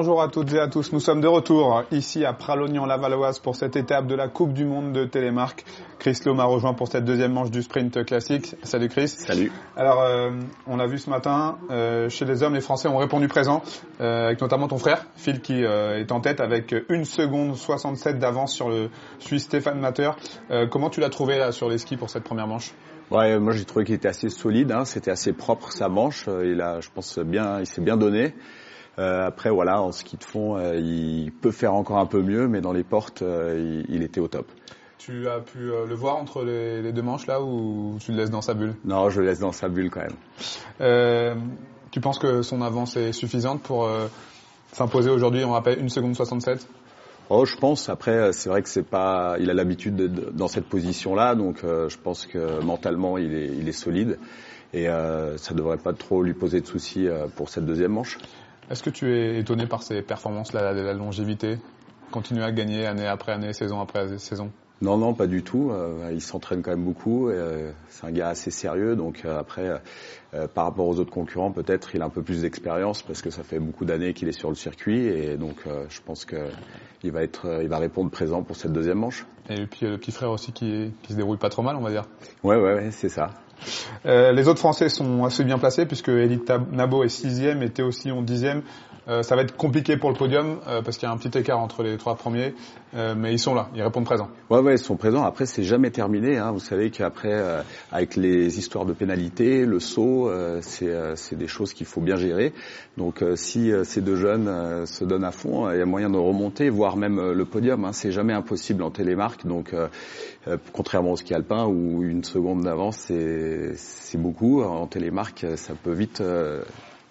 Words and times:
Bonjour 0.00 0.22
à 0.22 0.28
toutes 0.28 0.54
et 0.54 0.58
à 0.58 0.66
tous, 0.66 0.94
nous 0.94 0.98
sommes 0.98 1.20
de 1.20 1.26
retour 1.26 1.84
ici 1.92 2.24
à 2.24 2.32
Pralognan-la-Valoise 2.32 3.38
pour 3.38 3.54
cette 3.54 3.76
étape 3.76 4.06
de 4.06 4.14
la 4.14 4.28
Coupe 4.28 4.54
du 4.54 4.64
Monde 4.64 4.94
de 4.94 5.04
Télémark. 5.04 5.62
Chris 5.98 6.18
Lowe 6.24 6.32
m'a 6.32 6.44
rejoint 6.44 6.72
pour 6.72 6.88
cette 6.88 7.04
deuxième 7.04 7.34
manche 7.34 7.50
du 7.50 7.62
sprint 7.62 8.02
classique. 8.06 8.56
Salut 8.62 8.88
Chris. 8.88 9.08
Salut. 9.08 9.52
Alors, 9.76 10.00
euh, 10.00 10.30
on 10.66 10.78
l'a 10.78 10.86
vu 10.86 10.96
ce 10.96 11.10
matin, 11.10 11.58
euh, 11.70 12.08
chez 12.08 12.24
les 12.24 12.42
hommes, 12.42 12.54
les 12.54 12.62
Français 12.62 12.88
ont 12.88 12.96
répondu 12.96 13.28
présent, 13.28 13.62
euh, 14.00 14.28
avec 14.28 14.40
notamment 14.40 14.68
ton 14.68 14.78
frère, 14.78 15.04
Phil, 15.16 15.42
qui 15.42 15.62
est 15.62 16.12
en 16.12 16.20
tête 16.22 16.40
avec 16.40 16.74
1 16.88 17.04
seconde 17.04 17.54
67 17.54 18.18
d'avance 18.18 18.54
sur 18.54 18.70
le 18.70 18.88
Suisse 19.18 19.42
Stéphane 19.42 19.80
Matter. 19.80 20.12
comment 20.70 20.88
tu 20.88 21.00
l'as 21.00 21.10
trouvé 21.10 21.36
là 21.36 21.52
sur 21.52 21.68
les 21.68 21.76
skis 21.76 21.98
pour 21.98 22.08
cette 22.08 22.24
première 22.24 22.46
manche? 22.46 22.72
Ouais, 23.10 23.38
moi 23.38 23.52
j'ai 23.52 23.66
trouvé 23.66 23.84
qu'il 23.84 23.96
était 23.96 24.08
assez 24.08 24.30
solide, 24.30 24.72
hein, 24.72 24.86
c'était 24.86 25.10
assez 25.10 25.34
propre 25.34 25.72
sa 25.72 25.90
manche, 25.90 26.26
il 26.42 26.62
a, 26.62 26.80
je 26.80 26.88
pense 26.88 27.18
bien, 27.18 27.60
il 27.60 27.66
s'est 27.66 27.82
bien 27.82 27.98
donné. 27.98 28.32
Euh, 28.98 29.26
après, 29.26 29.50
voilà, 29.50 29.80
en 29.80 29.92
ski 29.92 30.16
de 30.16 30.24
fond, 30.24 30.56
euh, 30.56 30.76
il 30.76 31.32
peut 31.32 31.52
faire 31.52 31.74
encore 31.74 31.98
un 31.98 32.06
peu 32.06 32.22
mieux, 32.22 32.48
mais 32.48 32.60
dans 32.60 32.72
les 32.72 32.84
portes, 32.84 33.22
euh, 33.22 33.82
il, 33.88 34.02
était 34.02 34.20
au 34.20 34.28
top. 34.28 34.46
Tu 34.98 35.28
as 35.28 35.40
pu 35.40 35.58
le 35.58 35.94
voir 35.94 36.16
entre 36.16 36.44
les, 36.44 36.92
deux 36.92 37.02
manches 37.02 37.26
là 37.26 37.40
ou 37.40 37.96
tu 38.00 38.12
le 38.12 38.18
laisses 38.18 38.30
dans 38.30 38.42
sa 38.42 38.54
bulle? 38.54 38.74
Non, 38.84 39.08
je 39.08 39.20
le 39.20 39.26
laisse 39.26 39.38
dans 39.38 39.52
sa 39.52 39.68
bulle 39.68 39.90
quand 39.90 40.02
même. 40.02 41.42
tu 41.90 42.00
penses 42.00 42.18
que 42.18 42.42
son 42.42 42.60
avance 42.60 42.96
est 42.96 43.12
suffisante 43.12 43.62
pour 43.62 43.88
s'imposer 44.72 45.08
aujourd'hui, 45.08 45.42
on 45.44 45.52
rappelle, 45.52 45.82
1 45.82 45.88
seconde 45.88 46.14
67 46.14 46.66
Oh, 47.30 47.44
je 47.44 47.56
pense. 47.56 47.88
Après, 47.88 48.32
c'est 48.32 48.48
vrai 48.48 48.60
que 48.60 48.68
c'est 48.68 48.82
pas. 48.82 49.36
Il 49.38 49.50
a 49.50 49.54
l'habitude 49.54 49.94
d'être 49.94 50.34
dans 50.34 50.48
cette 50.48 50.66
position-là, 50.66 51.34
donc 51.36 51.60
je 51.62 51.96
pense 51.96 52.26
que 52.26 52.60
mentalement, 52.62 53.16
il 53.16 53.32
est, 53.32 53.46
il 53.56 53.68
est 53.68 53.72
solide 53.72 54.18
et 54.72 54.88
euh, 54.88 55.36
ça 55.36 55.54
devrait 55.54 55.78
pas 55.78 55.92
trop 55.92 56.22
lui 56.22 56.34
poser 56.34 56.60
de 56.60 56.66
soucis 56.66 57.08
pour 57.36 57.48
cette 57.48 57.66
deuxième 57.66 57.92
manche. 57.92 58.18
Est-ce 58.70 58.84
que 58.84 58.90
tu 58.90 59.12
es 59.12 59.40
étonné 59.40 59.66
par 59.66 59.82
ces 59.82 60.00
performances, 60.00 60.52
la, 60.52 60.72
la 60.72 60.94
longévité 60.94 61.58
Continuer 62.12 62.44
à 62.44 62.52
gagner 62.52 62.86
année 62.86 63.06
après 63.06 63.32
année, 63.32 63.52
saison 63.52 63.80
après 63.80 64.18
saison? 64.18 64.50
Non, 64.80 64.96
non, 64.96 65.12
pas 65.12 65.26
du 65.26 65.42
tout. 65.42 65.70
Euh, 65.70 66.10
il 66.12 66.22
s'entraîne 66.22 66.62
quand 66.62 66.70
même 66.70 66.84
beaucoup. 66.84 67.28
Euh, 67.28 67.72
c'est 67.88 68.06
un 68.06 68.12
gars 68.12 68.28
assez 68.28 68.50
sérieux. 68.50 68.96
Donc 68.96 69.22
euh, 69.24 69.38
après, 69.38 69.82
par 70.54 70.64
rapport 70.64 70.86
aux 70.86 70.98
autres 70.98 71.10
concurrents, 71.10 71.50
peut-être 71.50 71.94
il 71.94 72.02
a 72.02 72.06
un 72.06 72.10
peu 72.10 72.22
plus 72.22 72.42
d'expérience 72.42 73.02
parce 73.02 73.20
que 73.20 73.30
ça 73.30 73.42
fait 73.42 73.58
beaucoup 73.58 73.84
d'années 73.84 74.14
qu'il 74.14 74.28
est 74.28 74.32
sur 74.32 74.48
le 74.48 74.54
circuit. 74.54 75.06
Et 75.06 75.36
donc 75.36 75.56
je 75.88 76.00
pense 76.00 76.24
qu'il 76.24 77.12
va 77.12 77.22
être, 77.22 77.60
il 77.62 77.68
va 77.68 77.78
répondre 77.78 78.10
présent 78.10 78.42
pour 78.42 78.56
cette 78.56 78.72
deuxième 78.72 78.98
manche. 78.98 79.26
Et 79.48 79.66
puis 79.66 79.86
le 79.86 79.98
petit 79.98 80.12
frère 80.12 80.30
aussi 80.30 80.52
qui, 80.52 80.92
qui 81.02 81.12
se 81.12 81.16
débrouille 81.18 81.38
pas 81.38 81.50
trop 81.50 81.62
mal, 81.62 81.76
on 81.76 81.82
va 81.82 81.90
dire. 81.90 82.04
Ouais, 82.44 82.56
ouais, 82.56 82.74
ouais 82.74 82.90
c'est 82.92 83.08
ça. 83.08 83.30
Euh, 84.06 84.32
les 84.32 84.48
autres 84.48 84.58
Français 84.58 84.88
sont 84.88 85.24
assez 85.24 85.44
bien 85.44 85.58
placés 85.58 85.86
puisque 85.86 86.08
Elite 86.08 86.50
Nabo 86.72 87.04
est 87.04 87.08
sixième 87.08 87.62
et 87.62 87.70
Théo 87.70 87.90
Sillon 87.90 88.22
dixième. 88.22 88.62
Euh, 89.08 89.22
ça 89.22 89.34
va 89.36 89.42
être 89.42 89.56
compliqué 89.56 89.96
pour 89.96 90.10
le 90.10 90.16
podium 90.16 90.58
euh, 90.68 90.82
parce 90.82 90.98
qu'il 90.98 91.08
y 91.08 91.10
a 91.10 91.14
un 91.14 91.16
petit 91.16 91.36
écart 91.38 91.58
entre 91.58 91.82
les 91.82 91.96
trois 91.96 92.16
premiers, 92.16 92.54
euh, 92.94 93.14
mais 93.16 93.32
ils 93.32 93.38
sont 93.38 93.54
là, 93.54 93.68
ils 93.74 93.82
répondent 93.82 94.04
présents. 94.04 94.28
Ouais, 94.50 94.60
ouais, 94.60 94.74
ils 94.74 94.78
sont 94.78 94.96
présents. 94.96 95.24
Après, 95.24 95.46
c'est 95.46 95.62
jamais 95.62 95.90
terminé. 95.90 96.36
Hein. 96.38 96.52
Vous 96.52 96.60
savez 96.60 96.90
qu'après, 96.90 97.32
euh, 97.32 97.62
avec 97.92 98.16
les 98.16 98.58
histoires 98.58 98.84
de 98.84 98.92
pénalité, 98.92 99.64
le 99.64 99.80
saut, 99.80 100.30
c'est 100.60 101.36
des 101.36 101.46
choses 101.46 101.72
qu'il 101.72 101.86
faut 101.86 102.00
bien 102.00 102.16
gérer. 102.16 102.52
Donc, 102.96 103.24
si 103.36 103.72
ces 103.84 104.00
deux 104.00 104.16
jeunes 104.16 104.86
se 104.86 105.04
donnent 105.04 105.24
à 105.24 105.32
fond, 105.32 105.70
il 105.70 105.78
y 105.78 105.82
a 105.82 105.86
moyen 105.86 106.10
de 106.10 106.18
remonter, 106.18 106.68
voire 106.68 106.96
même 106.96 107.32
le 107.32 107.44
podium. 107.44 107.84
Hein. 107.84 107.92
C'est 107.92 108.12
jamais 108.12 108.32
impossible 108.32 108.82
en 108.82 108.90
télémarque. 108.90 109.46
Donc, 109.46 109.74
contrairement 110.72 111.12
au 111.12 111.16
ski 111.16 111.34
alpin 111.34 111.66
où 111.66 112.02
une 112.02 112.24
seconde 112.24 112.64
d'avance 112.64 113.10
c'est 113.76 114.18
beaucoup, 114.18 114.62
en 114.62 114.86
télémarque, 114.86 115.46
ça 115.56 115.74
peut 115.74 115.92
vite 115.92 116.22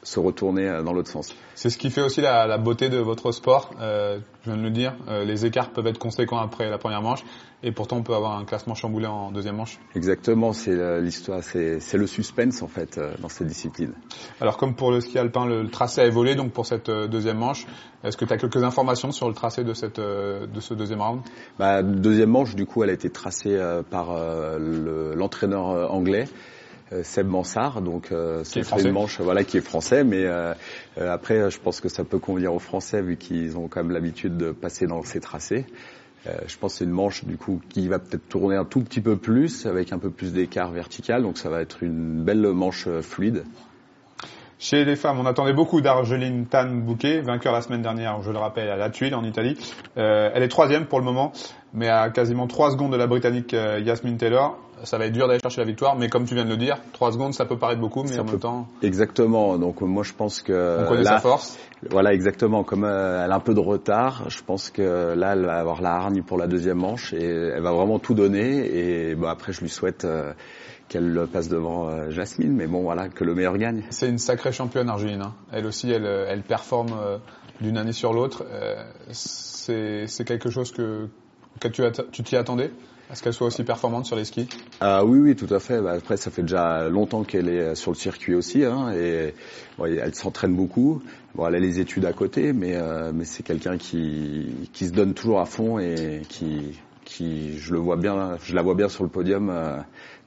se 0.03 0.19
retourner 0.19 0.67
euh, 0.67 0.83
dans 0.83 0.93
l'autre 0.93 1.09
sens. 1.09 1.35
C'est 1.55 1.69
ce 1.69 1.77
qui 1.77 1.89
fait 1.89 2.01
aussi 2.01 2.21
la, 2.21 2.47
la 2.47 2.57
beauté 2.57 2.89
de 2.89 2.97
votre 2.97 3.31
sport. 3.31 3.71
Euh, 3.81 4.19
je 4.43 4.51
viens 4.51 4.57
de 4.57 4.63
le 4.63 4.71
dire, 4.71 4.95
euh, 5.09 5.25
les 5.25 5.45
écarts 5.45 5.71
peuvent 5.71 5.87
être 5.87 5.99
conséquents 5.99 6.37
après 6.37 6.69
la 6.69 6.77
première 6.77 7.01
manche, 7.01 7.25
et 7.61 7.73
pourtant 7.73 7.97
on 7.97 8.03
peut 8.03 8.13
avoir 8.13 8.38
un 8.39 8.45
classement 8.45 8.73
chamboulé 8.73 9.05
en 9.05 9.31
deuxième 9.31 9.57
manche. 9.57 9.79
Exactement, 9.95 10.53
c'est 10.53 10.71
euh, 10.71 11.01
l'histoire, 11.01 11.43
c'est 11.43 11.93
le 11.93 12.07
suspense 12.07 12.61
en 12.61 12.67
fait 12.69 12.97
euh, 12.97 13.11
dans 13.19 13.27
cette 13.27 13.47
discipline. 13.47 13.91
Alors 14.39 14.55
comme 14.55 14.75
pour 14.75 14.91
le 14.91 15.01
ski 15.01 15.19
alpin, 15.19 15.45
le, 15.45 15.69
tracé 15.69 15.99
a 16.01 16.05
évolué 16.05 16.35
donc 16.35 16.53
pour 16.53 16.65
cette 16.65 16.89
deuxième 16.89 17.38
manche. 17.38 17.65
Est-ce 18.05 18.15
que 18.15 18.23
tu 18.23 18.31
as 18.31 18.38
quelques 18.38 18.63
informations 18.63 19.11
sur 19.11 19.27
le 19.27 19.33
tracé 19.33 19.65
de 19.65 19.73
cette 19.73 19.99
de 19.99 20.59
ce 20.61 20.73
deuxième 20.73 21.01
round? 21.01 21.19
Bah, 21.57 21.83
Deuxième 21.83 22.29
manche, 22.29 22.55
du 22.55 22.65
coup, 22.65 22.81
elle 22.81 22.91
a 22.91 22.93
été 22.93 23.09
tracée 23.09 23.59
par 23.89 24.15
l'entraîneur 24.57 25.91
anglais. 25.93 26.29
Euh, 26.91 27.03
Seb 27.03 27.27
Mansard, 27.27 27.81
donc 27.81 28.11
euh, 28.11 28.44
c'est 28.44 28.61
une 28.81 28.91
manche 28.91 29.22
voilà 29.22 29.44
qui 29.44 29.57
est 29.57 29.61
français, 29.61 30.03
mais 30.03 30.23
euh, 30.25 30.53
après 30.97 31.51
je 31.51 31.59
pense 31.59 31.81
que 31.81 31.89
ça 31.89 32.03
peut 32.03 32.17
convenir 32.17 32.53
aux 32.53 32.59
Français 32.59 33.01
vu 33.01 33.16
qu'ils 33.16 33.57
ont 33.57 33.67
quand 33.67 33.83
même 33.83 33.91
l'habitude 33.91 34.38
de 34.38 34.51
passer 34.51 34.88
dans 34.88 35.03
ces 35.03 35.19
tracés. 35.19 35.66
je 36.25 36.57
pense 36.57 36.73
que 36.73 36.77
c'est 36.79 36.85
une 36.85 36.91
manche 36.91 37.25
du 37.25 37.38
coup 37.38 37.61
qui 37.69 37.88
va 37.88 38.00
peut-être 38.00 38.27
tourner 38.27 38.55
un 38.55 38.66
tout 38.66 38.81
petit 38.81 39.01
peu 39.01 39.17
plus 39.17 39.67
avec 39.67 39.94
un 39.94 40.00
peu 40.00 40.09
plus 40.09 40.33
d'écart 40.33 40.72
vertical, 40.72 41.22
donc 41.22 41.38
ça 41.38 41.50
va 41.50 41.61
être 41.61 41.83
une 41.83 42.23
belle 42.23 42.47
manche 42.53 42.88
fluide. 43.01 43.44
Chez 44.61 44.83
les 44.83 44.97
femmes, 44.97 45.17
on 45.21 45.25
attendait 45.25 45.53
beaucoup 45.53 45.79
d'Argeline 45.79 46.45
Tan 46.45 46.67
Bouquet, 46.67 47.21
vainqueur 47.21 47.53
la 47.53 47.61
semaine 47.61 47.81
dernière, 47.81 48.21
je 48.21 48.29
le 48.29 48.39
rappelle, 48.39 48.69
à 48.69 48.75
La 48.75 48.89
Tuile 48.89 49.16
en 49.16 49.23
Italie. 49.23 49.57
Euh, 49.97 50.29
elle 50.33 50.44
est 50.44 50.50
troisième 50.50 50.85
pour 50.85 51.00
le 51.00 51.06
moment, 51.06 51.31
mais 51.73 51.88
à 51.88 52.09
quasiment 52.09 52.45
trois 52.45 52.71
secondes 52.71 52.91
de 52.91 52.97
la 52.97 53.07
Britannique 53.07 53.53
euh, 53.53 53.79
Yasmin 53.79 54.17
Taylor. 54.17 54.57
Ça 54.84 54.97
va 54.97 55.06
être 55.06 55.13
dur 55.13 55.28
d'aller 55.28 55.40
chercher 55.40 55.62
la 55.62 55.67
victoire, 55.67 55.95
mais 55.95 56.09
comme 56.09 56.25
tu 56.25 56.35
viens 56.35 56.45
de 56.45 56.50
le 56.50 56.57
dire, 56.57 56.78
trois 56.94 57.12
secondes, 57.12 57.34
ça 57.34 57.45
peut 57.45 57.57
paraître 57.57 57.81
beaucoup, 57.81 58.03
mais 58.03 58.19
en 58.19 58.23
même 58.23 58.40
temps. 58.40 58.67
Exactement. 58.81 59.57
Donc 59.57 59.81
moi, 59.81 60.03
je 60.03 60.13
pense 60.13 60.41
que 60.41 60.84
on 60.84 60.88
connaît 60.88 61.03
sa 61.03 61.19
force. 61.19 61.57
Voilà, 61.90 62.13
exactement. 62.13 62.63
Comme 62.63 62.84
euh, 62.84 63.23
elle 63.23 63.31
a 63.31 63.35
un 63.35 63.39
peu 63.39 63.53
de 63.53 63.59
retard, 63.59 64.29
je 64.29 64.41
pense 64.44 64.69
que 64.69 65.13
là, 65.16 65.34
elle 65.34 65.45
va 65.45 65.59
avoir 65.59 65.81
la 65.81 65.94
hargne 65.94 66.23
pour 66.23 66.38
la 66.38 66.47
deuxième 66.47 66.78
manche 66.78 67.13
et 67.13 67.25
elle 67.25 67.62
va 67.62 67.72
vraiment 67.72 68.00
tout 68.00 68.13
donner. 68.13 69.09
Et 69.09 69.16
bon, 69.16 69.28
après, 69.28 69.53
je 69.53 69.62
lui 69.62 69.69
souhaite 69.69 70.06
qu'elle 70.89 71.28
passe 71.31 71.47
devant 71.47 71.88
euh, 71.88 72.09
Jasmine, 72.09 72.53
mais 72.53 72.68
bon 72.68 72.81
voilà, 72.81 73.07
que 73.07 73.23
le 73.23 73.35
meilleur 73.35 73.57
gagne. 73.57 73.84
C'est 73.91 74.09
une 74.09 74.18
sacrée 74.18 74.51
championne 74.51 74.89
Argeline. 74.89 75.22
Hein. 75.22 75.34
Elle 75.53 75.66
aussi, 75.66 75.89
elle, 75.89 76.06
elle 76.06 76.41
performe 76.41 76.94
euh, 77.00 77.18
d'une 77.62 77.78
année 77.78 77.94
sur 77.94 78.12
l'autre. 78.12 78.44
Euh, 78.51 78.84
c'est 79.12 80.25
quelque 80.25 80.50
chose 80.50 80.72
que, 80.72 81.07
que 81.62 81.68
tu 81.68 82.23
t'y 82.23 82.35
attendais? 82.35 82.72
Est-ce 83.11 83.23
qu'elle 83.23 83.33
soit 83.33 83.47
aussi 83.47 83.63
performante 83.63 84.05
sur 84.05 84.15
les 84.15 84.25
skis? 84.25 84.47
Ah, 84.79 85.03
Oui, 85.05 85.19
oui, 85.19 85.35
tout 85.35 85.53
à 85.53 85.59
fait. 85.59 85.81
Bah, 85.81 85.93
après, 85.93 86.17
ça 86.17 86.31
fait 86.31 86.43
déjà 86.43 86.89
longtemps 86.89 87.23
qu'elle 87.23 87.49
est 87.49 87.75
sur 87.75 87.91
le 87.91 87.97
circuit 87.97 88.35
aussi, 88.35 88.63
hein, 88.65 88.91
et 88.93 89.33
elle 89.83 90.15
s'entraîne 90.15 90.55
beaucoup. 90.55 91.01
Bon, 91.35 91.47
elle 91.47 91.55
a 91.55 91.59
les 91.59 91.79
études 91.79 92.05
à 92.05 92.13
côté, 92.13 92.53
mais, 92.53 92.77
mais 93.13 93.25
c'est 93.25 93.43
quelqu'un 93.43 93.77
qui, 93.77 94.67
qui 94.73 94.87
se 94.87 94.91
donne 94.91 95.13
toujours 95.13 95.39
à 95.39 95.45
fond 95.45 95.79
et 95.79 96.21
qui, 96.27 96.79
qui, 97.09 97.57
je 97.57 97.73
le 97.73 97.79
vois 97.79 97.97
bien, 97.97 98.37
je 98.43 98.53
la 98.53 98.61
vois 98.61 98.75
bien 98.75 98.87
sur 98.87 99.03
le 99.03 99.09
podium 99.09 99.49
euh, 99.49 99.77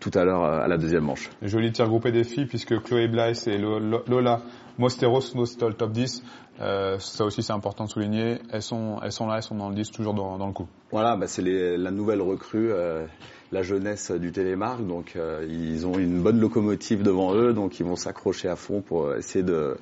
tout 0.00 0.10
à 0.14 0.24
l'heure 0.24 0.42
euh, 0.42 0.60
à 0.64 0.68
la 0.68 0.76
deuxième 0.76 1.04
manche. 1.04 1.30
Joli 1.40 1.70
tir 1.70 1.86
groupé 1.86 2.10
des 2.10 2.24
filles 2.24 2.46
puisque 2.46 2.76
Chloé 2.82 3.06
Blythe 3.06 3.46
et 3.46 3.56
Lola 3.56 4.42
Mosteros 4.78 5.34
le 5.34 5.72
top 5.72 5.92
10. 5.92 6.22
Euh, 6.60 6.98
ça 6.98 7.24
aussi 7.24 7.42
c'est 7.42 7.52
important 7.52 7.84
de 7.84 7.90
souligner. 7.90 8.38
Elles 8.50 8.62
sont, 8.62 8.98
elles 9.02 9.12
sont 9.12 9.26
là, 9.26 9.36
elles 9.36 9.42
sont 9.42 9.54
dans 9.54 9.68
le 9.68 9.74
10 9.74 9.90
toujours 9.90 10.14
dans, 10.14 10.38
dans 10.38 10.46
le 10.46 10.52
coup. 10.52 10.66
Voilà, 10.90 11.16
bah 11.16 11.26
c'est 11.26 11.42
la 11.42 11.90
nouvelle 11.90 12.20
recrue, 12.20 12.70
euh, 12.72 13.06
la 13.50 13.62
jeunesse 13.62 14.10
du 14.10 14.32
Télémark. 14.32 14.86
Donc 14.86 15.14
euh, 15.16 15.46
ils 15.48 15.86
ont 15.86 15.98
une 15.98 16.22
bonne 16.22 16.40
locomotive 16.40 17.02
devant 17.02 17.34
eux, 17.34 17.52
donc 17.52 17.80
ils 17.80 17.86
vont 17.86 17.96
s'accrocher 17.96 18.48
à 18.48 18.56
fond 18.56 18.80
pour 18.80 19.14
essayer 19.14 19.44
de 19.44 19.76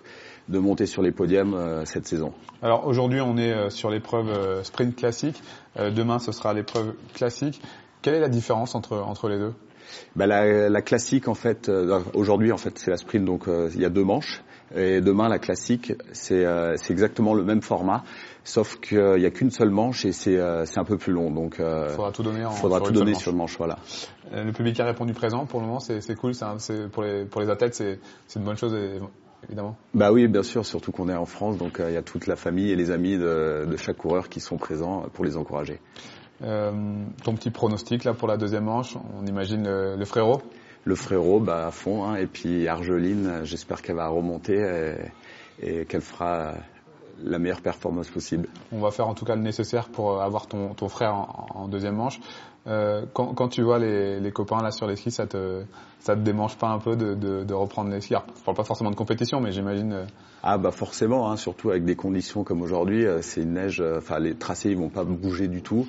de 0.51 0.59
monter 0.59 0.87
sur 0.87 1.01
les 1.03 1.13
podiums 1.13 1.55
euh, 1.55 1.85
cette 1.85 2.07
saison. 2.07 2.33
Alors 2.61 2.87
aujourd'hui, 2.87 3.21
on 3.21 3.37
est 3.37 3.53
euh, 3.53 3.71
sur 3.71 3.91
l'épreuve 3.91 4.29
euh, 4.29 4.63
sprint 4.65 4.97
classique. 4.97 5.41
demain, 5.77 6.19
ce 6.19 6.33
sera 6.33 6.53
l'épreuve 6.53 6.95
classique. 7.15 7.63
Quelle 8.03 8.15
est 8.15 8.21
la 8.21 8.29
différence 8.29 8.75
entre, 8.75 8.97
entre 8.97 9.29
les 9.29 9.39
deux? 9.39 9.55
La, 10.17 10.69
la, 10.69 10.83
classique, 10.83 11.29
en 11.29 11.35
fait, 11.35 11.71
aujourd'hui, 12.15 12.53
en 12.53 12.57
fait, 12.57 12.79
c'est 12.79 12.91
la 12.91 12.97
sprint, 12.97 13.25
donc 13.25 13.45
il 13.49 13.81
y 13.81 13.85
a 13.85 13.91
deux 13.91 14.05
manches. 14.05 14.43
Et 14.75 15.00
demain, 15.00 15.28
la 15.28 15.38
classique, 15.38 15.93
c'est 16.12 16.44
exactement 16.90 17.34
le 17.34 17.44
même 17.44 17.62
format, 17.62 18.05
sauf 18.44 18.81
qu'il 18.81 19.17
n'y 19.17 19.26
a 19.26 19.31
qu'une 19.31 19.50
seule 19.50 19.70
manche 19.70 20.05
et 20.05 20.12
c'est 20.12 20.38
un 20.40 20.84
peu 20.84 20.96
plus 20.96 21.12
long. 21.12 21.31
Donc, 21.31 21.56
il 21.58 21.90
faudra 21.90 22.12
tout 22.12 22.22
donner, 22.22 22.44
en, 22.44 22.50
faudra 22.50 22.78
sur, 22.78 22.88
tout 22.88 22.93
donner 22.93 23.14
sur 23.14 23.32
le 23.32 23.37
manche. 23.38 23.56
Voilà. 23.58 23.78
le 24.32 24.52
public 24.52 24.78
a 24.81 24.84
répondu 24.84 25.12
présent. 25.12 25.46
Pour 25.46 25.61
le 25.61 25.67
moment, 25.67 25.81
c'est 25.81 26.14
cool. 26.14 26.34
C'est 26.34 26.88
pour 26.90 27.02
les 27.02 27.25
pour 27.25 27.40
les 27.40 27.50
athlètes, 27.50 27.75
c'est 27.75 27.99
une 28.38 28.44
bonne 28.44 28.56
chose. 28.56 28.75
Et 28.75 29.00
évidemment. 29.44 29.76
Bah 29.94 30.12
oui, 30.12 30.28
bien 30.28 30.43
sûr, 30.43 30.64
surtout 30.64 30.93
qu'on 30.93 31.08
est 31.08 31.14
en 31.14 31.26
France, 31.26 31.56
donc 31.56 31.81
euh, 31.81 31.90
il 31.90 31.94
y 31.94 31.96
a 31.96 32.02
toute 32.02 32.26
la 32.26 32.37
famille 32.37 32.70
et 32.70 32.76
les 32.76 32.90
amis 32.90 33.17
de, 33.17 33.67
de, 33.69 33.76
chaque 33.76 33.96
coureur 33.96 34.28
qui 34.28 34.40
sont 34.40 34.56
présents 34.56 35.06
pour 35.12 35.25
les 35.25 35.37
encourager. 35.37 35.81
Euh, 36.43 36.72
ton 37.22 37.34
petit 37.34 37.50
pronostic 37.50 38.05
là 38.05 38.14
pour 38.14 38.26
la 38.26 38.37
deuxième 38.37 38.64
manche, 38.64 38.96
on 39.19 39.26
imagine 39.26 39.64
le, 39.64 39.96
le 39.96 40.05
frérot? 40.05 40.40
Le 40.85 40.94
frérot, 40.94 41.41
bah 41.41 41.67
à 41.67 41.71
fond, 41.71 42.05
hein, 42.05 42.17
et 42.17 42.27
puis 42.27 42.67
Argeline, 42.67 43.41
j'espère 43.44 43.82
qu'elle 43.82 43.97
va 43.97 44.09
remonter 44.09 45.11
et, 45.62 45.85
qu'elle 45.85 46.00
fera 46.00 46.55
la 47.23 47.38
meilleure 47.38 47.61
performance 47.61 48.09
possible. 48.09 48.49
On 48.73 48.81
va 48.81 48.91
faire 48.91 49.06
en 49.06 49.15
tout 49.15 49.27
cas 49.27 49.37
le 49.37 49.43
nécessaire 49.43 49.88
pour 49.88 50.23
avoir 50.23 50.47
ton, 50.47 50.88
frère 50.88 51.15
en 51.55 51.69
deuxième 51.69 51.97
manche. 51.97 52.19
Euh, 52.67 53.07
quand, 53.15 53.33
quand, 53.35 53.49
tu 53.49 53.62
vois 53.62 53.79
les, 53.79 54.21
les, 54.21 54.33
copains 54.33 54.62
là 54.62 54.71
sur 54.71 54.87
les 54.87 54.97
skis, 54.97 55.11
ça 55.11 55.27
te 55.27 55.62
ça 55.99 56.15
te 56.15 56.21
démange 56.21 56.57
pas 56.57 56.69
un 56.69 56.79
peu 56.79 56.95
de, 56.95 57.15
de, 57.15 57.43
de 57.43 57.55
reprendre 57.55 57.91
les 57.91 58.01
skis 58.01 58.15
Alors, 58.15 58.27
Je 58.39 58.45
parle 58.45 58.57
pas 58.57 58.65
forcément 58.65 58.91
de 58.91 58.97
compétition, 58.97 59.41
mais 59.41 59.51
j'imagine. 59.51 59.93
Euh, 59.93 60.05
ah 60.43 60.59
bah 60.59 60.71
forcément, 60.71 61.31
hein, 61.31 61.37
surtout 61.37 61.71
avec 61.71 61.85
des 61.85 61.97
conditions 61.97 62.45
comme 62.45 62.61
aujourd'hui, 62.61 63.07
euh, 63.07 63.23
c'est 63.23 63.43
une 63.43 63.55
neige. 63.55 63.83
Enfin, 63.97 64.19
les 64.19 64.35
tracés 64.35 64.71
ils 64.71 64.77
vont 64.77 64.91
pas 64.91 65.05
bouger 65.05 65.49
du 65.49 65.62
tout. 65.62 65.87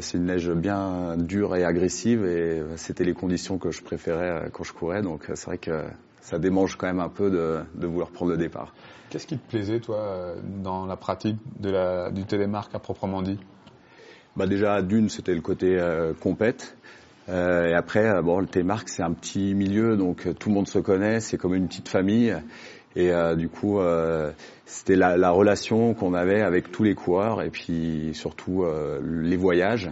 c'est 0.00 0.16
une 0.16 0.26
neige 0.26 0.50
bien 0.50 1.16
dure 1.18 1.54
et 1.54 1.64
agressive, 1.64 2.24
et 2.24 2.62
c'était 2.76 3.04
les 3.04 3.14
conditions 3.14 3.58
que 3.58 3.70
je 3.70 3.82
préférais 3.82 4.50
quand 4.52 4.64
je 4.64 4.72
courais. 4.72 5.02
Donc 5.02 5.24
c'est 5.34 5.46
vrai 5.46 5.58
que 5.58 5.84
ça 6.22 6.38
démange 6.38 6.76
quand 6.76 6.86
même 6.86 7.00
un 7.00 7.08
peu 7.08 7.30
de, 7.30 7.60
de 7.74 7.86
vouloir 7.86 8.10
prendre 8.10 8.30
le 8.30 8.38
départ. 8.38 8.72
Qu'est-ce 9.10 9.26
qui 9.26 9.36
te 9.36 9.48
plaisait 9.50 9.80
toi 9.80 10.34
dans 10.62 10.86
la 10.86 10.96
pratique 10.96 11.36
de 11.58 11.70
la, 11.70 12.10
du 12.10 12.24
télémarque 12.24 12.74
à 12.74 12.78
proprement 12.78 13.22
dit? 13.22 13.38
Bah 14.36 14.46
déjà 14.46 14.82
d'une 14.82 15.08
c'était 15.08 15.34
le 15.34 15.40
côté 15.40 15.78
euh, 15.78 16.12
compète. 16.14 16.76
Euh, 17.28 17.68
et 17.68 17.74
après, 17.74 18.08
euh, 18.08 18.22
bon, 18.22 18.40
le 18.40 18.46
T-Mark, 18.46 18.88
c'est 18.88 19.02
un 19.02 19.12
petit 19.12 19.54
milieu, 19.54 19.96
donc 19.96 20.28
tout 20.38 20.48
le 20.48 20.54
monde 20.54 20.68
se 20.68 20.78
connaît, 20.78 21.20
c'est 21.20 21.36
comme 21.36 21.54
une 21.54 21.68
petite 21.68 21.88
famille. 21.88 22.34
Et 22.96 23.12
du 23.36 23.48
coup, 23.48 23.78
c'était 24.66 24.96
la, 24.96 25.16
la, 25.16 25.30
relation 25.30 25.94
qu'on 25.94 26.12
avait 26.12 26.40
avec 26.40 26.72
tous 26.72 26.82
les 26.82 26.96
coureurs, 26.96 27.40
et 27.40 27.48
puis 27.48 28.10
surtout 28.14 28.64
les 29.00 29.36
voyages. 29.36 29.88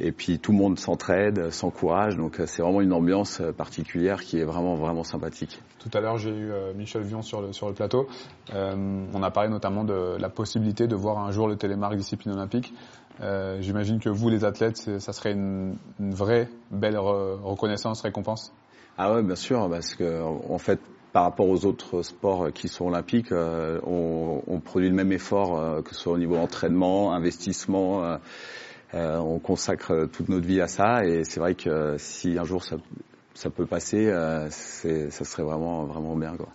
Et 0.00 0.12
puis 0.12 0.38
tout 0.38 0.52
le 0.52 0.58
monde 0.58 0.78
s'entraide, 0.78 1.50
s'encourage, 1.50 2.16
donc 2.16 2.40
c'est 2.46 2.62
vraiment 2.62 2.80
une 2.80 2.92
ambiance 2.92 3.42
particulière 3.56 4.20
qui 4.20 4.38
est 4.38 4.44
vraiment 4.44 4.74
vraiment 4.74 5.04
sympathique. 5.04 5.60
Tout 5.78 5.90
à 5.92 6.00
l'heure, 6.00 6.18
j'ai 6.18 6.30
eu 6.30 6.50
Michel 6.74 7.02
Vion 7.02 7.22
sur 7.22 7.42
le, 7.42 7.52
sur 7.52 7.68
le 7.68 7.74
plateau. 7.74 8.08
on 8.52 9.22
a 9.22 9.30
parlé 9.30 9.50
notamment 9.50 9.84
de 9.84 10.16
la 10.18 10.28
possibilité 10.28 10.86
de 10.86 10.96
voir 10.96 11.18
un 11.18 11.30
jour 11.30 11.48
le 11.48 11.56
télémarque 11.56 11.96
discipline 11.96 12.32
olympique. 12.32 12.72
Euh, 13.22 13.58
j'imagine 13.60 14.00
que 14.00 14.08
vous, 14.08 14.30
les 14.30 14.44
athlètes, 14.44 14.98
ça 14.98 15.12
serait 15.12 15.32
une, 15.32 15.76
vraie 15.98 16.48
belle 16.70 16.96
reconnaissance, 16.96 18.02
récompense. 18.02 18.52
Ah 18.96 19.12
ouais, 19.14 19.22
bien 19.22 19.36
sûr, 19.36 19.68
parce 19.68 19.94
que 19.94 20.22
en 20.22 20.58
fait, 20.58 20.80
par 21.12 21.24
rapport 21.24 21.48
aux 21.48 21.64
autres 21.66 22.02
sports 22.02 22.52
qui 22.52 22.68
sont 22.68 22.86
olympiques, 22.86 23.32
euh, 23.32 23.80
on, 23.84 24.60
produit 24.60 24.88
le 24.88 24.94
même 24.94 25.12
effort, 25.12 25.58
euh, 25.58 25.82
que 25.82 25.94
ce 25.94 26.02
soit 26.02 26.12
au 26.12 26.18
niveau 26.18 26.36
entraînement, 26.36 27.12
investissement. 27.12 28.18
On 28.92 29.38
consacre 29.38 30.08
toute 30.12 30.28
notre 30.28 30.46
vie 30.46 30.60
à 30.60 30.66
ça, 30.66 31.04
et 31.04 31.24
c'est 31.24 31.40
vrai 31.40 31.54
que 31.54 31.96
si 31.98 32.38
un 32.38 32.44
jour 32.44 32.64
ça, 32.64 33.50
peut 33.50 33.66
passer, 33.66 34.10
ça 34.50 35.24
serait 35.24 35.44
vraiment 35.44 35.84
vraiment 35.84 36.16
bien. 36.16 36.36
Quoi. 36.36 36.48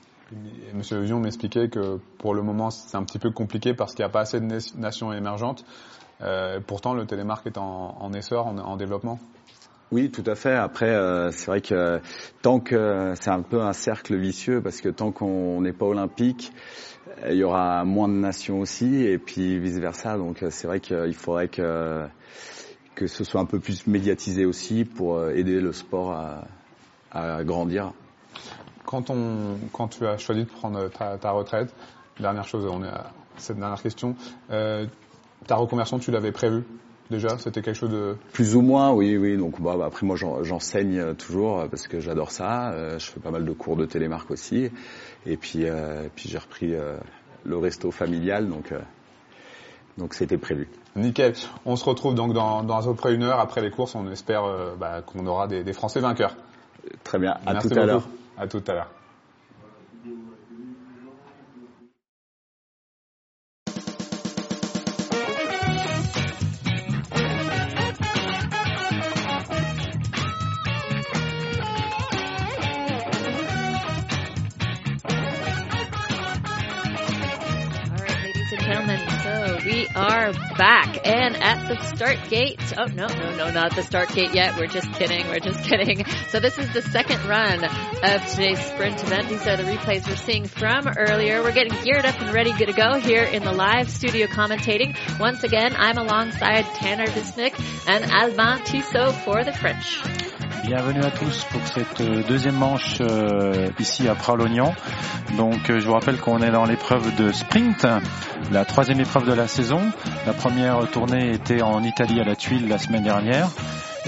Monsieur 0.74 1.00
Vion 1.02 1.20
m'expliquait 1.20 1.70
que 1.70 2.00
pour 2.18 2.34
le 2.34 2.42
moment 2.42 2.72
c'est 2.72 2.98
un 2.98 3.04
petit 3.04 3.20
peu 3.20 3.32
compliqué 3.32 3.74
parce 3.74 3.94
qu'il 3.94 4.04
n'y 4.04 4.10
a 4.10 4.12
pas 4.12 4.22
assez 4.22 4.40
de 4.40 4.78
nations 4.78 5.14
émergentes. 5.14 5.64
Euh, 6.22 6.60
pourtant, 6.66 6.94
le 6.94 7.06
télémarque 7.06 7.48
est 7.48 7.58
en, 7.58 8.14
essor, 8.14 8.48
en, 8.48 8.78
développement. 8.78 9.20
Oui, 9.96 10.12
tout 10.12 10.26
à 10.26 10.36
fait. 10.36 10.54
Après, 10.54 10.90
euh, 10.90 11.32
c'est 11.32 11.46
vrai 11.46 11.62
que 11.62 12.02
tant 12.42 12.60
que 12.60 13.14
c'est 13.16 13.30
un 13.30 13.42
peu 13.42 13.62
un 13.62 13.72
cercle 13.72 14.18
vicieux, 14.18 14.60
parce 14.62 14.82
que 14.82 14.90
tant 14.90 15.14
qu'on 15.14 15.62
n'est 15.62 15.72
pas 15.72 15.86
olympique, 15.86 16.52
il 17.30 17.38
y 17.38 17.46
aura 17.46 17.86
moins 17.86 18.10
de 18.10 18.16
nations 18.16 18.60
aussi, 18.60 19.06
et 19.06 19.18
puis 19.18 19.58
vice 19.58 19.78
versa. 19.80 20.18
Donc, 20.18 20.44
c'est 20.50 20.68
vrai 20.68 20.82
qu'il 20.82 21.14
faudrait 21.14 21.48
que 21.48 22.06
que 22.94 23.08
ce 23.08 23.24
soit 23.24 23.40
un 23.40 23.46
peu 23.46 23.62
plus 23.62 23.88
médiatisé 23.88 24.44
aussi 24.44 24.84
pour 24.84 25.30
aider 25.30 25.62
le 25.62 25.72
sport 25.72 26.12
à, 27.14 27.44
grandir. 27.46 27.94
Quand 28.84 29.10
on, 29.10 29.58
quand 29.72 29.88
tu 29.88 30.06
as 30.06 30.18
choisi 30.18 30.42
de 30.42 30.50
prendre 30.50 30.90
ta, 30.90 31.32
retraite, 31.32 31.74
dernière 32.20 32.50
chose, 32.50 32.66
on 32.70 32.84
est 32.84 32.90
à 32.90 33.14
cette 33.38 33.60
dernière 33.60 33.82
question. 33.82 34.18
Euh, 34.52 34.88
ta 35.48 35.56
reconversion, 35.56 36.00
tu 36.00 36.12
l'avais 36.12 36.34
prévue? 36.34 36.66
Déjà 37.10 37.38
C'était 37.38 37.62
quelque 37.62 37.78
chose 37.78 37.92
de... 37.92 38.16
Plus 38.34 38.56
ou 38.56 38.62
moins, 38.62 38.92
oui, 38.92 39.18
oui. 39.18 39.38
Donc 39.38 39.62
bah, 39.62 39.76
bah 39.78 39.86
après, 39.86 40.06
moi, 40.06 40.16
j'enseigne 40.16 41.00
euh, 41.00 41.14
toujours 41.14 41.60
euh, 41.60 41.68
parce 41.68 41.88
que 41.88 42.00
j'adore 42.00 42.32
ça. 42.32 42.72
Euh, 42.72 43.00
je 43.00 43.06
fais 43.06 43.20
pas 43.20 43.32
mal 43.32 43.46
de 43.46 43.52
cours 43.52 43.76
de 43.76 43.86
télémarque 43.86 44.32
aussi. 44.32 44.70
Et 45.26 45.38
puis, 45.38 45.66
euh, 45.66 46.08
puis 46.16 46.30
j'ai 46.30 46.38
repris 46.38 46.74
le 47.44 47.58
resto 47.58 47.92
familial, 47.92 48.48
donc 48.50 48.74
donc 49.98 50.14
c'était 50.14 50.38
prévu. 50.38 50.68
Nickel. 50.96 51.34
On 51.66 51.76
se 51.76 51.86
retrouve 51.86 52.16
donc 52.16 52.34
dans, 52.34 52.64
dans 52.64 52.78
à 52.78 52.84
peu 52.84 52.96
près 52.96 53.14
une 53.14 53.24
heure 53.24 53.40
après 53.40 53.62
les 53.62 53.72
courses. 53.72 53.96
On 53.96 54.10
espère 54.12 54.44
bah, 54.80 55.02
qu'on 55.02 55.26
aura 55.26 55.48
des, 55.48 55.64
des, 55.64 55.74
Français 55.74 56.00
vainqueurs. 56.00 56.36
Très 57.04 57.18
bien. 57.18 57.38
À 57.46 57.56
tout 57.56 57.70
à 57.70 57.86
l'heure. 57.86 58.08
À 58.38 58.48
tout 58.48 58.64
à 58.68 58.74
l'heure. 58.74 58.90
And 81.06 81.38
at 81.38 81.68
the 81.68 81.82
start 81.96 82.18
gate. 82.30 82.60
Oh, 82.78 82.86
no, 82.86 83.08
no, 83.08 83.36
no, 83.36 83.52
not 83.52 83.76
the 83.76 83.84
start 83.84 84.10
gate 84.14 84.34
yet. 84.34 84.58
We're 84.58 84.68
just 84.68 84.92
kidding. 84.94 85.28
We're 85.28 85.40
just 85.40 85.64
kidding. 85.70 86.04
So 86.30 86.40
this 86.40 86.58
is 86.58 86.72
the 86.74 86.82
second 86.82 87.24
run 87.26 87.64
of 87.64 88.26
today's 88.32 88.60
sprint 88.60 89.02
event. 89.04 89.30
These 89.30 89.46
are 89.48 89.56
the 89.56 89.64
replays 89.64 90.08
we're 90.08 90.16
seeing 90.16 90.46
from 90.46 90.88
earlier. 90.98 91.44
We're 91.44 91.54
getting 91.54 91.80
geared 91.84 92.06
up 92.06 92.20
and 92.20 92.34
ready 92.34 92.54
to 92.54 92.74
go 92.74 93.00
here 93.00 93.24
in 93.24 93.44
the 93.44 93.54
live 93.54 93.90
studio 93.90 94.26
commentating. 94.26 94.98
Once 95.20 95.44
again, 95.44 95.76
I'm 95.78 95.98
alongside 95.98 96.66
Tanner 96.76 97.08
Visnick 97.08 97.54
and 97.88 98.12
Alban 98.12 98.66
Tissot 98.66 99.14
for 99.24 99.44
the 99.44 99.54
French. 99.54 100.35
Bienvenue 100.66 101.04
à 101.04 101.12
tous 101.12 101.44
pour 101.52 101.62
cette 101.68 102.02
euh, 102.02 102.24
deuxième 102.28 102.56
manche 102.56 102.98
euh, 103.00 103.68
ici 103.78 104.08
à 104.08 104.16
Pralognan. 104.16 104.74
Donc 105.38 105.70
euh, 105.70 105.80
je 105.80 105.86
vous 105.86 105.94
rappelle 105.94 106.20
qu'on 106.20 106.42
est 106.42 106.50
dans 106.50 106.66
l'épreuve 106.66 107.16
de 107.16 107.32
sprint, 107.32 107.86
la 108.52 108.66
troisième 108.66 109.00
épreuve 109.00 109.28
de 109.28 109.34
la 109.34 109.48
saison. 109.48 109.80
La 110.26 110.34
première 110.34 110.90
tournée 110.90 111.34
était 111.34 111.62
en 111.62 111.84
Italie 111.84 112.20
à 112.20 112.24
la 112.24 112.36
Tuile 112.36 112.68
la 112.68 112.80
semaine 112.80 113.04
dernière. 113.04 113.48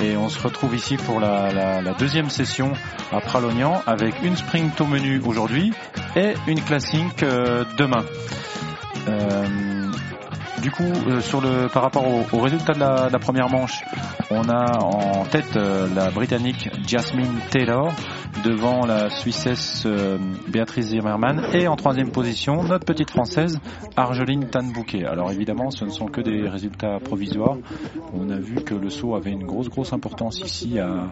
Et 0.01 0.17
on 0.17 0.29
se 0.29 0.41
retrouve 0.41 0.73
ici 0.75 0.97
pour 0.97 1.19
la, 1.19 1.93
deuxième 1.99 2.31
session 2.31 2.71
à 3.11 3.19
Pralognan 3.21 3.83
avec 3.85 4.15
une 4.23 4.35
sprint 4.35 4.81
au 4.81 4.85
menu 4.87 5.21
aujourd'hui 5.23 5.73
et 6.15 6.33
une 6.47 6.61
classique 6.61 7.23
demain. 7.77 8.03
Du 10.61 10.71
coup, 10.71 10.83
euh, 10.83 11.69
par 11.69 11.83
rapport 11.83 12.03
au, 12.33 12.39
résultat 12.39 12.73
de 12.73 12.79
la, 12.79 13.19
première 13.19 13.47
manche, 13.49 13.83
on 14.31 14.49
a 14.49 14.79
en 14.83 15.23
tête 15.25 15.55
euh, 15.55 15.87
la 15.93 16.09
Britannique 16.09 16.69
Jasmine 16.87 17.39
Taylor 17.51 17.93
devant 18.43 18.85
la 18.85 19.09
Suissesse 19.09 19.83
euh, 19.85 20.17
Béatrice 20.47 20.87
Zimmermann 20.87 21.43
et 21.53 21.67
en 21.67 21.75
troisième 21.75 22.11
position 22.11 22.63
notre 22.63 22.85
petite 22.85 23.11
Française 23.11 23.59
Argeline 23.95 24.49
Tanbouquet. 24.49 25.05
Alors 25.05 25.31
évidemment, 25.31 25.69
ce 25.69 25.85
ne 25.85 25.91
sont 25.91 26.07
que 26.07 26.21
des 26.21 26.47
résultats 26.49 26.97
provisoires. 27.03 27.57
On 28.13 28.29
a 28.31 28.37
vu 28.39 28.55
que 28.55 28.73
le 28.73 28.89
saut 28.89 29.15
avait 29.15 29.31
une 29.31 29.45
grosse 29.45 29.69
grosse 29.69 29.93
importance 29.93 30.39
ici 30.39 30.79
à, 30.79 31.11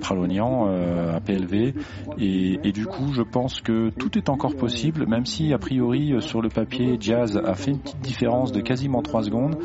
Pralognan, 0.00 0.66
à 1.14 1.20
PLV, 1.20 1.74
et 2.18 2.72
du 2.72 2.86
coup, 2.86 3.12
je 3.12 3.22
pense 3.22 3.60
que 3.60 3.90
tout 3.90 4.16
est 4.18 4.28
encore 4.28 4.54
possible, 4.56 5.06
même 5.06 5.26
si 5.26 5.52
a 5.52 5.58
priori 5.58 6.14
sur 6.20 6.40
le 6.42 6.48
papier 6.48 6.96
Jazz 7.00 7.40
a 7.44 7.54
fait 7.54 7.72
une 7.72 7.78
petite 7.78 8.00
différence 8.00 8.51
de 8.52 8.60
quasiment 8.60 9.02
3 9.02 9.24
secondes. 9.24 9.56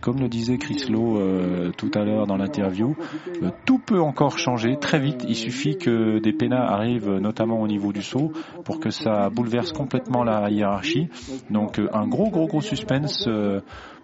Comme 0.00 0.20
le 0.20 0.28
disait 0.28 0.58
Chris 0.58 0.84
Lowe 0.88 1.18
euh, 1.18 1.70
tout 1.76 1.90
à 1.94 2.04
l'heure 2.04 2.26
dans 2.26 2.36
l'interview, 2.36 2.96
euh, 3.42 3.50
tout 3.64 3.78
peut 3.78 4.00
encore 4.00 4.38
changer 4.38 4.76
très 4.78 4.98
vite. 4.98 5.24
Il 5.28 5.34
suffit 5.34 5.76
que 5.76 6.18
des 6.18 6.32
pénats 6.32 6.64
arrivent, 6.64 7.10
notamment 7.10 7.60
au 7.60 7.66
niveau 7.66 7.92
du 7.92 8.02
saut, 8.02 8.32
pour 8.64 8.78
que 8.78 8.90
ça 8.90 9.30
bouleverse 9.30 9.72
complètement 9.72 10.22
la 10.22 10.48
hiérarchie. 10.50 11.08
Donc 11.50 11.78
euh, 11.78 11.88
un 11.92 12.06
gros 12.06 12.30
gros 12.30 12.46
gros 12.46 12.60
suspense 12.60 13.28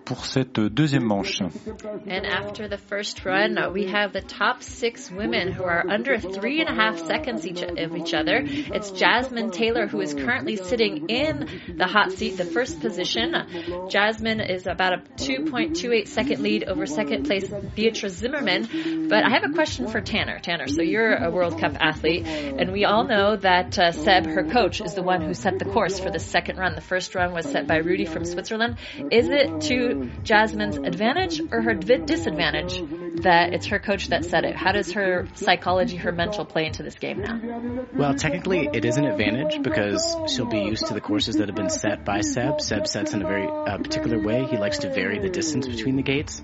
pour 0.04 0.24
cette 0.24 0.58
deuxième 0.58 1.04
manche. 1.04 1.40
And 1.40 2.26
after 2.26 2.68
the 2.68 2.78
first 2.78 3.24
run, 3.24 3.58
we 3.72 3.86
have 3.86 4.12
the 4.12 4.20
top 4.20 4.62
six 4.62 5.10
women 5.10 5.52
who 5.52 5.64
are 5.64 5.84
under 5.88 6.18
three 6.18 6.60
and 6.60 6.68
a 6.68 6.74
half 6.74 6.98
seconds 6.98 7.46
each 7.46 7.62
of 7.62 7.96
each 7.96 8.14
other. 8.14 8.42
It's 8.44 8.90
Jasmine 8.90 9.50
Taylor 9.50 9.86
who 9.86 10.00
is 10.00 10.14
currently 10.14 10.56
sitting 10.56 11.08
in 11.08 11.48
the 11.76 11.86
hot 11.86 12.12
seat, 12.12 12.36
the 12.36 12.44
first 12.44 12.80
position. 12.80 13.34
Jasmine 13.88 14.40
is 14.40 14.66
about 14.66 14.92
a 14.94 15.02
2.28 15.16 16.08
second 16.08 16.42
lead 16.42 16.64
over 16.64 16.86
second 16.86 17.24
place 17.24 17.52
Beatrice 17.74 18.14
Zimmerman. 18.14 19.08
But 19.08 19.24
I 19.24 19.30
have 19.30 19.44
a 19.44 19.52
question 19.54 19.88
for 19.88 20.00
Tanner. 20.00 20.38
Tanner, 20.40 20.66
so 20.68 20.82
you're 20.82 21.14
a 21.14 21.30
World 21.30 21.58
Cup 21.60 21.76
athlete, 21.80 22.26
and 22.26 22.72
we 22.72 22.84
all 22.84 23.04
know 23.04 23.36
that 23.36 23.78
uh, 23.78 23.92
Seb, 23.92 24.26
her 24.26 24.44
coach, 24.44 24.80
is 24.80 24.94
the 24.94 25.02
one 25.02 25.22
who 25.22 25.34
set 25.34 25.58
the 25.58 25.64
course 25.64 25.98
for 25.98 26.10
the 26.10 26.18
second 26.18 26.58
run. 26.58 26.74
The 26.74 26.80
first 26.80 27.14
run 27.14 27.32
was 27.32 27.46
set 27.46 27.66
by 27.66 27.76
Rudy 27.76 28.04
from 28.04 28.24
Switzerland. 28.24 28.78
Is 29.10 29.28
it 29.28 29.60
Jasmine's 30.22 30.76
advantage 30.76 31.40
or 31.50 31.62
her 31.62 31.74
disadvantage 31.74 32.80
that 33.22 33.52
it's 33.52 33.66
her 33.66 33.78
coach 33.78 34.08
that 34.08 34.24
said 34.24 34.44
it? 34.44 34.56
How 34.56 34.72
does 34.72 34.92
her 34.92 35.28
psychology, 35.34 35.96
her 35.96 36.12
mental 36.12 36.44
play 36.44 36.66
into 36.66 36.82
this 36.82 36.94
game 36.94 37.20
now? 37.20 37.84
Well, 37.94 38.14
technically 38.14 38.68
it 38.72 38.84
is 38.84 38.96
an 38.96 39.04
advantage 39.04 39.62
because 39.62 40.16
she'll 40.28 40.46
be 40.46 40.60
used 40.60 40.86
to 40.86 40.94
the 40.94 41.00
courses 41.00 41.36
that 41.36 41.48
have 41.48 41.56
been 41.56 41.70
set 41.70 42.04
by 42.04 42.20
Seb. 42.20 42.60
Seb 42.60 42.86
sets 42.86 43.12
in 43.12 43.22
a 43.22 43.26
very 43.26 43.46
uh, 43.46 43.78
particular 43.78 44.18
way. 44.18 44.44
He 44.44 44.56
likes 44.56 44.78
to 44.78 44.92
vary 44.92 45.18
the 45.18 45.30
distance 45.30 45.66
between 45.66 45.96
the 45.96 46.02
gates. 46.02 46.42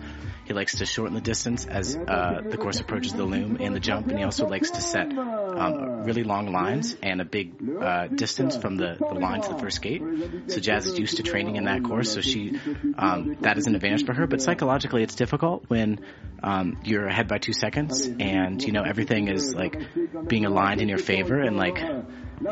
He 0.49 0.55
likes 0.55 0.77
to 0.77 0.87
shorten 0.87 1.15
the 1.15 1.21
distance 1.21 1.67
as 1.67 1.95
uh, 1.95 2.41
the 2.43 2.57
course 2.57 2.81
approaches 2.81 3.13
the 3.13 3.25
loom 3.25 3.59
and 3.61 3.77
the 3.77 3.81
jump, 3.81 4.09
and 4.09 4.17
he 4.17 4.25
also 4.25 4.49
likes 4.49 4.71
to 4.71 4.81
set 4.81 5.13
um, 5.13 6.05
really 6.05 6.25
long 6.25 6.53
lines 6.53 6.97
and 7.03 7.21
a 7.21 7.27
big 7.27 7.53
uh, 7.79 8.07
distance 8.07 8.57
from 8.57 8.77
the, 8.77 8.97
the 8.99 9.19
line 9.21 9.43
to 9.43 9.51
the 9.51 9.59
first 9.59 9.83
gate. 9.83 10.03
So 10.47 10.59
Jazz 10.59 10.87
is 10.87 10.99
used 10.99 11.19
to 11.19 11.23
training 11.23 11.57
in 11.57 11.65
that 11.65 11.85
course, 11.85 12.15
so 12.15 12.23
she 12.23 12.59
um, 12.97 13.37
that 13.43 13.59
is 13.59 13.67
an 13.67 13.75
advantage 13.75 14.07
for 14.07 14.15
her. 14.15 14.27
But 14.27 14.41
psychologically, 14.41 15.03
it's 15.03 15.17
difficult 15.17 15.65
when 15.69 16.01
um, 16.43 16.79
you're 16.83 17.07
ahead 17.07 17.29
by 17.29 17.37
two 17.37 17.53
seconds 17.53 18.07
and 18.07 18.63
you 18.63 18.73
know 18.73 18.85
everything 18.85 19.29
is 19.29 19.55
like 19.55 19.79
being 20.27 20.47
aligned 20.47 20.81
in 20.81 20.89
your 20.89 20.99
favor 20.99 21.39
and 21.39 21.59
like 21.59 21.79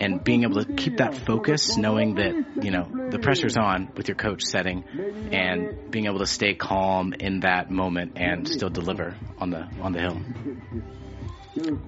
and 0.00 0.23
being 0.23 0.43
able 0.43 0.62
to 0.64 0.73
keep 0.75 0.99
that 0.99 1.14
focus, 1.14 1.76
knowing 1.76 2.16
that 2.16 2.35
you 2.62 2.71
know 2.71 2.88
the 3.11 3.19
pressure's 3.19 3.57
on 3.57 3.90
with 3.97 4.09
your 4.09 4.16
coach 4.16 4.43
setting, 4.43 4.85
and 5.33 5.90
being 5.90 6.07
able 6.07 6.19
to 6.19 6.26
stay 6.26 6.55
calm 6.55 7.12
in 7.19 7.40
that 7.40 7.71
moment 7.71 8.12
and 8.16 8.49
still 8.49 8.71
deliver 8.71 9.16
on 9.38 9.50
the 9.50 9.66
on 9.81 9.93
the 9.93 10.00
hill. 10.00 10.19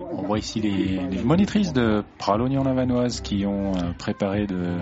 On 0.00 0.22
voit 0.26 0.38
ici 0.38 0.60
les, 0.62 0.96
les 0.98 1.22
monitrices 1.22 1.74
de 1.74 2.02
Pralognan-Lavanoise 2.18 3.20
qui 3.20 3.44
ont 3.44 3.74
euh, 3.76 3.92
préparé 3.98 4.46
de, 4.46 4.78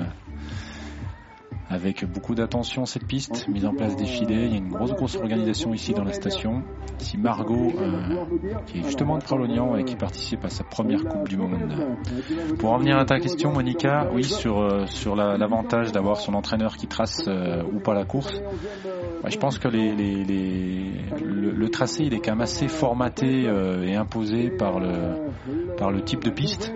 avec 1.68 2.04
beaucoup 2.04 2.34
d'attention 2.34 2.86
cette 2.86 3.06
piste, 3.06 3.48
mise 3.48 3.66
en 3.66 3.74
place 3.74 3.96
des 3.96 4.06
filets. 4.06 4.46
Il 4.46 4.50
y 4.52 4.54
a 4.54 4.58
une 4.58 4.68
grosse 4.68 4.92
grosse 4.92 5.16
organisation 5.16 5.74
ici 5.74 5.92
dans 5.94 6.04
la 6.04 6.12
station. 6.12 6.62
Ici 7.00 7.18
Margot, 7.18 7.72
euh, 7.78 8.24
qui 8.66 8.78
est 8.78 8.84
justement 8.84 9.18
de 9.18 9.24
Pralognan 9.24 9.76
et 9.76 9.84
qui 9.84 9.96
participe 9.96 10.44
à 10.44 10.48
sa 10.48 10.64
première 10.64 11.04
Coupe 11.04 11.28
du 11.28 11.36
Monde. 11.36 11.58
Pour 12.58 12.72
en 12.72 12.78
venir 12.78 12.96
à 12.98 13.04
ta 13.04 13.18
question, 13.18 13.52
Monica, 13.52 14.08
oui, 14.14 14.22
sur, 14.24 14.60
euh, 14.60 14.86
sur 14.86 15.16
la- 15.16 15.36
l'avantage 15.36 15.92
d'avoir 15.92 16.18
son 16.18 16.34
entraîneur 16.34 16.76
qui 16.76 16.86
trace 16.86 17.24
euh, 17.26 17.62
ou 17.72 17.80
pas 17.80 17.94
la 17.94 18.04
course. 18.04 18.40
Je 19.26 19.36
pense 19.38 19.58
que 19.58 19.68
le, 19.68 21.68
tracé 21.68 22.04
il 22.04 22.14
est 22.14 22.20
quand 22.20 22.30
même 22.32 22.40
assez 22.42 22.68
formaté 22.68 23.48
et 23.84 23.96
imposé 23.96 24.50
par 24.50 24.78
le, 24.78 24.92
par 25.76 25.90
le 25.90 26.00
type 26.02 26.22
de 26.22 26.30
piste. 26.30 26.72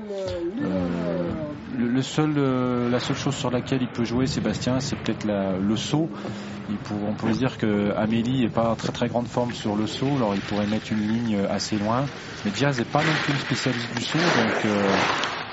Euh, 1.80 2.02
euh, 2.36 2.88
la 2.88 3.00
seule 3.00 3.16
chose 3.16 3.34
sur 3.34 3.50
laquelle 3.50 3.82
il 3.82 3.88
peut 3.88 4.04
jouer 4.04 4.26
Sébastien, 4.26 4.80
c'est 4.80 4.96
peut-être 4.96 5.24
le 5.26 5.76
saut. 5.76 6.08
On 6.90 7.14
peut 7.14 7.32
dire 7.32 7.58
que 7.58 7.92
Amélie 7.96 8.44
est 8.44 8.48
pas 8.48 8.70
en 8.70 8.76
très 8.76 8.92
très 8.92 9.08
grande 9.08 9.26
forme 9.26 9.52
sur 9.52 9.74
le 9.74 9.86
saut, 9.86 10.16
alors 10.16 10.34
il 10.34 10.40
pourrait 10.42 10.66
mettre 10.66 10.92
une 10.92 11.00
ligne 11.00 11.36
assez 11.48 11.78
loin. 11.78 12.04
Mais 12.44 12.50
Diaz 12.50 12.78
n'est 12.78 12.84
pas 12.84 13.02
non 13.02 13.12
plus 13.24 13.36
spécialiste 13.38 13.92
du 13.92 14.02
saut, 14.02 14.18
donc 14.18 14.64
euh, 14.64 14.80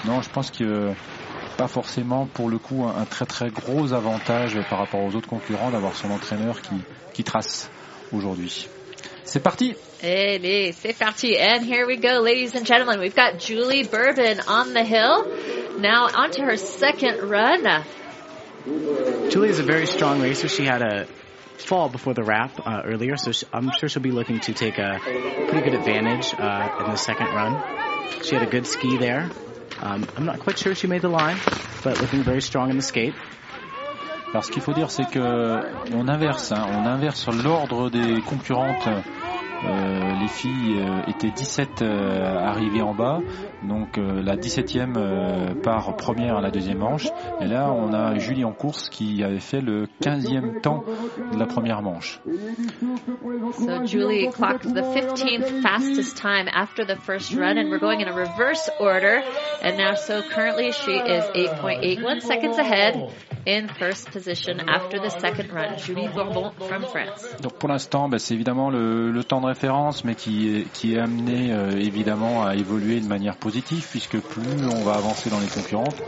non, 0.05 0.21
je 0.21 0.29
pense 0.29 0.51
que 0.51 0.91
pas 1.57 1.67
forcément 1.67 2.27
pour 2.27 2.49
le 2.49 2.59
coup 2.59 2.83
un, 2.85 3.05
très 3.05 3.25
très 3.25 3.49
gros 3.49 3.93
avantage 3.93 4.59
par 4.69 4.79
rapport 4.79 5.01
aux 5.01 5.15
autres 5.15 5.29
concurrents 5.29 5.71
d'avoir 5.71 5.95
son 5.95 6.11
entraîneur 6.11 6.61
qui 6.61 7.23
trace 7.23 7.71
aujourd'hui. 8.11 8.67
C'est 9.27 9.41
parti 9.41 9.75
Allez, 10.01 10.71
c'est 10.71 10.97
parti. 10.97 11.37
And 11.37 11.61
here 11.61 11.85
we 11.85 11.97
go, 11.97 12.21
ladies 12.21 12.55
and 12.55 12.65
gentlemen. 12.65 13.01
We've 13.01 13.13
got 13.13 13.39
Julie 13.39 13.83
Bourbon 13.83 14.39
on 14.47 14.73
the 14.73 14.85
hill. 14.85 15.25
Now 15.79 16.07
onto 16.07 16.43
her 16.43 16.55
second 16.55 17.29
run. 17.29 17.83
Julie 19.29 19.49
is 19.49 19.59
a 19.59 19.63
very 19.63 19.85
strong 19.85 20.21
racer. 20.21 20.47
She 20.47 20.63
had 20.63 20.81
a 20.81 21.07
fall 21.57 21.89
before 21.89 22.13
the 22.13 22.23
wrap 22.23 22.57
uh, 22.65 22.83
earlier, 22.85 23.17
so 23.17 23.33
she, 23.33 23.45
I'm 23.51 23.69
sure 23.77 23.89
she'll 23.89 24.01
be 24.01 24.11
looking 24.11 24.39
to 24.39 24.53
take 24.53 24.77
a 24.77 24.97
pretty 25.01 25.61
good 25.61 25.73
advantage 25.73 26.33
uh, 26.33 26.85
in 26.85 26.91
the 26.91 26.97
second 26.97 27.27
run. 27.27 27.61
She 28.23 28.33
had 28.33 28.47
a 28.47 28.49
good 28.49 28.65
ski 28.65 28.97
there. 28.97 29.29
Um, 29.81 30.07
I'm 30.15 30.25
not 30.25 30.39
quite 30.39 30.57
sure 30.57 30.73
she 30.73 30.87
made 30.87 31.01
the 31.01 31.09
line, 31.09 31.37
but 31.83 31.99
looking 31.99 32.23
very 32.23 32.41
strong 32.41 32.69
in 32.69 32.77
the 32.77 32.81
skate. 32.81 33.13
Alors 34.29 34.43
ce 34.43 34.51
qu'il 34.51 34.61
faut 34.61 34.73
dire 34.73 34.91
c'est 34.91 35.09
que 35.09 35.19
on 35.19 36.07
inverse, 36.09 36.51
hein, 36.51 36.65
on 36.69 36.85
inverse 36.85 37.27
l'ordre 37.27 37.89
des 37.89 38.21
concurrentes. 38.21 38.87
Euh, 39.65 40.13
les 40.21 40.27
filles 40.27 40.79
euh, 40.79 41.01
étaient 41.09 41.31
17 41.31 41.81
euh, 41.81 42.37
arrivées 42.37 42.81
en 42.81 42.93
bas, 42.93 43.21
donc 43.63 43.97
euh, 43.97 44.21
la 44.21 44.35
17e 44.35 44.93
euh, 44.97 45.55
part 45.55 45.95
première 45.95 46.37
à 46.37 46.41
la 46.41 46.51
deuxième 46.51 46.77
manche. 46.77 47.07
Et 47.41 47.45
là 47.47 47.71
on 47.71 47.91
a 47.91 48.15
Julie 48.19 48.45
en 48.45 48.51
course 48.51 48.89
qui 48.89 49.23
avait 49.23 49.39
fait 49.39 49.61
le 49.61 49.87
15e 50.01 50.61
temps 50.61 50.83
de 51.33 51.39
la 51.39 51.45
première 51.47 51.81
manche. 51.81 52.21
So 53.57 53.85
Julie 53.85 54.29
clocked 54.29 54.73
the 54.73 54.83
15th 54.83 55.61
fastest 55.61 56.17
time 56.17 56.47
after 56.53 56.85
the 56.85 56.95
first 57.01 57.33
run, 57.33 57.57
and 57.57 57.69
we're 57.69 57.79
going 57.79 58.01
in 58.01 58.07
a 58.07 58.13
reverse 58.13 58.69
order. 58.79 59.23
And 59.63 59.77
now, 59.77 59.95
so 59.95 60.21
currently 60.21 60.71
she 60.71 60.91
is 60.91 61.23
8.81 61.33 62.21
seconds 62.21 62.57
ahead 62.59 63.11
in 63.45 63.69
first 63.69 64.11
position 64.11 64.59
after 64.69 64.99
the 64.99 65.09
second 65.09 65.51
run. 65.51 65.77
Julie 65.79 66.09
Bourbon 66.09 66.51
from 66.67 66.83
France. 66.83 67.25
Donc 67.41 67.53
pour 67.53 67.69
l'instant, 67.69 68.09
bah, 68.09 68.19
c'est 68.19 68.33
évidemment 68.33 68.69
le, 68.69 69.11
le 69.11 69.23
temps 69.23 69.41
de 69.41 69.46
référence, 69.47 70.03
mais 70.03 70.15
qui 70.15 70.55
est, 70.55 70.71
qui 70.71 70.93
est 70.93 70.99
amené 70.99 71.51
euh, 71.51 71.71
évidemment 71.71 72.45
à 72.45 72.55
évoluer 72.55 72.99
de 72.99 73.07
manière 73.07 73.35
positive, 73.35 73.85
puisque 73.89 74.19
plus 74.19 74.67
on 74.71 74.83
va 74.83 74.93
avancer 74.93 75.29
dans 75.29 75.39
les 75.39 75.47
concurrentes, 75.47 76.01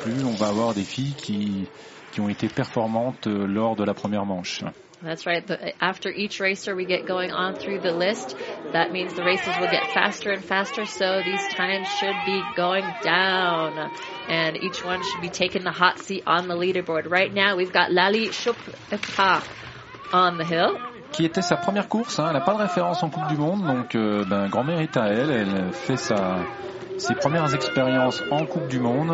plus 0.00 0.24
on 0.24 0.32
va 0.32 0.48
avoir 0.48 0.74
des 0.74 0.84
filles 0.84 1.14
qui, 1.16 1.66
qui 2.12 2.20
ont 2.20 2.28
été 2.28 2.48
performantes 2.48 3.26
euh, 3.26 3.46
lors 3.46 3.76
de 3.76 3.84
la 3.84 3.94
première 3.94 4.24
manche. 4.24 4.62
That's 5.02 5.26
right. 5.26 5.42
After 5.80 6.10
each 6.10 6.38
racer 6.38 6.76
we 6.76 6.86
get 6.86 7.06
going 7.06 7.32
on 7.32 7.56
through 7.56 7.80
the 7.80 7.90
list, 7.90 8.36
that 8.72 8.92
means 8.92 9.12
the 9.14 9.24
races 9.24 9.52
will 9.58 9.70
get 9.70 9.92
faster 9.92 10.30
and 10.30 10.44
faster, 10.44 10.86
so 10.86 11.20
these 11.24 11.42
times 11.54 11.88
should 11.98 12.14
be 12.24 12.40
going 12.54 12.84
down. 13.02 13.90
And 14.28 14.56
each 14.56 14.84
one 14.84 15.02
should 15.02 15.20
be 15.20 15.28
taking 15.28 15.64
the 15.64 15.72
hot 15.72 15.98
seat 15.98 16.22
on 16.24 16.46
the 16.46 16.54
leaderboard. 16.54 17.10
Right 17.10 17.34
now 17.34 17.56
we've 17.56 17.72
got 17.72 17.90
Lali 17.90 18.28
Chopeta 18.28 19.42
on 20.12 20.38
the 20.38 20.44
hill. 20.44 20.91
Qui 21.12 21.26
était 21.26 21.42
sa 21.42 21.56
première 21.56 21.88
course, 21.88 22.18
hein, 22.18 22.26
elle 22.28 22.32
n'a 22.34 22.40
pas 22.40 22.54
de 22.54 22.58
référence 22.58 23.02
en 23.02 23.10
Coupe 23.10 23.26
du 23.28 23.36
Monde, 23.36 23.62
donc 23.66 23.94
euh, 23.94 24.24
ben, 24.24 24.48
grand 24.48 24.64
mérite 24.64 24.96
à 24.96 25.08
elle. 25.08 25.30
Elle 25.30 25.72
fait 25.72 25.98
sa, 25.98 26.38
ses 26.96 27.14
premières 27.14 27.54
expériences 27.54 28.22
en 28.30 28.46
Coupe 28.46 28.66
du 28.68 28.80
Monde. 28.80 29.12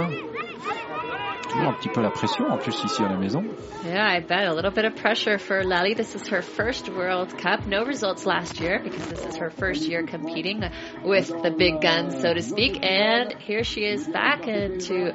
Toujours 1.49 1.69
un 1.69 1.73
petit 1.75 1.89
peu 1.89 2.03
la 2.03 2.11
pression 2.11 2.45
en 2.51 2.59
plus 2.59 2.85
ici 2.85 3.03
à 3.03 3.09
la 3.09 3.17
maison. 3.17 3.43
Yeah, 3.85 4.07
I 4.07 4.21
bet. 4.21 4.47
A 4.47 4.53
little 4.55 4.71
bit 4.71 4.85
of 4.85 4.95
pressure 4.97 5.39
for 5.39 5.65
Lali. 5.65 5.95
This 5.95 6.15
is 6.15 6.29
her 6.29 6.43
first 6.43 6.89
World 6.91 7.37
Cup. 7.39 7.67
No 7.67 7.85
results 7.85 8.27
last 8.27 8.61
year 8.61 8.81
because 8.83 9.07
this 9.09 9.25
is 9.25 9.37
her 9.39 9.51
first 9.51 9.89
year 9.89 10.05
competing 10.05 10.63
with 11.05 11.29
the 11.43 11.51
big 11.51 11.81
guns, 11.81 12.21
so 12.21 12.35
to 12.35 12.43
speak. 12.43 12.85
And 12.85 13.33
here 13.41 13.65
she 13.65 13.83
is 13.85 14.07
back 14.07 14.47
into 14.47 15.13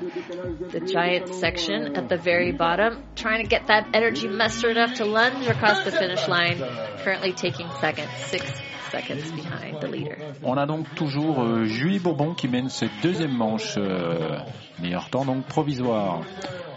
the 0.72 0.80
giant 0.80 1.28
section 1.36 1.96
at 1.96 2.10
the 2.10 2.18
very 2.18 2.52
bottom, 2.52 3.04
trying 3.16 3.44
to 3.44 3.48
get 3.50 3.68
that 3.68 3.88
energy 3.94 4.28
mustered 4.28 4.78
up 4.78 4.96
to 4.96 5.06
lunge 5.06 5.46
across 5.48 5.84
the 5.84 5.92
finish 5.92 6.28
line. 6.28 6.58
Currently 7.04 7.34
taking 7.34 7.70
second, 7.80 8.08
six 8.28 8.52
seconds 8.90 9.32
behind 9.32 9.82
the 9.82 9.88
leader. 9.88 10.18
On 10.44 10.58
a 10.58 10.66
donc 10.66 10.86
toujours 10.96 11.42
euh, 11.44 11.66
Julie 11.66 12.00
Bourbon 12.00 12.34
qui 12.36 12.48
mène 12.48 12.70
cette 12.70 12.92
deuxième 13.02 13.36
manche. 13.36 13.76
euh, 13.78 14.38
meilleur 14.84 15.10
temps 15.10 15.26
donc 15.26 15.46
provisoire. 15.48 16.22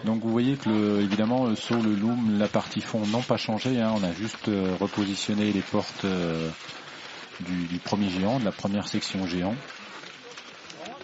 Donc 0.04 0.22
vous 0.22 0.30
voyez 0.30 0.56
que 0.56 0.68
le, 0.70 1.00
évidemment 1.02 1.46
le 1.46 1.56
saut, 1.56 1.82
le 1.82 1.94
loom, 1.94 2.38
la 2.38 2.48
partie 2.48 2.80
fond 2.80 3.04
n'ont 3.06 3.22
pas 3.22 3.36
changé. 3.36 3.80
hein. 3.80 3.92
on 3.96 4.02
a 4.04 4.12
juste 4.12 4.48
euh, 4.48 4.74
repositionné 4.80 5.52
les 5.52 5.60
portes 5.62 6.04
euh, 6.04 6.48
du, 7.40 7.64
du 7.66 7.78
premier 7.78 8.08
géant, 8.08 8.38
de 8.38 8.44
la 8.44 8.52
première 8.52 8.86
section 8.86 9.26
géant. 9.26 9.54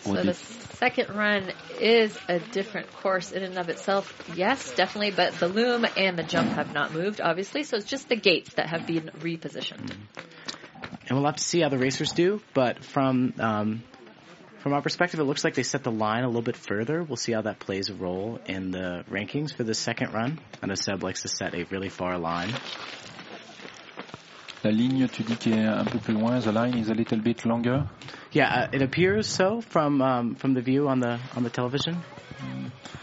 So 0.05 0.15
the 0.15 0.35
second 0.35 1.11
run 1.15 1.53
is 1.81 2.11
a 2.29 2.41
different 2.41 2.93
course 3.03 3.31
in 3.31 3.45
and 3.45 3.57
of 3.57 3.69
itself. 3.69 4.13
Yes, 4.35 4.75
definitely, 4.75 5.13
but 5.13 5.35
the 5.39 5.47
loom 5.47 5.87
and 5.97 6.19
the 6.19 6.25
jump 6.25 6.49
have 6.55 6.73
not 6.75 6.93
moved, 6.93 7.21
obviously. 7.21 7.63
So 7.63 7.77
it's 7.77 7.87
just 7.87 8.09
the 8.09 8.17
gates 8.17 8.55
that 8.55 8.67
have 8.67 8.85
been 8.85 9.11
repositioned. 9.21 9.93
And 11.09 11.17
we'll 11.19 11.27
have 11.27 11.37
to 11.37 11.45
see 11.45 11.61
how 11.61 11.69
the 11.69 11.79
racers 11.79 12.11
do, 12.13 12.41
but 12.53 12.85
from 12.85 13.33
um, 13.39 13.83
from 14.63 14.75
our 14.75 14.81
perspective, 14.81 15.19
it 15.19 15.25
looks 15.25 15.43
like 15.43 15.55
they 15.55 15.65
set 15.65 15.83
the 15.83 15.91
line 15.91 16.23
a 16.23 16.29
little 16.29 16.43
bit 16.43 16.57
further. 16.57 17.03
We'll 17.03 17.17
see 17.17 17.33
how 17.33 17.43
that 17.43 17.59
plays 17.59 17.91
a 17.91 17.95
role 17.95 18.39
in 18.47 18.71
the 18.71 19.05
rankings 19.11 19.53
for 19.53 19.65
the 19.65 19.75
second 19.75 20.15
run. 20.15 20.39
I 20.63 20.67
know 20.67 20.77
Seb 20.77 21.03
likes 21.03 21.23
to 21.23 21.29
set 21.29 21.55
a 21.55 21.65
really 21.65 21.89
far 21.89 22.17
line. 22.17 22.55
La 24.63 24.71
ligne, 24.71 25.09
tu 25.09 25.25
dis 25.25 25.37
qu'elle 25.37 25.59
est 25.59 25.67
un 25.67 25.85
peu 25.85 25.99
plus 25.99 26.15
loin. 26.15 26.39
The 26.39 26.53
line 26.53 26.79
is 26.79 26.89
a 26.89 26.95
little 26.95 27.19
bit 27.19 27.45
longer. 27.45 27.89
Yeah, 28.31 28.49
uh, 28.49 28.69
it 28.73 28.83
appears 28.83 29.27
so 29.27 29.61
from 29.61 30.01
um, 30.01 30.37
from 30.37 30.55
the 30.55 30.61
view 30.61 30.87
on 30.87 31.01
the 31.01 31.19
on 31.35 31.43
the 31.43 31.51
television. 31.51 32.01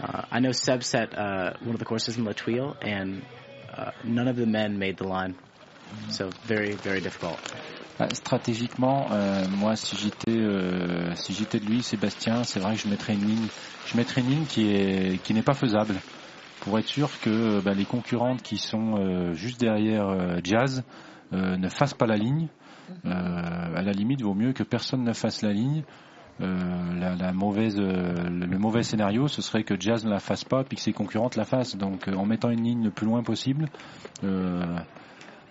Uh, 0.01 0.21
I 0.31 0.39
know 0.39 0.53
Seb 0.53 0.81
set 0.85 1.13
uh, 1.17 1.55
one 1.59 1.73
of 1.73 1.79
the 1.79 1.85
courses 1.85 2.17
in 2.17 2.23
La 2.23 2.31
Tuile, 2.31 2.77
and 2.81 3.25
uh, 3.73 3.91
none 4.05 4.29
of 4.29 4.37
the 4.37 4.45
men 4.45 4.79
made 4.79 4.95
the 4.95 5.07
line, 5.07 5.35
so 6.09 6.29
very 6.45 6.71
very 6.71 7.01
difficult. 7.01 7.37
Bah, 8.00 8.08
stratégiquement, 8.13 9.08
euh, 9.12 9.44
moi, 9.58 9.75
si 9.75 9.98
j'étais, 9.98 10.39
euh, 10.39 11.13
si 11.15 11.34
j'étais 11.34 11.60
de 11.60 11.65
lui, 11.65 11.84
Sébastien, 11.84 12.46
c'est 12.46 12.62
vrai 12.62 12.75
que 12.75 12.82
je 12.82 12.88
mettrais 12.88 13.13
une 13.13 13.25
ligne, 13.25 13.48
je 13.88 13.98
mettrais 13.98 14.22
une 14.22 14.29
ligne 14.29 14.46
qui 14.46 14.72
est, 14.72 15.22
qui 15.22 15.34
n'est 15.34 15.41
pas 15.41 15.53
faisable, 15.53 15.96
pour 16.62 16.79
être 16.79 16.88
sûr 16.88 17.10
que 17.20 17.60
bah, 17.60 17.74
les 17.74 17.84
concurrentes 17.84 18.41
qui 18.41 18.58
sont 18.58 18.96
euh, 18.98 19.34
juste 19.34 19.60
derrière 19.60 20.08
euh, 20.08 20.38
Jazz 20.41 20.86
euh, 21.34 21.58
ne 21.58 21.68
fassent 21.68 21.94
pas 21.94 22.08
la 22.08 22.15
ligne. 22.15 22.48
Euh, 23.06 23.12
à 23.12 23.82
la 23.82 23.91
limite, 23.91 24.22
vaut 24.22 24.34
mieux 24.34 24.53
que 24.53 24.63
personne 24.63 25.03
ne 25.03 25.13
fasse 25.13 25.41
la 25.41 25.51
ligne. 25.51 25.84
La, 26.39 27.15
la 27.15 27.34
mauvaise, 27.34 27.77
le, 27.77 28.58
mauvais 28.58 28.82
scénario, 28.82 29.27
ce 29.27 29.41
serait 29.41 29.63
que 29.63 29.77
Jazz 29.77 30.06
ne 30.06 30.10
la 30.10 30.22
fasse 30.22 30.46
pas, 30.46 30.63
puis 30.63 30.77
que 30.77 30.82
ses 30.82 30.94
concurrentes 30.94 31.36
la 31.36 31.44
fassent. 31.44 31.75
Donc, 31.75 32.08
en 32.08 32.25
mettant 32.25 32.50
une 32.50 32.63
ligne 32.63 32.84
le 32.86 32.91
plus 32.91 33.06
loin 33.06 33.24
possible. 33.24 33.68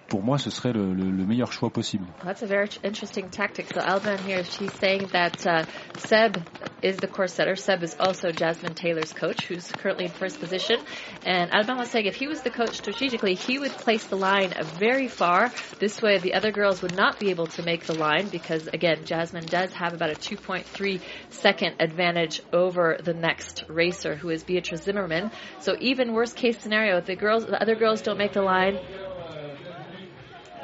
Pour 0.08 0.22
moi, 0.22 0.38
ce 0.38 0.50
serait 0.50 0.72
le, 0.72 0.94
le, 0.94 1.10
le 1.10 1.26
meilleur 1.26 1.52
choix 1.52 1.70
possible. 1.70 2.06
That's 2.24 2.42
a 2.42 2.46
very 2.46 2.68
interesting 2.82 3.28
tactic. 3.28 3.66
So 3.72 3.80
Alban 3.80 4.18
here, 4.18 4.42
she's 4.42 4.72
saying 4.74 5.08
that 5.12 5.46
uh, 5.46 5.64
Seb 5.98 6.38
is 6.82 6.96
the 6.96 7.06
course 7.06 7.34
setter. 7.34 7.56
Seb 7.56 7.82
is 7.82 7.94
also 8.00 8.30
Jasmine 8.30 8.74
Taylor's 8.74 9.12
coach, 9.12 9.46
who's 9.46 9.70
currently 9.70 10.06
in 10.06 10.10
first 10.10 10.40
position. 10.40 10.80
And 11.24 11.50
Alban 11.52 11.76
was 11.76 11.90
saying 11.90 12.06
if 12.06 12.14
he 12.14 12.26
was 12.26 12.40
the 12.40 12.50
coach 12.50 12.76
strategically, 12.76 13.34
he 13.34 13.58
would 13.58 13.72
place 13.72 14.04
the 14.04 14.16
line 14.16 14.54
very 14.78 15.08
far. 15.08 15.52
This 15.78 16.00
way, 16.00 16.18
the 16.18 16.34
other 16.34 16.52
girls 16.52 16.80
would 16.80 16.96
not 16.96 17.20
be 17.20 17.30
able 17.30 17.46
to 17.48 17.62
make 17.62 17.84
the 17.84 17.94
line 17.94 18.28
because, 18.28 18.66
again, 18.68 19.04
Jasmine 19.04 19.46
does 19.46 19.72
have 19.74 19.92
about 19.92 20.10
a 20.10 20.14
2.3 20.14 21.00
second 21.30 21.76
advantage 21.80 22.40
over 22.52 22.98
the 23.02 23.14
next 23.14 23.64
racer, 23.68 24.14
who 24.14 24.30
is 24.30 24.42
Beatrice 24.42 24.82
Zimmerman. 24.82 25.30
So 25.60 25.76
even 25.80 26.14
worst 26.14 26.36
case 26.36 26.58
scenario, 26.58 26.96
if 26.96 27.06
the 27.06 27.16
girls, 27.16 27.44
the 27.44 27.60
other 27.60 27.74
girls 27.74 28.00
don't 28.00 28.18
make 28.18 28.32
the 28.32 28.42
line, 28.42 28.78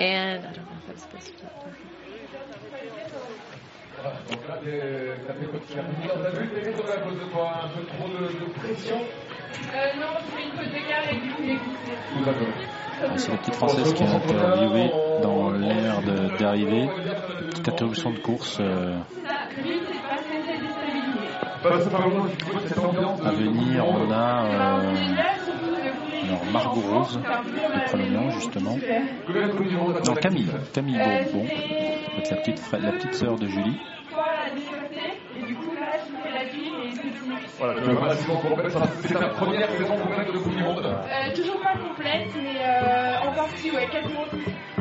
and 0.00 0.44
I 0.44 0.52
don't 0.52 0.64
know 0.64 0.72
if 0.82 0.90
I'm 0.90 0.98
supposed 0.98 1.32
Ah, 4.06 4.12
C'est 13.16 13.30
la 13.30 13.36
petite 13.38 13.54
française 13.54 13.94
qui 13.94 14.02
est 14.02 14.06
interviewée 14.06 14.90
dans 15.22 15.50
l'air 15.52 16.02
d'arrivée. 16.38 16.88
Petite 17.50 17.68
interruption 17.68 18.10
de 18.10 18.18
course 18.18 18.58
euh, 18.60 18.98
à 23.24 23.30
venir. 23.32 23.86
On 23.86 24.10
a 24.10 24.44
euh, 24.44 24.94
Margot 26.53 26.81
Rose 26.81 27.19
de 27.19 27.81
Prolognan 27.87 28.31
justement. 28.31 28.79
Non 30.07 30.14
Camille, 30.14 30.50
Camille 30.73 30.99
Bourbon, 30.99 31.47
la 32.31 32.37
petite 32.37 32.61
la 32.73 32.93
petite 32.93 33.14
sœur 33.14 33.37
de 33.37 33.47
Julie. 33.47 33.76
Voilà, 37.59 37.81
tu 37.81 37.91
vois, 37.91 38.09
la 38.09 38.14
saison 38.17 38.37
complète, 38.37 38.76
c'est 39.03 39.14
ta 39.14 39.29
première 39.29 39.71
saison 39.71 39.97
complète 39.97 40.33
de 40.33 40.38
Coupe 40.38 40.57
du 40.57 40.62
Monde. 40.62 40.85
Euh, 40.87 41.35
toujours 41.35 41.61
pas 41.61 41.75
complète, 41.79 42.29
mais 42.37 42.57
euh, 42.61 43.29
en 43.29 43.33
partie, 43.33 43.71
ouais, 43.71 43.87
quasiment 43.91 44.25
tout. 44.31 44.38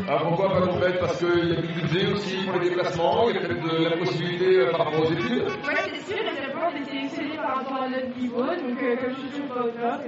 Ah, 0.09 0.17
pourquoi 0.21 0.49
pas 0.49 0.67
complète? 0.67 0.99
Parce 0.99 1.17
qu'il 1.19 1.49
y 1.49 1.57
a 1.57 1.61
du 1.61 1.67
budget 1.81 2.11
aussi 2.11 2.37
pour 2.45 2.59
les 2.59 2.69
déplacements, 2.69 3.29
il 3.29 3.35
y 3.35 3.37
a 3.37 3.41
peut-être 3.41 3.63
de 3.63 3.85
la 3.89 3.97
possibilité 3.97 4.59
euh, 4.59 4.71
par 4.71 4.85
rapport 4.85 4.99
aux 5.01 5.11
études. 5.11 5.43
Ouais, 5.43 5.93
c'est 5.93 6.13
sûr, 6.13 6.23
d'abord, 6.23 6.71
on 6.73 6.81
est 6.81 6.85
sélectionné 6.85 7.35
par 7.37 7.57
rapport 7.57 7.83
à 7.83 7.89
notre 7.89 8.17
niveau, 8.17 8.41
donc 8.41 8.83
euh, 8.83 8.95
comme 8.97 9.13
je 9.15 9.19
suis 9.19 9.29
toujours 9.29 9.47
pas 9.55 9.61
au 9.61 9.69
top, 9.69 10.01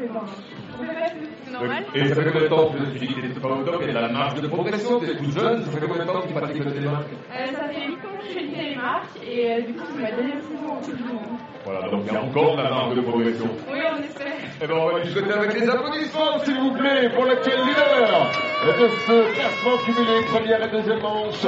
on 0.78 0.86
pas 0.86 1.10
tout, 1.10 1.30
c'est 1.46 1.52
normal. 1.52 1.86
Et 1.96 2.08
ça 2.10 2.16
fait 2.16 2.26
combien 2.26 2.42
de 2.42 2.48
temps 2.48 2.70
que 2.72 2.78
tu 2.92 3.00
dis 3.00 3.14
que 3.14 3.22
t'es 3.22 3.40
pas 3.40 3.48
au 3.48 3.64
top? 3.64 3.76
Il 3.82 3.88
y 3.88 3.90
a 3.92 3.94
de 3.94 4.08
la 4.08 4.10
marge 4.10 4.42
de 4.42 4.48
progression, 4.48 5.00
t'es 5.00 5.16
toute 5.16 5.32
jeune, 5.40 5.64
ça 5.64 5.72
fait 5.72 5.88
combien 5.88 6.04
de 6.06 6.12
temps 6.12 6.22
que 6.22 6.28
tu 6.28 6.34
pratiques 6.34 6.66
le 6.66 6.72
télémarque 6.74 7.08
Euh, 7.32 7.46
ça 7.54 7.68
fait 7.70 7.88
8 7.88 7.94
ans 7.94 8.18
que 8.20 8.26
je 8.28 8.34
fais 8.34 8.42
le 8.42 8.52
télémarque, 8.52 9.10
et 9.26 9.54
euh, 9.54 9.62
du 9.62 9.74
coup, 9.74 9.86
c'est 9.96 10.02
ma 10.02 10.12
deuxième 10.12 10.42
saison 10.42 10.72
en 10.72 10.76
Coupe 10.82 10.98
du 10.98 11.04
Monde. 11.04 11.40
Voilà, 11.66 11.90
donc 11.90 12.04
il 12.08 12.14
y 12.14 12.16
a 12.16 12.22
encore 12.22 12.56
la 12.58 12.70
marge 12.70 12.96
de 12.96 13.02
progression. 13.02 13.50
Oui, 13.72 13.80
on 13.92 13.98
espère. 14.04 14.28
Eh 14.62 14.68
ben, 14.68 14.74
on 14.76 14.86
va 14.94 15.00
lui 15.04 15.12
souhaiter 15.12 15.34
avec 15.34 15.60
les 15.60 15.68
applaudissements, 15.68 16.40
s'il 16.46 16.58
vous 16.60 16.72
plaît, 16.74 17.10
pour 17.10 17.26
l'actuel 17.26 17.58
leader 17.60 18.32
de 18.68 18.88
ce 19.08 19.34
classement 19.34 19.78
cumulé 19.84 20.22
première 20.32 20.64
et 20.64 20.70
deuxième 20.72 21.02
manche. 21.02 21.42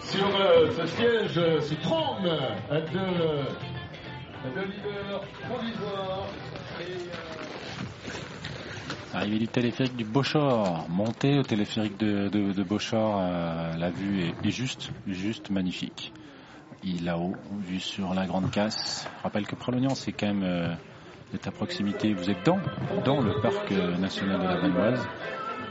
Sur 0.00 0.26
euh, 0.40 0.70
ce 0.70 0.86
siège, 0.86 1.32
ce 1.34 1.74
trône 1.82 2.22
de, 2.70 2.76
de 4.54 4.60
leader 4.60 5.20
provisoire. 5.48 6.26
Et, 6.80 6.92
euh, 6.92 7.10
Arrivée 9.14 9.38
du 9.38 9.48
téléphérique 9.48 9.96
du 9.96 10.04
Beauchor, 10.04 10.86
montée 10.88 11.38
au 11.38 11.42
téléphérique 11.42 11.96
de, 11.98 12.28
de, 12.28 12.52
de 12.52 12.62
Beauchor, 12.62 13.16
euh, 13.18 13.72
la 13.78 13.90
vue 13.90 14.24
est, 14.26 14.46
est 14.46 14.50
juste, 14.50 14.90
juste 15.06 15.50
magnifique. 15.50 16.12
Il 16.84 17.04
là-haut, 17.04 17.34
vue 17.66 17.80
sur 17.80 18.14
la 18.14 18.26
Grande 18.26 18.50
Casse. 18.50 19.08
Rappelle 19.22 19.46
que 19.46 19.56
Pralognan, 19.56 19.94
c'est 19.94 20.12
quand 20.12 20.26
même 20.26 20.42
euh, 20.44 20.74
vous 21.30 21.36
êtes 21.36 21.46
à 21.48 21.50
proximité, 21.50 22.14
vous 22.14 22.30
êtes 22.30 22.44
dans, 22.44 22.58
dans 23.04 23.20
le 23.20 23.40
parc 23.40 23.72
euh, 23.72 23.96
national 23.98 24.40
de 24.40 24.44
la 24.46 24.56
Vanoise, 24.60 25.08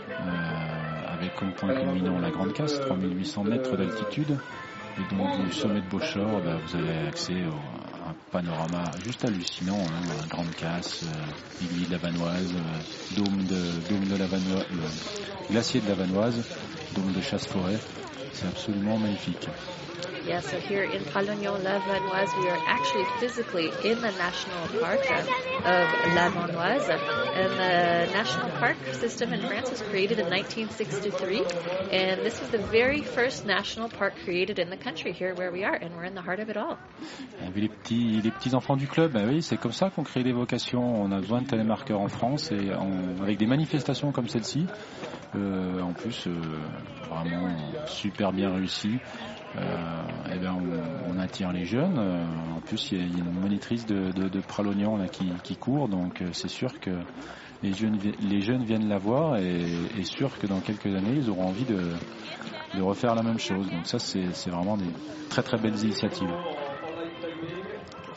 euh, 0.10 1.14
avec 1.14 1.36
comme 1.36 1.54
point 1.54 1.74
culminant 1.74 2.20
la 2.20 2.30
Grande 2.30 2.52
Casse, 2.52 2.80
3800 2.82 3.44
mètres 3.46 3.78
d'altitude. 3.78 4.38
Et 4.98 5.16
donc 5.16 5.46
du 5.46 5.52
sommet 5.54 5.82
de 5.82 5.88
Beauchor, 5.88 6.42
bah, 6.42 6.58
vous 6.66 6.76
avez 6.76 7.08
accès 7.08 7.34
à 7.34 8.10
un 8.10 8.16
panorama 8.32 8.84
juste 9.06 9.24
hallucinant, 9.24 9.80
hein, 9.80 10.28
Grande 10.30 10.54
Casse, 10.56 11.04
euh, 11.04 11.86
de 11.86 11.92
la 11.92 11.98
Vanoise, 11.98 12.54
euh, 12.54 13.16
dôme 13.16 13.44
de 13.46 13.90
dôme 13.90 14.06
de 14.06 14.18
la 14.18 14.28
Vanoise, 14.28 14.66
euh, 14.72 15.52
glacier 15.52 15.80
de 15.82 15.88
la 15.88 15.96
Vanoise, 15.96 16.44
dôme 16.96 17.14
de 17.14 17.22
chasse-forêt. 17.22 17.78
C'est 18.34 18.48
absolument 18.48 18.98
magnifique. 18.98 19.48
Yeah, 20.28 20.40
so 20.40 20.60
here 20.60 20.84
in 20.84 21.04
Palognon, 21.04 21.64
La 21.64 21.80
Vanoise, 21.80 22.36
we 22.42 22.50
are 22.50 22.58
actually 22.66 23.06
physically 23.20 23.68
in 23.84 24.02
the 24.02 24.10
national 24.12 24.68
park 24.82 25.02
of 25.02 25.88
La 26.16 26.30
Vanoise. 26.32 26.90
And 26.90 27.52
the 27.54 28.12
national 28.12 28.50
park 28.60 28.78
system 28.94 29.34
in 29.34 29.42
France 29.46 29.70
was 29.70 29.82
created 29.84 30.18
in 30.18 30.26
1963. 30.30 31.44
And 31.92 32.22
this 32.26 32.42
is 32.42 32.50
the 32.50 32.58
very 32.72 33.04
first 33.04 33.46
national 33.46 33.90
park 33.90 34.16
created 34.24 34.58
in 34.58 34.72
the 34.72 34.78
country 34.78 35.14
here 35.14 35.36
where 35.36 35.52
we 35.52 35.64
are. 35.64 35.76
And 35.76 35.96
we're 35.96 36.06
in 36.06 36.16
the 36.16 36.22
heart 36.24 36.40
of 36.40 36.50
it 36.50 36.58
all. 36.58 36.78
On 37.44 37.52
les 37.56 37.70
petits, 37.70 38.22
les 38.24 38.32
petits 38.32 38.56
enfants 38.56 38.78
du 38.78 38.88
club, 38.88 39.12
ben 39.14 39.28
oui, 39.30 39.44
c'est 39.44 39.58
comme 39.58 39.74
ça 39.74 39.90
qu'on 39.92 40.04
crée 40.04 40.24
des 40.24 40.34
vocations. 40.34 41.04
On 41.04 41.12
a 41.12 41.20
besoin 41.20 41.42
de 41.42 41.48
télémarqueurs 41.48 42.02
en 42.02 42.08
France 42.08 42.52
et 42.52 42.74
en- 42.74 43.22
avec 43.22 43.38
des 43.38 43.46
manifestations 43.48 44.12
comme 44.12 44.28
celle-ci, 44.28 44.66
euh, 45.36 45.82
en 45.82 45.94
plus 45.94 46.28
euh, 46.28 46.32
vraiment 47.10 47.56
super 47.88 48.32
bien 48.32 48.52
réussi. 48.54 48.98
Euh, 49.58 50.04
eh 50.34 50.40
ben 50.40 50.54
on, 51.08 51.18
attire 51.18 51.52
les 51.52 51.66
jeunes. 51.66 51.98
Euh, 51.98 52.26
en 52.56 52.62
plus, 52.62 52.92
il 52.92 52.98
y, 52.98 53.02
a- 53.02 53.20
une 53.20 53.32
monitrice 53.32 53.86
de, 53.86 54.42
Pralognan 54.42 55.08
qui, 55.08 55.56
court, 55.58 55.88
donc 55.88 56.22
euh, 56.22 56.30
c'est 56.34 56.50
sûr 56.50 56.80
que 56.80 56.92
les 57.64 57.72
jeunes, 57.74 57.98
viennent 58.64 58.88
la 58.88 58.98
voir 58.98 59.38
et, 59.38 60.04
sûr 60.04 60.38
que 60.38 60.48
dans 60.48 60.60
quelques 60.62 60.94
années, 60.94 61.16
ils 61.16 61.30
auront 61.30 61.48
envie 61.48 61.66
de, 61.66 61.94
de 62.76 62.82
refaire 62.82 63.16
la 63.16 63.24
même 63.24 63.40
chose. 63.40 63.70
Donc 63.72 63.88
ça, 63.88 63.98
c'est 64.00 64.50
vraiment 64.50 64.78
des 64.78 64.92
très 65.30 65.42
très 65.42 65.58
belles 65.58 65.80
initiatives. 65.82 66.30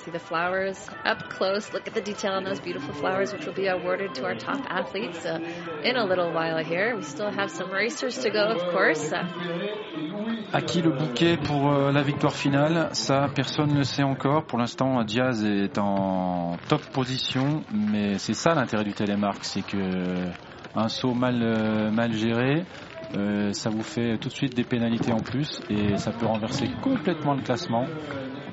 See 0.09 0.13
the 0.13 0.19
flowers 0.21 0.89
up 1.05 1.29
close. 1.29 1.71
Look 1.75 1.87
at 1.87 1.93
the 1.93 2.01
detail 2.01 2.33
on 2.33 2.43
those 2.43 2.61
beautiful 2.61 2.95
flowers, 2.95 3.31
which 3.31 3.45
will 3.45 3.53
be 3.53 3.67
awarded 3.67 4.15
to 4.15 4.25
our 4.25 4.37
top 4.37 4.61
athletes 4.67 5.27
uh, 5.27 5.39
in 5.85 5.97
a 5.97 6.05
little 6.07 6.33
while 6.33 6.65
here. 6.65 6.97
We 6.97 7.03
still 7.03 7.31
have 7.31 7.51
some 7.51 7.71
racers 7.71 8.17
to 8.23 8.31
go, 8.31 8.45
of 8.57 8.73
course. 8.73 9.13
Uh, 9.13 9.27
À 10.55 10.63
qui 10.63 10.81
le 10.81 10.93
bouquet 10.93 11.37
pour 11.37 11.71
euh, 11.71 11.93
la 11.93 12.01
victoire 12.03 12.35
finale? 12.35 12.89
Ça, 12.93 13.29
personne 13.35 13.75
ne 13.75 13.83
sait 13.83 14.03
encore. 14.03 14.47
Pour 14.47 14.59
l'instant, 14.59 15.05
Diaz 15.05 15.45
est 15.45 15.77
en 15.77 16.57
top 16.69 16.81
position, 16.87 17.63
mais 17.71 18.17
c'est 18.17 18.33
ça 18.33 18.55
l'intérêt 18.55 18.85
du 18.85 18.95
télémarque, 18.95 19.45
c'est 19.45 19.61
que 19.61 19.77
un 20.75 20.89
saut 20.89 21.13
mal 21.13 21.43
euh, 21.43 21.91
mal 21.91 22.15
géré, 22.15 22.65
euh, 23.15 23.53
ça 23.53 23.69
vous 23.69 23.83
fait 23.83 24.17
tout 24.19 24.29
de 24.29 24.35
suite 24.35 24.55
des 24.55 24.65
pénalités 24.65 25.13
en 25.13 25.21
plus 25.21 25.61
et 25.69 25.97
ça 25.99 26.13
peut 26.13 26.27
renverser 26.27 26.69
complètement 26.83 27.35
le 27.35 27.43
classement. 27.43 27.87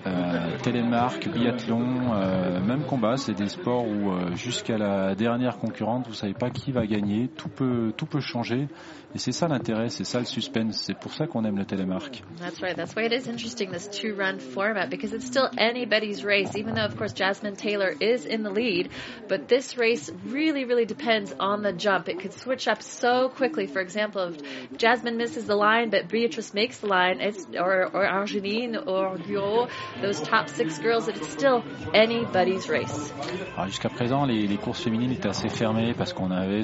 Euh, 0.08 0.58
télémarque, 0.62 1.28
biathlon, 1.30 2.14
euh, 2.14 2.60
même 2.60 2.84
combat, 2.84 3.18
c'est 3.18 3.34
des 3.34 3.48
sports 3.48 3.88
où 3.88 4.12
euh, 4.12 4.36
jusqu'à 4.36 4.78
la 4.78 5.16
dernière 5.16 5.58
concurrente, 5.58 6.06
vous 6.08 6.14
savez 6.14 6.36
pas 6.36 6.52
qui 6.52 6.72
va 6.72 6.86
gagner, 6.86 7.28
tout 7.28 7.50
peut 7.50 7.92
tout 7.98 8.06
peut 8.06 8.20
changer 8.20 8.68
et 9.16 9.18
c'est 9.18 9.32
ça 9.32 9.48
l'intérêt, 9.48 9.88
c'est 9.88 10.04
ça 10.04 10.20
le 10.20 10.26
suspense, 10.26 10.84
c'est 10.84 10.94
pour 10.94 11.14
ça 11.14 11.26
qu'on 11.26 11.46
aime 11.46 11.58
le 11.58 11.64
télémarque. 11.64 12.22
That's 12.38 12.62
right. 12.62 12.76
That's 12.76 12.94
why 12.98 13.06
it 13.06 13.14
is 13.14 13.30
interesting, 13.30 13.72
this 13.72 13.88
two 13.88 14.14
run 14.14 14.40
format, 14.40 14.90
because 14.90 15.14
it's 15.14 15.26
still 15.26 15.50
anybody's 15.58 16.26
race, 16.26 16.54
even 16.58 16.76
though, 16.76 16.84
of 16.84 16.98
course, 16.98 17.14
Jasmine 17.14 17.56
Taylor 17.56 17.94
is 18.02 18.26
in 18.26 18.44
the 18.44 18.50
lead. 18.50 18.90
But 19.30 19.48
this 19.48 19.78
race 19.78 20.12
really, 20.26 20.66
really 20.66 20.86
depends 20.86 21.34
on 21.40 21.64
the 21.64 21.72
jump. 21.72 22.10
It 22.10 22.20
could 22.20 22.34
switch 22.34 22.68
up 22.68 22.82
so 22.82 23.30
quickly. 23.30 23.68
For 23.68 23.80
example, 23.80 24.34
if 24.34 24.78
Jasmine 24.78 25.16
misses 25.16 25.46
the 25.46 25.56
line, 25.56 25.92
but 25.92 26.10
Beatrice 26.10 26.54
makes 26.54 26.80
the 26.80 26.88
line, 26.88 27.22
it's, 27.22 27.48
or, 27.58 27.86
or 27.86 28.06
Argeline 28.06 28.76
or 28.76 29.18
Guillaume, 29.18 29.70
those 30.02 30.22
top 30.22 30.50
six 30.50 30.80
girls, 30.80 31.08
it's 31.08 31.28
still 31.30 31.64
anybody's 31.94 32.70
race. 32.70 33.14
Alors, 33.56 33.68
Jusqu'à 33.68 33.90
présent, 33.90 34.26
les, 34.26 34.58
courses 34.58 34.82
féminines 34.84 35.12
étaient 35.12 35.30
assez 35.30 35.50
fermées 35.50 35.94
parce 35.98 36.14
qu'on 36.14 36.32
avait 36.32 36.64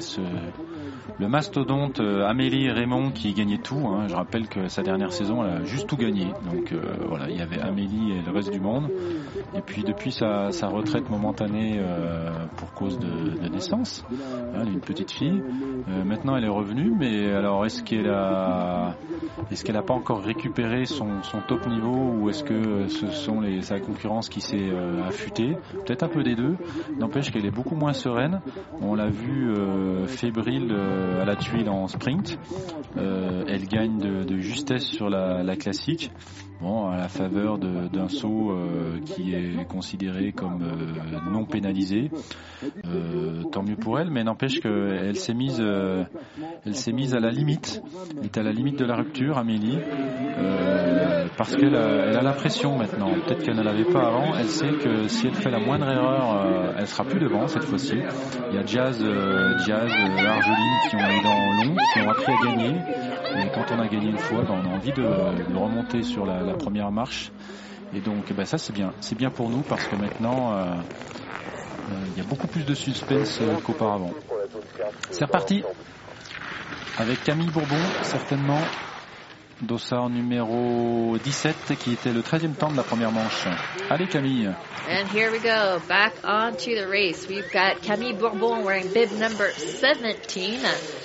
le 1.18 1.28
mastodonte 1.28 2.00
euh, 2.00 2.26
Amélie 2.26 2.70
Raymond 2.70 3.10
qui 3.10 3.32
gagnait 3.32 3.58
tout. 3.58 3.86
hein. 3.86 4.06
Je 4.08 4.14
rappelle 4.14 4.48
que 4.48 4.68
sa 4.68 4.82
dernière 4.82 5.12
saison, 5.12 5.44
elle 5.44 5.62
a 5.62 5.64
juste 5.64 5.86
tout 5.88 5.96
gagné. 5.96 6.26
Donc 6.50 6.72
euh, 6.72 6.80
voilà, 7.08 7.28
il 7.28 7.36
y 7.36 7.40
avait 7.40 7.60
Amélie 7.60 8.12
et 8.12 8.22
le 8.22 8.32
reste 8.32 8.50
du 8.50 8.60
monde. 8.60 8.88
Et 9.54 9.60
puis 9.60 9.82
depuis 9.82 10.12
sa, 10.12 10.48
retraite 10.68 11.10
momentanée 11.10 11.78
euh, 11.78 12.30
pour 12.56 12.72
cause 12.72 12.98
de, 12.98 13.40
de 13.40 13.48
naissance, 13.48 14.04
hein, 14.10 14.60
elle 14.62 14.68
est 14.68 14.72
une 14.72 14.80
petite 14.80 15.10
fille. 15.10 15.42
maintenant, 16.04 16.36
elle 16.36 16.44
est 16.44 16.48
revenue, 16.48 16.92
mais 16.96 17.32
alors 17.32 17.64
est-ce 17.66 17.82
qu'elle 17.82 18.08
a 18.08 18.96
n'a 19.72 19.82
pas 19.82 19.94
encore 19.94 20.22
récupéré 20.22 20.84
son, 20.84 21.22
son, 21.22 21.40
top 21.40 21.66
niveau 21.66 21.94
ou 22.20 22.28
est-ce 22.28 22.44
que 22.44 22.88
ce 22.88 23.21
sont 23.22 23.40
les, 23.40 23.62
sa 23.62 23.78
concurrence 23.80 24.28
qui 24.28 24.40
s'est 24.40 24.70
euh, 24.70 25.04
affûtée 25.06 25.56
Peut-être 25.86 26.02
un 26.02 26.08
peu 26.08 26.22
des 26.22 26.34
deux. 26.34 26.56
N'empêche 26.98 27.30
qu'elle 27.30 27.46
est 27.46 27.50
beaucoup 27.50 27.76
moins 27.76 27.92
sereine. 27.92 28.40
On 28.80 28.94
l'a 28.94 29.08
vu 29.08 29.52
euh, 29.52 30.06
fébrile 30.06 30.70
euh, 30.72 31.22
à 31.22 31.24
la 31.24 31.36
tuile 31.36 31.68
en 31.68 31.86
sprint. 31.86 32.38
Elle 32.96 33.66
gagne 33.66 33.98
de, 33.98 34.38
justesse 34.38 34.84
sur 34.84 35.08
la 35.08 35.56
classique. 35.56 36.10
À 36.64 36.96
la 36.96 37.08
faveur 37.08 37.58
d'un 37.58 38.06
saut 38.08 38.52
euh, 38.52 39.00
qui 39.04 39.34
est 39.34 39.66
considéré 39.66 40.30
comme 40.30 40.62
euh, 40.62 41.18
non 41.28 41.44
pénalisé. 41.44 42.08
Euh, 42.86 43.42
tant 43.50 43.64
mieux 43.64 43.74
pour 43.74 43.98
elle, 43.98 44.10
mais 44.10 44.22
n'empêche 44.22 44.60
qu'elle 44.60 45.16
s'est 45.16 45.34
mise, 45.34 45.60
elle 45.60 46.74
s'est 46.76 46.92
mise 46.92 47.16
à 47.16 47.20
la 47.20 47.30
limite. 47.30 47.82
Est 48.22 48.38
à 48.38 48.44
la 48.44 48.52
limite 48.52 48.78
de 48.78 48.84
la 48.84 48.94
rupture, 48.94 49.38
Amélie, 49.38 49.76
parce 51.36 51.56
qu'elle 51.56 51.74
a, 51.74 52.22
la 52.22 52.32
pression 52.32 52.78
maintenant. 52.78 53.10
Peut-être 53.26 53.42
qu'elle 53.42 53.56
ne 53.56 53.64
l'avait 53.64 53.90
pas 53.90 54.06
avant. 54.06 54.36
Elle 54.38 54.46
sait 54.48 54.70
que 54.70 55.08
si 55.08 55.26
elle 55.26 55.34
fait 55.34 55.50
la 55.50 55.58
moindre 55.58 55.90
erreur, 55.90 56.74
elle 56.78 56.86
sera 56.86 57.02
plus 57.04 57.18
devant 57.18 57.48
cette 57.48 57.64
fois-ci. 57.64 57.96
Il 58.50 58.54
y 58.54 58.58
a 58.58 58.64
Jazz, 58.64 59.04
Jazz, 59.66 59.90
Argeline 59.90 60.78
qui 60.88 60.96
ont 60.96 61.10
eu 61.10 61.22
dans 61.22 61.64
long, 61.64 61.76
qui 61.92 62.00
ont 62.02 62.08
appris 62.10 62.32
à 62.32 62.46
gagner. 62.46 62.76
Et 63.34 63.48
quand 63.54 63.64
on 63.74 63.78
a 63.80 63.88
gagné 63.88 64.10
une 64.10 64.18
fois, 64.18 64.42
ben, 64.42 64.60
on 64.62 64.70
a 64.70 64.74
envie 64.74 64.92
de, 64.92 65.02
remonter 65.56 66.02
sur 66.02 66.26
la, 66.26 66.51
première 66.54 66.90
marche. 66.90 67.32
Et 67.94 68.00
donc 68.00 68.32
ben, 68.32 68.44
ça 68.44 68.58
c'est 68.58 68.72
bien. 68.72 68.92
C'est 69.00 69.16
bien 69.16 69.30
pour 69.30 69.50
nous 69.50 69.62
parce 69.62 69.86
que 69.86 69.96
maintenant 69.96 70.52
euh, 70.52 70.80
euh, 71.90 72.06
il 72.10 72.16
y 72.16 72.20
a 72.20 72.24
beaucoup 72.24 72.46
plus 72.46 72.64
de 72.64 72.74
suspense 72.74 73.40
euh, 73.40 73.56
qu'auparavant. 73.56 74.12
C'est 75.10 75.24
reparti 75.24 75.62
avec 76.96 77.22
Camille 77.22 77.50
Bourbon 77.50 77.82
certainement. 78.02 78.60
Dossard 79.62 80.10
numéro 80.10 81.16
17 81.18 81.76
qui 81.78 81.92
était 81.92 82.12
le 82.12 82.20
13e 82.20 82.54
temps 82.54 82.70
de 82.70 82.76
la 82.76 82.82
première 82.82 83.12
manche. 83.12 83.46
Allez 83.90 84.08
Camille. 84.08 84.48
And 84.88 85.08
here 85.08 85.30
we 85.30 85.38
go, 85.38 85.80
back 85.88 86.14
on 86.24 86.56
to 86.56 86.74
the 86.74 86.88
race. 86.88 87.28
We've 87.28 87.50
got 87.52 87.80
Camille 87.82 88.16
Bourbon 88.16 88.64
wearing 88.64 88.92
bib 88.92 89.12
number 89.12 89.50
17. 89.52 90.60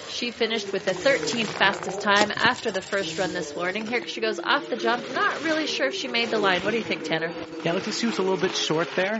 She 0.09 0.31
finished 0.31 0.73
with 0.73 0.85
the 0.85 0.93
13th 0.93 1.45
fastest 1.45 2.01
time 2.01 2.31
after 2.35 2.71
the 2.71 2.81
first 2.81 3.19
run 3.19 3.33
this 3.33 3.55
morning. 3.55 3.85
Here 3.85 4.07
she 4.07 4.21
goes 4.21 4.39
off 4.39 4.67
the 4.69 4.77
jump. 4.77 5.03
Not 5.13 5.43
really 5.43 5.67
sure 5.67 5.87
if 5.87 5.93
she 5.93 6.07
made 6.07 6.31
the 6.31 6.39
line. 6.39 6.61
What 6.61 6.71
do 6.71 6.77
you 6.77 6.83
think, 6.83 7.03
Tanner? 7.03 7.31
Yeah, 7.63 7.71
it 7.71 7.75
looks 7.75 7.87
like 7.87 7.95
she 7.95 8.07
was 8.07 8.17
a 8.17 8.23
little 8.23 8.37
bit 8.37 8.55
short 8.55 8.87
there. 8.95 9.19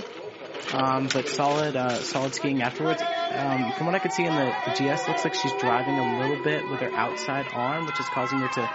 Um, 0.74 1.08
but 1.13 1.30
solid, 1.30 1.76
uh, 1.76 2.02
solid 2.04 2.36
skiing 2.36 2.62
afterwards. 2.62 3.02
Um, 3.32 3.72
from 3.72 3.86
what 3.86 3.96
I 3.96 4.00
could 4.00 4.12
see 4.12 4.26
in 4.26 4.36
the, 4.36 4.54
the 4.65 4.72
GS, 4.72 5.08
looks 5.08 5.24
like 5.24 5.34
she's 5.34 5.54
driving 5.54 5.98
a 5.98 6.20
little 6.20 6.38
bit 6.43 6.70
with 6.70 6.82
her 6.82 6.91
outside 6.91 7.48
arm, 7.54 7.86
which 7.86 8.00
is 8.00 8.06
causing 8.08 8.39
her 8.39 8.48
to 8.50 8.70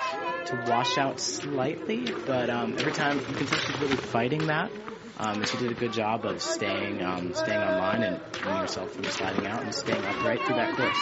to 0.46 0.70
wash 0.70 0.98
out 0.98 1.20
slightly. 1.20 2.06
But 2.26 2.50
um, 2.50 2.76
every 2.78 2.92
time 2.92 3.18
you 3.18 3.34
can 3.34 3.46
tell 3.46 3.58
she's 3.58 3.80
really 3.80 3.96
fighting 3.96 4.46
that. 4.46 4.70
Um, 5.18 5.40
and 5.40 5.46
she 5.46 5.56
did 5.58 5.70
a 5.70 5.74
good 5.74 5.92
job 5.92 6.24
of 6.24 6.40
staying, 6.40 7.02
um, 7.02 7.34
staying 7.34 7.60
online 7.60 8.02
and 8.02 8.18
herself 8.44 8.92
from 8.92 9.04
sliding 9.04 9.46
out 9.46 9.62
and 9.62 9.74
staying 9.74 10.02
upright 10.02 10.40
through 10.44 10.56
that 10.56 10.74
course. 10.74 10.96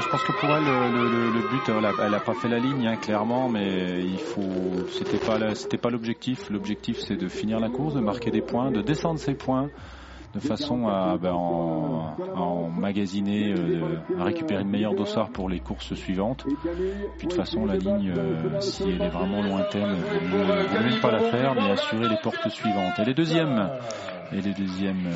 Je 0.00 0.08
pense 0.08 0.22
que 0.22 0.32
pour 0.32 0.50
elle, 0.50 0.64
le, 0.64 1.48
but, 1.48 1.68
elle 1.68 1.84
a, 1.84 1.92
elle 2.06 2.14
a, 2.14 2.20
pas 2.20 2.34
fait 2.34 2.48
la 2.48 2.58
ligne, 2.58 2.86
hein, 2.86 2.96
clairement, 2.96 3.48
mais 3.48 4.00
il 4.00 4.18
faut, 4.18 4.86
pas 5.80 5.90
l'objectif. 5.90 6.50
L'objectif, 6.50 6.98
c'est 7.00 7.16
de 7.16 7.28
finir 7.28 7.60
la 7.60 7.68
course, 7.68 7.94
de 7.94 8.00
marquer 8.00 8.30
des 8.30 8.42
points, 8.42 8.70
de 8.70 8.82
descendre 8.82 9.20
ses 9.20 9.34
points 9.34 9.68
de 10.38 10.42
façon 10.42 10.86
à, 10.88 11.16
ben, 11.20 11.32
en, 11.32 12.14
à 12.34 12.40
emmagasiner, 12.40 13.52
euh, 13.56 13.98
à 14.18 14.24
récupérer 14.24 14.62
une 14.62 14.70
meilleure 14.70 14.94
dossard 14.94 15.30
pour 15.30 15.48
les 15.48 15.60
courses 15.60 15.94
suivantes. 15.94 16.44
Puis 17.18 17.26
de 17.26 17.32
toute 17.32 17.32
façon, 17.34 17.66
la 17.66 17.76
ligne, 17.76 18.12
euh, 18.16 18.60
si 18.60 18.84
elle 18.84 19.02
est 19.02 19.08
vraiment 19.08 19.42
lointaine, 19.42 19.88
ne 19.90 20.90
même 20.90 21.00
pas 21.00 21.12
la 21.12 21.20
faire, 21.30 21.54
mais 21.54 21.70
assurer 21.70 22.08
les 22.08 22.18
portes 22.22 22.48
suivantes. 22.48 22.94
Elle 22.98 23.10
est 23.10 23.14
deuxième. 23.14 23.70
Elle 24.30 24.46
est 24.46 24.54
deuxième. 24.54 25.06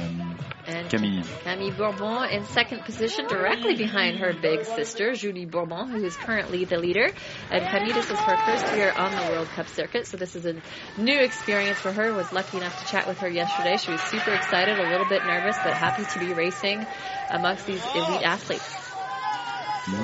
Euh, 0.69 0.83
Camille. 0.89 1.23
Camille 1.45 1.73
Bourbon 1.73 2.23
in 2.23 2.45
second 2.45 2.83
position, 2.85 3.27
directly 3.27 3.75
behind 3.75 4.19
her 4.19 4.33
big 4.33 4.65
sister, 4.65 5.13
Julie 5.15 5.45
Bourbon, 5.45 5.89
who 5.89 6.05
is 6.05 6.17
currently 6.17 6.65
the 6.65 6.79
leader. 6.79 7.09
And 7.51 7.67
Camille, 7.69 7.95
this 7.95 8.11
is 8.11 8.19
her 8.19 8.37
first 8.47 8.75
year 8.75 8.93
on 8.97 9.11
the 9.11 9.33
World 9.33 9.49
Cup 9.49 9.69
circuit, 9.69 10.07
so 10.07 10.17
this 10.17 10.35
is 10.35 10.47
a 10.47 10.55
new 10.97 11.19
experience 11.19 11.79
for 11.79 11.93
her. 11.93 12.15
Was 12.15 12.33
lucky 12.33 12.59
enough 12.59 12.79
to 12.83 12.91
chat 12.91 13.07
with 13.07 13.19
her 13.19 13.29
yesterday. 13.29 13.77
She 13.77 13.91
was 13.91 14.01
super 14.03 14.33
excited, 14.33 14.79
a 14.79 14.89
little 14.89 15.09
bit 15.09 15.25
nervous, 15.25 15.57
but 15.63 15.75
happy 15.75 16.05
to 16.05 16.19
be 16.19 16.33
racing 16.33 16.87
amongst 17.31 17.67
these 17.67 17.85
elite 17.95 18.23
athletes. 18.23 18.77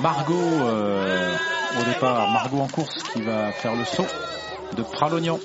Margot 0.01 0.33
euh, 0.35 1.37
au 1.79 1.83
départ, 1.83 2.29
Margot 2.31 2.59
en 2.59 2.67
course 2.67 3.01
qui 3.03 3.21
va 3.21 3.51
faire 3.53 3.75
le 3.75 3.85
saut 3.85 4.07
de 4.75 4.83
Pralognan. 4.83 5.39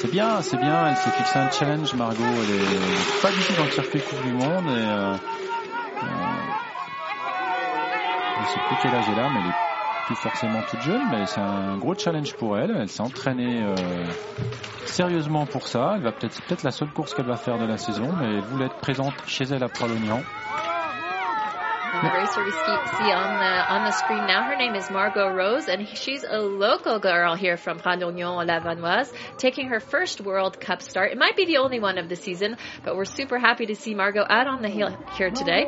C'est 0.00 0.10
bien, 0.12 0.40
c'est 0.42 0.58
bien. 0.58 0.86
Elle 0.86 0.96
s'est 0.96 1.10
fixé 1.10 1.38
un 1.40 1.50
challenge, 1.50 1.92
Margot. 1.94 2.22
Elle 2.22 2.54
est 2.54 3.20
pas 3.20 3.32
du 3.32 3.40
tout 3.40 3.52
dans 3.54 3.64
le 3.64 3.70
circuit 3.70 4.00
du 4.24 4.32
Monde. 4.32 4.66
Et, 4.68 4.86
euh, 4.86 5.12
euh, 5.12 6.08
je 8.40 8.46
sais 8.46 8.60
plus 8.68 8.76
quel 8.80 8.94
âge 8.94 9.04
elle 9.10 9.18
a, 9.18 9.28
mais 9.28 9.40
elle 9.40 9.50
est 9.50 10.06
plus 10.06 10.14
forcément 10.14 10.62
toute 10.70 10.82
jeune. 10.82 11.02
Mais 11.10 11.26
c'est 11.26 11.40
un 11.40 11.78
gros 11.78 11.96
challenge 11.96 12.32
pour 12.36 12.56
elle. 12.56 12.76
Elle 12.78 12.88
s'est 12.88 13.02
entraînée 13.02 13.60
euh, 13.60 13.74
sérieusement 14.86 15.46
pour 15.46 15.66
ça. 15.66 15.94
Elle 15.96 16.02
va 16.02 16.12
peut-être, 16.12 16.32
c'est 16.32 16.44
peut-être 16.44 16.62
la 16.62 16.70
seule 16.70 16.90
course 16.90 17.12
qu'elle 17.12 17.26
va 17.26 17.36
faire 17.36 17.58
de 17.58 17.66
la 17.66 17.76
saison, 17.76 18.08
mais 18.20 18.36
elle 18.36 18.42
voulait 18.42 18.66
être 18.66 18.78
présente 18.78 19.14
chez 19.26 19.46
elle 19.46 19.64
à 19.64 19.68
Pralognan. 19.68 20.20
The 21.90 22.10
racer 22.12 22.44
we 22.44 22.50
see 22.50 23.12
on 23.12 23.38
the 23.38 23.72
on 23.72 23.84
the 23.84 23.92
screen 23.92 24.26
now, 24.26 24.42
her 24.44 24.56
name 24.56 24.74
is 24.74 24.90
Margot 24.90 25.28
Rose, 25.32 25.68
and 25.68 25.88
she's 25.88 26.22
a 26.22 26.38
local 26.38 26.98
girl 26.98 27.34
here 27.34 27.56
from 27.56 27.80
Radognon, 27.80 28.46
La 28.46 28.60
Vanoise, 28.60 29.10
taking 29.38 29.68
her 29.68 29.80
first 29.80 30.20
World 30.20 30.60
Cup 30.60 30.82
start. 30.82 31.12
It 31.12 31.18
might 31.18 31.34
be 31.34 31.46
the 31.46 31.56
only 31.56 31.80
one 31.80 31.96
of 31.96 32.10
the 32.10 32.16
season, 32.16 32.56
but 32.84 32.94
we're 32.94 33.06
super 33.06 33.38
happy 33.38 33.66
to 33.66 33.74
see 33.74 33.94
Margot 33.94 34.24
out 34.28 34.46
on 34.46 34.60
the 34.60 34.68
hill 34.68 34.94
here 35.16 35.30
today. 35.30 35.64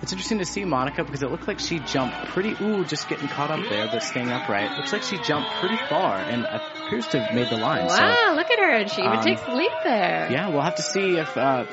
It's 0.00 0.12
interesting 0.12 0.38
to 0.38 0.46
see 0.46 0.64
Monica 0.64 1.04
because 1.04 1.22
it 1.22 1.30
looked 1.30 1.46
like 1.46 1.58
she 1.58 1.78
jumped 1.80 2.16
pretty. 2.28 2.56
Ooh, 2.62 2.84
just 2.84 3.08
getting 3.08 3.28
caught 3.28 3.50
up 3.50 3.68
there, 3.68 3.88
but 3.92 4.02
staying 4.02 4.30
upright. 4.30 4.78
Looks 4.78 4.94
like 4.94 5.02
she 5.02 5.18
jumped 5.18 5.50
pretty 5.60 5.76
far 5.88 6.16
and 6.16 6.44
appears 6.44 7.06
to 7.08 7.20
have 7.20 7.34
made 7.34 7.50
the 7.50 7.58
line. 7.58 7.86
Wow, 7.86 8.28
so, 8.28 8.34
look 8.34 8.50
at 8.50 8.58
her, 8.58 8.74
and 8.76 8.90
she 8.90 9.02
even 9.02 9.18
um, 9.18 9.24
takes 9.24 9.42
the 9.42 9.54
lead 9.54 9.72
there. 9.84 10.28
Yeah, 10.30 10.48
we'll 10.48 10.62
have 10.62 10.76
to 10.76 10.82
see 10.82 11.18
if. 11.18 11.36
Uh, 11.36 11.66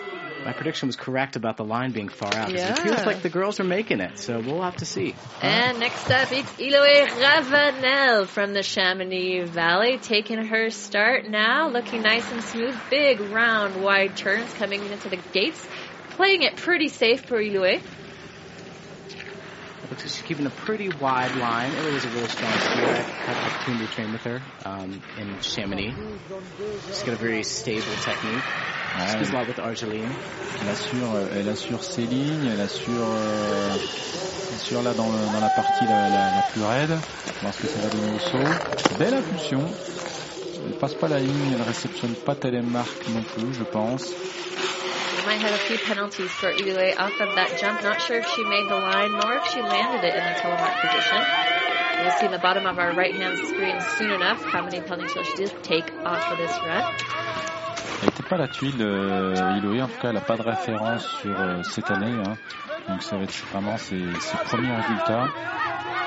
my 0.44 0.54
prediction 0.54 0.88
was 0.88 0.96
correct 0.96 1.36
about 1.36 1.58
the 1.58 1.64
line 1.64 1.92
being 1.92 2.10
far 2.10 2.34
out. 2.34 2.52
Yeah. 2.52 2.72
It 2.72 2.80
feels 2.80 3.06
like 3.06 3.22
the 3.22 3.30
girls 3.30 3.60
are 3.60 3.66
making 3.66 4.00
it, 4.00 4.20
so 4.20 4.40
we'll 4.40 4.62
have 4.62 4.78
to 4.78 4.86
see. 4.86 5.16
And 5.42 5.80
next 5.80 6.10
up, 6.10 6.32
it's 6.32 6.60
Eloy 6.60 7.06
Ravanel 7.08 8.28
from 8.28 8.54
the 8.54 8.64
Chamonix 8.64 9.44
Valley, 9.46 9.98
taking 9.98 10.46
her 10.46 10.70
start 10.70 11.28
now, 11.28 11.70
looking 11.70 12.02
nice 12.02 12.30
and 12.32 12.44
smooth. 12.44 12.78
Big, 12.90 13.20
round, 13.20 13.84
wide 13.84 14.16
turns 14.16 14.54
coming 14.54 14.86
into 14.86 15.10
the 15.10 15.20
gates, 15.34 15.66
playing 16.12 16.44
it 16.44 16.56
pretty 16.58 16.88
safe 16.90 17.26
for 17.26 17.40
Eloy. 17.40 17.82
Looks 19.82 19.92
like 19.92 20.00
she's 20.02 20.22
keeping 20.22 20.46
a 20.46 20.50
pretty 20.50 20.90
wide 21.02 21.36
line. 21.36 21.72
It 21.72 21.94
was 21.94 22.04
a 22.06 22.10
really 22.10 22.28
strong 22.28 22.52
skier. 22.52 22.90
I 22.90 23.02
had 23.02 23.36
the 23.38 23.46
opportunity 23.46 23.88
to 23.88 23.94
train 23.94 24.12
with 24.12 24.24
her 24.24 24.42
um, 24.66 25.02
in 25.18 25.40
Chamonix. 25.42 25.94
She's 26.88 27.04
got 27.04 27.14
a 27.14 27.18
very 27.18 27.44
stable 27.44 27.96
technique. 27.96 28.44
She 29.00 29.08
skis 29.12 29.30
a 29.30 29.36
lot 29.36 29.48
with 29.48 29.60
Argeline. 29.60 30.12
Elle 30.62 30.70
assure, 30.70 31.30
elle 31.32 31.50
assure 31.50 31.84
ses 31.84 32.06
lignes, 32.06 32.46
elle 32.48 32.60
assure, 32.60 33.06
euh, 33.06 33.78
elle 34.50 34.56
assure 34.56 34.84
là 34.84 34.94
dans, 34.94 35.10
le, 35.12 35.26
dans 35.32 35.40
la 35.40 35.50
partie 35.50 35.86
la, 35.86 36.10
la, 36.10 36.30
la, 36.36 36.42
plus 36.52 36.64
raide. 36.64 36.92
On 36.92 36.96
va 36.96 37.40
voir 37.42 37.54
ce 37.54 37.62
que 37.62 37.68
ça 37.68 37.80
va 37.80 37.90
donner 37.90 38.16
au 38.16 38.20
saut. 38.20 38.98
Belle 39.00 39.14
impulsion. 39.14 39.60
Elle 40.68 40.74
passe 40.78 40.96
pas 40.96 41.08
la 41.08 41.20
ligne, 41.20 41.54
elle 41.54 41.62
réceptionne 41.62 42.16
pas 42.16 42.36
telle 42.36 42.62
marque 42.64 43.08
non 43.08 43.22
plus, 43.22 43.54
je 43.54 43.64
pense. 43.64 44.14
We 45.20 45.26
might 45.26 45.42
have 45.42 45.52
a 45.52 45.64
few 45.68 45.78
penalties 45.78 46.32
for 46.32 46.50
Ilue 46.50 46.96
off 46.98 47.20
of 47.20 47.36
that 47.36 47.58
jump. 47.60 47.84
Not 47.84 48.02
sure 48.02 48.20
if 48.20 48.28
she 48.28 48.44
made 48.46 48.70
the 48.70 48.76
line 48.80 49.12
nor 49.12 49.34
if 49.36 49.46
she 49.52 49.60
landed 49.62 50.08
it 50.08 50.16
in 50.16 50.24
the 50.24 50.40
telemark 50.40 50.80
position. 50.80 51.20
We'll 52.00 52.12
see 52.20 52.26
in 52.28 52.32
the 52.32 52.40
bottom 52.40 52.66
of 52.66 52.80
our 52.80 52.96
right-hand 52.96 53.38
screen 53.50 53.82
soon 53.98 54.12
enough 54.12 54.42
how 54.46 54.64
many 54.64 54.80
penalties 54.80 55.28
she 55.28 55.36
did 55.44 55.52
take 55.62 55.92
off 56.06 56.24
of 56.32 56.38
this 56.38 56.56
run. 56.64 56.84
Elle 58.02 58.06
n'était 58.06 58.30
pas 58.30 58.38
la 58.38 58.48
tuile, 58.48 58.82
euh, 58.82 59.58
Iloé, 59.58 59.82
en 59.82 59.88
tout 59.88 60.00
cas 60.00 60.08
elle 60.08 60.16
n'a 60.16 60.22
pas 60.22 60.38
de 60.38 60.44
référence 60.44 61.06
sur 61.22 61.38
euh, 61.38 61.64
cette 61.64 61.92
année. 61.92 62.16
Hein. 62.26 62.38
Donc 62.88 63.04
ça 63.04 63.18
va 63.18 63.24
être 63.24 63.36
vraiment 63.52 63.76
ses, 63.76 64.00
ses 64.22 64.38
premiers 64.46 64.74
résultats, 64.74 65.28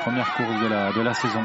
première 0.00 0.32
course 0.36 0.58
de 0.62 0.68
la, 0.68 0.90
de 0.90 1.02
la 1.02 1.12
saison. 1.12 1.44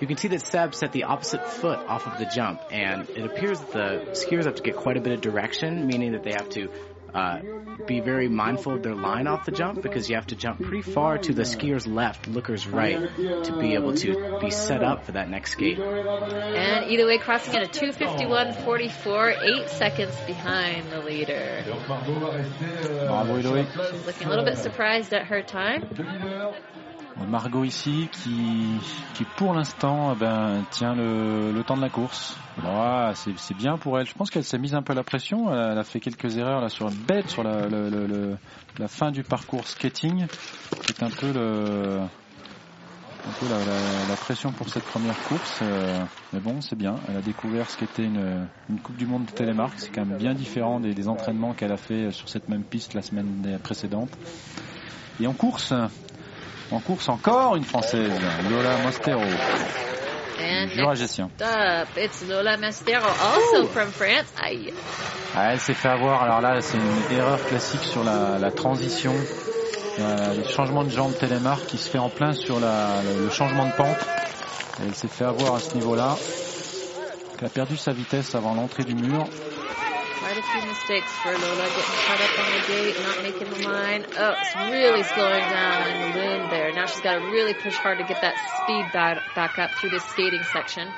You 0.00 0.06
can 0.06 0.16
see 0.16 0.28
that 0.28 0.46
Seb 0.46 0.74
set 0.74 0.92
the 0.92 1.04
opposite 1.04 1.46
foot 1.46 1.78
off 1.78 2.06
of 2.06 2.18
the 2.18 2.24
jump, 2.24 2.62
and 2.70 3.08
it 3.10 3.24
appears 3.24 3.60
that 3.60 3.72
the 3.72 4.10
skiers 4.12 4.46
have 4.46 4.54
to 4.54 4.62
get 4.62 4.76
quite 4.76 4.96
a 4.96 5.00
bit 5.00 5.12
of 5.12 5.20
direction, 5.20 5.86
meaning 5.86 6.12
that 6.12 6.22
they 6.22 6.32
have 6.32 6.48
to 6.50 6.70
uh, 7.14 7.40
be 7.86 8.00
very 8.00 8.28
mindful 8.28 8.74
of 8.74 8.82
their 8.82 8.94
line 8.94 9.26
off 9.26 9.44
the 9.44 9.50
jump 9.52 9.82
because 9.82 10.08
you 10.08 10.14
have 10.14 10.28
to 10.28 10.36
jump 10.36 10.62
pretty 10.62 10.80
far 10.80 11.18
to 11.18 11.34
the 11.34 11.44
skier's 11.44 11.86
left, 11.86 12.28
looker's 12.28 12.66
right, 12.66 12.98
to 13.16 13.58
be 13.60 13.74
able 13.74 13.94
to 13.94 14.38
be 14.40 14.50
set 14.50 14.82
up 14.82 15.04
for 15.04 15.12
that 15.12 15.28
next 15.28 15.52
skate. 15.52 15.78
And 15.78 16.90
either 16.90 17.06
way, 17.06 17.18
crossing 17.18 17.54
at 17.56 17.62
a 17.62 17.80
251.44, 17.80 19.42
eight 19.42 19.68
seconds 19.70 20.16
behind 20.26 20.90
the 20.90 21.00
leader. 21.00 21.62
Bravo 21.86 23.40
Eloé. 23.40 23.90
She's 23.90 24.06
looking 24.06 24.26
a 24.26 24.30
little 24.30 24.44
bit 24.44 24.58
surprised 24.58 25.12
at 25.12 25.26
her 25.26 25.42
time. 25.42 25.88
Margot 27.28 27.64
ici 27.64 28.08
qui, 28.12 28.78
qui 29.14 29.24
pour 29.36 29.54
l'instant 29.54 30.12
eh 30.14 30.18
ben, 30.18 30.64
tient 30.70 30.94
le, 30.94 31.62
temps 31.66 31.76
de 31.76 31.82
la 31.82 31.88
course. 31.88 32.36
C'est 33.14 33.56
bien 33.56 33.76
pour 33.78 33.98
elle. 33.98 34.06
Je 34.06 34.14
pense 34.14 34.30
qu'elle 34.30 34.44
s'est 34.44 34.58
mise 34.58 34.74
un 34.74 34.82
peu 34.82 34.94
la 34.94 35.02
pression. 35.02 35.52
Elle 35.52 35.78
a 35.78 35.84
fait 35.84 36.00
quelques 36.00 36.36
erreurs 36.36 36.60
là 36.60 36.68
sur 36.68 36.88
une 36.88 36.94
bête 36.94 37.28
sur 37.28 37.42
la, 37.42 38.28
fin 38.88 39.10
du 39.10 39.22
parcours 39.22 39.66
skating. 39.66 40.26
C'est 40.86 41.02
un 41.02 41.10
peu 41.10 41.32
le 41.32 42.00
un 43.28 43.32
peu 43.38 43.46
la, 43.48 44.16
pression 44.16 44.50
pour 44.50 44.68
cette 44.70 44.84
première 44.84 45.20
course. 45.24 45.60
euh, 45.62 46.02
mais 46.32 46.40
bon, 46.40 46.60
c'est 46.62 46.76
bien. 46.76 46.96
Elle 47.08 47.18
a 47.18 47.20
découvert 47.20 47.68
ce 47.68 47.76
qu'était 47.76 48.04
une, 48.04 48.46
Coupe 48.82 48.96
du 48.96 49.06
Monde 49.06 49.26
de 49.26 49.30
télémarque. 49.32 49.74
C'est 49.78 49.90
quand 49.90 50.06
même 50.06 50.18
bien 50.18 50.32
différent 50.34 50.80
des 50.80 51.08
entraînements 51.08 51.52
qu'elle 51.52 51.72
a 51.72 51.76
fait 51.76 52.10
sur 52.12 52.28
cette 52.28 52.48
même 52.48 52.62
piste 52.62 52.94
la 52.94 53.02
semaine 53.02 53.58
précédente. 53.62 54.10
Et 55.20 55.26
en 55.26 55.34
course, 55.34 55.74
en 56.70 56.80
course 56.80 57.08
encore 57.08 57.56
une 57.56 57.64
Française, 57.64 58.12
Lola 58.48 58.76
Mostero, 58.78 59.20
next 60.40 61.20
up, 61.20 61.88
it's 61.96 62.22
Lola 62.28 62.56
Mastero, 62.56 63.06
also 63.06 63.66
from 63.68 63.90
France. 63.92 64.32
Aïe. 64.42 64.72
Ah, 65.34 65.52
elle 65.52 65.60
s'est 65.60 65.74
fait 65.74 65.88
avoir. 65.88 66.22
Alors 66.22 66.40
là, 66.40 66.60
c'est 66.60 66.76
une 66.78 67.16
erreur 67.18 67.44
classique 67.46 67.82
sur 67.84 68.02
la, 68.04 68.38
la 68.38 68.50
transition. 68.50 69.14
Euh, 69.98 70.34
le 70.34 70.42
changement 70.44 70.84
de 70.84 70.90
jambe 70.90 71.14
télémarque 71.18 71.66
qui 71.66 71.78
se 71.78 71.88
fait 71.88 71.98
en 71.98 72.08
plein 72.08 72.32
sur 72.32 72.58
la- 72.58 73.02
le, 73.02 73.24
le 73.24 73.30
changement 73.30 73.66
de 73.66 73.72
pente. 73.72 73.98
Elle 74.82 74.94
s'est 74.94 75.08
fait 75.08 75.24
avoir 75.24 75.54
à 75.56 75.58
ce 75.58 75.74
niveau-là. 75.74 76.16
Elle 77.38 77.46
a 77.46 77.50
perdu 77.50 77.76
sa 77.76 77.92
vitesse 77.92 78.34
avant 78.34 78.54
l'entrée 78.54 78.84
du 78.84 78.94
mur. 78.94 79.26
A 80.40 80.42
few 80.42 80.62
mistakes 80.62 81.12
for 81.18 81.32
Lola 81.32 81.66
getting 81.66 81.82
caught 81.82 82.20
up 82.22 82.38
on 82.38 82.60
the 82.60 82.66
gate, 82.66 82.96
not 83.02 83.22
making 83.22 83.50
the 83.50 83.68
line. 83.68 84.06
Oh, 84.16 84.34
it's 84.40 84.56
really 84.72 85.02
slowing 85.02 85.40
down 85.40 85.90
in 85.90 86.00
the 86.00 86.18
loom 86.18 86.48
there. 86.48 86.72
Now 86.72 86.86
she's 86.86 87.02
got 87.02 87.18
to 87.18 87.26
really 87.26 87.52
push 87.52 87.74
hard 87.74 87.98
to 87.98 88.04
get 88.04 88.22
that 88.22 88.36
speed 88.62 88.86
back, 88.90 89.18
back 89.34 89.58
up 89.58 89.70
through 89.78 89.90
this 89.90 90.02
skating 90.04 90.42
section. 90.44 90.88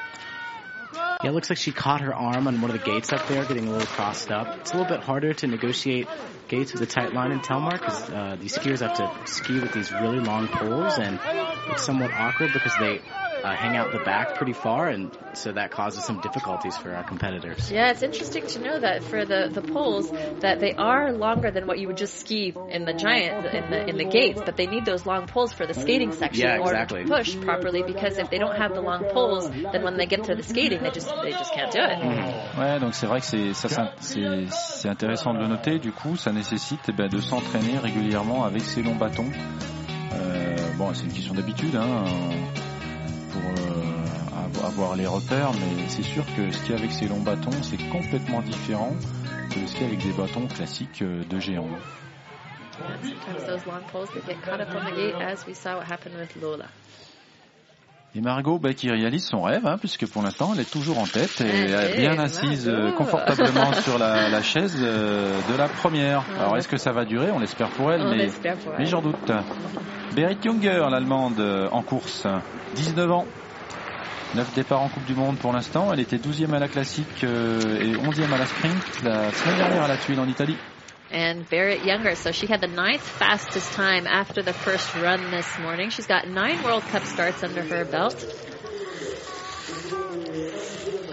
Yeah, 0.95 1.31
it 1.31 1.33
looks 1.33 1.51
like 1.51 1.59
she 1.59 1.73
caught 1.73 2.03
her 2.03 2.15
arm 2.15 2.47
on 2.47 2.61
one 2.61 2.71
of 2.71 2.79
the 2.79 2.85
gates 2.89 3.13
up 3.13 3.27
there, 3.27 3.45
getting 3.45 3.67
a 3.67 3.73
little 3.73 3.87
crossed 3.89 4.31
up. 4.31 4.47
It's 4.61 4.75
a 4.75 4.77
little 4.77 4.89
bit 4.89 5.01
harder 5.01 5.35
to 5.35 5.47
negotiate 5.49 6.07
gates 6.47 6.73
with 6.73 6.83
a 6.83 6.87
tight 6.87 7.13
line 7.13 7.33
in 7.33 7.41
Telmark 7.41 7.81
because 7.81 8.11
uh, 8.11 8.37
these 8.39 8.57
skiers 8.57 8.79
have 8.79 8.95
to 8.95 9.11
ski 9.27 9.59
with 9.59 9.73
these 9.73 9.91
really 9.91 10.21
long 10.21 10.47
poles, 10.47 10.99
and 10.99 11.19
it's 11.69 11.83
somewhat 11.83 12.13
awkward 12.13 12.53
because 12.53 12.75
they 12.79 13.01
uh, 13.43 13.55
hang 13.57 13.77
out 13.77 13.93
the 13.93 13.99
back 13.99 14.35
pretty 14.37 14.53
far, 14.53 14.89
and 14.89 15.17
so 15.35 15.53
that 15.53 15.71
causes 15.71 16.05
some 16.05 16.21
difficulties 16.21 16.77
for 16.77 16.95
our 16.95 17.03
competitors. 17.05 17.71
Yeah, 17.71 17.91
it's 17.91 18.03
interesting 18.03 18.47
to 18.47 18.59
know 18.61 18.79
that 18.81 19.03
for 19.05 19.25
the, 19.25 19.51
the 19.53 19.63
poles 19.63 20.11
that 20.41 20.61
they 20.61 20.75
are 20.75 21.13
longer 21.13 21.51
than 21.51 21.67
what 21.67 21.79
you 21.79 21.89
would 21.89 21.97
just 21.97 22.19
ski 22.21 22.55
in 22.71 22.85
the 22.85 22.93
giant 22.93 23.47
in 23.47 23.71
the 23.71 23.89
in 23.89 23.97
the 23.97 24.05
gates, 24.05 24.41
but 24.45 24.57
they 24.57 24.67
need 24.67 24.85
those 24.85 25.07
long 25.07 25.27
poles 25.27 25.53
for 25.53 25.67
the 25.67 25.75
skating 25.75 26.13
section 26.13 26.47
Yeah, 26.47 26.57
in 26.57 26.61
order 26.63 26.75
exactly. 26.75 27.05
to 27.05 27.09
push 27.09 27.37
properly 27.41 27.83
because 27.83 28.19
if 28.19 28.31
they 28.31 28.39
don't 28.39 28.57
have 28.57 28.75
the 28.75 28.81
long 28.81 29.05
poles, 29.13 29.51
then 29.51 29.83
when 29.83 29.97
they 29.97 30.07
get 30.07 30.25
to 30.25 30.35
the 30.35 30.43
skating 30.43 30.83
they 30.83 30.91
just 30.91 31.09
they 31.23 31.33
just 31.33 31.53
can't 31.55 31.73
do 31.73 31.81
it. 31.81 31.99
Ouais, 32.59 32.79
donc 32.81 32.95
c'est 32.95 33.07
vrai 33.07 33.21
que 33.21 33.27
c'est 33.27 33.53
ça, 33.55 33.93
c'est 34.01 34.89
intéressant 34.89 35.35
de 35.35 35.39
le 35.41 35.49
noter. 35.49 35.79
Du 35.79 35.93
coup, 35.93 36.17
ça 36.17 36.33
nécessite 36.33 36.81
eh 36.89 36.93
ben, 36.93 37.09
de 37.09 37.19
s'entraîner 37.21 37.79
régulièrement 37.79 38.45
avec 38.45 38.63
ces 38.63 38.83
longs 38.83 38.95
bâtons. 38.97 39.31
Euh, 40.15 40.57
bon, 40.77 40.93
c'est 40.95 41.05
une 41.05 41.13
question 41.13 41.35
d'habitude 41.35 41.75
hein, 41.77 42.05
pour 43.33 43.43
euh, 43.51 43.83
avo- 44.47 44.67
avoir 44.67 44.97
les 44.97 45.07
repères, 45.07 45.53
mais 45.55 45.89
c'est 45.89 46.03
sûr 46.03 46.25
que 46.37 46.51
skier 46.53 46.75
avec 46.75 46.93
ces 46.93 47.09
longs 47.09 47.21
bâtons, 47.23 47.63
c'est 47.63 47.79
complètement 47.89 48.41
différent 48.43 48.95
que 49.53 49.59
le 49.61 49.67
ski 49.67 49.85
avec 49.85 49.99
des 49.99 50.13
bâtons 50.13 50.47
classiques 50.49 51.03
euh, 51.03 51.23
de 51.25 51.39
géant. 51.39 51.69
Sometimes 53.03 53.45
those 53.47 53.67
long 53.67 53.83
poles 53.87 54.09
they 54.11 54.23
get 54.27 54.41
caught 54.43 54.61
up 54.61 54.75
on 54.75 54.81
the 54.85 54.93
gate 54.95 55.15
as 55.21 55.47
we 55.47 55.55
saw 55.55 55.77
what 55.77 55.85
happened 55.87 56.17
with 56.17 56.35
Lola. 56.37 56.69
Et 58.15 58.21
Margot 58.21 58.59
bah, 58.59 58.75
qui 58.75 58.91
réalise 58.91 59.25
son 59.25 59.41
rêve, 59.41 59.67
hein, 59.67 59.79
puisque 59.79 60.07
pour 60.07 60.23
l'instant 60.23 60.51
elle 60.53 60.61
est 60.61 60.71
toujours 60.71 60.99
en 60.99 61.07
tête 61.07 61.41
et 61.41 61.45
Allez, 61.45 61.73
elle 61.73 61.91
est 61.95 62.01
bien 62.01 62.19
assise 62.19 62.69
euh, 62.69 62.83
Margot. 62.83 62.97
confortablement 62.99 63.73
sur 63.83 63.99
la, 63.99 64.29
la 64.29 64.43
chaise 64.43 64.77
euh, 64.83 65.33
de 65.51 65.57
la 65.57 65.69
première. 65.69 66.23
Alors 66.39 66.59
est-ce 66.59 66.69
que 66.69 66.77
ça 66.77 66.93
va 66.93 67.07
durer? 67.07 67.31
On 67.31 67.39
l'espère 67.39 67.71
pour 67.71 67.91
elle, 67.91 68.03
On 68.03 68.11
mais, 68.11 68.85
j'en 68.85 69.01
doute. 69.01 69.33
Berit 70.15 70.37
Junger, 70.45 70.87
l'allemande 70.91 71.41
euh, 71.41 71.69
en 71.73 71.83
course, 71.83 72.27
19 72.77 73.11
ans. 73.11 73.27
9 74.35 74.55
départs 74.55 74.83
en 74.83 74.89
Coupe 74.89 75.05
du 75.05 75.15
Monde 75.15 75.37
pour 75.39 75.53
l'instant. 75.53 75.91
Elle 75.93 76.01
était 76.01 76.17
12e 76.17 76.53
à 76.55 76.59
la 76.59 76.69
classique 76.69 77.25
euh, 77.25 77.79
et 77.81 77.95
11e 77.95 78.33
à 78.33 78.39
la 78.39 78.47
sprint 78.47 79.03
la 79.05 79.31
semaine 79.33 79.57
dernière 79.57 79.83
à 79.85 79.89
la 79.89 79.97
tuile 79.97 80.21
en 80.21 80.29
Italie. 80.29 80.57
And 81.13 81.49
Barrett 81.49 81.85
Younger. 81.85 82.15
So 82.15 82.33
she 82.33 82.47
had 82.47 82.61
the 82.61 82.67
ninth 82.67 83.03
fastest 83.03 83.73
time 83.73 84.07
after 84.07 84.43
the 84.43 84.53
first 84.53 84.95
run 84.97 85.31
this 85.31 85.47
morning. 85.59 85.91
She's 85.91 86.07
got 86.07 86.27
nine 86.27 86.63
World 86.63 86.83
Cup 86.85 87.05
starts 87.05 87.43
under 87.45 87.63
her 87.63 87.85
belt. 87.85 88.17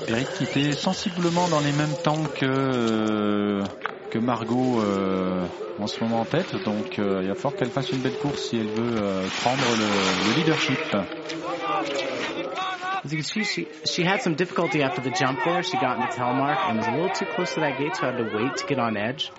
Berit 0.07 0.25
qui 0.37 0.45
était 0.45 0.73
sensiblement 0.73 1.47
dans 1.49 1.59
les 1.59 1.71
mêmes 1.73 1.95
temps 2.03 2.23
que, 2.25 2.45
euh, 2.45 3.63
que 4.09 4.17
Margot 4.17 4.81
euh, 4.81 5.45
en 5.77 5.87
ce 5.87 6.03
moment 6.03 6.21
en 6.21 6.25
tête. 6.25 6.55
Donc 6.63 6.97
euh, 6.97 7.19
il 7.21 7.27
y 7.27 7.31
a 7.31 7.35
fort 7.35 7.55
qu'elle 7.55 7.69
fasse 7.69 7.91
une 7.91 8.01
belle 8.01 8.17
course 8.17 8.49
si 8.49 8.57
elle 8.57 8.67
veut 8.67 8.97
euh, 8.97 9.27
prendre 9.41 9.61
le, 9.77 10.29
le 10.29 10.35
leadership. 10.39 10.79
As 13.01 13.13
you 13.13 13.19
can 13.19 13.23
see, 13.23 13.43
she, 13.45 13.67
she 13.85 14.03
had 14.03 14.21
some 14.21 14.35
difficulty 14.35 14.83
after 14.83 15.01
the 15.01 15.09
jump 15.09 15.39
there. 15.45 15.63
She 15.63 15.77
got 15.77 15.95
into 15.95 16.07
Telmark 16.09 16.57
and 16.67 16.77
was 16.79 16.87
a 16.87 16.91
little 16.91 17.09
too 17.09 17.25
close 17.33 17.53
to 17.53 17.61
that 17.61 17.77
gate, 17.77 17.95
so 17.95 18.07
I 18.07 18.11
had 18.11 18.17
to 18.17 18.25
wait 18.25 18.57
to 18.57 18.65
get 18.65 18.77
on 18.77 18.97
edge. 18.97 19.31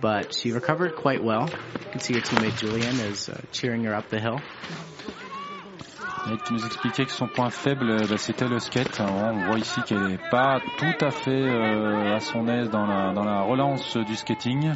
But 0.00 0.32
she 0.32 0.52
recovered 0.52 0.94
quite 0.94 1.22
well. 1.22 1.50
You 1.84 1.90
can 1.92 2.00
see 2.00 2.14
her 2.14 2.20
teammate 2.20 2.56
Julian 2.56 3.00
is 3.00 3.28
uh, 3.28 3.40
cheering 3.52 3.84
her 3.84 3.94
up 3.94 4.08
the 4.08 4.20
hill. 4.20 4.40
Elle 6.30 6.36
qui 6.38 6.52
nous 6.52 6.66
expliquait 6.66 7.06
que 7.06 7.12
son 7.12 7.26
point 7.26 7.48
faible, 7.48 7.90
euh, 7.90 8.06
bah, 8.06 8.18
c'était 8.18 8.48
le 8.48 8.58
skate. 8.58 9.00
Alors, 9.00 9.14
on 9.14 9.38
voit 9.44 9.58
ici 9.58 9.82
qu'elle 9.82 10.06
n'est 10.06 10.18
pas 10.30 10.60
tout 10.76 11.04
à 11.04 11.10
fait 11.10 11.30
euh, 11.30 12.14
à 12.14 12.20
son 12.20 12.46
aise 12.48 12.68
dans 12.70 12.86
la, 12.86 13.12
dans 13.14 13.24
la 13.24 13.42
relance 13.42 13.96
du 13.96 14.14
skating. 14.14 14.72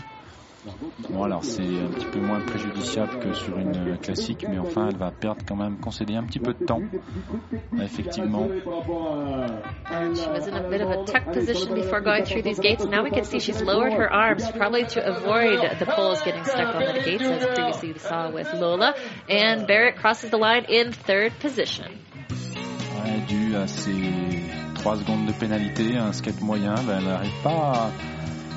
Bon, 1.10 1.24
alors 1.24 1.42
c'est 1.42 1.62
un 1.62 1.88
petit 1.88 2.06
peu 2.06 2.20
moins 2.20 2.40
préjudiciable 2.40 3.18
que 3.18 3.32
sur 3.32 3.58
une 3.58 3.74
euh, 3.76 3.96
classique, 3.96 4.46
mais 4.48 4.58
enfin, 4.58 4.88
elle 4.90 4.96
va 4.96 5.10
perdre 5.10 5.42
quand 5.46 5.56
même, 5.56 5.76
concéder 5.78 6.14
un 6.14 6.22
petit 6.22 6.38
peu 6.38 6.54
de 6.54 6.64
temps. 6.64 6.80
Effectivement. 7.80 8.46
She 10.14 10.26
was 10.28 10.46
in 10.46 10.54
a 10.54 10.68
bit 10.68 10.80
of 10.80 10.90
a 10.90 11.04
tuck 11.04 11.32
position 11.32 11.74
before 11.74 12.00
going 12.00 12.24
through 12.24 12.42
these 12.42 12.60
gates. 12.60 12.84
Now 12.84 13.02
we 13.02 13.10
can 13.10 13.24
see 13.24 13.40
she's 13.40 13.60
lowered 13.60 13.92
her 13.94 14.12
arms, 14.12 14.48
probably 14.52 14.84
to 14.86 15.04
avoid 15.04 15.78
the 15.80 15.86
poles 15.86 16.22
getting 16.22 16.44
stuck 16.44 16.74
on 16.76 16.84
the 16.84 17.02
gates, 17.02 17.24
as 17.24 17.44
previously 17.46 17.92
we 17.92 17.98
saw 17.98 18.30
with 18.30 18.52
Lola. 18.54 18.94
And 19.28 19.66
Barrett 19.66 19.96
crosses 19.96 20.30
the 20.30 20.38
line 20.38 20.66
in 20.68 20.92
third 20.92 21.32
position. 21.40 21.90
Ouais, 23.02 23.20
dû 23.26 23.56
à 23.56 23.66
ces 23.66 23.90
3 24.76 24.96
secondes 24.98 25.26
de 25.26 25.32
pénalité, 25.32 25.96
un 25.96 26.12
skate 26.12 26.40
moyen, 26.40 26.74
ben, 26.86 26.98
elle 26.98 27.04
n'arrive 27.04 27.42
pas 27.42 27.50
à, 27.50 27.90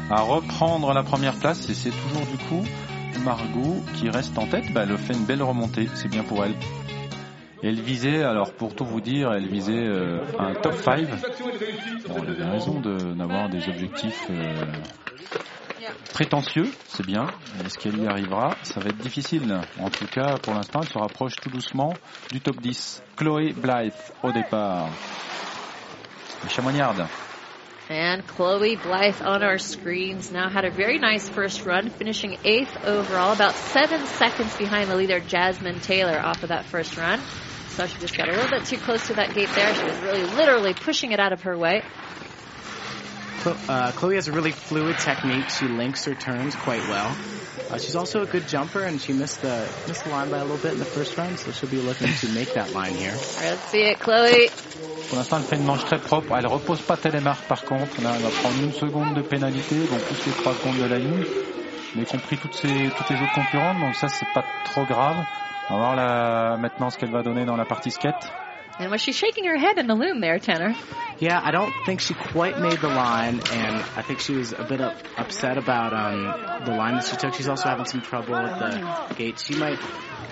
à 0.09 0.21
reprendre 0.21 0.93
la 0.93 1.03
première 1.03 1.35
place 1.35 1.69
et 1.69 1.73
c'est 1.73 1.89
toujours 1.91 2.25
du 2.27 2.37
coup 2.49 2.63
Margot 3.23 3.81
qui 3.95 4.09
reste 4.09 4.37
en 4.37 4.45
tête. 4.47 4.71
Ben, 4.73 4.87
elle 4.89 4.97
fait 4.97 5.13
une 5.13 5.25
belle 5.25 5.41
remontée, 5.41 5.87
c'est 5.95 6.09
bien 6.09 6.23
pour 6.23 6.43
elle. 6.45 6.53
Elle 7.63 7.79
visait, 7.81 8.21
alors 8.23 8.51
pour 8.53 8.75
tout 8.75 8.85
vous 8.85 9.01
dire, 9.01 9.31
elle 9.33 9.47
visait 9.47 9.73
euh, 9.73 10.19
un 10.37 10.53
top 10.53 10.75
5. 10.75 11.07
Bon, 12.07 12.21
elle 12.23 12.29
avait 12.29 12.51
raison 12.51 12.79
de- 12.79 13.13
d'avoir 13.15 13.49
des 13.49 13.67
objectifs 13.67 14.21
euh, 14.29 14.65
prétentieux, 16.13 16.69
c'est 16.87 17.05
bien. 17.05 17.25
Est-ce 17.65 17.79
qu'elle 17.79 17.97
y 17.99 18.05
arrivera? 18.07 18.55
Ça 18.63 18.79
va 18.81 18.89
être 18.89 18.97
difficile. 18.97 19.59
En 19.79 19.89
tout 19.89 20.05
cas, 20.07 20.37
pour 20.37 20.53
l'instant, 20.53 20.81
elle 20.83 20.89
se 20.89 20.97
rapproche 20.99 21.37
tout 21.37 21.49
doucement 21.49 21.93
du 22.31 22.39
top 22.41 22.57
10. 22.57 23.01
Chloé 23.17 23.53
Blythe 23.53 24.13
au 24.21 24.31
départ. 24.31 24.87
Les 26.43 26.49
Chamoignardes. 26.49 27.05
And 27.89 28.25
Chloe 28.25 28.75
Blythe 28.77 29.21
on 29.21 29.43
our 29.43 29.59
screens 29.59 30.31
now 30.31 30.49
had 30.49 30.65
a 30.65 30.71
very 30.71 30.97
nice 30.97 31.29
first 31.29 31.65
run, 31.67 31.91
finishing 31.91 32.35
eighth 32.43 32.75
overall, 32.83 33.31
about 33.31 33.53
seven 33.53 34.03
seconds 34.07 34.57
behind 34.57 34.89
the 34.89 34.95
leader 34.95 35.19
Jasmine 35.19 35.79
Taylor 35.81 36.19
off 36.19 36.41
of 36.41 36.49
that 36.49 36.65
first 36.65 36.97
run. 36.97 37.21
So 37.69 37.85
she 37.85 37.99
just 37.99 38.17
got 38.17 38.27
a 38.27 38.31
little 38.31 38.49
bit 38.49 38.65
too 38.65 38.77
close 38.77 39.05
to 39.07 39.13
that 39.15 39.35
gate 39.35 39.49
there. 39.53 39.75
She 39.75 39.83
was 39.83 39.99
really 39.99 40.23
literally 40.23 40.73
pushing 40.73 41.11
it 41.11 41.19
out 41.19 41.31
of 41.31 41.43
her 41.43 41.55
way. 41.55 41.83
Uh, 43.45 43.91
Chloe 43.91 44.15
has 44.15 44.27
a 44.27 44.31
really 44.31 44.51
fluid 44.51 44.97
technique. 44.97 45.49
She 45.49 45.67
links 45.67 46.05
her 46.05 46.15
turns 46.15 46.55
quite 46.55 46.87
well. 46.89 47.15
Uh, 47.69 47.77
she's 47.77 47.95
also 47.95 48.21
a 48.21 48.25
good 48.25 48.47
jumper, 48.47 48.81
and 48.83 49.01
she 49.01 49.13
missed 49.13 49.41
the 49.41 49.67
missed 49.87 50.03
the 50.03 50.09
line 50.11 50.29
by 50.29 50.37
a 50.37 50.43
little 50.43 50.57
bit 50.57 50.73
in 50.73 50.79
the 50.79 50.85
first 50.85 51.17
run, 51.17 51.35
so 51.37 51.51
she'll 51.51 51.69
be 51.69 51.77
looking 51.77 52.07
to 52.07 52.27
make 52.33 52.53
that 52.53 52.71
line 52.73 52.93
here. 52.93 53.11
Let's 53.41 53.65
see 53.71 53.83
it, 53.89 53.99
Chloe. 53.99 54.49
Pour 55.09 55.17
l'instant, 55.17 55.37
elle 55.37 55.43
fait 55.43 55.55
une 55.57 55.65
manche 55.65 55.85
très 55.85 55.99
propre. 55.99 56.35
Elle 56.37 56.47
repose 56.47 56.81
pas 56.81 56.97
télémarque 56.97 57.47
par 57.47 57.63
contre. 57.63 58.01
Là, 58.01 58.13
elle 58.15 58.23
va 58.23 58.29
prendre 58.29 58.61
une 58.63 58.73
seconde 58.73 59.13
de 59.15 59.21
pénalité, 59.21 59.75
donc 59.87 60.01
plus 60.01 60.25
les 60.27 60.33
trois 60.33 60.53
secondes 60.53 60.77
de 60.77 60.85
la 60.85 60.97
ligne. 60.97 61.23
Mais 61.95 62.05
compris 62.05 62.37
toutes, 62.37 62.55
ces, 62.55 62.67
toutes 62.67 63.09
les 63.09 63.21
autres 63.21 63.33
concurrentes, 63.33 63.79
donc 63.79 63.95
ça, 63.95 64.07
c'est 64.09 64.27
pas 64.33 64.43
trop 64.65 64.83
grave. 64.85 65.15
On 65.69 65.75
va 65.75 65.79
voir 65.79 65.95
la, 65.95 66.57
maintenant 66.57 66.89
ce 66.89 66.97
qu'elle 66.97 67.11
va 67.11 67.23
donner 67.23 67.45
dans 67.45 67.55
la 67.55 67.65
partie 67.65 67.91
skate. 67.91 68.31
And 68.77 68.91
was 68.91 69.01
she 69.01 69.13
shaking 69.13 69.45
her 69.45 69.57
head 69.57 69.77
in 69.77 69.87
the 69.87 69.95
loom 69.95 70.19
there, 70.19 70.37
Tanner? 70.39 70.75
Yeah, 71.19 71.39
I 71.41 71.51
don't 71.51 71.73
think 71.85 72.01
she 72.01 72.13
quite 72.13 72.59
made 72.59 72.79
the 72.79 72.89
line, 72.89 73.41
and 73.51 73.75
I 73.95 74.01
think 74.01 74.19
she 74.19 74.35
was 74.35 74.51
a 74.51 74.65
bit 74.65 74.81
up, 74.81 74.97
upset 75.17 75.57
about 75.57 75.93
um, 75.93 76.65
the 76.65 76.73
line 76.73 76.95
that 76.95 77.05
she 77.05 77.15
took. 77.15 77.33
She's 77.33 77.47
also 77.47 77.69
having 77.69 77.85
some 77.85 78.01
trouble 78.01 78.33
with 78.33 78.59
the 78.59 79.13
gate. 79.15 79.39
She 79.39 79.55
might. 79.55 79.79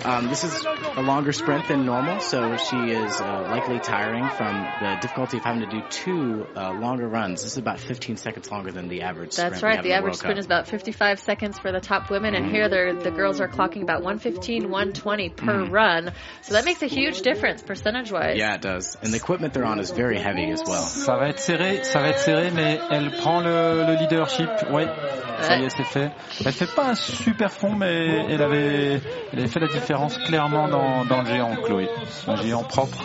Um, 0.05 0.27
this 0.27 0.43
is 0.43 0.65
a 0.97 1.01
longer 1.01 1.31
sprint 1.31 1.67
than 1.69 1.85
normal, 1.85 2.19
so 2.19 2.57
she 2.57 2.75
is 2.75 3.21
uh, 3.21 3.47
likely 3.49 3.79
tiring 3.79 4.27
from 4.31 4.53
the 4.81 4.97
difficulty 5.01 5.37
of 5.37 5.43
having 5.43 5.61
to 5.61 5.69
do 5.69 5.81
two 5.89 6.45
uh, 6.57 6.73
longer 6.73 7.07
runs. 7.07 7.41
This 7.41 7.53
is 7.53 7.57
about 7.57 7.79
15 7.79 8.17
seconds 8.17 8.51
longer 8.51 8.71
than 8.71 8.89
the 8.89 9.03
average. 9.03 9.35
That's 9.37 9.57
sprint 9.57 9.63
we 9.63 9.67
right. 9.67 9.75
have 9.77 9.85
The 9.85 9.93
average 9.93 10.11
World 10.11 10.17
sprint 10.17 10.35
Cup. 10.35 10.39
is 10.39 10.45
about 10.45 10.67
55 10.67 11.19
seconds 11.19 11.57
for 11.57 11.71
the 11.71 11.79
top 11.79 12.09
women, 12.09 12.35
and 12.35 12.51
here 12.51 12.67
they're, 12.67 12.93
the 12.93 13.11
girls 13.11 13.39
are 13.39 13.47
clocking 13.47 13.81
about 13.81 14.03
115, 14.03 14.63
120 14.69 15.29
per 15.29 15.65
run. 15.65 16.11
So 16.41 16.55
that 16.55 16.65
makes 16.65 16.81
a 16.81 16.87
huge 16.87 17.21
difference 17.21 17.61
percentage-wise. 17.61 18.37
Yeah, 18.37 18.55
it 18.55 18.61
does. 18.61 18.97
And 19.01 19.13
the 19.13 19.17
equipment 19.17 19.53
they're 19.53 19.65
on 19.65 19.79
is 19.79 19.91
very 19.91 20.19
heavy 20.19 20.51
as 20.51 20.63
well. 20.67 20.83
Ça 20.83 21.17
va 21.17 21.29
être 21.29 21.39
serré, 21.39 21.83
ça 21.85 22.01
va 22.01 22.09
être 22.09 22.19
serré, 22.19 22.51
mais 22.51 22.77
elle 22.91 23.11
prend 23.21 23.39
le, 23.39 23.85
le 23.87 23.95
leadership. 23.99 24.49
Oui, 24.69 24.83
ça 25.39 25.57
y 25.57 25.63
est, 25.63 25.69
c'est 25.69 25.85
fait. 25.85 26.11
Elle 26.45 26.51
fait 26.51 26.73
pas 26.75 26.89
un 26.89 26.95
super 26.95 27.51
fond, 27.51 27.73
mais 27.75 28.25
elle 28.29 28.41
avait, 28.41 29.01
elle 29.31 29.39
avait 29.39 29.47
fait 29.47 29.59
la 29.59 29.67
différence 29.73 30.17
clairement 30.17 30.67
dans, 30.67 31.05
dans 31.05 31.21
le 31.21 31.27
géant, 31.27 31.55
Chloé. 31.63 31.89
Un 32.27 32.35
géant 32.37 32.63
propre. 32.63 33.03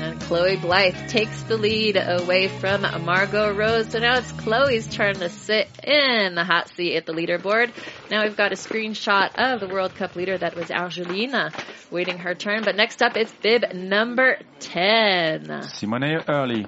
And 0.00 0.18
Chloe 0.22 0.56
Blythe 0.56 1.08
takes 1.08 1.42
the 1.42 1.58
lead 1.58 1.96
away 1.96 2.48
from 2.48 2.80
Margot 3.04 3.52
Rose. 3.52 3.88
So 3.90 3.98
now 3.98 4.16
it's 4.16 4.32
Chloe's 4.32 4.86
turn 4.86 5.16
to 5.16 5.28
sit 5.28 5.68
in 5.84 6.34
the 6.34 6.44
hot 6.44 6.70
seat 6.70 6.96
at 6.96 7.04
the 7.04 7.12
leaderboard. 7.12 7.70
Now 8.10 8.22
we've 8.22 8.36
got 8.36 8.50
a 8.50 8.54
screenshot 8.54 9.34
of 9.36 9.60
the 9.60 9.68
World 9.68 9.94
Cup 9.94 10.16
leader 10.16 10.38
that 10.38 10.56
was 10.56 10.70
Argelina 10.70 11.52
waiting 11.90 12.16
her 12.16 12.34
turn. 12.34 12.64
But 12.64 12.76
next 12.76 13.02
up 13.02 13.14
it's 13.16 13.30
bib 13.42 13.74
number 13.74 14.38
10. 14.60 15.64
Simone 15.64 16.22
Early. 16.26 16.66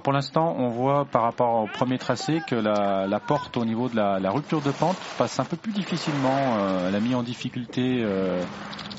Pour 0.00 0.14
l'instant, 0.14 0.54
on 0.58 0.70
voit 0.70 1.04
par 1.04 1.22
rapport 1.22 1.64
au 1.64 1.66
premier 1.66 1.98
tracé 1.98 2.40
que 2.40 2.54
la, 2.54 3.20
porte 3.20 3.58
au 3.58 3.64
niveau 3.66 3.90
de 3.90 3.96
la, 3.96 4.30
rupture 4.30 4.62
de 4.62 4.70
pente 4.70 4.96
passe 5.18 5.38
un 5.38 5.44
peu 5.44 5.56
plus 5.58 5.72
difficilement. 5.72 6.56
Euh, 6.56 6.88
elle 6.88 6.94
a 6.94 7.00
mis 7.00 7.14
en 7.14 7.22
difficulté 7.22 8.00
euh, 8.02 8.42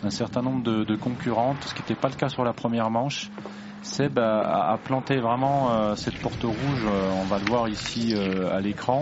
un 0.04 0.10
certain 0.12 0.44
nombre 0.44 0.62
de, 0.64 0.96
concurrentes, 0.96 1.64
ce 1.64 1.74
qui 1.74 1.82
n'était 1.82 1.96
pas 1.96 2.10
le 2.10 2.16
cas 2.16 2.30
sur 2.30 2.44
la 2.44 2.54
première 2.54 2.92
manche. 2.92 3.32
Seb 3.82 4.20
a, 4.20 4.78
planté 4.84 5.18
vraiment 5.20 5.72
euh, 5.72 5.96
cette 5.96 6.18
porte 6.22 6.44
rouge, 6.44 6.86
on 6.86 7.24
va 7.26 7.40
le 7.40 7.46
voir 7.46 7.68
ici 7.68 8.14
à 8.52 8.60
l'écran. 8.60 9.02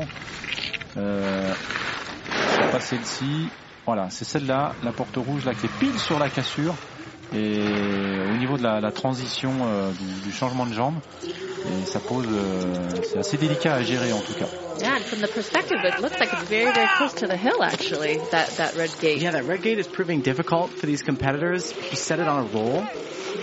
C'est 0.95 2.71
pas 2.71 2.79
celle-ci, 2.79 3.49
voilà, 3.85 4.09
c'est 4.09 4.25
celle-là, 4.25 4.73
la 4.83 4.93
porte 4.93 5.17
rouge 5.17 5.43
là 5.45 5.53
qui 5.53 5.65
est 5.65 5.77
pile 5.79 5.99
sur 5.99 6.19
la 6.19 6.29
cassure. 6.29 6.75
Et 7.33 7.59
au 8.33 8.37
niveau 8.37 8.57
de 8.57 8.63
la, 8.63 8.81
la 8.81 8.91
transition 8.91 9.51
euh, 9.61 9.91
du, 9.91 10.21
du 10.21 10.31
changement 10.31 10.65
de 10.65 10.73
jambe, 10.73 10.95
et 11.65 11.85
ça 11.85 11.99
pose, 11.99 12.25
euh, 12.29 13.01
c'est 13.03 13.19
assez 13.19 13.37
délicat 13.37 13.75
à 13.75 13.81
gérer 13.81 14.11
en 14.11 14.19
tout 14.19 14.33
cas. 14.33 14.47
Yeah, 14.81 14.95
and 14.95 15.03
from 15.05 15.21
the 15.21 15.27
perspective, 15.27 15.77
it 15.85 16.01
looks 16.01 16.19
like 16.19 16.33
it's 16.33 16.43
very, 16.49 16.71
very 16.71 16.87
close 16.97 17.13
to 17.15 17.27
the 17.27 17.37
hill 17.37 17.61
actually, 17.61 18.17
that, 18.31 18.49
that 18.57 18.75
red 18.75 18.97
gate. 18.99 19.21
Yeah, 19.21 19.31
that 19.31 19.45
red 19.45 19.61
gate 19.61 19.77
is 19.79 19.87
proving 19.87 20.21
difficult 20.21 20.71
for 20.71 20.87
these 20.87 21.03
competitors. 21.03 21.71
You 21.91 21.97
set 21.97 22.19
it 22.19 22.27
on 22.27 22.39
a 22.39 22.47
roll, 22.49 22.81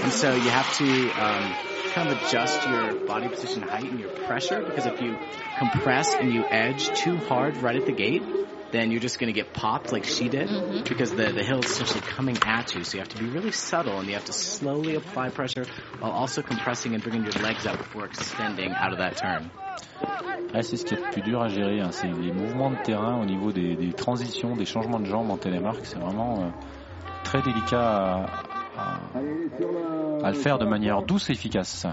and 0.02 0.12
so 0.12 0.34
you 0.34 0.50
have 0.50 0.70
to 0.78 1.12
um, 1.12 1.54
kind 1.94 2.10
of 2.10 2.18
adjust 2.18 2.66
your 2.68 2.94
body 3.06 3.28
position 3.28 3.62
height 3.62 3.84
and 3.90 4.00
your 4.00 4.10
pressure 4.26 4.62
because 4.66 4.86
if 4.86 5.00
you 5.00 5.16
compress 5.56 6.14
and 6.14 6.32
you 6.32 6.44
edge 6.50 6.90
too 6.90 7.16
hard 7.16 7.56
right 7.62 7.76
at 7.76 7.86
the 7.86 7.92
gate, 7.92 8.22
then 8.70 8.90
you're 8.90 9.00
just 9.00 9.18
going 9.18 9.32
to 9.32 9.38
get 9.38 9.52
popped 9.52 9.92
like 9.92 10.04
she 10.04 10.28
did 10.28 10.48
because 10.88 11.14
the, 11.14 11.32
the 11.32 11.42
hill 11.42 11.60
is 11.60 11.70
essentially 11.70 12.00
coming 12.02 12.36
at 12.44 12.74
you. 12.74 12.84
So 12.84 12.94
you 12.96 13.00
have 13.00 13.08
to 13.10 13.18
be 13.18 13.26
really 13.28 13.50
subtle 13.50 13.98
and 13.98 14.06
you 14.08 14.14
have 14.14 14.24
to 14.26 14.32
slowly 14.32 14.94
apply 14.96 15.30
pressure 15.30 15.64
while 15.98 16.12
also 16.12 16.42
compressing 16.42 16.94
and 16.94 17.02
bringing 17.02 17.24
your 17.24 17.32
legs 17.42 17.66
out 17.66 17.78
before 17.78 18.04
extending 18.06 18.76
out 18.76 18.92
of 18.92 18.98
that 18.98 19.16
turn. 19.16 19.50
Ah, 20.52 20.62
c'est 20.62 20.76
ce 20.78 20.84
qui 20.84 20.94
est 20.94 21.02
le 21.04 21.10
plus 21.10 21.20
dur 21.22 21.42
à 21.42 21.48
gérer, 21.48 21.80
hein, 21.80 21.90
c'est 21.92 22.06
les 22.08 22.30
mouvements 22.30 22.70
de 22.70 22.76
terrain 22.76 23.16
au 23.20 23.26
niveau 23.26 23.52
des, 23.52 23.76
des 23.76 23.92
transitions, 23.92 24.56
des 24.56 24.64
changements 24.64 24.98
de 24.98 25.04
jambes 25.06 25.30
en 25.30 25.36
télémarque, 25.36 25.84
c'est 25.84 25.98
vraiment 25.98 26.42
euh, 26.42 26.48
très 27.22 27.42
délicat 27.42 27.78
à, 27.82 28.30
à- 28.76 29.18
à 30.24 30.30
le 30.30 30.34
faire 30.34 30.58
de 30.58 30.64
manière 30.64 31.02
douce 31.02 31.28
et 31.28 31.32
efficace. 31.34 31.86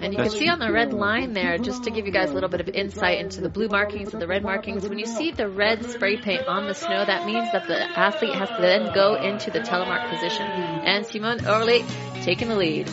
And 0.00 0.12
you 0.12 0.18
can 0.18 0.30
see 0.30 0.48
on 0.48 0.58
the 0.58 0.72
red 0.72 0.94
line 0.94 1.34
there, 1.34 1.58
just 1.58 1.84
to 1.84 1.90
give 1.90 2.06
you 2.06 2.12
guys 2.12 2.30
a 2.30 2.34
little 2.34 2.48
bit 2.48 2.60
of 2.60 2.68
insight 2.68 3.18
into 3.18 3.42
the 3.42 3.50
blue 3.50 3.68
markings 3.68 4.12
and 4.14 4.22
the 4.22 4.26
red 4.26 4.42
markings, 4.42 4.88
when 4.88 4.98
you 4.98 5.06
see 5.06 5.32
the 5.32 5.48
red 5.48 5.84
spray 5.84 6.16
paint 6.16 6.46
on 6.48 6.66
the 6.66 6.74
snow, 6.74 7.04
that 7.04 7.26
means 7.26 7.52
that 7.52 7.66
the 7.68 7.78
athlete 7.98 8.34
has 8.34 8.48
to 8.48 8.62
then 8.62 8.92
go 8.94 9.16
into 9.16 9.50
the 9.50 9.60
telemark 9.60 10.08
position. 10.08 10.46
And 10.46 11.04
Simone 11.04 11.46
Orly 11.46 11.84
taking 12.22 12.48
the 12.48 12.56
lead. 12.56 12.90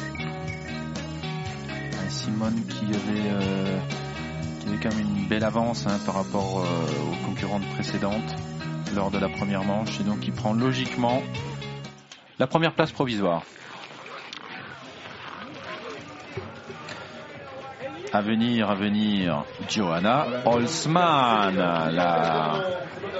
Ah, 1.72 2.10
Simone 2.10 2.66
qui 2.68 2.86
avait, 2.86 3.30
euh, 3.32 3.80
qui 4.60 4.68
avait 4.68 4.78
quand 4.84 4.96
même 4.96 5.16
une 5.16 5.28
belle 5.28 5.46
avance 5.46 5.88
hein, 5.88 6.00
par 6.06 6.16
rapport 6.16 6.60
euh, 6.60 7.12
aux 7.12 7.26
concurrentes 7.26 7.68
précédentes 7.76 8.36
lors 8.94 9.10
de 9.10 9.20
la 9.20 9.30
première 9.30 9.64
manche 9.64 10.00
et 10.02 10.04
donc 10.04 10.20
qui 10.20 10.32
prend 10.32 10.54
logiquement 10.54 11.22
la 12.40 12.48
première 12.48 12.74
place 12.74 12.92
provisoire. 12.92 13.44
À 18.12 18.22
venir, 18.22 18.70
à 18.72 18.76
venir, 18.76 19.46
Johanna 19.70 20.26
Holzmann, 20.46 21.56
la 21.58 22.64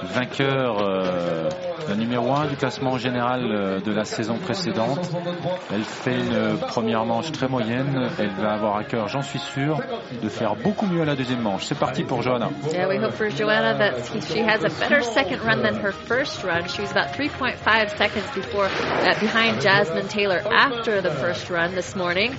vainqueur, 0.02 0.78
euh, 0.80 1.48
la 1.88 1.94
numéro 1.96 2.32
1 2.32 2.46
du 2.46 2.56
classement 2.56 2.98
général 2.98 3.44
euh, 3.44 3.80
de 3.80 3.92
la 3.92 4.04
saison 4.04 4.36
précédente. 4.36 4.98
Elle 5.72 5.82
fait 5.84 6.16
une 6.18 6.56
première 6.58 7.04
manche 7.04 7.32
très 7.32 7.48
moyenne. 7.48 8.08
Elle 8.18 8.30
va 8.30 8.52
avoir 8.52 8.76
à 8.76 8.84
cœur, 8.84 9.08
j'en 9.08 9.22
suis 9.22 9.38
sûr, 9.38 9.80
de 10.22 10.28
faire 10.28 10.54
beaucoup 10.56 10.86
mieux 10.86 11.02
à 11.02 11.04
la 11.04 11.16
deuxième 11.16 11.40
manche. 11.40 11.64
C'est 11.64 11.78
parti 11.78 12.04
pour 12.04 12.22
Johanna. 12.22 12.50
Yeah, 12.72 12.88
we 12.88 12.98
hope 12.98 13.12
for 13.14 13.28
Joanna 13.30 13.74
that 13.78 13.98
he- 14.12 14.20
she 14.20 14.38
has 14.40 14.62
a 14.64 14.68
better 14.80 15.02
second 15.02 15.40
run 15.44 15.62
than 15.62 15.76
her 15.82 15.92
first 15.92 16.42
run. 16.44 16.66
She 16.68 16.82
was 16.82 16.90
about 16.90 17.14
3.5 17.14 17.96
seconds 17.96 18.30
before 18.34 18.66
uh, 18.66 19.18
behind 19.20 19.60
Jasmine 19.60 20.08
Taylor 20.08 20.40
after 20.52 21.00
the 21.02 21.10
first 21.10 21.50
run 21.50 21.74
this 21.74 21.94
morning. 21.96 22.32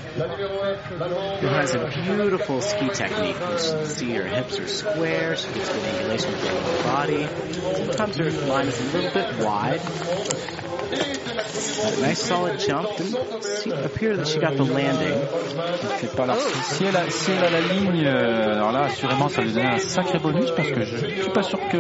Who 1.42 1.48
has 1.48 1.74
a 1.76 1.88
beautiful 2.06 2.62
ski 2.62 2.90
technique. 2.90 3.36
You 3.40 3.86
see 3.86 4.12
her 4.14 4.26
hips 4.26 4.60
are 4.60 4.68
square. 4.68 5.36
She 5.36 5.48
gets 5.54 5.70
good 5.70 5.82
angulation 5.84 6.32
with 6.32 6.48
her 6.48 6.54
lower 6.54 6.84
body. 6.84 7.28
Sometimes 7.76 8.18
her 8.18 8.32
line 8.48 8.68
is 8.68 8.80
a 8.80 8.98
little 8.98 9.12
bit 9.14 9.31
wide. 9.40 9.82
A 11.38 12.08
nice 12.08 12.22
solid 12.22 12.60
jump. 12.60 12.88
Didn't 12.98 13.44
see, 13.44 13.72
appear 13.72 14.18
that 14.18 14.26
she 14.28 14.40
got 14.40 14.56
the 14.56 14.64
landing. 14.64 15.18
C'est 15.98 16.16
pas 16.16 16.26
là. 16.26 16.36
Si 16.64 16.84
elle, 16.86 16.96
a, 16.96 17.10
si 17.10 17.32
elle 17.32 17.44
a 17.44 17.50
la 17.50 17.62
ligne, 17.62 18.06
euh, 18.06 18.54
alors 18.56 18.72
là, 18.72 18.82
assurément, 18.86 19.30
ça 19.30 19.42
lui 19.42 19.52
donne 19.54 19.66
un 19.66 19.78
sacré 19.80 20.20
bonus 20.20 20.52
parce 20.52 20.70
que 20.72 20.82
je 20.84 20.98
suis 21.22 21.32
pas 21.32 21.44
sûr 21.44 21.60
que 21.70 21.78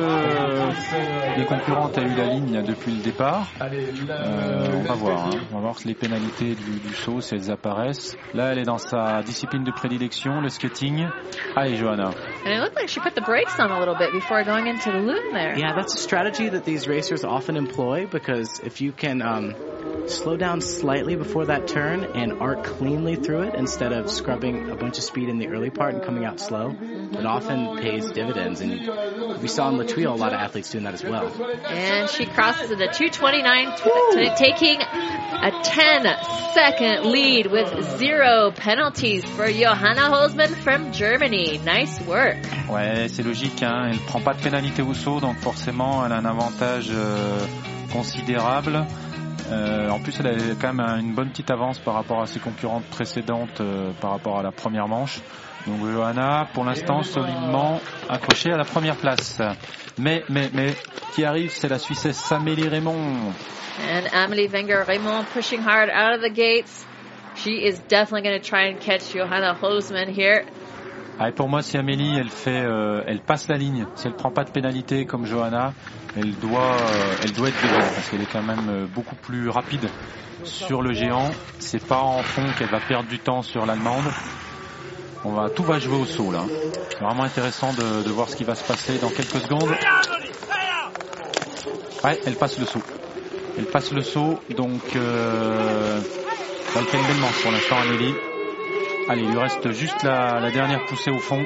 les 1.37 1.45
concurrentes 1.45 1.97
aient 1.97 2.03
eu 2.03 2.15
la 2.15 2.25
ligne 2.25 2.61
depuis 2.63 2.91
le 2.93 3.01
départ. 3.01 3.47
Euh, 3.61 4.67
on 4.73 4.81
va 4.83 4.93
voir. 4.93 5.25
hein. 5.27 5.39
On 5.51 5.55
va 5.55 5.61
voir 5.61 5.75
les 5.85 5.93
pénalités 5.95 6.55
du, 6.55 6.79
du 6.79 6.93
saut 6.95 7.21
si 7.21 7.35
elles 7.35 7.51
apparaissent. 7.51 8.15
Là, 8.33 8.51
elle 8.51 8.59
est 8.59 8.63
dans 8.65 8.77
sa 8.77 9.21
discipline 9.23 9.63
de 9.63 9.71
prédilection, 9.71 10.41
le 10.41 10.49
skating. 10.49 11.07
Allez, 11.55 11.75
Johanna. 11.75 12.11
And 12.45 12.51
it 12.53 12.59
looked 12.61 12.75
like 12.75 12.89
she 12.89 12.99
put 12.99 13.15
the 13.15 13.21
brakes 13.25 13.55
on 13.59 13.71
a 13.71 13.79
little 13.79 13.95
bit 13.95 14.11
before 14.13 14.43
going 14.43 14.67
into 14.67 14.91
the 14.91 14.97
loom 14.99 15.33
there. 15.33 15.57
Yeah, 15.57 15.73
that's 15.75 15.95
a 15.95 15.99
strategy 16.01 16.49
that 16.49 16.63
these 16.65 16.87
racers 16.87 17.23
often 17.23 17.55
employ 17.57 18.07
because 18.07 18.59
if 18.63 18.81
you 18.81 18.91
can 18.91 19.21
um, 19.21 19.40
Um, 19.41 19.55
slow 20.07 20.35
down 20.35 20.61
slightly 20.61 21.15
before 21.15 21.45
that 21.45 21.67
turn 21.67 22.03
and 22.03 22.41
arc 22.41 22.63
cleanly 22.63 23.15
through 23.15 23.43
it 23.43 23.55
instead 23.55 23.93
of 23.93 24.09
scrubbing 24.09 24.69
a 24.69 24.75
bunch 24.75 24.97
of 24.97 25.03
speed 25.03 25.29
in 25.29 25.37
the 25.37 25.47
early 25.47 25.69
part 25.69 25.93
and 25.93 26.03
coming 26.03 26.25
out 26.25 26.39
slow, 26.39 26.75
it 26.81 27.25
often 27.25 27.77
pays 27.77 28.11
dividends. 28.11 28.61
And 28.61 29.41
we 29.41 29.47
saw 29.47 29.69
in 29.69 29.75
Latuile 29.77 30.11
a 30.11 30.15
lot 30.15 30.33
of 30.33 30.39
athletes 30.39 30.71
doing 30.71 30.83
that 30.85 30.93
as 30.93 31.03
well. 31.03 31.27
And 31.65 32.09
she 32.09 32.25
crosses 32.25 32.71
into 32.71 32.87
229, 32.87 33.75
t- 33.77 33.91
t- 34.13 34.35
taking 34.35 34.81
a 34.81 35.51
10 35.63 36.03
second 36.53 37.05
lead 37.11 37.47
with 37.47 37.97
zero 37.97 38.51
penalties 38.51 39.23
for 39.23 39.47
Johanna 39.51 40.09
Holzmann 40.09 40.55
from 40.55 40.91
Germany. 40.91 41.59
Nice 41.59 41.99
work. 42.01 42.37
Ouais, 42.69 43.07
c'est 43.07 43.23
logique. 43.23 43.61
Hein. 43.63 43.91
Elle 43.91 43.99
prend 43.99 44.21
pas 44.21 44.33
de 44.33 44.41
pénalité 44.41 44.81
au 44.81 44.93
saut, 44.93 45.19
donc 45.19 45.37
forcément, 45.37 46.05
elle 46.05 46.11
a 46.11 46.17
un 46.17 46.25
avantage 46.25 46.89
euh, 46.91 47.39
considérable. 47.93 48.85
Euh, 49.51 49.89
en 49.89 49.99
plus, 49.99 50.17
elle 50.19 50.27
avait 50.27 50.55
quand 50.59 50.73
même 50.73 50.79
un- 50.79 50.99
une 50.99 51.13
bonne 51.13 51.29
petite 51.29 51.51
avance 51.51 51.79
par 51.79 51.95
rapport 51.95 52.21
à 52.21 52.25
ses 52.25 52.39
concurrentes 52.39 52.85
précédentes, 52.85 53.59
euh, 53.59 53.91
par 53.99 54.11
rapport 54.11 54.39
à 54.39 54.43
la 54.43 54.51
première 54.51 54.87
manche. 54.87 55.19
Donc 55.67 55.79
Johanna, 55.85 56.47
pour 56.53 56.63
l'instant, 56.63 57.03
solidement 57.03 57.79
accrochée 58.09 58.51
à 58.51 58.57
la 58.57 58.63
première 58.63 58.95
place. 58.95 59.39
Mais, 59.97 60.23
mais, 60.29 60.49
mais, 60.53 60.73
qui 61.13 61.25
arrive, 61.25 61.51
c'est 61.51 61.67
la 61.69 61.77
Suissesse 61.79 62.31
Amélie 62.31 62.67
Raymond. 62.69 63.33
And 63.91 64.07
Amelie 64.13 64.47
Wenger 64.47 64.83
Raymond 64.87 65.25
pushing 65.33 65.59
hard 65.61 65.89
out 65.89 66.15
of 66.15 66.21
the 66.21 66.33
gates. 66.33 66.85
She 67.35 67.51
is 67.65 67.79
definitely 67.89 68.21
going 68.23 68.39
to 68.41 68.45
try 68.47 68.67
and 68.69 68.79
catch 68.79 69.13
Johanna 69.13 69.55
Holzmann 69.61 70.09
here. 70.09 70.45
Ah, 71.19 71.31
pour 71.31 71.49
moi, 71.49 71.61
si 71.61 71.77
Amélie, 71.77 72.15
elle 72.17 72.29
fait, 72.29 72.63
euh, 72.63 73.03
elle 73.05 73.21
passe 73.21 73.47
la 73.47 73.57
ligne, 73.57 73.85
si 73.95 74.07
elle 74.07 74.13
prend 74.13 74.31
pas 74.31 74.43
de 74.43 74.49
pénalité 74.49 75.05
comme 75.05 75.25
Johanna, 75.25 75.73
elle 76.15 76.35
doit, 76.35 76.75
euh, 76.75 77.15
elle 77.23 77.33
doit 77.33 77.49
être 77.49 77.61
devant 77.63 77.79
parce 77.93 78.09
qu'elle 78.09 78.21
est 78.21 78.31
quand 78.31 78.43
même 78.43 78.69
euh, 78.69 78.87
beaucoup 78.87 79.15
plus 79.15 79.49
rapide 79.49 79.87
sur 80.43 80.81
le 80.81 80.93
géant. 80.93 81.29
C'est 81.59 81.85
pas 81.85 81.99
en 81.99 82.23
fond 82.23 82.45
qu'elle 82.57 82.69
va 82.69 82.79
perdre 82.79 83.07
du 83.07 83.19
temps 83.19 83.43
sur 83.43 83.65
l'allemande. 83.65 84.05
On 85.23 85.33
va, 85.33 85.49
tout 85.49 85.63
va 85.63 85.77
jouer 85.79 85.97
au 85.97 86.05
saut 86.05 86.31
là. 86.31 86.43
Vraiment 86.99 87.23
intéressant 87.23 87.71
de, 87.73 88.03
de 88.03 88.09
voir 88.09 88.27
ce 88.29 88.35
qui 88.35 88.43
va 88.43 88.55
se 88.55 88.65
passer 88.65 88.97
dans 88.97 89.09
quelques 89.09 89.39
secondes. 89.41 89.69
Ouais, 92.03 92.19
elle 92.25 92.35
passe 92.35 92.57
le 92.57 92.65
saut. 92.65 92.81
Elle 93.57 93.67
passe 93.67 93.91
le 93.91 94.01
saut, 94.01 94.39
donc 94.55 94.81
euh, 94.95 95.99
une 96.75 97.07
belle 97.07 97.19
manche 97.19 97.41
pour 97.43 97.51
l'instant, 97.51 97.75
Amélie. 97.77 98.30
Allez, 99.09 99.23
il 99.23 99.29
lui 99.29 99.37
reste 99.37 99.71
juste 99.71 100.03
la, 100.03 100.39
la 100.39 100.51
dernière 100.51 100.85
poussée 100.85 101.11
au 101.11 101.19
fond. 101.19 101.45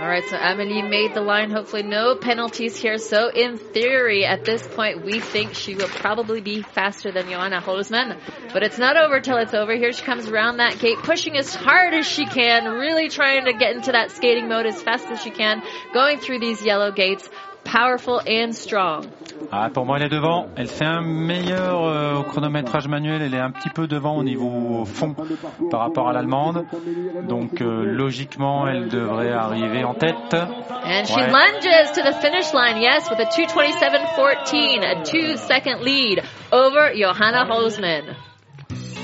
All 0.00 0.08
right, 0.08 0.24
so 0.24 0.36
Amelie 0.36 0.80
made 0.80 1.12
the 1.12 1.20
line. 1.20 1.50
Hopefully, 1.50 1.82
no 1.82 2.14
penalties 2.14 2.74
here. 2.74 2.96
So, 2.96 3.28
in 3.28 3.58
theory, 3.58 4.24
at 4.24 4.46
this 4.46 4.66
point, 4.66 5.04
we 5.04 5.20
think 5.20 5.52
she 5.52 5.74
will 5.74 5.88
probably 5.88 6.40
be 6.40 6.62
faster 6.62 7.12
than 7.12 7.28
Joanna 7.28 7.60
Holzman. 7.60 8.16
But 8.54 8.62
it's 8.62 8.78
not 8.78 8.96
over 8.96 9.20
till 9.20 9.36
it's 9.36 9.52
over. 9.52 9.74
Here 9.74 9.92
she 9.92 10.02
comes 10.02 10.26
around 10.26 10.56
that 10.56 10.78
gate, 10.78 10.96
pushing 11.02 11.36
as 11.36 11.54
hard 11.54 11.92
as 11.92 12.06
she 12.06 12.24
can, 12.24 12.64
really 12.72 13.10
trying 13.10 13.44
to 13.44 13.52
get 13.52 13.76
into 13.76 13.92
that 13.92 14.10
skating 14.10 14.48
mode 14.48 14.64
as 14.64 14.80
fast 14.80 15.04
as 15.08 15.20
she 15.22 15.30
can, 15.30 15.62
going 15.92 16.18
through 16.18 16.38
these 16.38 16.64
yellow 16.64 16.92
gates, 16.92 17.28
powerful 17.64 18.20
and 18.28 18.52
strong. 18.52 19.04
Ah, 19.52 19.68
pour 19.72 19.86
moi, 19.86 19.96
elle 19.98 20.04
est 20.04 20.08
devant. 20.08 20.46
Elle 20.56 20.68
fait 20.68 20.84
un 20.84 21.00
meilleur 21.00 21.82
euh, 21.84 22.16
au 22.18 22.22
chronométrage 22.22 22.86
manuel. 22.88 23.22
Elle 23.22 23.34
est 23.34 23.40
un 23.40 23.50
petit 23.50 23.70
peu 23.70 23.86
devant 23.86 24.16
au 24.16 24.22
niveau 24.22 24.84
fond 24.84 25.14
par 25.70 25.80
rapport 25.80 26.08
à 26.08 26.12
l'allemande. 26.12 26.64
Donc, 27.28 27.60
euh, 27.60 27.84
logiquement, 27.84 28.66
elle 28.68 28.88
devrait 28.88 29.32
arriver 29.32 29.82
en 29.84 29.94
tête. 29.94 30.14
And 30.34 31.04
she 31.06 31.16
Ouais. 31.16 31.30
lunges 31.30 31.92
to 31.94 32.02
the 32.02 32.14
finish 32.20 32.52
line, 32.52 32.80
yes, 32.80 33.08
with 33.10 33.18
a 33.20 33.26
227.14, 33.26 34.82
a 34.84 35.02
two 35.04 35.36
second 35.36 35.82
lead 35.82 36.22
over 36.52 36.92
Johanna 36.94 37.46
Holzman. 37.50 38.14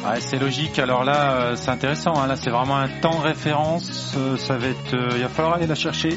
Ouais, 0.05 0.21
c'est 0.21 0.39
logique. 0.39 0.79
Alors 0.79 1.03
là, 1.05 1.33
euh, 1.33 1.57
c'est 1.57 1.71
intéressant. 1.71 2.15
hein. 2.17 2.27
Là, 2.29 2.37
c'est 2.37 2.51
vraiment 2.51 2.77
un 2.77 2.89
temps 3.01 3.19
référence. 3.19 4.15
Euh, 4.17 4.37
ça 4.37 4.57
va 4.57 4.69
être. 4.69 4.95
il 5.17 5.23
va 5.23 5.29
falloir 5.29 5.55
aller 5.55 5.67
la 5.67 5.75
chercher. 5.75 6.11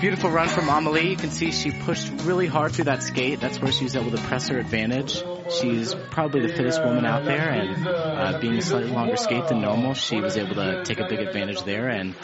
Beautiful 0.00 0.30
run 0.30 0.48
from 0.48 0.68
Amelie. 0.68 1.10
You 1.10 1.16
can 1.16 1.30
see 1.30 1.50
she 1.50 1.72
pushed 1.72 2.12
really 2.22 2.46
hard 2.46 2.70
through 2.70 2.84
that 2.84 3.02
skate. 3.02 3.40
That's 3.40 3.60
where 3.60 3.72
she 3.72 3.82
was 3.82 3.96
able 3.96 4.12
to 4.12 4.18
press 4.18 4.46
her 4.48 4.56
advantage. 4.56 5.20
She's 5.50 5.92
probably 6.10 6.46
the 6.46 6.54
fittest 6.54 6.80
woman 6.84 7.04
out 7.04 7.24
there, 7.24 7.50
and 7.50 7.88
uh, 7.88 8.38
being 8.38 8.54
a 8.58 8.62
slightly 8.62 8.92
longer 8.92 9.16
skate 9.16 9.48
than 9.48 9.60
normal, 9.60 9.94
she 9.94 10.20
was 10.20 10.36
able 10.36 10.54
to 10.54 10.84
take 10.84 11.00
a 11.00 11.08
big 11.08 11.18
advantage 11.18 11.62
there 11.64 11.88
and 11.88 12.14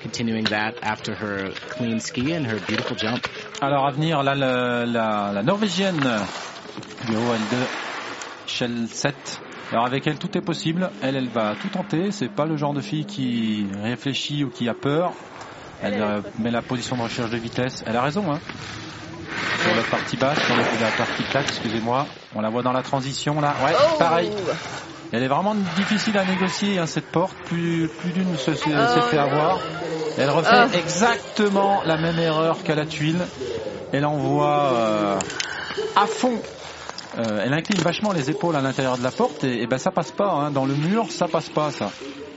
continuing 0.00 0.44
that 0.44 0.78
after 0.82 1.14
her 1.16 1.50
clean 1.70 1.98
ski 1.98 2.32
and 2.32 2.46
her 2.46 2.60
beautiful 2.60 2.94
jump. 2.94 3.26
Alors 3.60 3.84
à 3.84 3.90
venir, 3.90 4.22
là, 4.22 4.36
la, 4.36 4.84
la, 4.84 5.32
la 5.32 5.42
norvégienne 5.42 5.98
du 5.98 7.12
L2, 7.14 7.66
Shell 8.46 8.86
7. 8.86 9.40
Alors 9.72 9.86
avec 9.86 10.06
elle, 10.06 10.18
tout 10.18 10.38
est 10.38 10.44
possible. 10.44 10.88
Elle, 11.02 11.16
elle 11.16 11.28
va 11.28 11.56
tout 11.60 11.68
tenter. 11.68 12.12
C'est 12.12 12.28
pas 12.28 12.46
le 12.46 12.56
genre 12.56 12.74
de 12.74 12.80
fille 12.80 13.06
qui 13.06 13.66
réfléchit 13.82 14.44
ou 14.44 14.50
qui 14.50 14.68
a 14.68 14.74
peur. 14.74 15.14
Elle 15.82 16.22
met 16.38 16.50
la 16.50 16.62
position 16.62 16.96
de 16.96 17.02
recherche 17.02 17.30
de 17.30 17.36
vitesse. 17.36 17.82
Elle 17.86 17.96
a 17.96 18.02
raison, 18.02 18.24
hein. 18.32 18.38
Sur 19.62 19.74
la 19.74 19.82
partie 19.82 20.16
basse, 20.16 20.38
sur 20.44 20.54
la 20.56 20.90
partie 20.96 21.22
plate, 21.24 21.46
excusez-moi. 21.48 22.06
On 22.34 22.40
la 22.40 22.50
voit 22.50 22.62
dans 22.62 22.72
la 22.72 22.82
transition, 22.82 23.40
là. 23.40 23.54
Ouais, 23.64 23.72
Oh! 23.74 23.98
pareil. 23.98 24.30
Elle 25.12 25.22
est 25.22 25.28
vraiment 25.28 25.54
difficile 25.76 26.18
à 26.18 26.24
négocier, 26.24 26.78
hein, 26.78 26.86
cette 26.86 27.06
porte. 27.10 27.34
Plus, 27.46 27.88
plus 28.00 28.10
d'une 28.12 28.36
se, 28.36 28.52
se- 28.54 28.64
s'est 28.64 29.00
fait 29.10 29.18
avoir. 29.18 29.58
Elle 30.18 30.30
refait 30.30 30.66
Oh. 30.66 30.76
exactement 30.76 31.82
la 31.84 31.96
même 31.96 32.18
erreur 32.18 32.62
qu'à 32.62 32.74
la 32.74 32.84
tuile. 32.86 33.20
Elle 33.92 34.04
envoie 34.06 34.72
euh, 34.74 35.18
à 35.96 36.06
fond. 36.06 36.40
Euh, 37.16 37.42
elle 37.44 37.52
incline 37.54 37.80
vachement 37.80 38.12
les 38.12 38.28
épaules 38.28 38.56
à 38.56 38.60
l'intérieur 38.60 38.98
de 38.98 39.04
la 39.04 39.12
porte 39.12 39.44
et, 39.44 39.62
et 39.62 39.66
ben 39.68 39.78
ça 39.78 39.92
passe 39.92 40.10
pas. 40.10 40.28
Hein. 40.30 40.50
Dans 40.50 40.64
le 40.66 40.74
mur, 40.74 41.06
ça 41.10 41.26
passe 41.28 41.48
pas 41.48 41.70
ça. 41.70 41.90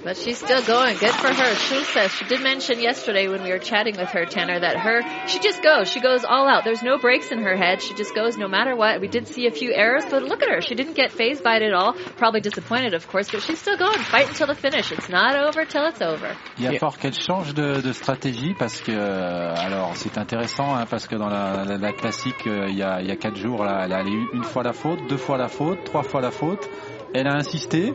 But 0.04 0.16
she's 0.16 0.38
still 0.38 0.64
going. 0.64 0.96
Good 0.98 1.14
for 1.16 1.28
her. 1.34 1.56
She 1.56 1.84
says 1.84 2.12
she 2.14 2.26
did 2.26 2.42
mention 2.42 2.80
yesterday 2.80 3.28
when 3.28 3.44
we 3.44 3.50
were 3.52 3.60
chatting 3.60 3.96
with 3.98 4.10
her, 4.10 4.26
Tanner, 4.26 4.60
that 4.60 4.78
her 4.78 5.02
she 5.28 5.40
just 5.40 5.62
goes. 5.62 5.90
She 5.92 6.00
goes 6.00 6.24
all 6.24 6.48
out. 6.48 6.64
There's 6.64 6.84
no 6.84 6.98
breaks 6.98 7.32
in 7.32 7.40
her 7.40 7.56
head. 7.58 7.82
She 7.82 7.94
just 7.96 8.14
goes 8.16 8.38
no 8.38 8.48
matter 8.48 8.76
what. 8.76 9.02
We 9.02 9.08
did 9.08 9.28
see 9.28 9.48
a 9.48 9.52
few 9.52 9.72
errors, 9.74 10.06
but 10.10 10.24
look 10.24 10.42
at 10.44 10.50
her. 10.50 10.62
She 10.62 10.76
didn't 10.76 10.94
get 10.96 11.12
phased 11.12 11.44
by 11.44 11.58
it 11.58 11.64
at 11.64 11.74
all. 11.74 11.94
Probably 12.16 12.42
disappointed, 12.42 12.94
of 12.94 13.08
course, 13.08 13.30
but 13.32 13.42
she's 13.42 13.60
still 13.60 13.78
going. 13.78 13.98
Fight 14.00 14.30
until 14.30 14.48
the 14.48 14.56
finish. 14.56 14.92
It's 14.92 15.10
not 15.10 15.36
over 15.36 15.66
till 15.66 15.86
it's 15.88 16.02
over. 16.02 16.36
Il 16.58 16.66
va 16.68 16.72
Yeah. 16.74 16.80
falloir 16.80 16.98
qu'elle 16.98 17.14
change 17.20 17.54
de, 17.54 17.82
de 17.82 17.92
stratégie 17.92 18.54
parce 18.58 18.80
que 18.82 18.92
euh, 18.92 19.54
alors 19.56 19.96
c'est 19.96 20.18
intéressant 20.18 20.76
hein, 20.76 20.86
parce 20.90 21.08
que 21.08 21.16
dans 21.16 21.28
la, 21.30 21.64
la- 21.66 21.78
la 21.78 21.92
classique 21.94 22.46
euh, 22.48 22.68
il 22.70 22.78
y 22.78 22.84
a 22.84 23.02
il 23.02 23.08
y 23.08 23.12
a 23.12 23.16
quatre 23.16 23.36
jours 23.38 23.64
là, 23.64 23.84
elle 23.86 23.94
a 23.94 24.02
une 24.04 24.44
fois 24.44 24.64
la 24.64 24.74
faute, 24.74 25.00
deux 25.10 25.18
fois 25.18 25.38
la 25.38 25.48
faute, 25.48 25.84
trois 25.84 26.04
fois 26.04 26.22
la 26.22 26.32
faute. 26.32 26.70
Elle 27.14 27.28
a 27.28 27.36
insisté 27.36 27.94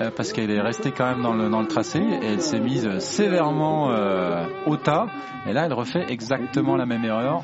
euh, 0.00 0.10
parce 0.14 0.32
qu'elle 0.32 0.50
est 0.50 0.60
restée 0.60 0.92
quand 0.92 1.06
même 1.10 1.22
dans 1.22 1.34
le 1.34 1.48
dans 1.50 1.60
le 1.60 1.66
tracé 1.66 1.98
et 1.98 2.26
elle 2.26 2.40
s'est 2.40 2.60
mise 2.60 2.88
sévèrement 2.98 3.92
euh, 3.92 4.46
au 4.66 4.76
tas. 4.76 5.06
Et 5.46 5.52
là 5.52 5.66
elle 5.66 5.72
refait 5.74 6.04
exactement 6.08 6.76
la 6.76 6.86
même 6.86 7.04
erreur. 7.04 7.42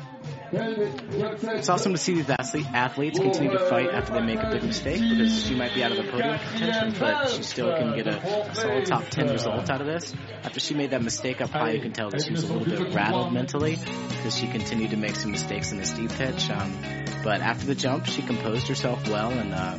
It's 0.49 1.67
awesome 1.67 1.91
to 1.91 1.97
see 1.97 2.13
these 2.13 2.29
athlete- 2.29 2.67
athletes 2.73 3.19
continue 3.19 3.51
to 3.51 3.59
fight 3.65 3.89
after 3.89 4.13
they 4.13 4.21
make 4.21 4.39
a 4.41 4.49
big 4.49 4.63
mistake 4.63 5.01
because 5.01 5.45
she 5.45 5.55
might 5.55 5.73
be 5.75 5.83
out 5.83 5.91
of 5.91 5.97
the 5.97 6.09
podium 6.09 6.39
contention, 6.39 6.93
but 6.97 7.29
she 7.29 7.43
still 7.43 7.75
can 7.75 7.93
get 7.95 8.07
a 8.07 8.55
solid 8.55 8.85
top 8.85 9.09
10 9.09 9.27
result 9.27 9.69
out 9.69 9.81
of 9.81 9.87
this. 9.87 10.13
After 10.45 10.61
she 10.61 10.73
made 10.73 10.91
that 10.91 11.03
mistake 11.03 11.41
up 11.41 11.49
high, 11.49 11.71
you 11.71 11.81
can 11.81 11.91
tell 11.91 12.09
that 12.11 12.23
she 12.23 12.31
was 12.31 12.43
a 12.43 12.53
little 12.53 12.63
bit 12.85 12.93
rattled 12.95 13.33
mentally 13.33 13.77
because 14.09 14.37
she 14.37 14.47
continued 14.47 14.91
to 14.91 14.97
make 14.97 15.17
some 15.17 15.31
mistakes 15.31 15.73
in 15.73 15.79
the 15.79 15.85
steep 15.85 16.11
pitch. 16.11 16.49
Um, 16.49 16.71
but 17.25 17.41
after 17.41 17.65
the 17.65 17.75
jump, 17.75 18.05
she 18.05 18.21
composed 18.21 18.69
herself 18.69 19.05
well 19.09 19.31
and 19.31 19.53
uh, 19.53 19.75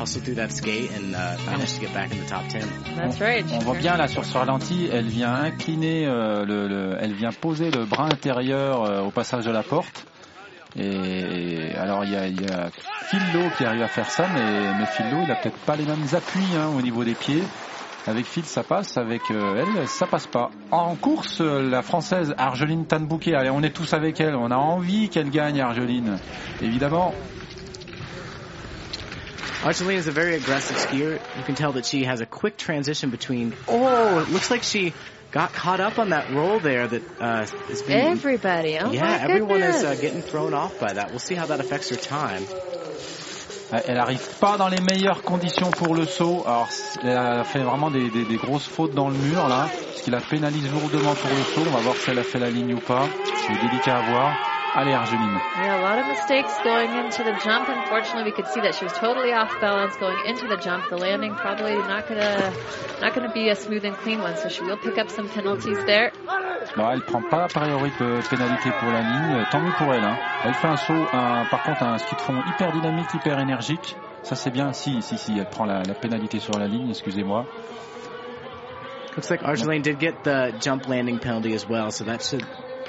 hustled 0.00 0.24
through 0.24 0.36
that 0.36 0.50
skate 0.50 0.90
and 0.96 1.14
uh, 1.14 1.36
managed 1.50 1.74
to 1.76 1.80
get 1.80 1.92
back 1.94 2.12
in 2.12 2.18
the 2.18 2.28
top 2.28 2.46
10. 2.48 2.62
That's 2.96 3.20
right. 3.20 3.44
On 3.52 3.58
voit 3.60 3.76
bien 3.76 3.96
là 3.96 4.08
sur 4.08 4.24
ce 4.24 4.36
ralenti, 4.36 4.88
elle 4.92 5.06
vient 5.08 5.32
incliner, 5.34 6.06
euh, 6.06 6.44
le, 6.44 6.68
le- 6.68 6.96
elle 7.00 7.14
vient 7.14 7.30
poser 7.32 7.70
le 7.70 7.84
bras 7.84 8.04
intérieur 8.06 8.82
euh, 8.84 9.00
au 9.02 9.10
passage 9.10 9.44
de 9.44 9.50
la 9.50 9.62
porte. 9.62 10.06
Et 10.78 11.74
alors 11.78 12.04
il 12.04 12.12
y 12.12 12.16
a, 12.16 12.26
y 12.28 12.50
a 12.52 12.68
Philo 13.08 13.48
qui 13.56 13.64
arrive 13.64 13.82
à 13.82 13.88
faire 13.88 14.10
ça, 14.10 14.26
mais, 14.34 14.42
mais 14.78 14.84
Philo 14.86 15.22
il 15.24 15.30
a 15.30 15.36
peut-être 15.36 15.58
pas 15.64 15.74
les 15.76 15.84
mêmes 15.86 16.06
appuis 16.12 16.44
hein, 16.56 16.68
au 16.76 16.82
niveau 16.82 17.02
des 17.04 17.14
pieds. 17.14 17.42
Avec 18.06 18.26
Phil 18.26 18.44
ça 18.44 18.62
passe, 18.62 18.96
avec 18.98 19.22
euh, 19.30 19.64
elle 19.80 19.88
ça 19.88 20.06
passe 20.06 20.26
pas. 20.26 20.50
En 20.70 20.94
course, 20.94 21.40
euh, 21.40 21.62
la 21.68 21.82
française 21.82 22.34
Argeline 22.38 22.84
Tanbouquet, 22.86 23.34
allez 23.34 23.50
on 23.50 23.62
est 23.62 23.74
tous 23.74 23.94
avec 23.94 24.20
elle, 24.20 24.36
on 24.36 24.50
a 24.50 24.56
envie 24.56 25.08
qu'elle 25.08 25.30
gagne 25.30 25.60
Argeline, 25.60 26.18
évidemment. 26.62 27.12
Argeline 29.64 29.96
is 29.98 30.06
a 30.06 30.12
very 30.12 30.34
aggressive 30.36 30.76
skier. 30.76 31.20
You 31.38 31.44
can 31.44 31.54
tell 31.54 31.72
that 31.72 31.86
she 31.86 32.04
has 32.04 32.20
a 32.20 32.26
quick 32.26 32.56
transition 32.56 33.10
between. 33.10 33.54
Oh, 33.66 34.18
it 34.20 34.28
looks 34.30 34.50
like 34.50 34.62
she 34.62 34.92
got 35.32 35.52
caught 35.52 35.80
up 35.80 35.98
on 35.98 36.10
that 36.10 36.30
roll 36.32 36.60
there. 36.60 36.86
That 36.86 37.02
uh, 37.20 37.46
has 37.68 37.82
been. 37.82 38.06
Everybody. 38.12 38.78
Oh 38.78 38.92
yeah, 38.92 39.00
my 39.02 39.20
everyone 39.22 39.62
is 39.62 39.82
uh, 39.82 39.94
getting 39.96 40.22
thrown 40.22 40.54
off 40.54 40.78
by 40.78 40.92
that. 40.92 41.10
We'll 41.10 41.18
see 41.18 41.34
how 41.34 41.46
that 41.46 41.58
affects 41.60 41.88
her 41.90 41.96
time. 41.96 42.44
Elle 43.72 43.98
arrive 43.98 44.38
pas 44.38 44.56
dans 44.56 44.68
les 44.68 44.80
meilleures 44.80 45.22
conditions 45.24 45.72
pour 45.72 45.96
le 45.96 46.06
saut. 46.06 46.44
Alors, 46.46 46.68
elle 47.02 47.16
a 47.16 47.42
fait 47.42 47.64
vraiment 47.64 47.90
des, 47.90 48.10
des- 48.10 48.24
des 48.24 48.36
grosses 48.36 48.68
fautes 48.68 48.94
dans 48.94 49.08
le 49.08 49.16
mur 49.16 49.48
là, 49.48 49.68
ce 49.96 50.04
qui 50.04 50.10
la 50.12 50.20
pénalise 50.20 50.70
lourdement 50.70 51.14
pour 51.16 51.30
le 51.30 51.42
saut. 51.42 51.62
On 51.66 51.72
va 51.74 51.80
voir 51.80 51.96
si 51.96 52.10
elle 52.10 52.18
a 52.20 52.22
fait 52.22 52.38
la 52.38 52.48
ligne 52.50 52.74
ou 52.74 52.78
pas. 52.80 53.08
C'est 53.24 53.60
délicat 53.60 53.98
à 53.98 54.02
voir. 54.02 54.36
Allez, 54.76 54.92
Argeline. 54.92 55.40
Yeah, 55.64 55.80
a 55.80 55.82
lot 55.82 55.98
of 55.98 56.06
mistakes 56.06 56.52
going 56.62 56.92
into 56.98 57.24
the 57.24 57.32
jump. 57.42 57.66
Unfortunately, 57.68 58.24
we 58.24 58.32
could 58.32 58.46
see 58.52 58.60
that 58.60 58.74
she 58.74 58.84
was 58.84 58.92
totally 58.92 59.32
off 59.32 59.58
balance 59.58 59.96
going 59.96 60.18
into 60.26 60.46
the 60.46 60.58
jump. 60.58 60.90
The 60.90 60.98
landing 60.98 61.34
probably 61.34 61.74
not 61.76 62.06
gonna 62.06 62.52
not 63.00 63.14
gonna 63.14 63.32
be 63.32 63.48
a 63.48 63.54
smooth 63.56 63.84
and 63.86 63.96
clean 63.96 64.20
one, 64.20 64.36
so 64.36 64.50
she 64.50 64.62
will 64.64 64.76
pick 64.76 64.98
up 64.98 65.08
some 65.08 65.28
penalties 65.30 65.78
there. 65.86 66.12
Bon, 66.76 66.90
elle 66.90 67.00
prend 67.00 67.22
pas 67.30 67.44
a 67.44 67.48
priori 67.48 67.90
de 67.98 68.20
pénalité 68.28 68.70
pour 68.78 68.92
la 68.92 69.00
ligne. 69.00 69.46
Tant 69.50 69.60
mieux 69.62 69.72
pour 69.78 69.94
elle. 69.94 70.04
hein. 70.04 70.18
Elle 70.44 70.52
fait 70.54 70.68
un 70.68 70.76
saut, 70.76 71.06
un- 71.10 71.46
par 71.46 71.62
contre 71.62 71.82
un 71.82 71.96
ski 71.96 72.14
de 72.14 72.20
fond 72.20 72.42
hyper 72.46 72.70
dynamique, 72.72 73.14
hyper 73.14 73.38
énergique. 73.40 73.96
Ça 74.24 74.34
c'est 74.36 74.50
bien. 74.50 74.74
Si, 74.74 75.00
si, 75.00 75.16
si, 75.16 75.38
elle 75.38 75.46
prend 75.46 75.64
la, 75.64 75.84
la 75.84 75.94
pénalité 75.94 76.38
sur 76.38 76.58
la 76.58 76.66
ligne. 76.66 76.90
Excusez-moi. 76.90 77.46
Looks 79.16 79.30
like 79.30 79.42
Argeline 79.42 79.80
did 79.80 79.98
get 79.98 80.22
the 80.24 80.52
jump 80.60 80.86
landing 80.86 81.18
penalty 81.18 81.54
as 81.54 81.66
well, 81.66 81.90
so 81.90 82.04
that 82.04 82.20
should 82.22 82.44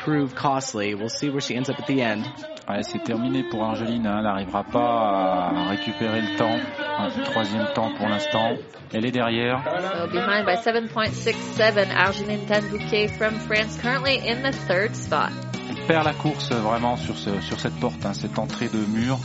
prove 0.08 0.34
costly. 0.36 0.94
We'll 0.96 1.10
see 1.10 1.30
where 1.30 1.42
she 1.42 1.54
ends 1.56 1.70
up 1.70 1.78
at 1.80 1.86
the 1.88 2.00
end. 2.02 2.24
Ouais, 2.70 2.82
c'est 2.82 3.04
terminé 3.04 3.44
pour 3.44 3.62
Argeline. 3.64 4.08
hein. 4.08 4.16
Elle 4.20 4.24
n'arrivera 4.24 4.64
pas 4.64 5.52
à 5.54 5.68
récupérer 5.70 6.22
le 6.22 6.38
temps. 6.38 6.56
Un 7.00 7.10
troisième 7.24 7.68
temps 7.76 7.92
pour 7.98 8.08
l'instant. 8.08 8.56
Elle 8.94 9.06
est 9.06 9.12
derrière. 9.12 9.62
So 9.66 10.08
behind 10.08 10.46
by 10.46 10.56
7.67, 10.56 11.92
Argeline 11.94 12.46
Tanbouquet 12.48 13.10
from 13.10 13.34
France, 13.36 13.78
currently 13.82 14.18
in 14.30 14.50
the 14.50 14.56
third 14.68 14.96
spot. 14.96 15.30
Elle 15.70 15.86
perd 15.88 16.06
la 16.06 16.14
course 16.14 16.52
vraiment 16.52 16.96
sur, 16.96 17.18
ce- 17.18 17.42
sur 17.42 17.60
cette 17.60 17.78
porte, 17.80 18.06
hein, 18.06 18.14
cette 18.14 18.40
entrée 18.40 18.70
de 18.70 18.80
mur. 18.98 19.18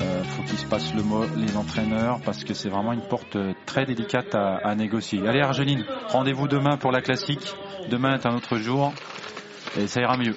euh, 0.00 0.22
faut 0.24 0.42
qu'ils 0.42 0.58
se 0.58 0.96
le 0.96 1.02
mot, 1.02 1.24
les 1.36 1.56
entraîneurs, 1.56 2.20
parce 2.24 2.44
que 2.44 2.54
c'est 2.54 2.68
vraiment 2.68 2.92
une 2.92 3.02
porte 3.08 3.36
euh, 3.36 3.52
très 3.66 3.84
délicate 3.84 4.34
à, 4.34 4.56
à 4.56 4.74
négocier. 4.74 5.20
Allez 5.26 5.40
Argeline, 5.40 5.84
rendez-vous 6.08 6.46
demain 6.48 6.76
pour 6.76 6.92
la 6.92 7.00
classique. 7.02 7.52
Demain 7.90 8.14
est 8.14 8.26
un 8.26 8.34
autre 8.36 8.56
jour 8.58 8.92
et 9.76 9.86
ça 9.86 10.00
ira 10.00 10.16
mieux. 10.16 10.36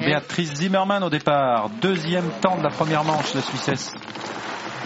Béatrice 0.00 0.54
Zimmermann 0.54 1.02
au 1.04 1.10
départ, 1.10 1.70
deuxième 1.80 2.28
temps 2.40 2.56
de 2.58 2.62
la 2.62 2.70
première 2.70 3.04
manche, 3.04 3.32
la 3.34 3.42
Suissesse. 3.42 3.94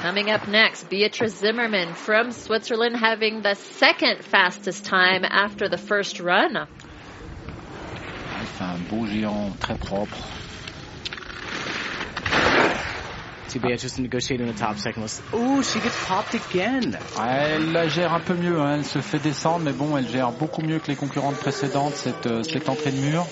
Coming 0.02 0.30
up 0.30 0.46
next, 0.46 0.88
Beatrice 0.90 1.40
Zimmerman 1.40 1.94
from 1.94 2.30
Switzerland 2.30 2.96
having 2.96 3.42
the 3.42 3.54
second 3.54 4.22
fastest 4.22 4.84
time 4.84 5.24
after 5.24 5.68
the 5.68 5.78
first 5.78 6.20
run. 6.20 6.66
Fait 8.58 8.64
un 8.64 8.78
beau 8.90 9.06
géant 9.06 9.50
très 9.60 9.76
propre. 9.76 10.16
See 13.48 13.58
Beatrice 13.58 13.98
negotiating 13.98 14.46
the 14.52 14.58
top 14.58 14.76
second. 14.78 15.02
Let's- 15.02 15.22
Ooh, 15.32 15.62
she 15.62 15.80
gets 15.80 15.96
popped 16.06 16.34
again. 16.34 16.98
Elle 17.18 17.72
la 17.72 17.88
gère 17.88 18.12
un 18.12 18.20
peu 18.20 18.34
mieux, 18.34 18.60
hein. 18.60 18.74
elle 18.76 18.84
se 18.84 19.00
fait 19.00 19.18
descendre, 19.18 19.64
mais 19.64 19.72
bon, 19.72 19.96
elle 19.96 20.06
gère 20.06 20.32
beaucoup 20.32 20.60
mieux 20.60 20.78
que 20.78 20.88
les 20.88 20.96
concurrentes 20.96 21.36
précédentes 21.36 21.94
cette, 21.94 22.26
euh, 22.26 22.42
cette 22.42 22.68
entrée 22.68 22.90
de 22.92 22.98
mur. 22.98 23.24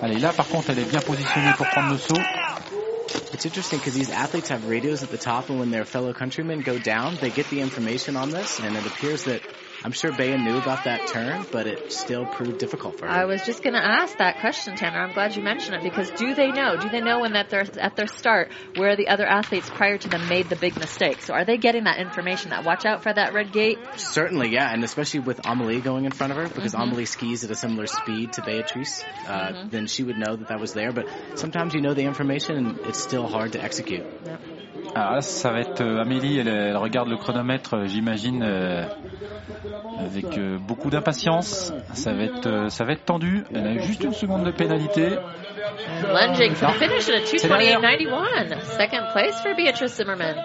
Allez, 0.00 0.18
là 0.18 0.32
par 0.32 0.48
contre, 0.48 0.70
elle 0.70 0.78
est 0.78 0.90
bien 0.90 1.00
positionnée 1.00 1.52
pour 1.58 1.66
prendre 1.66 1.90
le 1.90 1.98
saut. 1.98 2.18
It's 3.34 3.44
interesting 3.44 3.78
because 3.78 3.94
these 3.94 4.10
athletes 4.10 4.48
have 4.50 4.66
radios 4.66 5.02
at 5.02 5.10
the 5.10 5.18
top, 5.18 5.50
and 5.50 5.58
when 5.58 5.70
their 5.70 5.84
fellow 5.84 6.12
countrymen 6.14 6.62
go 6.62 6.78
down, 6.78 7.16
they 7.20 7.30
get 7.30 7.44
the 7.50 7.60
information 7.60 8.16
on 8.16 8.30
this, 8.30 8.58
and 8.60 8.74
it 8.74 8.86
appears 8.86 9.24
that 9.24 9.40
I'm 9.84 9.92
sure 9.92 10.12
Bea 10.12 10.36
knew 10.36 10.58
about 10.58 10.84
that 10.84 11.06
turn, 11.06 11.44
but 11.50 11.66
it 11.66 11.80
still 11.88 12.24
proved 12.24 12.58
difficult 12.58 12.94
for 12.96 13.06
her. 13.06 13.12
I 13.12 13.24
was 13.24 13.42
just 13.42 13.62
going 13.62 13.74
to 13.74 13.84
ask 13.84 14.16
that 14.18 14.38
question, 14.38 14.76
Tanner. 14.76 15.00
I'm 15.00 15.12
glad 15.12 15.34
you 15.34 15.42
mentioned 15.42 15.76
it 15.76 15.82
because 15.82 16.10
do 16.10 16.34
they 16.34 16.52
know? 16.52 16.76
Do 16.76 16.88
they 16.88 17.00
know 17.00 17.20
when 17.20 17.32
that 17.32 17.50
they're 17.50 17.66
at 17.80 17.96
their 17.96 18.06
start 18.06 18.50
where 18.76 18.94
the 18.94 19.08
other 19.08 19.26
athletes 19.26 19.68
prior 19.68 19.98
to 19.98 20.08
them 20.08 20.28
made 20.28 20.48
the 20.48 20.56
big 20.56 20.78
mistake? 20.78 21.20
So 21.22 21.34
are 21.34 21.44
they 21.44 21.56
getting 21.56 21.84
that 21.84 21.98
information 21.98 22.50
that 22.50 22.64
watch 22.64 22.86
out 22.86 23.02
for 23.02 23.12
that 23.12 23.34
red 23.34 23.52
gate? 23.52 23.78
Certainly, 23.96 24.50
yeah, 24.50 24.72
and 24.72 24.84
especially 24.84 25.20
with 25.20 25.40
Amelie 25.44 25.80
going 25.80 26.04
in 26.04 26.12
front 26.12 26.32
of 26.32 26.38
her, 26.38 26.46
because 26.46 26.74
Mhm. 26.74 26.82
Amelie 26.82 27.06
skis 27.06 27.42
at 27.42 27.50
a 27.50 27.56
similar 27.56 27.86
speed 27.86 28.34
to 28.34 28.42
Beatrice, 28.42 29.04
uh, 29.26 29.52
then 29.70 29.86
she 29.86 30.04
would 30.04 30.18
know 30.18 30.36
that 30.36 30.48
that 30.48 30.60
was 30.60 30.72
there. 30.72 30.92
But 30.92 31.06
sometimes 31.34 31.74
you 31.74 31.80
know 31.80 31.94
the 31.94 32.04
information, 32.04 32.56
and 32.56 32.80
it's 32.84 33.00
still 33.00 33.26
hard 33.26 33.52
to 33.52 33.62
execute. 33.62 34.04
Ah, 34.94 35.14
là, 35.14 35.20
ça 35.22 35.52
va 35.52 35.60
être 35.60 35.80
euh, 35.80 36.02
Amélie, 36.02 36.38
elle, 36.38 36.48
elle 36.48 36.76
regarde 36.76 37.08
le 37.08 37.16
chronomètre, 37.16 37.74
euh, 37.74 37.86
j'imagine, 37.86 38.42
euh, 38.42 38.84
avec 39.98 40.36
euh, 40.36 40.58
beaucoup 40.58 40.90
d'impatience. 40.90 41.72
Ça 41.94 42.12
va 42.12 42.24
être, 42.24 42.70
ça 42.70 42.84
va 42.84 42.92
être 42.92 43.04
tendu. 43.04 43.44
Elle 43.54 43.66
a 43.66 43.78
juste 43.78 44.04
une 44.04 44.12
seconde 44.12 44.44
de 44.44 44.50
pénalité. 44.50 45.16
And 46.02 46.12
lunging 46.12 46.54
for 46.54 46.72
the 46.72 46.78
finish 46.78 47.08
at 47.08 47.14
a 47.14 47.20
228.91. 47.20 48.60
Second 48.76 49.12
place 49.12 49.40
for 49.42 49.54
Beatrice 49.56 49.96
Zimmerman. 49.96 50.36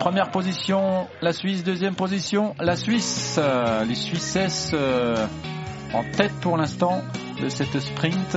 Première 0.00 0.30
position, 0.30 1.06
la 1.22 1.32
Suisse. 1.32 1.62
Deuxième 1.62 1.94
position, 1.94 2.54
la 2.58 2.74
Suisse. 2.74 3.38
Les 3.86 3.94
Suissesses 3.94 4.74
en 5.94 6.02
tête 6.16 6.32
pour 6.40 6.56
l'instant 6.56 7.00
de 7.40 7.48
cette 7.48 7.78
sprint. 7.78 8.36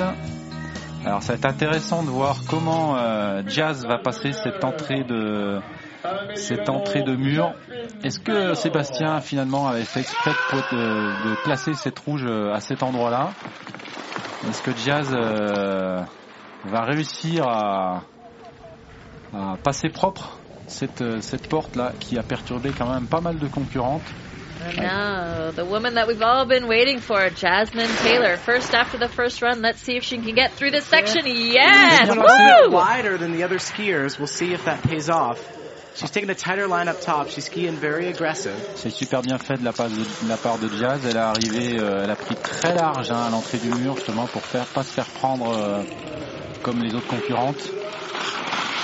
Alors 1.05 1.23
ça 1.23 1.33
va 1.33 1.37
être 1.37 1.45
intéressant 1.45 2.03
de 2.03 2.09
voir 2.09 2.37
comment 2.49 2.97
euh, 2.97 3.41
Jazz 3.47 3.85
va 3.85 3.97
passer 3.97 4.33
cette 4.33 4.63
entrée 4.63 5.03
de 5.03 5.59
cette 6.35 6.69
entrée 6.69 7.03
de 7.03 7.15
mur. 7.15 7.53
Est-ce 8.03 8.19
que 8.19 8.53
Sébastien 8.53 9.19
finalement 9.19 9.67
avait 9.67 9.83
fait 9.83 10.01
exprès 10.01 10.31
de, 10.71 11.43
placer 11.43 11.73
cette 11.73 11.99
rouge 11.99 12.25
euh, 12.25 12.53
à 12.53 12.59
cet 12.59 12.83
endroit-là? 12.83 13.31
Est-ce 14.47 14.61
que 14.61 14.71
Jazz 14.75 15.13
euh, 15.13 16.01
va 16.65 16.81
réussir 16.83 17.47
à, 17.47 18.03
à 19.33 19.57
passer 19.63 19.89
propre 19.89 20.37
cette, 20.67 21.01
euh, 21.01 21.19
cette 21.21 21.47
porte 21.49 21.75
là 21.75 21.91
qui 21.99 22.17
a 22.17 22.23
perturbé 22.23 22.71
quand 22.77 22.89
même 22.89 23.07
pas 23.07 23.21
mal 23.21 23.37
de 23.37 23.47
concurrentes? 23.47 24.13
And 24.61 24.77
now, 24.77 25.51
the 25.51 25.63
woman 25.63 25.93
that 25.95 26.07
we've 26.07 26.21
all 26.21 26.45
been 26.45 26.67
waiting 26.67 26.99
for, 26.99 27.29
Jasmine 27.29 27.89
Taylor. 27.97 28.35
First 28.35 28.73
after 28.73 28.97
the 28.97 29.07
first 29.07 29.41
run, 29.41 29.61
let's 29.61 29.79
see 29.79 29.95
if 29.95 30.03
she 30.03 30.17
can 30.17 30.35
get 30.35 30.51
through 30.53 30.71
this 30.71 30.85
section. 30.85 31.21
Yes! 31.25 32.09
Woo! 32.09 32.71
wider 32.71 33.17
than 33.17 33.31
the 33.31 33.43
other 33.43 33.57
skiers. 33.57 34.17
We'll 34.17 34.27
see 34.27 34.53
if 34.53 34.65
that 34.65 34.83
pays 34.83 35.09
off. 35.09 35.39
She's 35.95 36.11
taking 36.11 36.29
a 36.29 36.35
tighter 36.35 36.67
line 36.67 36.87
up 36.87 37.01
top. 37.01 37.29
She's 37.29 37.45
skiing 37.45 37.75
very 37.75 38.07
aggressive. 38.07 38.55
C'est 38.75 38.89
super 38.89 39.21
bien 39.21 39.37
fait 39.37 39.57
de 39.57 39.63
la, 39.63 39.71
part 39.71 39.89
de, 39.89 39.95
de 39.95 40.29
la 40.29 40.37
part 40.37 40.57
de 40.57 40.67
Jazz. 40.67 41.05
Elle 41.05 41.15
est 41.15 41.19
arrivée, 41.19 41.79
euh, 41.79 42.03
elle 42.03 42.11
a 42.11 42.15
pris 42.15 42.35
très 42.35 42.75
large 42.75 43.11
hein, 43.11 43.27
à 43.27 43.29
l'entrée 43.29 43.57
du 43.57 43.69
mur 43.69 43.95
justement 43.95 44.27
pour 44.27 44.43
faire 44.43 44.65
pas 44.65 44.83
se 44.83 44.91
faire 44.91 45.07
prendre 45.07 45.51
euh, 45.53 45.83
comme 46.63 46.81
les 46.81 46.93
autres 46.93 47.07
concurrentes. 47.07 47.69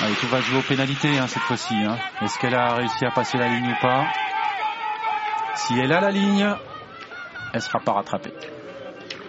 Allez, 0.02 0.16
tout 0.16 0.28
va 0.28 0.42
se 0.42 0.46
jouer 0.48 0.60
aux 0.60 0.68
pénalités 0.68 1.18
hein, 1.18 1.28
cette 1.28 1.44
fois-ci. 1.44 1.74
Hein. 1.76 1.98
Est-ce 2.22 2.38
qu'elle 2.40 2.56
a 2.56 2.76
réussi 2.76 3.06
à 3.06 3.12
passer 3.12 3.38
la 3.38 3.48
ligne 3.48 3.70
ou 3.70 3.82
pas? 3.82 4.06
Si 5.56 5.80
elle 5.80 5.92
a 5.94 6.02
la 6.02 6.12
ligne, 6.12 6.56
elle 7.54 7.62
sera 7.62 7.80
pas 7.80 7.94
rattrapée. 7.94 8.34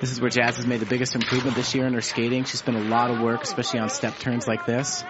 This 0.00 0.10
is 0.10 0.20
where 0.20 0.28
Jazz 0.28 0.56
has 0.56 0.66
made 0.66 0.80
the 0.80 0.86
biggest 0.86 1.14
improvement 1.14 1.56
this 1.56 1.74
year 1.74 1.86
in 1.86 1.94
her 1.94 2.02
skating. 2.02 2.44
She 2.44 2.56
spent 2.56 2.76
a 2.76 2.80
lot 2.80 3.10
of 3.10 3.20
work, 3.20 3.42
especially 3.42 3.80
on 3.80 3.88
step 3.88 4.18
turns 4.18 4.46
like 4.46 4.66
this. 4.66 5.04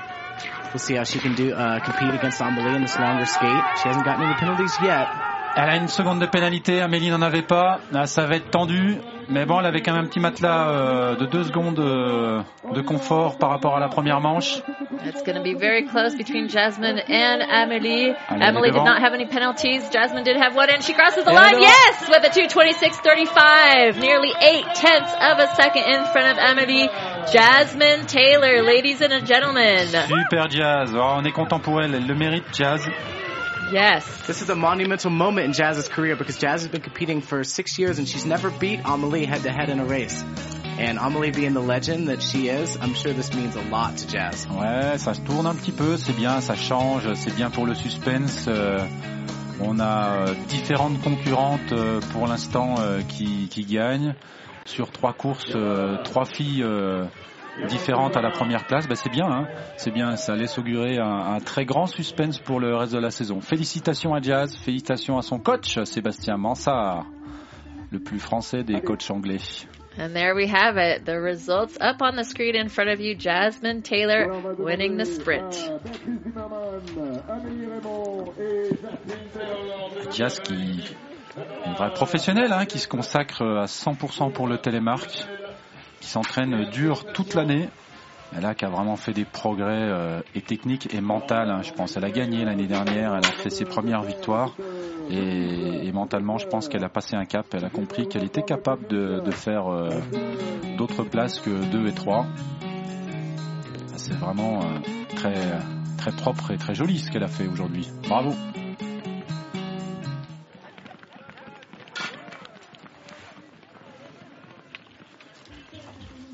We'll 0.73 0.79
see 0.79 0.95
how 0.95 1.05
she 1.05 1.19
can 1.19 1.35
do 1.35 1.53
uh, 1.55 1.81
compete 1.81 2.15
against 2.15 2.41
Amelie 2.41 2.77
in 2.77 2.83
this 2.83 2.99
longer 2.99 3.27
skate. 3.27 3.65
She 3.83 3.89
hasn't 3.89 4.05
gotten 4.05 4.25
any 4.27 4.35
penalties 4.35 4.77
yet. 4.83 5.36
Elle 5.59 5.71
a 5.71 5.77
une 5.77 5.89
seconde 5.89 6.21
de 6.21 6.27
pénalité, 6.27 6.83
Amélie 6.83 7.09
n'en 7.11 7.23
avait 7.23 7.41
pas. 7.41 7.81
Là, 7.91 8.07
ça 8.07 8.27
va 8.27 8.37
être 8.37 8.51
tendu. 8.51 8.99
Mais 9.31 9.47
bon, 9.47 9.59
elle 9.59 9.65
avait 9.65 9.81
quand 9.81 9.95
même 9.95 10.05
un 10.05 10.07
petit 10.07 10.21
matelas 10.21 10.69
euh, 10.69 11.17
de 11.17 11.25
deux 11.25 11.45
secondes 11.45 11.79
euh, 11.79 12.43
de 12.75 12.83
confort 12.83 13.39
par 13.39 13.49
rapport 13.49 13.75
à 13.75 13.81
la 13.81 13.89
première 13.89 14.21
manche. 14.21 14.61
It's 15.07 15.23
going 15.25 15.37
to 15.37 15.43
be 15.43 15.59
very 15.59 15.87
close 15.87 16.15
between 16.15 16.51
Jasmine 16.51 17.01
and 17.09 17.41
Amelie. 17.51 18.13
Allez, 18.29 18.45
Emily 18.45 18.71
did 18.71 18.85
not 18.85 19.01
have 19.03 19.15
any 19.15 19.25
penalties. 19.25 19.83
Jasmine 19.91 20.25
did 20.25 20.37
have 20.37 20.55
one, 20.55 20.69
and 20.69 20.83
she 20.85 20.93
crosses 20.93 21.25
the 21.25 21.31
Et 21.31 21.35
line. 21.35 21.61
Yes, 21.61 22.07
with 22.07 22.23
a 22.23 22.29
226.35, 22.29 23.99
nearly 23.99 24.33
eight 24.43 24.67
tenths 24.75 25.13
of 25.15 25.39
a 25.39 25.49
second 25.57 25.85
in 25.85 26.05
front 26.13 26.37
of 26.37 26.39
Amelie. 26.39 26.89
Jasmine 27.33 28.07
Taylor, 28.07 28.63
ladies 28.63 29.01
and 29.01 29.27
gentlemen. 29.27 29.89
Super 29.89 30.49
Jazz. 30.49 30.93
Oh, 30.95 31.17
on 31.17 31.25
est 31.25 31.33
content 31.33 31.61
pour 31.61 31.81
elle. 31.81 31.95
Elle 31.95 32.07
le 32.07 32.15
mérite, 32.15 32.45
Jazz. 32.53 32.87
Yes. 33.73 34.07
This 34.27 34.43
is 34.43 34.51
a 34.51 34.55
monumental 34.55 35.11
moment 35.11 35.47
in 35.47 35.53
Jazz's 35.53 35.89
career 35.89 36.15
because 36.15 36.39
Jazz 36.39 36.63
has 36.63 36.69
been 36.71 36.83
competing 36.83 37.21
for 37.21 37.43
six 37.43 37.79
years 37.79 37.99
and 37.99 38.09
she's 38.09 38.25
never 38.25 38.51
beat 38.51 38.81
Amelie 38.85 39.25
head 39.25 39.43
to 39.43 39.51
head 39.51 39.71
in 39.71 39.81
a 39.81 39.85
race. 39.85 40.23
And 40.79 40.99
Amelie 40.99 41.33
being 41.33 41.55
the 41.55 41.63
legend 41.63 42.09
that 42.09 42.23
she 42.23 42.49
is, 42.49 42.77
I'm 42.81 42.95
sure 42.95 43.13
this 43.13 43.35
means 43.35 43.57
a 43.57 43.63
lot 43.63 43.97
to 43.99 44.07
Jazz. 44.07 44.47
Ouais, 44.47 44.99
ça 44.99 45.15
tourne 45.15 45.47
un 45.47 45.55
petit 45.55 45.73
peu. 45.73 45.97
C'est 45.97 46.13
bien, 46.15 46.41
ça 46.41 46.55
change. 46.55 47.13
C'est 47.15 47.35
bien 47.35 47.51
pour 47.51 47.67
le 47.67 47.75
suspense. 47.75 48.45
Euh, 48.47 48.87
on 49.61 49.81
a 49.81 50.29
euh, 50.29 50.35
différentes 50.49 51.01
concurrentes 51.03 51.73
euh, 51.73 52.01
pour 52.13 52.27
l'instant 52.29 52.77
euh, 52.79 53.01
qui, 53.09 53.49
qui 53.49 53.65
gagnent. 53.65 54.15
Sur 54.65 54.91
trois 54.91 55.13
courses, 55.13 55.55
euh, 55.55 55.97
trois 56.03 56.25
filles 56.25 56.63
euh, 56.63 57.05
différentes 57.69 58.17
à 58.17 58.23
la 58.23 58.31
première 58.31 58.67
place. 58.67 58.87
Bah, 58.89 58.95
c'est 58.95 59.11
bien, 59.11 59.27
hein. 59.27 59.49
c'est 59.77 59.91
bien. 59.91 60.17
Ça 60.17 60.35
laisse 60.37 60.59
augurer 60.59 60.99
un, 60.99 61.35
un 61.35 61.41
très 61.41 61.65
grand 61.65 61.87
suspense 61.87 62.39
pour 62.39 62.61
le 62.61 62.75
reste 62.75 62.93
de 62.93 62.99
la 62.99 63.11
saison. 63.11 63.41
Félicitations 63.41 64.15
à 64.15 64.21
Jazz, 64.21 64.57
félicitations 64.57 65.19
à 65.19 65.23
son 65.23 65.39
coach 65.39 65.79
Sébastien 65.85 66.37
Mansart, 66.37 67.07
le 67.91 67.99
plus 67.99 68.19
français 68.19 68.63
des 68.63 68.81
coachs 68.81 69.11
anglais. 69.11 69.39
And 69.99 70.13
there 70.13 70.35
we 70.35 70.47
have 70.47 70.77
it. 70.77 71.07
The 71.07 71.19
results 71.19 71.79
up 71.81 72.03
on 72.03 72.17
the 72.17 72.25
screen 72.25 72.55
in 72.55 72.69
front 72.69 72.91
of 72.91 73.01
you. 73.01 73.15
Jasmine 73.19 73.81
Taylor 73.81 74.29
winning 74.59 74.99
the 74.99 75.07
sprint. 75.07 75.53
Taylor. 75.55 75.91
Jazz 80.13 80.41
qui 80.41 80.95
une 81.67 81.75
vraie 81.75 81.93
professionnelle 81.93 82.53
hein, 82.53 82.65
qui 82.67 82.79
se 82.79 82.89
consacre 82.89 83.43
à 83.43 83.67
100% 83.67 84.33
pour 84.33 84.47
le 84.47 84.59
télémarque, 84.59 85.27
qui 86.07 86.13
s'entraîne 86.13 86.71
dur 86.71 87.05
toute 87.13 87.35
l'année. 87.35 87.69
Elle 88.37 88.47
a 88.47 88.55
qui 88.55 88.65
a 88.65 88.69
vraiment 88.69 88.95
fait 88.95 89.13
des 89.13 89.25
progrès 89.25 89.83
euh, 89.83 90.21
et 90.37 90.41
techniques 90.41 90.95
et 90.95 91.01
mentales. 91.01 91.51
hein, 91.51 91.63
je 91.63 91.73
pense, 91.73 91.97
elle 91.97 92.05
a 92.05 92.11
gagné 92.11 92.45
l'année 92.45 92.69
dernière, 92.69 93.17
elle 93.17 93.27
a 93.27 93.33
fait 93.33 93.51
ses 93.51 93.65
premières 93.65 94.03
victoires 94.03 94.55
et, 95.11 95.91
mentalement, 95.93 96.39
je 96.39 96.47
pense 96.47 96.69
qu'elle 96.69 96.85
a 96.85 96.89
passé 96.89 97.17
un 97.17 97.25
cap. 97.25 97.47
Elle 97.55 97.65
a 97.65 97.71
compris 97.71 98.07
qu'elle 98.07 98.25
était 98.25 98.43
capable 98.43 98.87
de, 98.87 99.21
de 99.25 99.31
faire 99.33 99.67
euh, 99.69 99.89
d'autres 100.79 101.03
places 101.03 101.41
que 101.41 101.51
2 101.51 101.89
et 101.89 101.93
3 101.93 102.27
C'est 103.97 104.17
vraiment 104.17 104.61
euh, 104.61 104.79
très 105.17 105.35
très 105.99 106.13
propre 106.13 106.53
et 106.53 106.57
très 106.57 106.75
joli 106.75 106.99
ce 106.99 107.11
qu'elle 107.11 107.25
a 107.25 107.29
fait 107.29 107.49
aujourd'hui. 107.49 107.91
Bravo. 108.07 108.33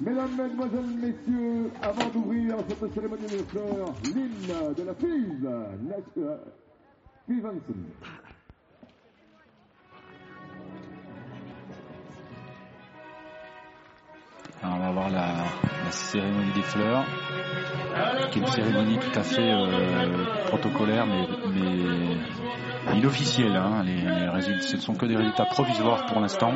Mesdames, 0.05 0.37
Mesdemoiselles, 0.37 0.97
Messieurs, 0.99 1.71
avant 1.81 2.09
d'ouvrir 2.13 2.57
cette 2.69 2.93
cérémonie 2.93 3.23
de 3.23 3.45
fleurs, 3.49 3.95
l'hymne 4.03 4.75
de 4.77 4.83
la 4.83 4.93
euh, 6.19 6.37
Stevenson. 7.23 7.61
Alors, 14.61 14.75
on 14.75 14.81
va 14.81 14.91
voir 14.91 15.11
la, 15.11 15.93
cérémonie 15.93 16.53
des 16.53 16.63
fleurs, 16.63 17.05
qui 18.33 18.39
est 18.41 18.43
une 18.43 18.49
cérémonie 18.49 18.99
tout 18.99 19.17
à 19.17 19.23
fait 19.23 19.53
euh, 19.53 20.25
protocolaire, 20.49 21.07
mais, 21.07 21.29
mais 21.55 22.99
inofficielle. 22.99 23.55
Hein. 23.55 23.85
Ce 24.63 24.75
ne 24.75 24.81
sont 24.81 24.95
que 24.95 25.07
des 25.07 25.15
résultats 25.17 25.47
provisoires 25.47 26.07
pour 26.07 26.19
l'instant. 26.21 26.53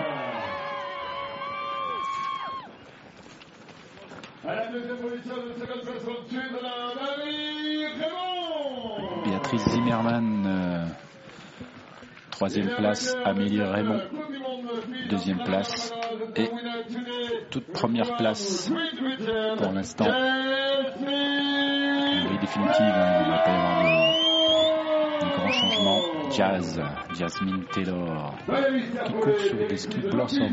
À 4.48 4.54
la 4.54 4.66
deuxième 4.68 4.96
position 4.98 5.34
de 5.36 5.52
seconde 5.60 5.80
place 5.82 6.04
au-dessus 6.06 6.36
de 6.36 6.62
la 6.62 6.94
Marie 6.94 7.86
Raymond. 7.86 9.24
Béatrice 9.24 9.68
Zimmermann, 9.70 10.46
euh, 10.46 10.86
troisième 12.30 12.68
place, 12.76 13.16
Amélie 13.24 13.60
Raymond, 13.60 14.02
deuxième 15.10 15.42
place, 15.42 15.92
et 16.36 16.48
toute 17.50 17.72
première 17.72 18.16
place 18.16 18.70
pour 19.58 19.72
l'instant. 19.72 20.06
Oui, 22.30 22.38
définitive, 22.40 22.80
hein, 22.82 23.22
il 23.24 23.30
va 23.30 23.38
pas 23.38 23.50
y 23.50 23.54
avoir 23.56 23.82
de, 23.82 24.35
changements. 25.52 26.00
Jazz, 26.30 26.80
Jasmine 27.18 27.64
Taylor, 27.72 28.34
qui 29.06 29.12
court 29.12 29.38
sur 29.38 29.68
des 29.68 29.76
skis 29.76 30.00
Blossom, 30.00 30.50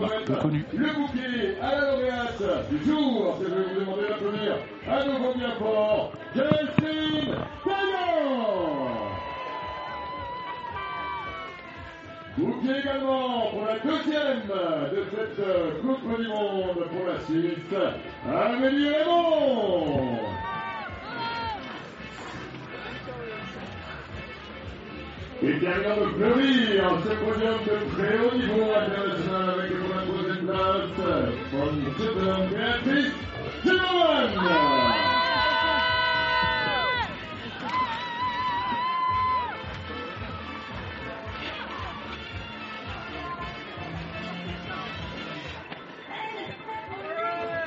marque 0.00 0.24
peu 0.24 0.34
connue. 0.34 0.64
Le 0.72 0.92
bouquet 0.92 1.56
à 1.62 1.70
la 1.72 1.90
lauréate 1.92 2.70
du 2.70 2.84
jour, 2.84 3.38
je 3.40 3.46
vais 3.46 3.62
vous 3.62 3.80
demander 3.80 4.08
d'applaudir 4.08 4.56
à 4.88 5.04
nouveau 5.04 5.34
bien 5.34 5.50
fort, 5.52 6.12
Justine 6.34 7.34
Taylor. 7.64 9.10
Bouquet 12.36 12.80
également 12.80 13.46
pour 13.52 13.62
la 13.66 13.78
deuxième 13.78 14.42
de 14.90 15.04
cette 15.14 15.80
Coupe 15.80 16.20
du 16.20 16.26
Monde 16.28 16.84
pour 16.90 17.06
la 17.06 17.20
Suisse, 17.20 17.74
Amélie 18.28 18.88
Raymond. 18.88 20.33
Et 25.46 25.60
derrière 25.60 25.98
de 25.98 26.06
fleurir 26.06 26.98
ce 27.04 27.12
podium 27.22 27.58
de 27.66 27.76
très 27.94 28.18
haut 28.18 28.34
niveau 28.34 28.72
international 28.72 29.50
avec 29.50 29.72
pour 29.78 29.94
la 29.94 30.02
troisième 30.02 30.46
place, 30.46 30.88
von 31.52 31.72
Sutton 31.98 32.48
Béatrice 32.50 33.12
Zimmermann. 33.62 34.30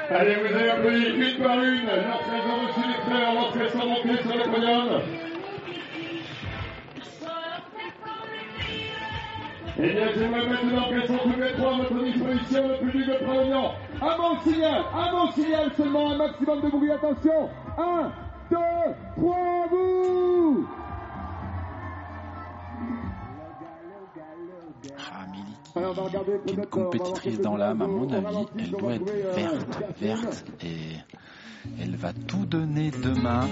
Allez, 0.10 0.36
vous 0.36 0.56
avez 0.56 0.70
applaudi 0.72 1.06
une 1.06 1.44
par 1.44 1.64
une 1.64 1.86
lorsqu'elles 1.86 2.48
ont 2.50 2.60
reçu 2.66 2.82
les 2.88 3.00
fleurs, 3.06 3.34
lorsqu'elles 3.36 3.70
sont 3.70 4.24
sur 4.24 4.36
le 4.36 4.52
podium. 4.52 5.27
Eh 9.80 9.94
bien, 9.94 10.08
j'aimerais 10.16 10.48
maintenant 10.48 10.90
qu'elles 10.90 11.08
sont 11.08 11.18
toutes 11.24 11.38
les 11.38 11.52
trois 11.54 11.74
à 11.76 11.78
votre 11.78 12.04
disposition, 12.04 12.68
le 12.68 12.78
public 12.80 13.08
de 13.08 13.26
Prévenant. 13.26 13.72
Un 14.02 14.18
bon 14.18 14.40
signal, 14.44 14.82
un 14.96 15.12
bon 15.12 15.32
signal 15.34 15.72
seulement, 15.78 16.12
un 16.12 16.18
maximum 16.18 16.62
de 16.62 16.70
bruit, 16.70 16.92
attention. 16.92 17.50
Un, 17.78 18.12
deux, 18.50 18.58
trois, 19.18 19.68
vous 19.70 20.68
Ah, 24.98 25.24
Amélie, 25.26 25.44
Alors, 25.76 25.92
on 25.92 25.94
va 25.94 26.02
regarder 26.04 26.32
qui 26.46 26.54
est 26.54 26.56
une 26.56 26.66
voir 26.66 26.70
compétitrice 26.70 27.40
dans 27.42 27.56
l'âme, 27.58 27.82
à 27.82 27.88
mon 27.88 28.12
avis, 28.12 28.46
elle 28.58 28.72
doit 28.72 28.94
être 28.96 29.04
euh, 29.10 29.34
verte, 29.36 30.02
verte, 30.02 30.46
et 30.64 30.98
elle 31.80 31.96
va 31.96 32.14
tout 32.14 32.46
donner 32.46 32.92
demain 32.92 33.48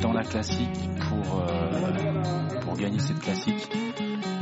dans 0.00 0.12
la 0.12 0.22
classique 0.22 0.90
pour, 1.08 1.40
euh, 1.40 2.60
pour 2.60 2.76
gagner 2.76 2.98
cette 2.98 3.20
classique. 3.20 3.68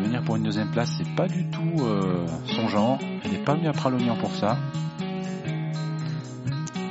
Venir 0.01 0.23
pour 0.23 0.37
une 0.37 0.45
deuxième 0.45 0.71
place, 0.71 0.91
c'est 0.97 1.15
pas 1.15 1.29
du 1.29 1.49
tout 1.51 1.75
euh, 1.81 2.27
son 2.47 2.69
genre. 2.69 2.99
Elle 3.25 3.33
n'est 3.33 3.45
pas 3.45 3.55
venue 3.55 3.69
à 3.69 3.73
Pralognan 3.73 4.17
pour 4.17 4.35
ça. 4.35 4.59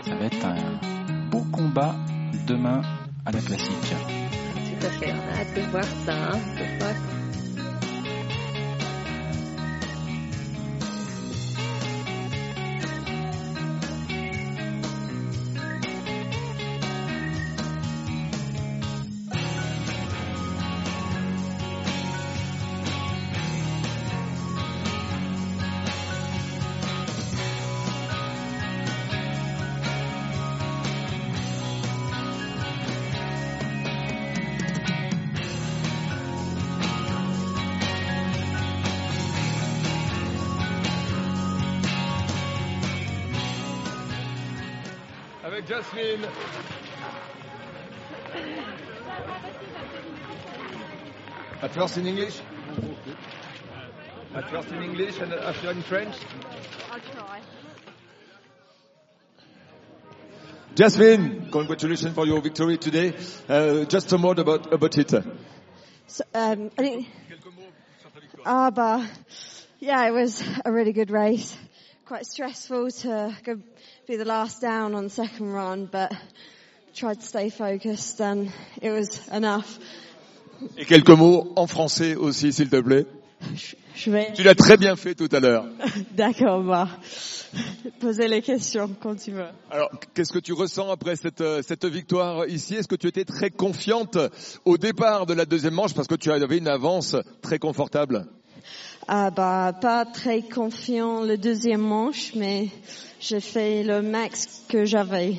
Ça 0.04 0.16
va 0.16 0.26
être 0.26 0.46
un 0.46 1.30
beau 1.30 1.44
combat 1.52 1.96
demain 2.46 2.82
à 3.26 3.32
la 3.32 3.40
classique. 3.40 3.96
Tout 4.80 4.86
à 4.86 4.90
fait, 4.90 5.14
on 5.14 5.36
a 5.36 5.40
hâte 5.40 5.56
de 5.56 5.62
voir 5.72 5.84
ça. 5.84 6.14
Hein, 6.14 7.19
At 51.90 51.98
in 51.98 52.06
English? 52.06 52.40
At 54.36 54.50
first 54.52 54.70
in 54.70 54.84
English 54.84 55.18
and 55.18 55.34
after 55.34 55.72
in 55.72 55.82
French? 55.82 56.16
I'll 56.92 57.00
try. 57.00 57.42
Jasmine, 60.76 61.50
congratulations 61.52 62.14
for 62.14 62.28
your 62.28 62.42
victory 62.42 62.78
today. 62.78 63.16
Uh, 63.48 63.86
just 63.86 64.14
a 64.14 64.18
word 64.18 64.38
about, 64.38 64.72
about 64.72 65.00
it. 65.00 65.10
So, 66.06 66.24
um, 66.36 66.70
I 66.78 66.82
think, 66.82 67.08
ah, 68.46 68.70
but 68.70 69.10
yeah, 69.80 70.08
it 70.08 70.12
was 70.12 70.44
a 70.64 70.72
really 70.72 70.94
good 70.94 71.10
race. 71.10 71.58
Quite 72.06 72.28
stressful 72.28 72.92
to 72.92 73.36
go 73.44 73.60
be 74.08 74.16
the 74.16 74.26
last 74.26 74.62
down 74.62 74.94
on 74.94 75.06
the 75.06 75.10
second 75.10 75.52
run, 75.52 75.88
but 75.92 76.14
tried 76.94 77.20
to 77.20 77.26
stay 77.26 77.50
focused 77.50 78.22
and 78.22 78.54
it 78.80 78.92
was 78.92 79.28
enough. 79.30 79.80
Et 80.78 80.86
quelques 80.86 81.10
mots 81.10 81.52
en 81.56 81.68
français 81.68 82.16
aussi, 82.16 82.54
s'il 82.54 82.70
te 82.70 82.80
plaît. 82.82 83.06
Je 83.96 84.12
vais, 84.12 84.34
Tu 84.34 84.44
l'as 84.44 84.56
très 84.56 84.78
bien 84.78 84.96
fait 84.96 85.16
tout 85.16 85.30
à 85.32 85.40
l'heure. 85.40 85.66
d'accord, 86.12 86.64
bah, 86.64 86.88
poser 88.00 88.28
les 88.28 88.42
questions 88.42 88.90
quand 89.02 89.16
tu 89.16 89.32
veux. 89.32 89.48
Alors, 89.72 89.90
qu'est-ce 90.14 90.32
que 90.34 90.40
tu 90.40 90.54
ressens 90.54 90.90
après 90.90 91.16
cette, 91.16 91.42
euh, 91.42 91.62
cette 91.66 91.86
victoire 91.86 92.48
ici? 92.48 92.76
Est-ce 92.76 92.88
que 92.88 92.96
tu 92.96 93.08
étais 93.08 93.26
très 93.26 93.50
confiante 93.50 94.18
au 94.66 94.78
départ 94.78 95.26
de 95.26 95.34
la 95.34 95.46
deuxième 95.46 95.74
manche 95.74 95.94
parce 95.94 96.08
que 96.08 96.16
tu 96.16 96.32
avais 96.32 96.58
une 96.58 96.68
avance 96.68 97.16
très 97.42 97.60
confortable? 97.60 98.26
Ah, 99.08 99.32
bah, 99.32 99.74
pas 99.80 100.06
très 100.06 100.44
confiant 100.44 101.24
le 101.24 101.38
deuxième 101.38 101.82
manche, 101.82 102.34
mais 102.36 102.68
j'ai 103.20 103.40
fait 103.40 103.84
le 103.84 104.02
max 104.02 104.64
que 104.70 104.86
j'avais. 104.86 105.36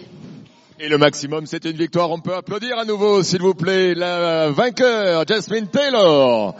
Et 0.82 0.88
le 0.88 0.96
maximum, 0.96 1.44
c'est 1.44 1.66
une 1.66 1.76
victoire. 1.76 2.10
On 2.10 2.20
peut 2.20 2.34
applaudir 2.34 2.78
à 2.78 2.86
nouveau, 2.86 3.22
s'il 3.22 3.42
vous 3.42 3.52
plaît, 3.52 3.94
la 3.94 4.48
vainqueur, 4.50 5.26
Jasmine 5.28 5.68
Taylor. 5.68 6.54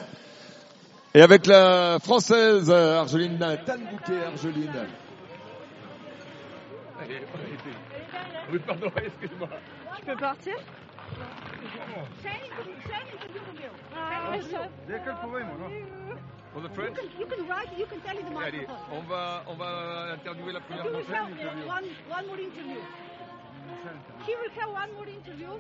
Et 1.15 1.23
avec 1.23 1.47
la 1.47 1.99
française 2.01 2.71
Argeline 2.71 3.39
Tanbouquet, 3.39 4.23
Argeline. 4.27 4.89
Oui, 8.53 8.59
pardon, 8.67 8.93
excuse-moi. 8.95 9.49
Tu 9.97 10.05
peux 10.05 10.17
partir? 10.17 10.55
Pour 16.53 16.63
the 16.63 16.69
French 16.75 16.97
You 17.19 17.27
can 17.27 17.49
write, 17.49 17.69
you 17.79 17.87
can 17.87 18.01
tell 18.01 18.19
in 18.19 18.35
the 18.35 18.39
Allez, 18.39 18.67
on 18.93 19.01
va, 19.09 19.45
on 19.47 19.55
va 19.55 20.13
interviewer 20.13 20.53
la 20.53 20.61
première 20.61 20.85
française. 20.85 21.67
one, 21.67 21.85
one 22.11 22.27
more 22.27 22.39
interview. 22.39 22.81
He 24.27 24.35
will 24.35 24.51
have 24.59 24.71
one 24.71 24.95
more 24.95 25.09
interview. 25.09 25.59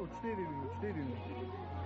Od 0.00 0.08
4 0.22 0.36
minut, 0.36 0.72
4 0.80 0.92
minut. 0.94 1.79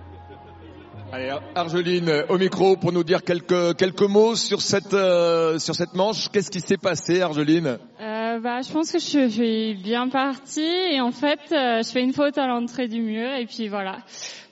Allez, 1.11 1.31
Argeline, 1.53 2.25
au 2.29 2.37
micro 2.37 2.75
pour 2.77 2.91
nous 2.91 3.03
dire 3.03 3.23
quelques 3.23 3.77
quelques 3.77 4.01
mots 4.01 4.35
sur 4.35 4.61
cette 4.61 4.93
euh, 4.93 5.59
sur 5.59 5.75
cette 5.75 5.93
manche. 5.93 6.29
Qu'est-ce 6.29 6.49
qui 6.49 6.61
s'est 6.61 6.77
passé, 6.77 7.21
Argeline 7.21 7.77
euh, 8.01 8.39
bah, 8.39 8.61
je 8.61 8.71
pense 8.71 8.91
que 8.91 8.99
je 8.99 9.29
suis 9.29 9.75
bien 9.75 10.09
partie 10.09 10.61
et 10.61 10.99
en 10.99 11.11
fait, 11.11 11.39
euh, 11.51 11.83
je 11.83 11.89
fais 11.89 12.01
une 12.01 12.11
faute 12.11 12.37
à 12.37 12.47
l'entrée 12.47 12.87
du 12.87 13.01
mur 13.01 13.29
et 13.31 13.45
puis 13.45 13.67
voilà. 13.67 13.99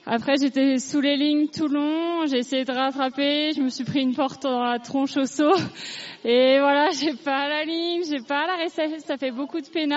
Après, 0.06 0.36
j'étais 0.36 0.78
sous 0.78 1.00
les 1.00 1.16
lignes 1.16 1.48
tout 1.48 1.68
long, 1.68 2.26
j'ai 2.26 2.38
essayé 2.38 2.64
de 2.64 2.72
rattraper, 2.72 3.52
je 3.54 3.60
me 3.60 3.68
suis 3.68 3.84
pris 3.84 4.00
une 4.00 4.14
porte 4.14 4.42
dans 4.42 4.62
la 4.62 4.78
tronche 4.78 5.16
au 5.16 5.26
saut 5.26 5.56
et 6.24 6.58
voilà, 6.60 6.90
j'ai 6.90 7.14
pas 7.14 7.48
la 7.48 7.64
ligne, 7.64 8.02
j'ai 8.08 8.20
pas 8.20 8.46
la 8.46 8.56
récesse, 8.56 9.02
ça 9.04 9.16
fait 9.16 9.32
beaucoup 9.32 9.60
de 9.60 9.68
peine. 9.68 9.94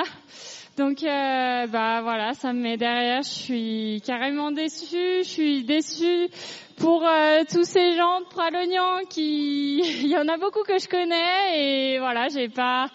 Donc 0.77 1.01
euh, 1.01 1.65
bah 1.65 2.01
voilà, 2.03 2.35
ça 2.35 2.53
me 2.53 2.61
met 2.61 2.77
derrière. 2.77 3.23
Je 3.23 3.29
suis 3.29 4.01
carrément 4.05 4.51
déçue. 4.51 5.23
Je 5.23 5.27
suis 5.27 5.63
déçue 5.63 6.29
pour 6.77 7.03
euh, 7.03 7.41
tous 7.51 7.63
ces 7.63 7.95
gens 7.95 8.21
de 8.21 8.25
Pralognan 8.25 9.03
qui, 9.09 9.79
il 10.03 10.07
y 10.07 10.15
en 10.15 10.27
a 10.27 10.37
beaucoup 10.37 10.61
que 10.61 10.77
je 10.77 10.87
connais 10.87 11.95
et 11.95 11.97
voilà, 11.97 12.27
j'ai 12.27 12.47
pas, 12.47 12.91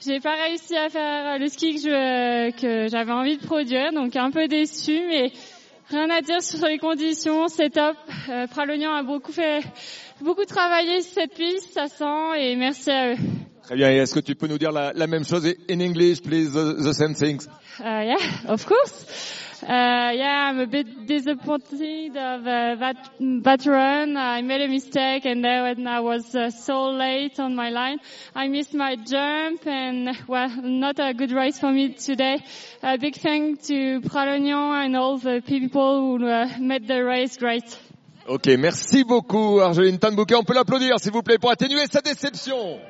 j'ai 0.00 0.20
pas 0.20 0.36
réussi 0.42 0.74
à 0.74 0.88
faire 0.88 1.38
le 1.38 1.48
ski 1.48 1.74
que 1.74 1.80
je, 1.80 2.50
que 2.58 2.88
j'avais 2.88 3.12
envie 3.12 3.36
de 3.36 3.44
produire, 3.44 3.92
donc 3.92 4.16
un 4.16 4.30
peu 4.30 4.48
déçue, 4.48 5.02
mais 5.06 5.30
rien 5.90 6.08
à 6.08 6.22
dire 6.22 6.42
sur 6.42 6.66
les 6.66 6.78
conditions, 6.78 7.48
c'est 7.48 7.68
top. 7.68 7.96
Euh, 8.30 8.46
Pralognan 8.46 8.94
a 8.94 9.02
beaucoup 9.02 9.32
fait, 9.32 9.60
beaucoup 10.22 10.46
travaillé 10.46 11.02
cette 11.02 11.34
piste, 11.34 11.74
ça 11.74 11.88
sent 11.88 12.38
et 12.38 12.56
merci 12.56 12.90
à 12.90 13.12
eux. 13.12 13.16
Très 13.68 13.76
bien. 13.76 13.90
Et 13.90 13.96
est-ce 13.96 14.14
que 14.14 14.20
tu 14.20 14.34
peux 14.34 14.46
nous 14.46 14.56
dire 14.56 14.72
la, 14.72 14.94
la 14.94 15.06
même 15.06 15.26
chose 15.26 15.46
in 15.68 15.80
English, 15.80 16.22
please, 16.22 16.52
the, 16.54 16.82
the 16.82 16.94
same 16.94 17.14
things? 17.14 17.46
Uh, 17.78 18.00
yeah, 18.02 18.16
of 18.48 18.64
course. 18.64 19.04
Uh, 19.62 19.66
yeah, 20.14 20.48
I'm 20.48 20.58
a 20.58 20.66
bit 20.66 21.06
disappointed 21.06 22.16
of 22.16 22.46
uh, 22.46 22.76
that 22.76 22.96
that 23.42 23.66
run. 23.66 24.16
I 24.16 24.40
made 24.40 24.62
a 24.62 24.68
mistake, 24.68 25.26
and 25.26 25.44
then 25.44 25.64
when 25.64 25.86
I 25.86 26.00
was 26.00 26.34
uh, 26.34 26.48
so 26.48 26.92
late 26.92 27.38
on 27.38 27.54
my 27.54 27.68
line, 27.68 27.98
I 28.34 28.48
missed 28.48 28.72
my 28.72 28.96
jump, 28.96 29.66
and 29.66 30.16
well, 30.26 30.48
not 30.62 30.98
a 30.98 31.12
good 31.12 31.32
race 31.32 31.58
for 31.58 31.70
me 31.70 31.92
today. 31.92 32.38
A 32.82 32.96
big 32.96 33.16
thank 33.16 33.60
to 33.64 34.00
Pralognan 34.00 34.86
and 34.86 34.96
all 34.96 35.18
the 35.18 35.42
people 35.46 36.16
who 36.16 36.26
uh, 36.26 36.48
made 36.58 36.88
the 36.88 37.04
race 37.04 37.36
great. 37.36 37.64
Ok, 38.28 38.46
merci 38.58 39.04
beaucoup, 39.04 39.60
Argeline 39.60 39.98
Tanbouquet. 39.98 40.36
On 40.36 40.44
peut 40.44 40.54
l'applaudir, 40.54 40.98
s'il 40.98 41.12
vous 41.12 41.22
plaît, 41.22 41.36
pour 41.38 41.50
atténuer 41.50 41.86
sa 41.92 42.00
déception. 42.00 42.80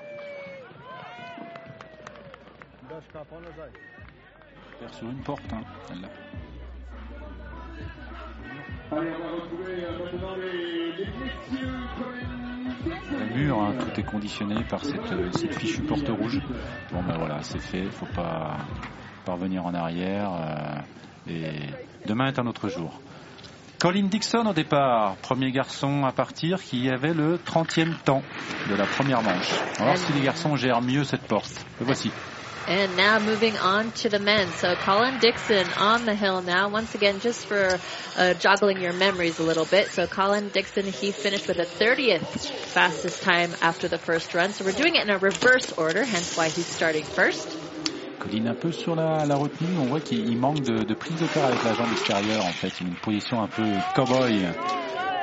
Faire 4.79 4.95
sur 4.95 5.11
une 5.11 5.23
porte, 5.23 5.53
hein, 5.53 5.63
celle-là. 5.89 6.09
Le 13.11 13.35
mur, 13.35 13.61
hein, 13.61 13.75
tout 13.79 14.01
est 14.01 14.05
conditionné 14.05 14.63
par 14.71 14.85
cette, 14.85 15.13
euh, 15.13 15.31
cette 15.33 15.55
fichue 15.55 15.83
porte 15.83 16.09
rouge. 16.09 16.41
Bon 16.93 17.03
ben 17.03 17.17
voilà, 17.19 17.43
c'est 17.43 17.59
fait, 17.59 17.85
faut 17.91 18.07
pas, 18.07 18.59
pas 19.25 19.33
revenir 19.33 19.67
en 19.67 19.75
arrière. 19.75 20.31
euh, 20.33 21.31
et 21.31 21.53
demain 22.07 22.29
est 22.29 22.39
un 22.39 22.47
autre 22.47 22.69
jour. 22.69 23.01
Colin 23.81 24.05
Dixon 24.07 24.47
au 24.47 24.53
départ, 24.53 25.17
premier 25.17 25.51
garçon 25.51 26.05
à 26.05 26.13
partir 26.13 26.63
qui 26.63 26.89
avait 26.89 27.15
le 27.15 27.37
30e 27.37 27.95
temps 28.05 28.23
de 28.71 28.75
la 28.77 28.87
première 28.87 29.23
manche. 29.23 29.53
On 29.75 29.79
va 29.81 29.85
voir 29.87 29.99
si 29.99 30.13
les 30.13 30.21
garçons 30.23 30.57
gèrent 30.57 30.83
mieux 30.83 31.05
cette 31.05 31.27
porte. 31.27 31.67
Le 31.81 31.87
voici. 31.87 32.11
And 32.69 32.97
now 32.99 33.19
moving 33.19 33.57
on 33.57 33.93
to 34.03 34.11
the 34.11 34.19
men. 34.19 34.49
So 34.49 34.75
Colin 34.77 35.19
Dixon 35.21 35.67
on 35.79 36.05
the 36.05 36.15
hill 36.15 36.43
now. 36.43 36.69
Once 36.69 36.95
again, 36.95 37.19
just 37.19 37.47
for 37.47 37.57
uh, 37.57 38.35
joggling 38.39 38.83
your 38.83 38.93
memories 38.93 39.39
a 39.39 39.43
little 39.43 39.65
bit. 39.65 39.89
So 39.89 40.07
Colin 40.07 40.51
Dixon, 40.51 40.85
he 40.85 41.11
finished 41.11 41.49
with 41.49 41.59
a 41.61 41.65
30th 41.65 42.27
fastest 42.67 43.23
time 43.23 43.53
after 43.63 43.89
the 43.89 43.97
first 43.97 44.35
run. 44.35 44.51
So 44.53 44.67
we're 44.67 44.73
doing 44.73 44.97
it 44.97 45.03
in 45.03 45.09
a 45.09 45.17
reverse 45.17 45.73
order, 45.79 46.05
hence 46.05 46.37
why 46.37 46.51
he's 46.51 46.67
starting 46.67 47.05
first. 47.05 47.57
Colin 48.19 48.49
un 48.49 48.55
peu 48.55 48.71
sur 48.71 48.95
la, 48.95 49.25
la 49.25 49.37
retenue, 49.37 49.79
on 49.79 49.87
voit 49.87 50.01
qu'il 50.01 50.37
manque 50.37 50.61
de, 50.63 50.85
de 50.85 50.95
prise 50.95 51.19
de 51.21 51.27
terre 51.27 51.47
avec 51.47 51.65
la 51.65 51.73
jambe 51.73 51.91
extérieure 51.93 52.45
en 52.45 52.53
fait. 52.53 52.81
Une 52.83 52.95
position 52.97 53.41
un 53.43 53.47
peu 53.49 53.65
cow-boy. 53.95 54.45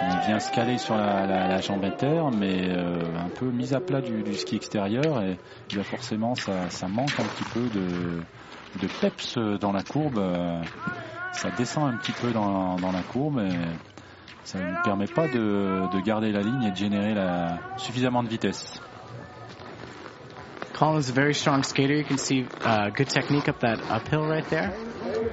Il 0.07 0.19
vient 0.27 0.39
se 0.39 0.51
caler 0.51 0.77
sur 0.77 0.95
la, 0.95 1.59
jambe 1.61 1.83
interne, 1.83 2.35
mais 2.37 2.69
euh, 2.69 2.99
un 3.17 3.29
peu 3.29 3.45
mise 3.47 3.73
à 3.73 3.79
plat 3.79 4.01
du, 4.01 4.33
ski 4.35 4.55
extérieur 4.55 5.21
et 5.21 5.37
bien 5.69 5.83
forcément 5.83 6.35
ça, 6.35 6.87
manque 6.87 7.19
un 7.19 7.23
petit 7.23 7.43
peu 7.53 7.61
de, 7.69 8.87
peps 9.01 9.37
dans 9.59 9.71
la 9.71 9.83
courbe. 9.83 10.21
Ça 11.31 11.49
descend 11.57 11.93
un 11.93 11.97
petit 11.97 12.13
peu 12.13 12.31
dans, 12.31 12.77
la 12.77 13.01
courbe 13.11 13.39
et 13.39 13.57
ça 14.43 14.59
ne 14.59 14.75
permet 14.83 15.07
pas 15.07 15.27
de, 15.27 15.89
de 15.91 15.99
garder 16.01 16.31
la 16.31 16.41
ligne 16.41 16.63
et 16.63 16.71
de 16.71 16.75
générer 16.75 17.15
suffisamment 17.77 18.21
de 18.21 18.29
vitesse. 18.29 18.79
Colin's 20.75 21.09
a 21.09 21.13
very 21.13 21.33
strong 21.33 21.63
skater. 21.63 21.95
You 21.95 22.03
can 22.03 22.17
see 22.17 22.45
uh, 22.61 22.89
good 22.89 23.07
technique 23.07 23.47
up 23.47 23.61
that 23.61 23.79
uphill 23.89 24.27
right 24.27 24.45
there. 24.49 24.73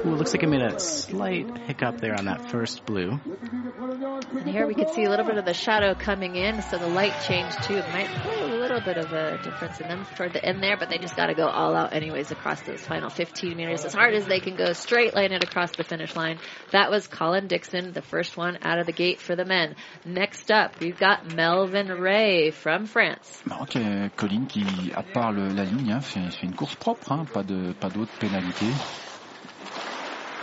Ooh, 0.04 0.14
looks 0.16 0.32
like 0.32 0.40
he 0.42 0.46
made 0.46 0.62
a 0.62 0.78
slight 0.80 1.46
hiccup 1.66 2.00
there 2.00 2.14
on 2.14 2.24
that 2.26 2.50
first 2.50 2.84
blue. 2.84 3.20
And 3.22 4.48
here 4.48 4.66
we 4.66 4.74
can 4.74 4.88
see 4.88 5.04
a 5.04 5.10
little 5.10 5.24
bit 5.24 5.38
of 5.38 5.44
the 5.44 5.54
shadow 5.54 5.94
coming 5.94 6.34
in, 6.34 6.60
so 6.62 6.78
the 6.78 6.88
light 6.88 7.12
change 7.26 7.54
too. 7.66 7.74
It 7.74 7.88
might 7.92 8.08
play 8.08 8.40
a 8.40 8.46
little 8.46 8.80
bit 8.80 8.98
of 8.98 9.12
a 9.12 9.38
difference 9.38 9.80
in 9.80 9.88
them 9.88 10.04
toward 10.16 10.32
the 10.32 10.44
end 10.44 10.62
there, 10.62 10.76
but 10.76 10.90
they 10.90 10.98
just 10.98 11.16
got 11.16 11.26
to 11.26 11.34
go 11.34 11.46
all 11.46 11.74
out 11.74 11.92
anyways 11.94 12.30
across 12.32 12.60
those 12.62 12.84
final 12.84 13.10
15 13.10 13.56
meters 13.56 13.84
as 13.84 13.94
hard 13.94 14.14
as 14.14 14.26
they 14.26 14.40
can 14.40 14.56
go, 14.56 14.72
straight 14.72 15.14
line 15.14 15.32
it 15.32 15.42
across 15.44 15.70
the 15.72 15.84
finish 15.84 16.14
line. 16.16 16.38
That 16.72 16.90
was 16.90 17.06
Colin 17.06 17.46
Dixon, 17.46 17.92
the 17.92 18.02
first 18.02 18.36
one 18.36 18.58
out 18.62 18.78
of 18.78 18.86
the 18.86 18.92
gate 18.92 19.20
for 19.20 19.36
the 19.36 19.44
men. 19.44 19.76
Next 20.04 20.50
up, 20.50 20.72
we've 20.80 20.98
got 20.98 21.26
Melvin 21.34 21.88
Ray 21.88 22.50
from 22.50 22.86
France. 22.86 23.42
Ok, 23.60 23.76
euh, 23.76 24.08
Colin 24.16 24.46
qui, 24.46 24.64
à 24.94 25.02
part 25.02 25.32
le- 25.32 25.48
la 25.52 25.64
ligne, 25.64 25.92
hein, 25.92 26.00
fait, 26.00 26.30
fait 26.30 26.46
une 26.46 26.54
course 26.54 26.74
propre, 26.76 27.12
hein, 27.12 27.24
pas 27.32 27.42
de 27.42 27.72
pas 27.80 27.88
d'autres 27.88 28.18
pénalités. 28.18 28.72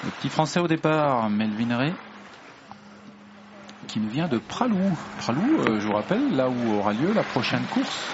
Le 0.03 0.11
petit 0.11 0.29
français 0.29 0.59
au 0.59 0.67
départ, 0.67 1.29
Melvin 1.29 1.77
Ray, 1.77 1.93
qui 3.87 3.99
nous 3.99 4.09
vient 4.09 4.27
de 4.27 4.37
Pralou. 4.37 4.97
Pralou, 5.19 5.59
euh, 5.67 5.79
je 5.79 5.87
vous 5.87 5.93
rappelle, 5.93 6.35
là 6.35 6.47
où 6.49 6.77
aura 6.77 6.93
lieu 6.93 7.11
la 7.13 7.23
prochaine 7.23 7.63
course, 7.73 8.07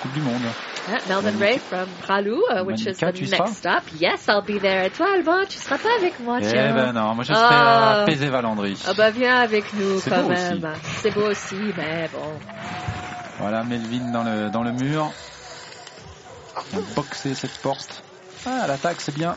Coupe 0.00 0.12
du 0.12 0.20
Monde. 0.20 0.40
Yeah, 0.88 0.98
Melvin 1.08 1.38
Ray 1.38 1.58
from 1.58 1.86
Pralou, 2.02 2.40
uh, 2.50 2.64
which 2.64 2.80
is 2.80 2.96
Monica, 3.00 3.12
the 3.12 3.12
tu 3.12 3.30
next 3.30 3.54
stop. 3.56 3.82
Yes, 4.00 4.26
I'll 4.28 4.42
be 4.42 4.58
there. 4.60 4.86
Et 4.86 4.90
toi, 4.90 5.06
Alban, 5.14 5.44
tu 5.48 5.58
seras 5.58 5.78
pas 5.78 5.90
avec 5.98 6.18
moi, 6.20 6.38
Eh 6.40 6.52
ben 6.52 6.92
non, 6.92 7.14
moi 7.14 7.22
je 7.24 7.32
serai 7.34 7.46
Ah. 7.50 8.02
à 8.02 8.04
Pézé-Valandry. 8.04 8.82
Ah 8.88 8.94
bah 8.96 9.10
viens 9.10 9.36
avec 9.36 9.72
nous 9.74 10.00
quand 10.00 10.28
même. 10.28 10.72
C'est 10.82 11.12
beau 11.12 11.30
aussi, 11.30 11.56
mais 11.76 12.08
bon. 12.12 12.32
Voilà, 13.38 13.62
Melvin 13.64 14.10
dans 14.12 14.24
le, 14.24 14.50
dans 14.50 14.62
le 14.62 14.72
mur. 14.72 15.10
Il 16.72 16.78
vient 16.78 16.86
boxer 16.96 17.34
cette 17.34 17.58
porte. 17.58 18.02
Ah, 18.46 18.66
l'attaque, 18.66 19.00
c'est 19.00 19.14
bien. 19.14 19.36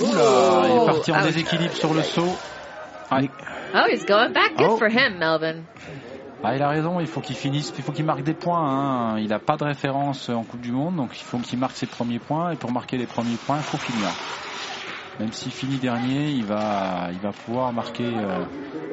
Oula, 0.00 0.68
il 0.68 0.82
est 0.82 0.86
parti 0.86 1.12
en 1.12 1.18
Ouch. 1.18 1.24
déséquilibre 1.24 1.74
sur 1.74 1.94
le 1.94 2.02
saut. 2.02 2.36
Ah, 3.10 3.20
il- 3.22 3.30
Oh, 3.74 3.86
he's 3.90 4.04
going 4.04 4.30
back. 4.32 4.56
Good 4.56 4.66
Oh. 4.70 4.76
for 4.76 4.88
him, 4.88 5.18
Melvin. 5.18 5.62
ah, 6.44 6.54
il 6.56 6.62
a 6.62 6.68
raison, 6.68 6.98
il 7.00 7.06
faut 7.06 7.20
qu'il 7.20 7.36
finisse, 7.36 7.72
il 7.76 7.84
faut 7.84 7.92
qu'il 7.92 8.04
marque 8.04 8.22
des 8.22 8.34
points. 8.34 8.58
hein. 9.14 9.18
Il 9.18 9.28
n'a 9.28 9.38
pas 9.38 9.56
de 9.56 9.64
référence 9.64 10.28
en 10.28 10.42
Coupe 10.44 10.60
du 10.60 10.72
Monde, 10.72 10.96
donc 10.96 11.10
il 11.18 11.22
faut 11.24 11.38
qu'il 11.38 11.58
marque 11.58 11.76
ses 11.76 11.86
premiers 11.86 12.18
points. 12.18 12.50
Et 12.52 12.56
pour 12.56 12.72
marquer 12.72 12.96
les 12.98 13.06
premiers 13.06 13.36
points, 13.36 13.56
il 13.58 13.62
faut 13.62 13.78
finir. 13.78 14.08
Même 15.20 15.32
s'il 15.32 15.52
finit 15.52 15.76
dernier, 15.78 16.30
il 16.30 16.44
va, 16.44 17.08
il 17.12 17.18
va 17.18 17.30
pouvoir 17.32 17.72
marquer 17.72 18.06
euh, 18.06 18.44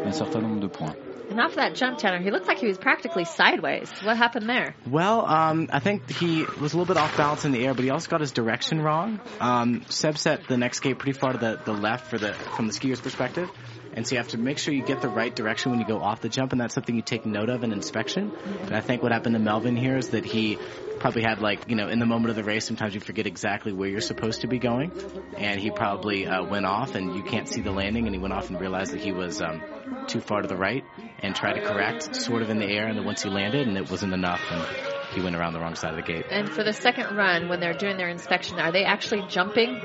un 0.05 0.11
certain 0.11 0.39
nombre 0.39 0.59
de 0.59 0.67
points. 0.67 0.93
And 1.29 1.39
off 1.39 1.55
that 1.55 1.75
jump, 1.75 1.99
Tanner, 1.99 2.19
he 2.19 2.31
looked 2.31 2.47
like 2.47 2.57
he 2.57 2.65
was 2.65 2.77
practically 2.77 3.23
sideways. 3.23 3.91
What 4.01 4.17
happened 4.17 4.49
there? 4.49 4.75
Well, 4.89 5.25
um, 5.25 5.69
I 5.71 5.79
think 5.79 6.09
he 6.09 6.45
was 6.59 6.73
a 6.73 6.77
little 6.77 6.85
bit 6.85 6.97
off 6.97 7.15
balance 7.15 7.45
in 7.45 7.51
the 7.51 7.63
air, 7.63 7.75
but 7.75 7.83
he 7.83 7.91
also 7.91 8.09
got 8.09 8.21
his 8.21 8.31
direction 8.31 8.81
wrong. 8.81 9.19
Um, 9.39 9.85
Seb 9.89 10.17
set 10.17 10.47
the 10.47 10.57
next 10.57 10.77
skate 10.77 10.97
pretty 10.97 11.17
far 11.17 11.33
to 11.33 11.37
the, 11.37 11.59
the 11.63 11.73
left 11.73 12.07
for 12.07 12.17
the 12.17 12.33
from 12.33 12.65
the 12.65 12.73
skier's 12.73 12.99
perspective, 12.99 13.49
and 13.93 14.07
so 14.07 14.15
you 14.15 14.17
have 14.17 14.29
to 14.29 14.37
make 14.37 14.57
sure 14.57 14.73
you 14.73 14.83
get 14.83 15.01
the 15.01 15.09
right 15.09 15.35
direction 15.35 15.71
when 15.71 15.79
you 15.79 15.85
go 15.85 15.99
off 15.99 16.21
the 16.21 16.29
jump, 16.29 16.51
and 16.51 16.61
that's 16.61 16.73
something 16.73 16.95
you 16.95 17.01
take 17.01 17.25
note 17.25 17.49
of 17.49 17.63
in 17.63 17.71
inspection. 17.71 18.31
And 18.61 18.75
I 18.75 18.81
think 18.81 19.01
what 19.03 19.11
happened 19.11 19.35
to 19.35 19.39
Melvin 19.39 19.75
here 19.75 19.97
is 19.97 20.09
that 20.09 20.25
he 20.25 20.57
probably 20.99 21.23
had 21.23 21.39
like 21.41 21.69
you 21.69 21.75
know 21.75 21.87
in 21.87 21.99
the 21.99 22.05
moment 22.05 22.29
of 22.29 22.35
the 22.35 22.43
race, 22.43 22.65
sometimes 22.65 22.93
you 22.93 22.99
forget 22.99 23.25
exactly 23.25 23.71
where 23.73 23.89
you're 23.89 24.01
supposed 24.01 24.41
to 24.41 24.47
be 24.47 24.59
going, 24.59 24.91
and 25.37 25.59
he 25.59 25.71
probably 25.71 26.27
uh, 26.27 26.43
went 26.43 26.65
off, 26.65 26.95
and 26.95 27.15
you 27.15 27.23
can't 27.23 27.47
see 27.47 27.61
the 27.61 27.71
landing, 27.71 28.05
and 28.05 28.15
he 28.15 28.21
went 28.21 28.33
off 28.33 28.49
and 28.49 28.59
realized 28.59 28.91
that 28.91 29.01
he 29.01 29.11
was 29.11 29.41
um, 29.41 29.61
too 30.07 30.21
far 30.21 30.41
to 30.41 30.47
the 30.47 30.57
right, 30.57 30.83
and 31.19 31.35
tried 31.35 31.53
to 31.53 31.61
correct 31.61 32.15
sort 32.15 32.41
of 32.41 32.49
in 32.49 32.59
the 32.59 32.67
air, 32.67 32.87
and 32.87 32.97
then 32.97 33.05
once 33.05 33.23
he 33.23 33.29
landed, 33.29 33.67
and 33.67 33.77
it 33.77 33.89
wasn't 33.89 34.13
enough, 34.13 34.41
and 34.51 34.98
he 35.11 35.21
went 35.21 35.35
around 35.35 35.53
the 35.53 35.59
wrong 35.59 35.75
side 35.75 35.91
of 35.91 35.95
the 35.97 36.01
gate. 36.13 36.25
And 36.29 36.49
for 36.49 36.63
the 36.63 36.73
second 36.73 37.15
run, 37.15 37.49
when 37.49 37.59
they're 37.59 37.73
doing 37.73 37.97
their 37.97 38.09
inspection, 38.09 38.59
are 38.59 38.71
they 38.71 38.83
actually 38.83 39.23
jumping 39.27 39.81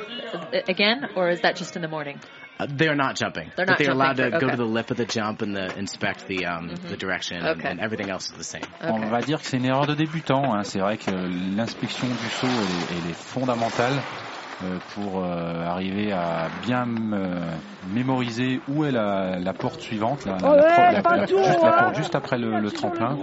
again, 0.68 1.08
or 1.16 1.30
is 1.30 1.40
that 1.40 1.56
just 1.56 1.76
in 1.76 1.82
the 1.82 1.88
morning? 1.88 2.20
Uh, 2.58 2.66
they're 2.70 2.94
not 2.94 3.16
jumping. 3.16 3.50
They're 3.56 3.66
but 3.66 3.72
not 3.72 3.78
they're 3.78 3.90
allowed 3.90 4.16
to 4.18 4.30
for- 4.30 4.38
go 4.38 4.48
to 4.50 4.56
the 4.56 4.64
lip 4.64 4.90
of 4.92 4.96
the 4.96 5.06
jump 5.06 5.42
and 5.42 5.56
the, 5.56 5.76
inspect 5.76 6.28
the 6.28 6.46
um, 6.46 6.68
the 6.88 6.96
direction, 6.96 7.38
and, 7.38 7.58
Okay. 7.58 7.68
and 7.68 7.80
everything 7.80 8.10
else 8.10 8.30
is 8.30 8.36
the 8.36 8.44
same. 8.44 8.62
On 8.80 9.08
va 9.10 9.22
dire 9.22 9.38
que 9.40 9.46
c'est 9.46 9.56
une 9.56 9.64
erreur 9.64 9.86
de 9.86 9.94
débutant. 9.94 10.54
hein. 10.54 10.62
C'est 10.62 10.78
vrai 10.78 10.96
que 10.96 11.10
l'inspection 11.56 12.14
du 12.14 12.28
saut 12.28 12.62
elle 12.62 12.70
est, 12.70 12.86
elle 12.98 13.06
est 13.10 13.14
fondamentale. 13.18 14.04
euh, 14.62 14.78
pour 14.94 15.18
euh, 15.24 15.64
arriver 15.64 16.12
à 16.12 16.48
bien 16.48 16.86
mémoriser 17.82 18.60
où 18.68 18.84
est 18.84 18.92
la, 18.92 19.38
la 19.40 19.52
porte 19.52 19.80
suivante, 19.80 20.24
la, 20.26 20.36
la- 20.38 20.56
la- 20.56 21.02
la- 21.02 21.16
la- 21.16 21.26
juste, 21.26 21.62
la 21.62 21.72
porte 21.72 21.96
juste 21.96 22.14
après 22.14 22.38
le, 22.38 22.60
le 22.60 22.70
tremplin. 22.70 23.18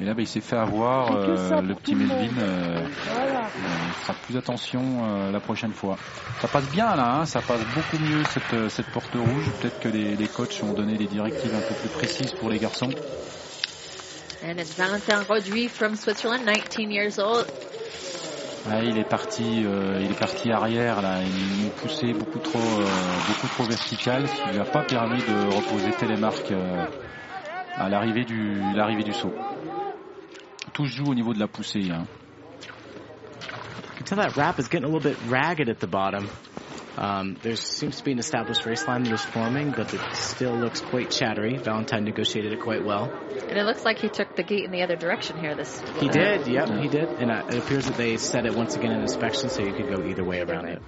Et 0.00 0.04
là, 0.04 0.14
bah, 0.14 0.22
il 0.22 0.26
s'est 0.28 0.40
fait 0.40 0.56
avoir, 0.56 1.10
euh, 1.16 1.60
le 1.60 1.74
petit 1.74 1.94
Melvin. 1.96 2.40
euh, 2.40 2.78
euh, 2.78 3.48
il 3.88 3.92
fera 3.94 4.14
plus 4.14 4.36
attention 4.36 4.80
euh, 5.04 5.32
la 5.32 5.40
prochaine 5.40 5.72
fois. 5.72 5.96
Ça 6.40 6.46
passe 6.46 6.70
bien 6.70 6.94
là, 6.94 7.16
hein, 7.20 7.24
ça 7.26 7.40
passe 7.40 7.60
beaucoup 7.74 7.98
mieux 7.98 8.22
cette, 8.24 8.54
euh, 8.54 8.68
cette 8.68 8.86
porte 8.86 9.14
rouge. 9.14 9.50
Peut-être 9.60 9.80
que 9.80 9.88
les, 9.88 10.14
les 10.14 10.28
coachs 10.28 10.62
ont 10.62 10.72
donné 10.72 10.96
des 10.96 11.06
directives 11.06 11.52
un 11.54 11.60
peu 11.60 11.74
plus 11.74 11.88
précises 11.88 12.32
pour 12.34 12.48
les 12.48 12.58
garçons. 12.58 12.90
And 14.44 14.56
it's 14.56 14.76
Valentin 14.76 15.24
Rodri 15.28 15.66
from 15.68 15.96
Switzerland, 15.96 16.44
19 16.46 16.92
years 16.92 17.18
old. 17.18 17.46
Il 18.84 18.98
est 18.98 19.04
parti, 19.04 19.64
euh, 19.64 19.98
il 20.00 20.10
est 20.12 20.18
parti 20.18 20.52
arrière 20.52 21.00
là, 21.00 21.16
il 21.22 21.64
nous 21.64 21.70
poussait 21.70 22.12
beaucoup 22.12 22.38
trop, 22.38 22.58
euh, 22.58 22.84
beaucoup 23.28 23.48
trop 23.48 23.64
vertical, 23.64 24.28
ce 24.28 24.34
qui 24.42 24.50
lui 24.50 24.60
a 24.60 24.64
pas 24.64 24.82
permis 24.82 25.22
de 25.22 25.46
reposer 25.56 25.90
Télémarque 25.92 26.50
euh, 26.52 26.84
à 27.78 27.88
l'arrivée 27.88 28.24
du, 28.24 28.72
l'arrivée 28.74 29.04
du 29.04 29.14
saut. 29.14 29.32
Tout 30.72 30.86
se 30.86 30.96
joue 30.96 31.10
au 31.10 31.14
niveau 31.14 31.34
de 31.34 31.38
la 31.38 31.46
poussée. 31.46 31.90
Hein. 31.90 32.06
You 33.82 33.94
can 33.96 34.04
tell 34.04 34.18
that 34.18 34.36
wrap 34.36 34.58
is 34.58 34.68
getting 34.68 34.84
a 34.84 34.88
little 34.88 35.10
bit 35.10 35.18
ragged 35.28 35.68
at 35.68 35.80
the 35.80 35.86
bottom. 35.86 36.28
Um, 36.96 37.36
there 37.42 37.54
seems 37.54 37.98
to 37.98 38.04
be 38.04 38.10
an 38.10 38.18
established 38.18 38.66
race 38.66 38.84
line 38.88 39.04
that 39.04 39.12
is 39.12 39.24
forming, 39.24 39.70
but 39.70 39.94
it 39.94 40.00
still 40.14 40.56
looks 40.56 40.80
quite 40.80 41.12
chattery. 41.12 41.56
Valentine 41.56 42.02
negotiated 42.02 42.52
it 42.52 42.60
quite 42.60 42.84
well. 42.84 43.12
And 43.48 43.56
it 43.56 43.64
looks 43.64 43.84
like 43.84 43.98
he 43.98 44.08
took 44.08 44.34
the 44.34 44.42
gate 44.42 44.64
in 44.64 44.72
the 44.72 44.82
other 44.82 44.96
direction 44.96 45.38
here. 45.38 45.54
This 45.54 45.80
He 46.00 46.08
did, 46.08 46.48
yep, 46.48 46.68
he 46.68 46.88
did. 46.88 47.08
And 47.08 47.30
uh, 47.30 47.46
it 47.48 47.58
appears 47.58 47.86
that 47.86 47.96
they 47.96 48.16
set 48.16 48.46
it 48.46 48.56
once 48.56 48.74
again 48.74 48.90
in 48.90 49.00
inspection, 49.00 49.48
so 49.48 49.62
you 49.62 49.74
could 49.74 49.94
go 49.94 50.04
either 50.04 50.24
way 50.24 50.40
around 50.40 50.66
it. 50.66 50.82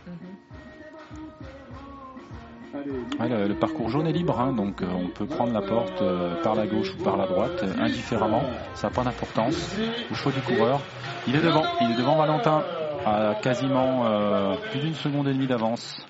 Ouais, 3.18 3.28
le, 3.28 3.48
le 3.48 3.54
parcours 3.54 3.90
jaune 3.90 4.06
est 4.06 4.12
libre, 4.12 4.38
hein, 4.40 4.52
donc 4.52 4.82
euh, 4.82 4.86
on 4.92 5.08
peut 5.08 5.26
prendre 5.26 5.52
la 5.52 5.62
porte 5.62 6.00
euh, 6.02 6.42
par 6.42 6.54
la 6.54 6.66
gauche 6.66 6.92
ou 6.98 7.02
par 7.02 7.16
la 7.16 7.26
droite, 7.26 7.62
euh, 7.62 7.74
indifféremment. 7.80 8.42
Ça 8.74 8.88
n'a 8.88 8.94
pas 8.94 9.02
d'importance. 9.04 9.76
Au 10.10 10.14
choix 10.14 10.32
du 10.32 10.40
coureur. 10.40 10.80
Il 11.26 11.36
est 11.36 11.40
devant, 11.42 11.64
il 11.80 11.90
est 11.92 11.96
devant 11.96 12.16
Valentin 12.16 12.64
à 13.04 13.34
quasiment 13.42 14.06
euh, 14.06 14.54
plus 14.70 14.80
d'une 14.80 14.94
seconde 14.94 15.28
et 15.28 15.32
demie 15.32 15.46
d'avance. 15.46 16.04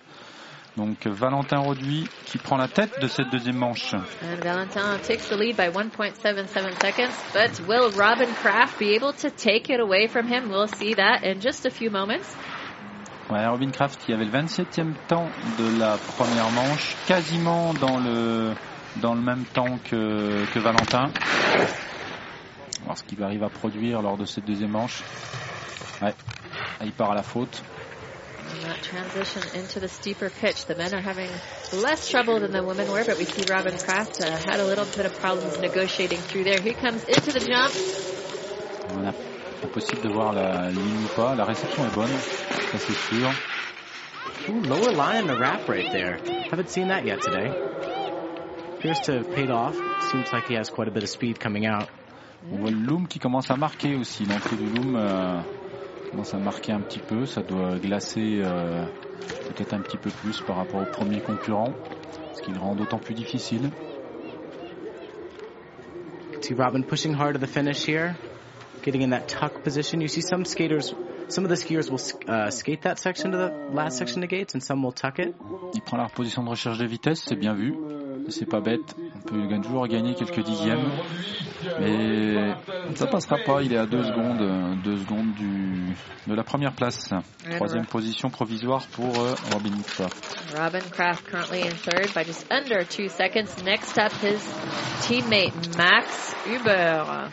Donc 0.76 1.04
Valentin 1.06 1.58
Roduit 1.58 2.08
qui 2.26 2.38
prend 2.38 2.56
la 2.56 2.68
tête 2.68 3.00
de 3.02 3.08
cette 3.08 3.28
deuxième 3.30 3.56
manche. 3.56 3.92
And 3.94 4.36
Valentin 4.42 4.98
takes 5.06 5.28
the 5.28 5.36
lead 5.36 5.56
by 5.56 5.68
1.77 5.68 6.80
seconds, 6.80 7.12
but 7.34 7.60
will 7.68 7.90
Robin 7.98 8.28
Kraft 8.40 8.78
be 8.78 8.94
able 8.94 9.12
to 9.14 9.30
take 9.30 9.68
it 9.68 9.80
away 9.80 10.06
from 10.06 10.26
him? 10.28 10.48
We'll 10.48 10.68
see 10.68 10.94
that 10.94 11.24
in 11.24 11.40
just 11.40 11.66
a 11.66 11.70
few 11.70 11.90
moments. 11.90 12.34
Ouais, 13.30 13.46
Robin 13.46 13.70
Kraft 13.70 14.00
qui 14.04 14.12
avait 14.12 14.24
le 14.24 14.30
27e 14.32 14.92
temps 15.06 15.28
de 15.56 15.78
la 15.78 15.98
première 15.98 16.50
manche, 16.50 16.96
quasiment 17.06 17.72
dans 17.74 18.00
le 18.00 18.54
dans 19.00 19.14
le 19.14 19.20
même 19.20 19.44
temps 19.44 19.78
que, 19.88 20.44
que 20.52 20.58
Valentin. 20.58 21.10
On 21.54 21.58
va 21.58 22.84
voir 22.86 22.98
ce 22.98 23.04
qu'il 23.04 23.22
arrive 23.22 23.44
à 23.44 23.48
produire 23.48 24.02
lors 24.02 24.16
de 24.16 24.24
cette 24.24 24.44
deuxième 24.44 24.72
manche. 24.72 25.04
Ouais, 26.02 26.08
là, 26.08 26.86
il 26.86 26.90
part 26.92 27.12
à 27.12 27.14
la 27.14 27.22
faute. 27.22 27.62
That 28.64 28.82
transition 28.82 29.42
into 29.54 29.78
the 29.78 29.88
steeper 29.88 30.28
pitch. 30.28 30.66
The 30.66 30.76
men 30.76 30.92
are 30.92 31.00
having 31.00 31.30
less 31.72 32.08
trouble 32.10 32.40
than 32.40 32.50
the 32.50 32.64
women 32.66 32.90
were, 32.90 33.04
but 33.04 33.16
we 33.16 33.26
see 33.26 33.44
Robin 33.48 33.78
Kraft 33.78 34.20
uh, 34.20 34.24
had 34.24 34.58
a 34.58 34.64
little 34.64 34.86
bit 34.96 35.06
of 35.06 35.16
problems 35.20 35.56
negotiating 35.60 36.18
through 36.18 36.42
there. 36.44 36.60
He 36.60 36.72
comes 36.74 37.04
into 37.04 37.30
the 37.30 37.38
jump. 37.38 39.29
Impossible 39.62 40.02
de 40.02 40.08
voir 40.08 40.32
la 40.32 40.70
ligne 40.70 41.04
ou 41.04 41.16
pas? 41.16 41.34
La 41.34 41.44
réception 41.44 41.84
est 41.84 41.94
bonne, 41.94 42.08
ça 42.08 42.78
c'est 42.78 42.92
sûr. 42.92 43.30
Ooh, 44.48 44.60
lower 44.62 44.92
line 44.92 45.24
in 45.24 45.26
the 45.26 45.38
wrap 45.38 45.68
right 45.68 45.90
there. 45.92 46.18
Haven't 46.50 46.70
seen 46.70 46.88
that 46.88 47.04
yet 47.04 47.20
today. 47.20 47.50
Appears 48.78 49.00
to 49.02 49.12
have 49.12 49.30
paid 49.34 49.50
off. 49.50 49.76
Seems 50.10 50.32
like 50.32 50.48
he 50.48 50.54
has 50.54 50.70
quite 50.70 50.88
a 50.88 50.90
bit 50.90 51.02
of 51.02 51.10
speed 51.10 51.38
coming 51.38 51.66
out. 51.66 51.88
On 52.50 52.56
voit 52.56 52.70
le 52.70 52.78
loom 52.78 53.06
qui 53.06 53.18
commence 53.18 53.50
à 53.50 53.56
marquer 53.56 53.94
aussi. 53.96 54.24
L'entrée 54.24 54.56
du 54.56 54.66
loom 54.66 54.96
euh, 54.96 55.40
commence 56.10 56.32
à 56.32 56.38
marquer 56.38 56.72
un 56.72 56.80
petit 56.80 56.98
peu. 56.98 57.26
Ça 57.26 57.42
doit 57.42 57.78
glacer 57.78 58.40
euh, 58.42 58.86
peut-être 59.48 59.74
un 59.74 59.80
petit 59.80 59.98
peu 59.98 60.10
plus 60.10 60.40
par 60.40 60.56
rapport 60.56 60.80
au 60.80 60.86
premier 60.86 61.20
concurrent, 61.20 61.74
ce 62.34 62.40
qui 62.40 62.50
le 62.50 62.58
rend 62.58 62.74
d'autant 62.74 62.98
plus 62.98 63.14
difficile. 63.14 63.70
See 66.40 66.54
Robin 66.54 66.82
pushing 66.82 67.14
hard 67.14 67.34
to 67.34 67.38
the 67.38 67.46
finish 67.46 67.86
here, 67.86 68.16
getting 68.82 69.02
in 69.02 69.10
that 69.10 69.28
tuck 69.28 69.62
position. 69.62 70.00
You 70.00 70.08
see 70.08 70.22
some 70.22 70.44
skaters, 70.44 70.94
some 71.28 71.44
of 71.44 71.50
the 71.50 71.56
skiers 71.56 71.90
will 71.90 72.00
uh, 72.28 72.50
skate 72.50 72.82
that 72.82 72.98
section 72.98 73.32
to 73.32 73.38
the 73.38 73.50
last 73.72 73.98
section 73.98 74.22
of 74.22 74.28
gates, 74.28 74.54
and 74.54 74.62
some 74.62 74.82
will 74.82 74.92
tuck 74.92 75.18
it. 75.18 75.34
Il 75.74 75.80
prend 75.82 75.98
la 75.98 76.08
position 76.08 76.42
de 76.44 76.50
recherche 76.50 76.78
de 76.78 76.86
vitesse, 76.86 77.22
c'est 77.26 77.36
bien 77.36 77.54
vu. 77.54 77.74
C'est 78.28 78.46
pas 78.46 78.60
bête. 78.60 78.94
On 78.98 79.28
peut 79.28 79.60
toujours 79.62 79.88
gagner 79.88 80.14
quelques 80.14 80.44
dixièmes. 80.44 80.90
Mais 81.80 82.54
ça 82.94 83.06
passera 83.06 83.36
pas. 83.44 83.62
Il 83.62 83.72
est 83.72 83.78
à 83.78 83.86
deux 83.86 84.02
secondes, 84.02 84.40
euh, 84.40 84.74
deux 84.84 84.98
secondes 84.98 85.34
du, 85.34 85.94
de 86.26 86.34
la 86.34 86.44
première 86.44 86.72
place. 86.72 87.10
Troisième 87.56 87.86
position 87.86 88.30
provisoire 88.30 88.86
pour 88.92 89.18
euh, 89.18 89.34
Robin 89.52 89.70
Kraft. 89.86 90.54
Robin 90.56 90.80
Kraft 90.90 91.26
currently 91.26 91.62
in 91.62 91.70
third 91.70 92.12
by 92.14 92.24
just 92.24 92.46
under 92.50 92.84
two 92.84 93.08
seconds. 93.08 93.62
Next 93.64 93.98
up, 93.98 94.12
his 94.22 94.40
teammate 95.02 95.76
Max 95.76 96.34
Uber. 96.46 97.30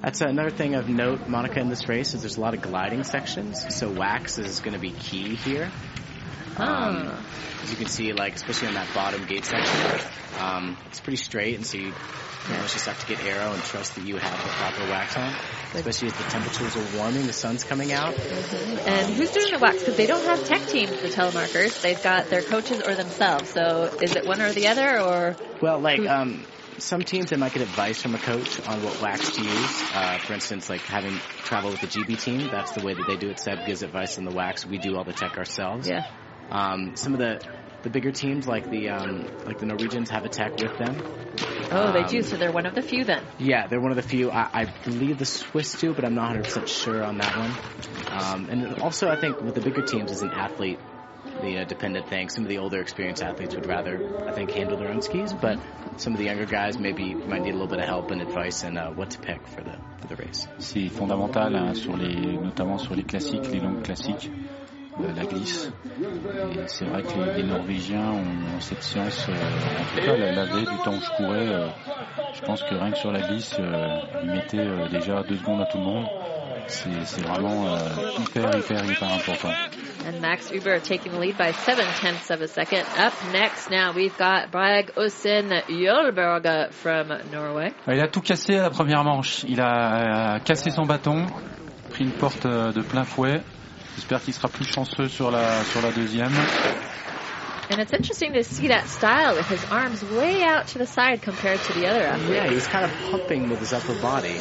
That's 0.00 0.20
another 0.20 0.50
thing 0.50 0.74
of 0.76 0.88
note, 0.88 1.26
Monica, 1.28 1.60
in 1.60 1.68
this 1.68 1.88
race 1.88 2.14
is 2.14 2.20
there's 2.20 2.36
a 2.36 2.40
lot 2.40 2.54
of 2.54 2.62
gliding 2.62 3.02
sections, 3.02 3.74
so 3.74 3.90
wax 3.90 4.38
is 4.38 4.60
going 4.60 4.74
to 4.74 4.80
be 4.80 4.92
key 4.92 5.34
here. 5.34 5.70
Um, 6.56 7.12
as 7.62 7.70
you 7.70 7.76
can 7.76 7.86
see, 7.86 8.12
like 8.12 8.36
especially 8.36 8.68
on 8.68 8.74
that 8.74 8.92
bottom 8.94 9.24
gate 9.26 9.44
section, 9.44 10.08
um, 10.38 10.76
it's 10.86 11.00
pretty 11.00 11.16
straight, 11.16 11.56
and 11.56 11.66
so 11.66 11.78
you, 11.78 11.86
you 11.86 12.54
know, 12.54 12.60
just 12.62 12.86
have 12.86 12.98
to 13.00 13.06
get 13.06 13.24
arrow 13.24 13.52
and 13.52 13.62
trust 13.64 13.96
that 13.96 14.04
you 14.04 14.16
have 14.16 14.42
the 14.42 14.48
proper 14.48 14.90
wax 14.90 15.16
on. 15.16 15.34
Especially 15.74 16.08
as 16.08 16.14
the 16.14 16.24
temperatures 16.24 16.76
are 16.76 16.96
warming, 16.96 17.26
the 17.26 17.32
sun's 17.32 17.64
coming 17.64 17.92
out. 17.92 18.18
And 18.18 19.14
who's 19.14 19.32
doing 19.32 19.52
the 19.52 19.58
wax? 19.58 19.80
Because 19.80 19.96
they 19.96 20.06
don't 20.06 20.24
have 20.24 20.44
tech 20.44 20.62
teams, 20.68 20.90
the 21.00 21.08
telemarkers. 21.08 21.82
They've 21.82 22.02
got 22.02 22.30
their 22.30 22.42
coaches 22.42 22.80
or 22.80 22.94
themselves. 22.94 23.50
So 23.50 23.84
is 24.00 24.14
it 24.14 24.26
one 24.26 24.40
or 24.40 24.52
the 24.52 24.68
other, 24.68 25.00
or 25.00 25.36
Well, 25.60 25.80
like 25.80 26.00
um, 26.08 26.44
some 26.80 27.02
teams, 27.02 27.30
they 27.30 27.36
might 27.36 27.52
get 27.52 27.62
advice 27.62 28.00
from 28.02 28.14
a 28.14 28.18
coach 28.18 28.60
on 28.68 28.82
what 28.82 29.00
wax 29.00 29.30
to 29.36 29.42
use. 29.42 29.82
Uh, 29.94 30.18
for 30.18 30.34
instance, 30.34 30.68
like 30.68 30.80
having 30.82 31.14
travel 31.44 31.70
with 31.70 31.80
the 31.80 31.86
GB 31.86 32.20
team, 32.20 32.48
that's 32.50 32.72
the 32.72 32.84
way 32.84 32.94
that 32.94 33.06
they 33.06 33.16
do 33.16 33.28
it. 33.30 33.38
Seb 33.38 33.66
gives 33.66 33.82
advice 33.82 34.18
on 34.18 34.24
the 34.24 34.30
wax. 34.34 34.66
We 34.66 34.78
do 34.78 34.96
all 34.96 35.04
the 35.04 35.12
tech 35.12 35.36
ourselves. 35.38 35.88
Yeah. 35.88 36.06
Um, 36.50 36.96
some 36.96 37.12
of 37.14 37.18
the 37.20 37.40
the 37.82 37.90
bigger 37.90 38.10
teams, 38.10 38.46
like 38.48 38.68
the 38.70 38.88
um, 38.88 39.26
like 39.46 39.58
the 39.58 39.66
Norwegians, 39.66 40.10
have 40.10 40.24
a 40.24 40.28
tech 40.28 40.56
with 40.56 40.76
them. 40.78 40.96
oh, 41.70 41.92
they 41.92 42.00
Um, 42.00 42.08
do? 42.08 42.22
So 42.22 42.36
they're 42.36 42.50
one 42.50 42.66
of 42.66 42.74
the 42.74 42.82
few 42.82 43.04
then. 43.04 43.22
Yeah, 43.38 43.66
they're 43.68 43.80
one 43.80 43.92
of 43.92 43.96
the 43.96 44.02
few. 44.02 44.30
I, 44.30 44.48
I 44.52 44.64
believe 44.84 45.18
the 45.18 45.24
Swiss 45.26 45.74
do, 45.80 45.94
but 45.94 46.04
I'm 46.04 46.14
not 46.14 46.34
100% 46.34 46.66
sure 46.66 47.04
on 47.04 47.18
that 47.18 47.36
one. 47.36 47.52
Um, 48.10 48.48
and 48.50 48.80
also, 48.80 49.08
I 49.08 49.20
think 49.20 49.40
with 49.40 49.54
the 49.54 49.60
bigger 49.60 49.82
teams, 49.82 50.10
as 50.10 50.22
an 50.22 50.30
athlete, 50.30 50.80
the 51.40 51.58
uh, 51.58 51.64
dependent 51.64 52.08
thing. 52.08 52.28
Some 52.28 52.44
of 52.44 52.48
the 52.48 52.58
older, 52.58 52.80
experienced 52.80 53.22
athletes 53.22 53.54
would 53.54 53.66
rather, 53.66 54.26
I 54.26 54.32
think, 54.32 54.50
handle 54.50 54.76
their 54.78 54.88
own 54.88 55.02
skis, 55.02 55.32
but 55.32 55.58
some 55.96 56.12
of 56.12 56.18
the 56.18 56.24
younger 56.26 56.46
guys 56.46 56.78
maybe 56.78 57.14
might 57.14 57.42
need 57.42 57.50
a 57.50 57.58
little 57.58 57.66
bit 57.68 57.80
of 57.80 57.86
help 57.86 58.10
and 58.10 58.20
advice 58.20 58.64
on 58.64 58.76
uh, 58.76 58.90
what 58.90 59.10
to 59.10 59.18
pick 59.18 59.46
for 59.46 59.62
the 59.62 59.76
for 60.00 60.06
the 60.08 60.16
race. 60.16 60.46
C'est 60.58 60.88
fondamental, 60.88 61.54
hein, 61.54 61.74
sur 61.74 61.96
les, 61.96 62.14
notamment 62.38 62.78
sur 62.78 62.94
les 62.94 63.04
classiques, 63.04 63.50
les 63.52 63.60
longues 63.60 63.82
classiques, 63.82 64.30
euh, 65.00 65.12
la 65.14 65.24
glisse. 65.24 65.70
C'est 66.66 66.84
vrai 66.84 67.02
que 67.02 67.36
les, 67.36 67.44
Norvégiens 67.44 68.12
ont 68.12 68.60
cette 68.60 68.82
science, 68.82 69.26
euh, 69.28 69.32
en 69.32 69.96
tout 69.96 70.06
cas 70.06 70.16
la, 70.16 70.32
la 70.32 70.46
du 70.46 70.64
temps 70.84 70.94
où 70.94 71.00
je 71.00 71.16
courais, 71.16 71.48
euh, 71.48 71.68
je 72.34 72.40
pense 72.42 72.62
que 72.62 72.74
rien 72.74 72.90
que 72.90 72.98
sur 72.98 73.12
la 73.12 73.20
glisse, 73.20 73.56
ils 74.22 74.30
mettaient 74.30 74.88
déjà 74.90 75.22
deux 75.22 75.36
secondes 75.36 75.60
à 75.60 75.66
tout 75.66 75.78
le 75.78 75.84
monde. 75.84 76.06
C'est 76.68 76.90
c'est 77.06 77.22
vraiment 77.22 77.74
euh, 77.74 77.78
hyper, 78.18 78.58
hyper, 78.58 78.84
hyper 78.84 79.12
important. 79.14 79.52
And 80.06 80.20
Max 80.20 80.50
Uber 80.50 80.80
taking 80.80 81.12
the 81.12 81.18
lead 81.18 81.36
by 81.38 81.52
seven 81.52 81.86
tenths 82.00 82.30
of 82.30 82.42
a 82.42 82.46
second. 82.46 82.84
Up 82.98 83.14
next 83.32 83.70
now, 83.70 83.92
we've 83.94 84.16
got 84.18 84.50
Brag 84.50 84.92
Osen 84.96 85.50
Jolberg 85.68 86.72
from 86.72 87.08
Norway. 87.32 87.72
Il 87.88 88.00
a 88.00 88.08
tout 88.08 88.20
cassé 88.20 88.56
à 88.56 88.62
la 88.62 88.70
première 88.70 89.02
manche. 89.02 89.44
Il 89.48 89.60
a 89.60 90.36
euh, 90.36 90.38
cassé 90.40 90.70
son 90.70 90.84
bâton, 90.84 91.26
pris 91.90 92.04
une 92.04 92.12
porte 92.12 92.44
euh, 92.44 92.70
de 92.72 92.82
plein 92.82 93.04
fouet. 93.04 93.40
J'espère 93.96 94.22
qu'il 94.22 94.34
sera 94.34 94.48
plus 94.48 94.66
chanceux 94.66 95.08
sur 95.08 95.30
la, 95.30 95.64
sur 95.64 95.80
la 95.82 95.90
deuxième. 95.90 96.32
And 97.70 97.80
it's 97.80 97.92
interesting 97.92 98.32
to 98.34 98.42
see 98.42 98.68
that 98.68 98.88
style 98.88 99.36
with 99.36 99.48
his 99.48 99.62
arms 99.70 100.02
way 100.02 100.42
out 100.42 100.68
to 100.68 100.78
the 100.78 100.86
side 100.86 101.20
compared 101.22 101.60
to 101.60 101.72
the 101.74 101.86
other 101.86 102.02
athletes. 102.02 102.34
Yeah, 102.34 102.50
he's 102.50 102.66
kind 102.66 102.84
of 102.84 102.92
pumping 103.10 103.48
with 103.50 103.60
his 103.60 103.72
upper 103.72 103.94
body. 104.00 104.38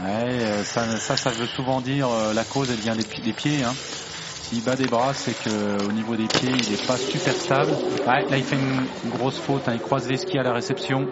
Ouais, 0.00 0.26
euh, 0.26 0.64
ça, 0.64 0.84
ça, 0.98 1.16
ça 1.16 1.30
veut 1.30 1.46
souvent 1.46 1.80
dire 1.80 2.08
euh, 2.08 2.34
la 2.34 2.44
cause, 2.44 2.70
elle 2.70 2.80
vient 2.80 2.96
des, 2.96 3.04
pi- 3.04 3.20
des 3.22 3.32
pieds. 3.32 3.62
Hein. 3.62 3.72
S'il 3.74 4.62
bat 4.62 4.74
des 4.76 4.86
bras, 4.88 5.14
c'est 5.14 5.32
que 5.32 5.84
au 5.88 5.92
niveau 5.92 6.16
des 6.16 6.26
pieds, 6.26 6.50
il 6.50 6.70
n'est 6.70 6.86
pas 6.86 6.96
super 6.96 7.32
stable. 7.32 7.72
Ouais, 8.06 8.24
là, 8.28 8.36
il 8.36 8.42
fait 8.42 8.56
une, 8.56 8.86
une 9.04 9.10
grosse 9.10 9.38
faute. 9.38 9.68
Hein. 9.68 9.72
Il 9.74 9.80
croise 9.80 10.08
les 10.08 10.16
skis 10.16 10.38
à 10.38 10.42
la 10.42 10.52
réception. 10.52 11.06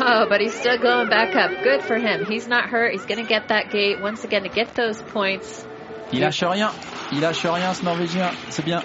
Oh, 0.00 0.26
but 0.28 0.40
he's 0.40 0.54
still 0.54 0.78
going 0.78 1.08
back 1.08 1.36
up. 1.36 1.50
Good 1.62 1.82
for 1.82 1.96
him. 1.96 2.24
He's 2.26 2.48
not 2.48 2.70
hurt. 2.70 2.92
He's 2.92 3.04
going 3.04 3.22
to 3.22 3.28
get 3.28 3.48
that 3.48 3.70
gate 3.70 4.00
once 4.00 4.24
again 4.24 4.42
to 4.44 4.48
get 4.48 4.74
those 4.74 5.02
points. 5.12 5.64
Il 6.12 6.20
lâche 6.20 6.42
rien. 6.42 6.70
Il 7.12 7.20
lâche 7.20 7.44
rien, 7.44 7.74
ce 7.74 7.84
Norvégien. 7.84 8.30
C'est 8.48 8.64
bien. 8.64 8.82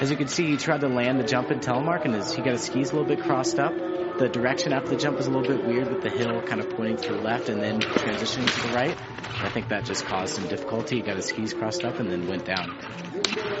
As 0.00 0.10
you 0.10 0.16
can 0.16 0.26
see, 0.28 0.50
he 0.50 0.56
tried 0.56 0.80
to 0.80 0.88
land 0.88 1.18
the 1.20 1.24
jump 1.26 1.50
in 1.50 1.60
telemark, 1.60 2.04
and 2.04 2.14
his, 2.14 2.32
he 2.34 2.42
got 2.42 2.52
his 2.52 2.62
skis 2.62 2.90
a 2.92 2.96
little 2.96 3.04
bit 3.08 3.20
crossed 3.24 3.58
up. 3.58 3.72
The 4.18 4.28
direction 4.28 4.72
after 4.72 4.90
the 4.90 4.96
jump 4.96 5.16
was 5.16 5.26
a 5.26 5.30
little 5.30 5.56
bit 5.56 5.66
weird 5.66 5.88
with 5.88 6.02
the 6.02 6.10
hill 6.10 6.40
kind 6.42 6.60
of 6.60 6.70
pointing 6.70 6.98
to 6.98 7.14
the 7.14 7.20
left 7.20 7.48
and 7.48 7.60
then 7.60 7.80
transitioning 7.80 8.46
to 8.46 8.68
the 8.68 8.74
right. 8.74 8.96
I 9.42 9.48
think 9.50 9.68
that 9.70 9.84
just 9.84 10.06
caused 10.06 10.34
some 10.34 10.46
difficulty. 10.46 10.96
He 10.96 11.02
got 11.02 11.16
his 11.16 11.26
skis 11.26 11.52
crossed 11.52 11.84
up 11.84 11.98
and 11.98 12.08
then 12.08 12.28
went 12.28 12.44
down. 12.44 12.70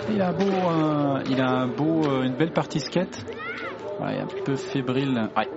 Il 0.08 0.20
a 0.22 0.32
beau, 0.32 0.44
euh, 0.44 1.22
il 1.28 1.40
a 1.40 1.48
un 1.48 1.66
beau, 1.66 2.04
euh, 2.06 2.22
une 2.22 2.36
belle 2.36 2.52
partie 2.52 2.78
skate. 2.78 3.24
Ouais, 4.00 4.14
il 4.14 4.18
est 4.18 4.20
un 4.20 4.44
peu 4.44 4.54
fébrile. 4.54 5.28
Ouais. 5.36 5.48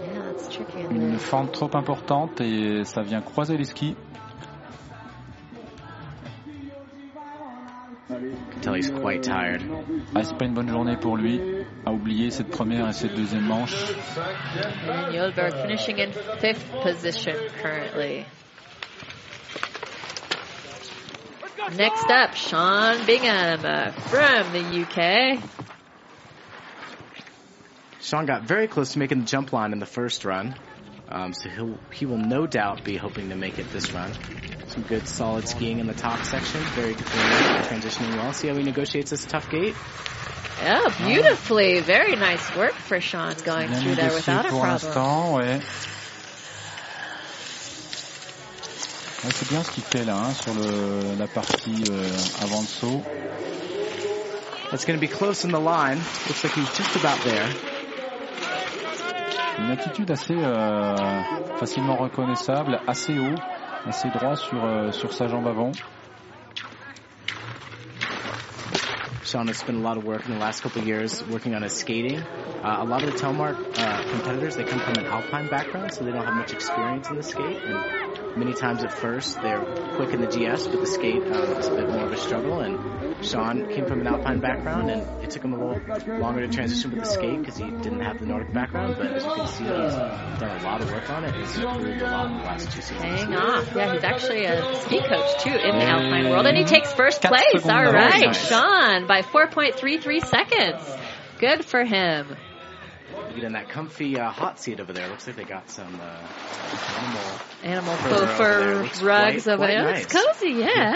Yeah, 0.00 0.22
that's 0.32 0.48
tricky. 0.48 0.86
in 0.88 0.94
Une 0.94 1.18
fente 1.18 1.52
trop 1.52 1.70
importante 1.74 2.40
et 2.40 2.84
ça 2.84 3.02
vient 3.02 3.22
croiser 3.22 3.56
les 3.56 3.64
skis. 3.64 3.96
You 8.10 8.34
can 8.52 8.60
tell 8.60 8.74
he's 8.74 8.90
quite 8.90 9.22
tired. 9.22 9.62
Ah, 10.14 10.22
c'est 10.24 10.36
pas 10.36 10.44
une 10.44 10.54
bonne 10.54 10.68
journée 10.68 10.96
pour 10.96 11.16
lui. 11.16 11.40
A 11.86 11.92
oublié 11.92 12.30
cette 12.30 12.50
première 12.50 12.88
et 12.88 12.92
cette 12.92 13.14
deuxième 13.14 13.46
manche. 13.46 13.74
And 14.88 15.12
Jolberg 15.12 15.54
finishing 15.62 15.98
in 15.98 16.12
fifth 16.38 16.70
position 16.82 17.34
currently. 17.62 18.26
Next 21.76 22.10
up, 22.10 22.34
Sean 22.34 23.06
Bingham 23.06 23.64
uh, 23.64 23.92
from 23.92 24.52
the 24.52 24.82
UK. 24.82 25.42
Sean 28.00 28.26
got 28.26 28.42
very 28.42 28.66
close 28.66 28.92
to 28.94 28.98
making 28.98 29.20
the 29.20 29.26
jump 29.26 29.52
line 29.52 29.72
in 29.72 29.78
the 29.78 29.86
first 29.86 30.24
run. 30.24 30.56
Um, 31.10 31.32
so 31.34 31.48
he'll, 31.48 31.78
he 31.92 32.06
will 32.06 32.18
no 32.18 32.46
doubt 32.46 32.84
be 32.84 32.96
hoping 32.96 33.30
to 33.30 33.36
make 33.36 33.58
it 33.58 33.70
this 33.72 33.92
run. 33.92 34.12
Some 34.68 34.84
good 34.84 35.08
solid 35.08 35.48
skiing 35.48 35.80
in 35.80 35.86
the 35.88 35.94
top 35.94 36.22
section. 36.24 36.60
Very 36.76 36.94
clean, 36.94 37.02
transitioning 37.66 38.16
well. 38.16 38.32
See 38.32 38.46
how 38.48 38.54
he 38.54 38.62
negotiates 38.62 39.10
this 39.10 39.24
tough 39.24 39.50
gate? 39.50 39.74
Yeah, 40.62 40.82
beautifully. 40.98 41.80
Very 41.80 42.14
nice 42.14 42.54
work 42.54 42.74
for 42.74 43.00
Sean 43.00 43.34
going 43.44 43.70
Bien 43.70 43.80
through 43.82 43.94
there 43.96 44.12
without 44.12 44.46
a 44.46 44.50
pour 44.50 44.60
problem. 44.60 44.70
l'instant, 44.70 45.34
ouais. 45.38 45.60
Ouais, 49.22 49.30
c'est 49.32 49.48
bien 49.48 49.62
ce 49.62 49.70
qu'il 49.72 49.82
fait 49.82 50.04
là, 50.04 50.16
hein, 50.16 50.32
sur 50.32 50.54
le, 50.54 51.16
la 51.18 51.26
partie 51.26 51.84
euh, 51.90 52.08
avant 52.42 52.60
le 52.60 52.66
saut. 52.66 53.02
It's 54.72 54.84
going 54.84 54.98
to 54.98 55.04
be 55.04 55.10
close 55.10 55.44
in 55.44 55.50
the 55.50 55.58
line. 55.58 55.98
Looks 56.28 56.44
like 56.44 56.52
he's 56.54 56.70
just 56.76 56.94
about 56.96 57.18
there. 57.24 57.48
Une 59.60 59.70
attitude 59.70 60.10
assez 60.10 60.34
euh, 60.34 60.96
facilement 61.56 61.96
reconnaissable, 61.96 62.80
assez 62.86 63.18
haut, 63.18 63.34
assez 63.86 64.08
droit 64.08 64.34
sur, 64.34 64.64
euh, 64.64 64.90
sur 64.90 65.12
sa 65.12 65.28
jambe 65.28 65.46
avant. 65.46 65.72
Sean 69.22 69.46
has 69.48 69.58
spent 69.58 69.76
a 69.76 69.80
lot 69.80 69.96
of 69.96 70.04
work 70.04 70.26
in 70.26 70.32
the 70.32 70.40
last 70.40 70.62
couple 70.62 70.80
of 70.80 70.88
years 70.88 71.22
working 71.30 71.54
on 71.54 71.62
his 71.62 71.74
skating. 71.74 72.18
Uh, 72.64 72.78
a 72.80 72.84
lot 72.84 73.02
of 73.02 73.12
the 73.12 73.18
Telmark 73.18 73.54
uh, 73.78 74.02
competitors, 74.10 74.56
they 74.56 74.64
come 74.64 74.80
from 74.80 74.96
an 74.98 75.06
alpine 75.06 75.46
background, 75.46 75.92
so 75.92 76.04
they 76.04 76.10
don't 76.10 76.24
have 76.24 76.34
much 76.34 76.52
experience 76.52 77.08
in 77.10 77.16
the 77.16 77.22
skate. 77.22 78.09
Many 78.36 78.54
times 78.54 78.82
at 78.84 78.92
first, 78.92 79.40
they're 79.42 79.60
quick 79.96 80.10
in 80.10 80.20
the 80.20 80.26
GS, 80.26 80.66
but 80.68 80.80
the 80.80 80.86
skate 80.86 81.22
um, 81.22 81.56
is 81.58 81.66
a 81.68 81.74
bit 81.74 81.88
more 81.88 82.04
of 82.04 82.12
a 82.12 82.16
struggle. 82.16 82.60
And 82.60 83.24
Sean 83.24 83.68
came 83.68 83.86
from 83.86 84.00
an 84.00 84.06
alpine 84.06 84.40
background, 84.40 84.90
and 84.90 85.22
it 85.22 85.30
took 85.30 85.44
him 85.44 85.52
a 85.52 85.58
little 85.58 86.18
longer 86.18 86.46
to 86.46 86.52
transition 86.52 86.90
with 86.90 87.00
the 87.00 87.06
skate 87.06 87.38
because 87.40 87.56
he 87.56 87.64
didn't 87.64 88.00
have 88.00 88.18
the 88.18 88.26
Nordic 88.26 88.52
background. 88.52 88.96
But 88.96 89.08
as 89.08 89.24
you 89.24 89.30
can 89.34 89.46
see, 89.48 89.64
he's 89.64 90.40
done 90.40 90.60
a 90.60 90.62
lot 90.64 90.80
of 90.80 90.90
work 90.90 91.10
on 91.10 91.24
it. 91.24 91.34
He's 91.34 91.58
improved 91.58 92.00
a 92.02 92.04
lot 92.04 92.26
in 92.30 92.38
the 92.38 92.44
last 92.44 92.72
two 92.72 92.80
seasons. 92.82 93.02
Hang 93.02 93.34
off. 93.34 93.74
Yeah, 93.74 93.92
he's 93.94 94.04
actually 94.04 94.44
a 94.44 94.74
ski 94.82 95.00
coach 95.00 95.42
too 95.42 95.50
in 95.50 95.78
the. 95.78 95.90
Alpine 95.90 96.30
world, 96.30 96.46
and 96.46 96.56
he 96.56 96.64
takes 96.64 96.92
first 96.92 97.20
place. 97.20 97.64
All 97.64 97.70
right, 97.92 98.26
Nice. 98.26 98.48
Sean 98.48 99.06
by 99.06 99.22
4.33 99.22 100.24
seconds. 100.24 100.96
Good 101.38 101.64
for 101.64 101.84
him. 101.84 102.36
You 103.30 103.36
get 103.36 103.44
in 103.44 103.52
that 103.52 103.68
comfy 103.68 104.18
uh, 104.18 104.28
hot 104.30 104.58
seat 104.58 104.80
over 104.80 104.92
there. 104.92 105.08
Looks 105.08 105.26
like 105.26 105.36
they 105.36 105.44
got 105.44 105.70
some 105.70 105.86
uh, 106.00 106.16
animal 106.98 107.20
Animal 107.62 107.96
Fur 107.96 108.14
over 108.14 108.26
fur 108.26 108.82
Looks 108.82 109.02
rugs 109.02 109.44
quite- 109.44 109.52
over 109.52 109.66
there. 109.66 109.84
nice. 109.84 110.04
It's 110.04 110.12
cozy, 110.12 110.52
yeah. 110.58 110.94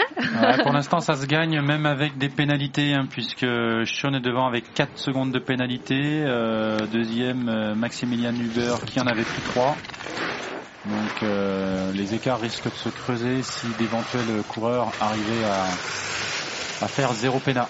Pour 0.63 0.73
l'instant, 0.73 0.99
ça 0.99 1.15
se 1.15 1.25
gagne 1.25 1.61
même 1.61 1.85
avec 1.85 2.17
des 2.17 2.27
pénalités, 2.29 2.93
hein, 2.93 3.07
puisque 3.09 3.45
Sean 3.85 4.13
est 4.15 4.19
devant 4.19 4.47
avec 4.47 4.73
4 4.73 4.97
secondes 4.97 5.31
de 5.31 5.39
pénalité. 5.39 6.23
euh, 6.25 6.77
deuxième, 6.91 7.47
euh, 7.47 7.73
Maximilian 7.75 8.33
Huber 8.35 8.75
qui 8.85 8.99
en 8.99 9.07
avait 9.07 9.23
plus 9.23 9.41
3. 9.53 9.75
Donc 10.85 11.23
euh, 11.23 11.91
les 11.93 12.13
écarts 12.13 12.39
risquent 12.41 12.65
de 12.69 12.75
se 12.75 12.89
creuser 12.89 13.41
si 13.43 13.67
d'éventuels 13.79 14.43
coureurs 14.49 14.91
arrivaient 15.01 15.43
à, 15.45 15.63
à 16.83 16.87
faire 16.87 17.11
zéro 17.13 17.39
pénat. 17.39 17.67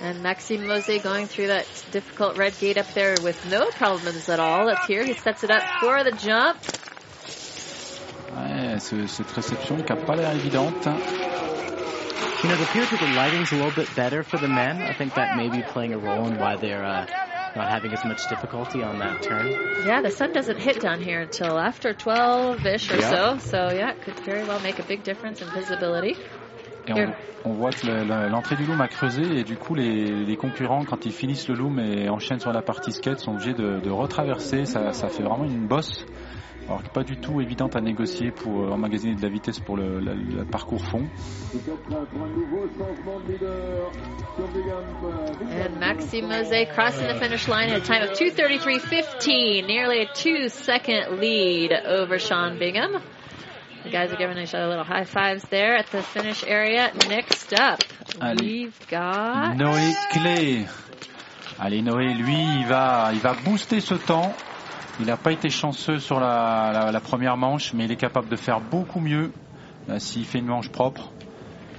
And 0.00 0.22
Maxime 0.22 0.66
Mose 0.66 1.02
going 1.02 1.26
through 1.26 1.48
that 1.48 1.66
difficult 1.90 2.36
red 2.36 2.56
gate 2.58 2.78
up 2.78 2.92
there 2.94 3.16
with 3.22 3.44
no 3.46 3.66
problems 3.72 4.28
at 4.28 4.38
all. 4.38 4.64
Let's. 4.66 4.86
He 4.86 5.12
sets 5.14 5.42
it 5.44 5.50
up 5.50 5.62
for 5.80 6.04
the 6.04 6.12
jump. 6.12 6.58
Ouais, 8.36 8.78
ce- 8.78 9.06
cette 9.06 9.30
réception 9.32 9.76
qui 9.76 9.92
n'a 9.94 9.96
pas 10.06 10.16
l'air 10.16 10.32
évidente. 10.34 10.86
You 12.44 12.48
know, 12.48 12.54
it 12.54 12.60
appears 12.68 12.90
that 12.90 13.00
the 13.00 13.16
lighting's 13.16 13.50
a 13.50 13.56
little 13.56 13.72
bit 13.72 13.92
better 13.96 14.22
for 14.22 14.38
the 14.38 14.46
men. 14.46 14.82
I 14.82 14.92
think 14.92 15.14
that 15.14 15.34
may 15.34 15.48
be 15.48 15.62
playing 15.62 15.92
a 15.92 15.98
role 15.98 16.26
in 16.28 16.38
why 16.38 16.54
they're 16.56 16.84
uh, 16.84 17.04
not 17.56 17.68
having 17.68 17.92
as 17.92 18.04
much 18.04 18.24
difficulty 18.28 18.84
on 18.84 19.00
that 19.00 19.22
turn. 19.22 19.48
Yeah, 19.84 20.02
the 20.02 20.10
sun 20.12 20.32
doesn't 20.32 20.58
hit 20.60 20.80
down 20.80 21.00
here 21.00 21.20
until 21.20 21.58
after 21.58 21.92
12-ish 21.94 22.92
or 22.92 23.00
Yeah. 23.00 23.10
so. 23.10 23.38
So 23.38 23.70
yeah, 23.74 23.90
it 23.90 24.00
could 24.02 24.14
very 24.24 24.44
well 24.44 24.60
make 24.60 24.78
a 24.78 24.84
big 24.84 25.02
difference 25.02 25.42
in 25.42 25.48
visibility. 25.50 26.16
On, 27.44 27.52
voit 27.52 27.70
que 27.70 27.86
le- 27.86 28.04
le- 28.04 28.28
l'entrée 28.28 28.56
du 28.56 28.64
loom 28.66 28.80
a 28.80 28.88
creusé 28.88 29.22
et 29.38 29.44
du 29.44 29.56
coup 29.56 29.74
les, 29.74 30.36
concurrents 30.36 30.84
quand 30.84 31.06
ils 31.06 31.12
finissent 31.12 31.48
le 31.48 31.54
loom 31.54 31.78
et 31.78 32.08
enchaînent 32.08 32.40
sur 32.40 32.52
la 32.52 32.62
partie 32.62 32.92
skate 32.92 33.18
sont 33.20 33.32
obligés 33.32 33.54
de, 33.54 33.90
retraverser. 33.90 34.64
Ça, 34.64 34.92
ça 34.92 35.08
fait 35.08 35.22
vraiment 35.22 35.44
une 35.44 35.66
bosse. 35.66 36.04
Alors 36.68 36.82
pas 36.82 37.02
du 37.02 37.16
tout 37.16 37.40
évidente 37.40 37.76
à 37.76 37.80
négocier 37.80 38.30
pour 38.30 38.62
euh, 38.62 38.70
emmagasiner 38.70 39.14
de 39.14 39.22
la 39.22 39.30
vitesse 39.30 39.58
pour 39.58 39.78
le 39.78 40.44
parcours 40.44 40.84
fond. 40.84 41.08
And 44.38 45.80
Maxime 45.80 46.28
Mose 46.28 46.66
crossing 46.74 47.08
the 47.08 47.14
finish 47.18 47.48
line 47.48 47.70
at 47.70 47.78
a 47.78 47.80
time 47.80 48.02
of 48.02 48.10
233.15, 48.18 49.66
nearly 49.66 50.02
a 50.02 50.06
two-second 50.12 51.18
lead 51.18 51.72
over 51.72 52.18
Sean 52.18 52.58
Bingham. 52.58 53.00
The 53.84 53.90
guys 53.90 54.10
are 54.12 54.16
giving 54.16 54.38
each 54.38 54.54
other 54.54 54.68
little 54.68 54.84
high 54.84 55.04
fives 55.04 55.44
there 55.50 55.76
at 55.76 55.86
the 55.90 56.02
finish 56.02 56.44
area. 56.46 56.90
Next 57.08 57.52
up, 57.58 57.80
Allez. 58.20 58.42
we've 58.42 58.86
got 58.90 59.54
Noé 59.56 59.94
Clé. 60.12 60.66
Allez 61.60 61.82
Noé, 61.82 62.12
lui, 62.14 62.36
il 62.60 62.66
va, 62.66 63.10
il 63.12 63.20
va 63.20 63.34
booster 63.44 63.80
ce 63.80 63.94
temps. 63.94 64.34
Il 65.00 65.06
n'a 65.06 65.16
pas 65.16 65.30
été 65.32 65.48
chanceux 65.48 65.98
sur 66.00 66.18
la, 66.20 66.70
la- 66.72 66.92
la 66.92 67.00
première 67.00 67.36
manche, 67.36 67.72
mais 67.72 67.84
il 67.84 67.92
est 67.92 67.96
capable 67.96 68.28
de 68.28 68.36
faire 68.36 68.60
beaucoup 68.60 69.00
mieux 69.00 69.32
euh, 69.88 69.98
s'il 70.00 70.24
fait 70.26 70.38
une 70.38 70.46
manche 70.46 70.68
propre. 70.70 71.12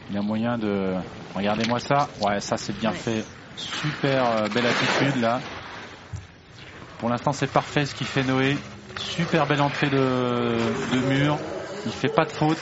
Il 0.10 0.18
a 0.18 0.22
moyen 0.22 0.58
de... 0.58 0.94
Regardez-moi 1.36 1.80
ça. 1.80 2.08
Ouais, 2.22 2.40
ça 2.40 2.56
c'est 2.58 2.78
bien 2.80 2.92
fait. 2.92 3.24
Super 3.58 4.26
euh, 4.26 4.48
belle 4.48 4.66
attitude 4.66 5.22
là. 5.22 5.42
Pour 7.00 7.10
l'instant 7.10 7.34
c'est 7.34 7.52
parfait 7.52 7.86
ce 7.86 7.94
qu'il 7.94 8.08
fait 8.08 8.24
Noé. 8.24 8.58
Super 8.98 9.46
belle 9.46 9.62
entrée 9.62 9.90
de, 9.90 9.98
de 10.94 10.98
mur. 11.14 11.38
Il 11.86 11.92
fait 11.92 12.10
pas 12.10 12.26
de 12.26 12.32
faute. 12.32 12.58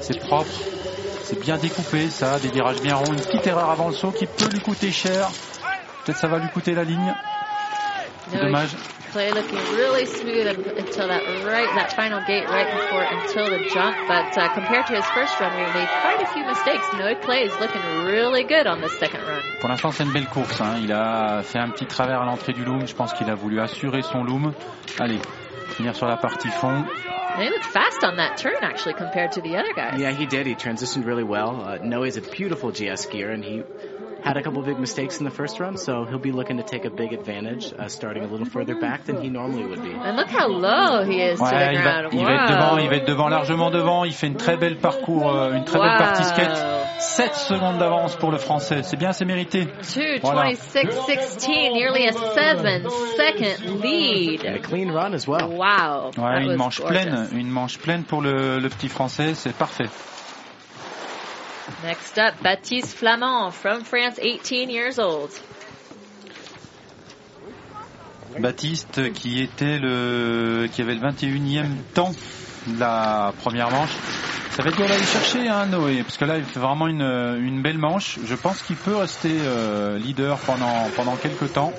C'est 0.00 0.18
propre. 0.20 0.50
C'est 1.22 1.40
bien 1.40 1.56
découpé, 1.56 2.08
ça, 2.08 2.38
des 2.38 2.48
virages 2.48 2.80
bien 2.80 2.96
ronds. 2.96 3.12
Une 3.12 3.16
petite 3.20 3.46
erreur 3.46 3.70
avant 3.70 3.88
le 3.88 3.94
saut 3.94 4.12
qui 4.12 4.26
peut 4.26 4.48
lui 4.52 4.60
coûter 4.60 4.92
cher. 4.92 5.28
Peut-être 6.04 6.18
ça 6.18 6.28
va 6.28 6.38
lui 6.38 6.48
coûter 6.50 6.72
la 6.74 6.84
ligne. 6.84 7.12
C'est 8.30 8.38
dommage. 8.40 8.70
Clay 9.12 9.30
looking 9.30 9.58
really 9.76 10.04
smooth 10.06 10.46
un- 10.46 10.78
until 10.78 11.06
that 11.08 11.22
right, 11.46 11.68
that 11.76 11.90
final 11.94 12.20
gate 12.26 12.44
right 12.50 12.66
before 12.74 13.02
until 13.02 13.46
the 13.48 13.62
jump. 13.72 13.96
But 14.08 14.36
uh, 14.36 14.48
compared 14.54 14.86
to 14.88 14.94
his 14.96 15.04
first 15.14 15.38
run, 15.40 15.52
we 15.54 15.62
made 15.72 15.88
quite 16.02 16.22
a 16.22 16.26
few 16.32 16.44
mistakes. 16.44 16.84
Noé 16.94 17.14
Clay 17.22 17.44
is 17.46 17.52
looking 17.60 17.82
really 18.04 18.42
good 18.44 18.66
on 18.66 18.80
this 18.82 18.92
second 18.98 19.20
run. 19.26 19.40
Pour 19.60 19.68
l'instant, 19.70 19.90
c'est 19.92 20.02
une 20.04 20.12
belle 20.12 20.26
course. 20.26 20.60
hein. 20.60 20.76
Il 20.82 20.92
a 20.92 21.42
fait 21.42 21.58
un 21.60 21.70
petit 21.70 21.86
travers 21.86 22.20
à 22.20 22.24
l'entrée 22.24 22.52
du 22.52 22.64
loom. 22.64 22.86
Je 22.86 22.94
pense 22.94 23.12
qu'il 23.14 23.30
a 23.30 23.34
voulu 23.34 23.60
assurer 23.60 24.02
son 24.02 24.22
loom. 24.22 24.52
Allez, 25.00 25.18
finir 25.76 25.94
sur 25.96 26.06
la 26.06 26.16
partie 26.16 26.50
fond. 26.50 26.84
And 27.36 27.44
he 27.44 27.50
looked 27.50 27.66
fast 27.66 28.02
on 28.02 28.16
that 28.16 28.38
turn 28.38 28.56
actually 28.62 28.94
compared 28.94 29.32
to 29.32 29.42
the 29.42 29.58
other 29.58 29.74
guys. 29.74 30.00
Yeah, 30.00 30.10
he 30.10 30.24
did. 30.24 30.46
He 30.46 30.54
transitioned 30.54 31.04
really 31.04 31.22
well. 31.22 31.60
Uh, 31.60 31.76
is 32.04 32.16
a 32.16 32.22
beautiful 32.22 32.70
GS 32.70 33.04
skier, 33.04 33.30
and 33.30 33.44
he 33.44 33.62
had 34.26 34.36
a 34.36 34.42
couple 34.42 34.60
big 34.62 34.78
mistakes 34.78 35.18
in 35.18 35.24
the 35.24 35.30
first 35.30 35.60
run, 35.60 35.76
so 35.76 36.04
he'll 36.04 36.18
be 36.18 36.32
looking 36.32 36.56
to 36.58 36.64
take 36.64 36.84
a 36.84 36.90
big 36.90 37.12
advantage, 37.12 37.72
uh, 37.78 37.88
starting 37.88 38.24
a 38.24 38.26
little 38.26 38.44
further 38.46 38.74
back 38.74 39.04
than 39.04 39.22
he 39.22 39.28
normally 39.30 39.64
would 39.64 39.82
be. 39.82 39.92
And 39.92 40.16
look 40.16 40.28
how 40.28 40.48
low 40.48 41.04
he 41.04 41.22
is 41.22 41.38
to 41.38 41.44
Ouais, 41.44 41.50
the 41.50 41.72
il 41.74 41.82
va, 41.82 42.00
ground. 42.02 42.12
il 42.14 42.24
va 42.24 42.32
être 42.34 42.48
devant, 42.50 42.78
il 42.78 42.88
va 42.88 42.96
être 42.96 43.06
devant, 43.06 43.28
largement 43.28 43.70
devant. 43.70 44.04
Il 44.04 44.12
fait 44.12 44.26
une 44.26 44.36
très 44.36 44.56
belle 44.56 44.76
parcours, 44.78 45.30
euh, 45.32 45.54
une 45.54 45.64
très 45.64 45.78
belle 45.78 45.96
partie 45.98 46.24
skate. 46.24 46.56
7 46.98 47.34
secondes 47.34 47.78
d'avance 47.78 48.16
pour 48.16 48.30
le 48.32 48.38
français. 48.38 48.82
C'est 48.82 48.96
bien, 48.96 49.12
c'est 49.12 49.26
mérité. 49.26 49.68
Voilà. 50.22 50.50
226.16, 50.52 51.72
nearly 51.72 52.06
a 52.08 52.12
seven 52.12 52.86
second 53.16 53.82
lead. 53.82 54.44
And 54.46 54.56
a 54.56 54.58
clean 54.60 54.90
run 54.90 55.12
as 55.14 55.26
well. 55.28 55.48
Wow. 55.50 56.10
Ouais, 56.16 56.42
une 56.42 56.56
manche 56.56 56.80
gorgeous. 56.80 56.88
pleine, 57.04 57.28
une 57.34 57.50
manche 57.50 57.78
pleine 57.78 58.04
pour 58.04 58.22
le, 58.22 58.58
le 58.58 58.68
petit 58.70 58.88
français. 58.88 59.34
C'est 59.34 59.54
parfait. 59.54 59.88
Next 61.84 62.18
up, 62.18 62.34
Baptiste 62.42 62.96
Flamand 62.96 63.50
from 63.52 63.84
France, 63.84 64.18
18 64.20 64.70
years 64.70 64.98
old. 64.98 65.30
Baptiste 68.38 69.12
qui 69.12 69.40
était 69.42 69.78
le 69.78 70.68
qui 70.72 70.82
avait 70.82 70.94
le 70.94 71.00
21e 71.00 71.66
temps 71.94 72.12
de 72.66 72.80
la 72.80 73.32
première 73.42 73.70
manche. 73.70 73.90
Ça 74.50 74.62
va 74.62 74.70
être 74.70 74.76
dur 74.76 74.88
d'aller 74.88 75.04
chercher 75.04 75.48
hein, 75.48 75.66
Noé, 75.66 76.02
parce 76.02 76.16
que 76.16 76.24
là 76.24 76.38
il 76.38 76.44
fait 76.44 76.60
vraiment 76.60 76.86
une, 76.88 77.02
une 77.02 77.60
belle 77.62 77.78
manche. 77.78 78.18
Je 78.26 78.34
pense 78.34 78.62
qu'il 78.62 78.76
peut 78.76 78.96
rester 78.96 79.32
euh, 79.32 79.98
leader 79.98 80.38
pendant 80.38 80.88
pendant 80.96 81.16
quelques 81.16 81.52
temps. 81.52 81.72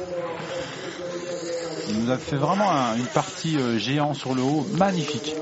Il 1.89 2.03
nous 2.03 2.11
a 2.11 2.17
fait 2.17 2.35
vraiment 2.35 2.71
un- 2.71 2.95
une 2.97 3.05
partie 3.07 3.57
euh, 3.57 3.77
géant 3.79 4.13
sur 4.13 4.35
le 4.35 4.41
haut, 4.43 4.65
magnifique. 4.77 5.35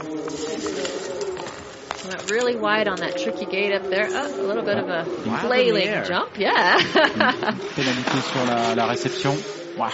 Went 2.08 2.32
really 2.32 2.56
wide 2.56 2.88
on 2.88 2.99
that 2.99 3.18
tricky 3.18 3.45
gate 3.45 3.74
up 3.74 3.89
there. 3.89 4.08
Oh, 4.10 4.41
a 4.41 4.47
little 4.47 4.64
bit 4.64 4.78
of 4.78 4.89
a 4.89 5.03
Wild 5.03 5.26
in 5.26 5.32
the 5.32 5.38
flailing 5.39 5.88
air. 5.88 6.03
jump, 6.03 6.38
yeah. 6.38 6.78
Mm. 6.80 7.60
Pénalité 7.76 8.22
sur 8.22 8.45
la, 8.45 8.76
la 8.76 8.86
réception. 8.88 9.36
Ouah. 9.78 9.91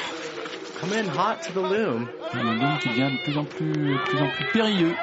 Come 0.79 0.93
in 0.93 1.07
hot 1.07 1.41
to 1.43 1.53
the 1.53 1.61
loom. 1.61 2.09
Le 2.33 2.41
loom 2.43 2.79
qui 2.79 2.89
devient 2.89 3.11
de 3.11 3.23
plus 3.23 3.37
en 3.37 3.45
plus, 3.45 3.71
de 3.71 3.97
plus 4.05 4.19
en 4.21 4.29
plus 4.29 4.45
périlleux. 4.51 4.95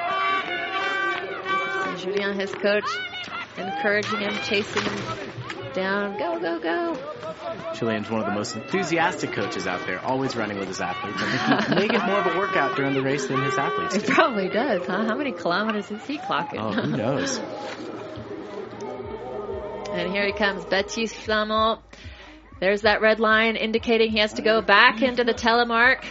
Julien, 1.97 2.33
his 2.33 2.51
coach, 2.53 2.85
encouraging 3.57 4.19
him, 4.19 4.33
chasing 4.43 4.83
him 4.83 5.28
down. 5.73 6.15
Go, 6.17 6.39
go, 6.39 6.59
go. 6.59 6.97
Julian's 7.73 8.09
one 8.09 8.19
of 8.19 8.25
the 8.25 8.31
most 8.31 8.55
enthusiastic 8.55 9.31
coaches 9.31 9.67
out 9.67 9.85
there, 9.85 10.03
always 10.03 10.35
running 10.35 10.57
with 10.57 10.67
his 10.67 10.81
athletes. 10.81 11.21
He 11.21 11.87
get 11.87 12.05
more 12.05 12.19
of 12.19 12.35
a 12.35 12.37
workout 12.37 12.75
during 12.75 12.93
the 12.93 13.01
race 13.01 13.27
than 13.27 13.41
his 13.41 13.57
athletes 13.57 13.95
It 13.95 14.07
probably 14.07 14.49
does, 14.49 14.85
huh? 14.85 15.05
How 15.05 15.15
many 15.15 15.31
kilometers 15.31 15.89
is 15.91 16.05
he 16.05 16.17
clocking? 16.17 16.59
Oh, 16.59 16.71
who 16.73 16.97
knows? 16.97 17.39
And 19.91 20.11
here 20.11 20.23
he 20.27 20.33
comes, 20.33 20.65
Baptiste 20.65 21.15
Flamand. 21.15 21.79
There's 22.59 22.81
that 22.81 22.99
red 23.01 23.21
line 23.21 23.55
indicating 23.55 24.11
he 24.11 24.19
has 24.19 24.33
to 24.33 24.41
go 24.41 24.61
back 24.61 25.01
into 25.01 25.23
the 25.23 25.33
telemark. 25.33 26.03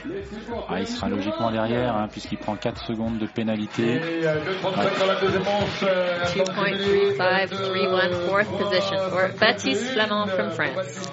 Ah, 0.66 0.78
il 0.80 0.86
sera 0.86 1.10
logiquement 1.10 1.50
derrière, 1.50 1.94
hein, 1.94 2.08
puisqu'il 2.10 2.38
prend 2.38 2.56
4 2.56 2.86
secondes 2.86 3.18
de 3.18 3.26
pénalité. 3.26 3.96
Et 3.96 4.26
euh, 4.26 4.40
2,37 4.62 4.98
dans 4.98 5.06
la 5.06 5.14
deuxième 5.20 5.44
manche. 5.44 5.82
euh, 5.82 6.24
2.3531, 6.24 8.14
fourth 8.28 8.48
position 8.58 8.96
for 9.10 9.28
Baptiste 9.38 9.92
Flamand 9.92 10.26
from 10.28 10.50
France. 10.52 11.10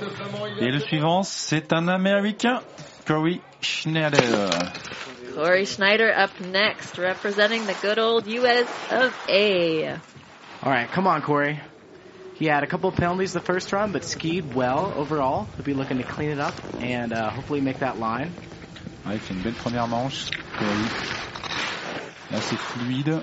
Et 0.61 0.71
le 0.71 0.79
suivant, 0.79 1.23
c'est 1.23 1.73
un 1.73 1.89
Américain, 1.89 2.61
Corey 3.05 3.41
Schneider. 3.61 4.49
Corey 5.35 5.65
Schneider 5.65 6.13
up 6.17 6.31
next, 6.39 6.97
representing 6.97 7.65
the 7.65 7.75
good 7.81 7.99
old 7.99 8.25
US 8.27 8.67
of 8.89 9.13
A. 9.27 9.97
All 10.63 10.71
right, 10.71 10.89
come 10.89 11.07
on, 11.07 11.19
Corey. 11.21 11.59
He 12.39 12.47
had 12.47 12.63
a 12.63 12.67
couple 12.67 12.89
of 12.89 12.95
penalties 12.95 13.31
the 13.31 13.39
first 13.39 13.71
run, 13.71 13.91
but 13.93 14.03
skied 14.03 14.53
well 14.53 14.91
overall. 14.97 15.47
He'll 15.55 15.65
be 15.65 15.73
looking 15.73 15.97
to 15.97 16.03
clean 16.03 16.31
it 16.31 16.39
up 16.39 16.53
and 16.81 17.13
uh, 17.13 17.29
hopefully 17.29 17.61
make 17.61 17.79
that 17.79 17.97
line. 17.97 18.31
Ouais, 19.05 19.13
il 19.13 19.19
fait 19.19 19.33
une 19.33 19.41
belle 19.41 19.53
première 19.53 19.87
manche. 19.87 20.25
Là, 22.31 22.41
c'est 22.41 22.57
fluide. 22.57 23.21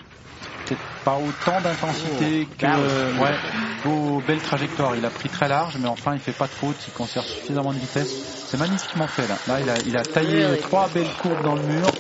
Peut-être 0.65 0.81
pas 1.05 1.17
autant 1.17 1.61
d'intensité 1.61 2.47
Oh, 2.49 2.55
que... 2.57 2.67
was 2.67 3.21
Ouais, 3.21 3.37
beau, 3.85 4.23
belle 4.27 4.41
trajectoire. 4.41 4.97
Il 4.97 5.05
a 5.05 5.11
pris 5.11 5.29
très 5.29 5.49
large, 5.49 5.77
mais 5.79 5.89
enfin, 5.89 6.15
il 6.15 6.21
fait 6.21 6.33
pas 6.33 6.47
de 6.47 6.53
faute. 6.53 6.77
Il 6.87 6.93
conserve 6.95 7.27
suffisamment 7.27 7.73
de 7.73 7.79
vitesse. 7.79 8.23
C'est 8.47 8.57
magnifiquement 8.59 9.09
fait, 9.09 9.27
là. 9.27 9.37
Là, 9.47 9.61
il 9.61 9.69
a, 9.69 9.75
il 9.87 9.97
a 9.97 10.03
taillé 10.05 10.45
Really 10.47 10.61
trois 10.61 10.89
belles 10.89 11.13
courbes 11.21 11.43
dans 11.43 11.57
le 11.57 11.63
mur. 11.63 11.91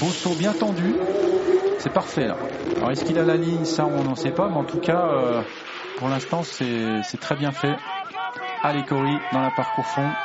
Beau 0.00 0.10
saut 0.10 0.34
bien 0.36 0.52
tendu. 0.52 0.94
C'est 1.78 1.92
parfait, 1.92 2.28
là. 2.28 2.36
Alors, 2.76 2.92
est-ce 2.92 3.04
qu'il 3.04 3.18
a 3.18 3.24
la 3.24 3.36
ligne? 3.36 3.64
Ça, 3.64 3.84
on 3.84 4.04
n'en 4.04 4.14
sait 4.14 4.30
pas, 4.30 4.48
mais 4.48 4.56
en 4.56 4.64
tout 4.64 4.78
cas, 4.78 5.04
euh, 5.08 5.42
pour 6.02 6.10
l'instant, 6.10 6.42
c'est 6.42 7.04
c'est 7.04 7.18
très 7.18 7.36
bien 7.36 7.52
fait. 7.52 7.76
Allez, 8.60 8.82
Corey, 8.82 9.20
dans 9.30 9.40
la 9.40 9.52
parcours 9.52 9.86
fond. 9.86 10.16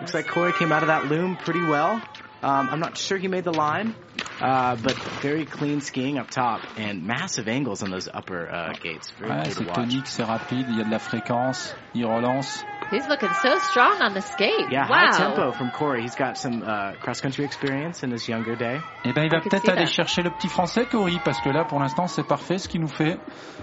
Looks 0.00 0.14
like 0.14 0.28
Corey 0.28 0.52
came 0.52 0.70
out 0.70 0.84
of 0.84 0.86
that 0.86 1.06
loom 1.06 1.34
pretty 1.34 1.64
well. 1.64 2.00
Um, 2.40 2.68
I'm 2.70 2.78
not 2.78 2.96
sure 2.96 3.18
he 3.18 3.26
made 3.26 3.42
the 3.42 3.50
line, 3.50 3.96
uh, 4.40 4.76
but 4.76 4.94
very 5.22 5.44
clean 5.44 5.80
skiing 5.80 6.18
up 6.18 6.30
top 6.30 6.60
and 6.76 7.04
massive 7.04 7.48
angles 7.48 7.82
on 7.82 7.90
those 7.90 8.06
upper 8.06 8.48
uh, 8.48 8.74
gates. 8.80 9.10
Very 9.18 9.32
Ouais, 9.32 9.50
c'est 9.50 9.64
tonique, 9.64 10.06
c'est 10.06 10.22
rapide, 10.22 10.66
il 10.68 10.76
y 10.76 10.80
a 10.80 10.84
de 10.84 10.90
la 10.90 11.00
fréquence, 11.00 11.74
il 11.94 12.06
relance. 12.06 12.64
He's 12.94 13.08
looking 13.08 13.32
so 13.42 13.58
strong 13.58 14.00
on 14.00 14.14
the 14.14 14.20
skate. 14.20 14.70
Yeah, 14.70 14.88
wow. 14.88 15.10
high 15.10 15.18
tempo 15.18 15.50
from 15.52 15.70
Corey. 15.72 16.02
He's 16.02 16.14
got 16.14 16.38
some 16.38 16.62
uh, 16.62 16.92
cross 17.00 17.20
country 17.20 17.44
experience 17.44 18.04
in 18.04 18.12
his 18.12 18.28
younger 18.28 18.54
day. 18.54 18.78
Eh 19.04 19.12
ben, 19.12 19.24
il 19.24 19.30
va 19.30 19.40
peut-être 19.40 19.68
aller 19.68 19.86
that. 19.86 19.90
chercher 19.90 20.22
le 20.22 20.30
petit 20.30 20.48
français, 20.48 20.86
Cory, 20.86 21.18
parce 21.24 21.40
que 21.40 21.50
là, 21.50 21.64
pour 21.64 21.80
l'instant, 21.80 22.06
c'est 22.06 22.22
parfait 22.22 22.58
ce 22.58 22.68
qu'il 22.68 22.80
nous 22.80 22.88
fait. 22.88 23.18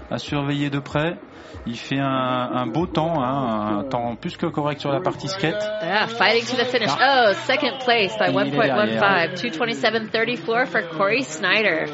À 0.10 0.18
surveiller 0.18 0.70
de 0.70 0.80
près. 0.80 1.18
Il 1.66 1.78
fait 1.78 2.00
un, 2.00 2.06
un 2.06 2.68
beau 2.68 2.86
temps, 2.88 3.22
hein, 3.24 3.80
un 3.80 3.84
temps 3.84 4.16
plus 4.16 4.36
que 4.36 4.48
correct 4.48 4.82
sur 4.82 4.92
la 4.92 5.00
partie 5.00 5.30
skate. 5.30 5.64
Yeah, 5.82 6.08
fighting 6.08 6.44
to 6.46 6.58
the 6.58 6.66
finish. 6.66 6.92
Oh, 6.92 7.32
second 7.46 7.80
place 7.80 8.18
by 8.18 8.32
Il 8.32 8.38
est 8.38 8.52
1.15. 8.52 8.56
derrière. 8.56 9.34
227.34 9.36 10.66
for 10.68 10.82
Corey 10.98 11.22
Snyder. 11.22 11.86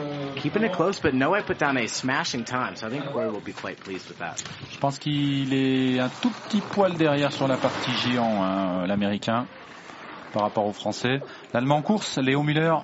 Keeping 0.42 0.64
it 0.64 0.74
close, 0.74 1.00
but 1.00 1.14
Noah 1.14 1.44
put 1.44 1.58
down 1.58 1.78
a 1.78 1.88
smashing 1.88 2.46
time, 2.46 2.76
so 2.76 2.88
I 2.88 2.90
think 2.90 3.06
Corey 3.06 3.30
will 3.30 3.42
be 3.42 3.54
quite 3.54 3.80
pleased 3.80 4.08
with 4.10 4.20
that. 4.20 4.44
Je 4.72 4.78
pense 4.80 5.00
qu'il 5.00 5.54
est 5.54 6.00
un 6.00 6.10
tout 6.22 6.32
petit 6.32 6.62
poil 6.62 6.96
derrière 6.96 7.32
sur 7.32 7.48
la 7.48 7.58
partie 7.58 7.92
géant, 8.04 8.44
hein, 8.44 8.86
l'américain, 8.88 9.48
par 10.34 10.44
rapport 10.44 10.66
au 10.66 10.74
français. 10.74 11.22
L'allemand 11.54 11.78
en 11.78 11.82
course, 11.82 12.18
Léo 12.18 12.44
Müller, 12.44 12.78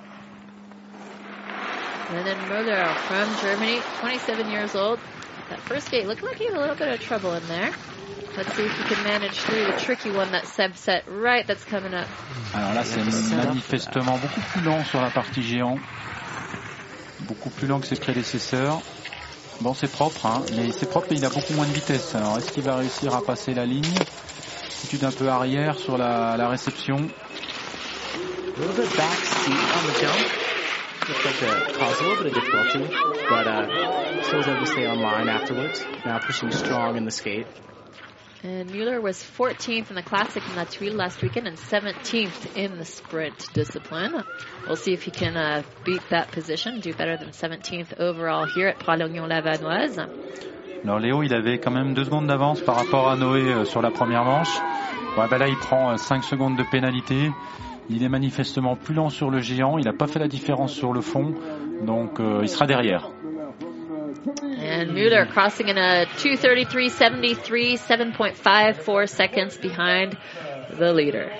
And 2.10 2.26
then 2.26 2.36
Müller 2.48 2.94
from 3.08 3.28
Germany, 3.40 3.80
27 4.00 4.50
years 4.50 4.74
old. 4.74 5.00
That 5.48 5.60
first 5.60 5.90
gate 5.90 6.06
looked 6.06 6.22
like 6.22 6.36
he 6.36 6.44
had 6.44 6.54
a 6.54 6.60
little 6.60 6.76
bit 6.76 6.88
of 6.88 7.00
trouble 7.00 7.32
in 7.34 7.42
there. 7.48 7.72
Let's 8.36 8.52
see 8.54 8.64
if 8.64 8.76
he 8.76 8.94
can 8.94 9.02
manage 9.04 9.38
through 9.38 9.64
the 9.64 9.72
tricky 9.78 10.10
one 10.10 10.30
that 10.32 10.46
Seb 10.46 10.76
set 10.76 11.04
right 11.08 11.46
that's 11.46 11.64
coming 11.64 11.94
up. 11.94 12.06
Alors 12.52 12.74
là, 12.74 12.84
c'est 12.84 13.02
manifestement 13.34 14.18
beaucoup 14.18 14.40
plus 14.52 14.60
lent 14.62 14.84
sur 14.84 15.00
la 15.00 15.10
partie 15.10 15.42
géant. 15.42 15.78
Beaucoup 17.26 17.50
plus 17.50 17.66
lent 17.66 17.80
que 17.80 17.86
ses 17.86 17.96
prédécesseurs. 17.96 18.80
Bon, 19.60 19.72
c'est 19.72 19.90
propre, 19.90 20.26
hein, 20.26 20.42
mais 20.56 20.72
c'est 20.72 20.88
propre 20.88 21.12
et 21.12 21.14
il 21.14 21.24
a 21.24 21.28
beaucoup 21.28 21.52
moins 21.54 21.66
de 21.66 21.72
vitesse. 21.72 22.14
Alors, 22.14 22.36
est-ce 22.38 22.50
qu'il 22.52 22.64
va 22.64 22.76
réussir 22.76 23.14
à 23.14 23.22
passer 23.22 23.54
la 23.54 23.64
ligne? 23.64 23.94
Attitude 24.78 25.04
un 25.04 25.12
peu 25.12 25.28
arrière 25.28 25.78
sur 25.78 25.96
la, 25.96 26.48
réception. 26.48 26.96
And 38.44 38.70
Mueller 38.70 39.00
was 39.00 39.16
14th 39.16 39.88
in 39.88 39.96
the 39.96 40.02
Classic 40.02 40.42
in 40.46 40.54
La 40.54 40.64
Tuile 40.64 40.94
last 40.94 41.22
weekend 41.22 41.48
and 41.48 41.56
17th 41.56 42.54
in 42.56 42.76
the 42.76 42.84
sprint 42.84 43.48
discipline. 43.54 44.22
We'll 44.66 44.76
see 44.76 44.92
if 44.92 45.02
he 45.02 45.10
can 45.10 45.34
uh, 45.34 45.62
beat 45.82 46.02
that 46.10 46.30
position, 46.30 46.80
do 46.80 46.92
better 46.92 47.16
than 47.16 47.30
17th 47.30 47.98
overall 47.98 48.44
here 48.44 48.68
at 48.68 48.78
Pralognon-Lavanoise. 48.80 49.98
Alors 50.84 50.98
Léo, 50.98 51.22
il 51.22 51.32
avait 51.32 51.58
quand 51.58 51.70
même 51.70 51.94
deux 51.94 52.04
secondes 52.04 52.26
d'avance 52.26 52.60
par 52.60 52.76
rapport 52.76 53.08
à 53.08 53.16
Noé 53.16 53.40
euh, 53.40 53.64
sur 53.64 53.80
la 53.80 53.90
première 53.90 54.24
manche. 54.24 54.54
Ouais, 55.16 55.26
bah 55.30 55.38
là, 55.38 55.48
il 55.48 55.56
prend 55.56 55.96
5 55.96 56.22
secondes 56.22 56.58
de 56.58 56.64
pénalité. 56.70 57.30
Il 57.88 58.02
est 58.02 58.10
manifestement 58.10 58.76
plus 58.76 58.94
lent 58.94 59.08
sur 59.08 59.30
le 59.30 59.40
géant. 59.40 59.78
Il 59.78 59.86
n'a 59.86 59.94
pas 59.94 60.06
fait 60.06 60.18
la 60.18 60.28
différence 60.28 60.74
sur 60.74 60.92
le 60.92 61.00
fond. 61.00 61.34
Donc, 61.80 62.20
euh, 62.20 62.40
il 62.42 62.48
sera 62.50 62.66
derrière. 62.66 63.08
And 64.64 64.94
Mueller 64.94 65.26
crossing 65.26 65.68
in 65.68 65.76
a 65.76 66.06
233.73, 66.16 67.76
7.54 67.76 69.08
seconds 69.10 69.58
behind 69.58 70.16
the 70.78 70.90
leader. 70.90 71.30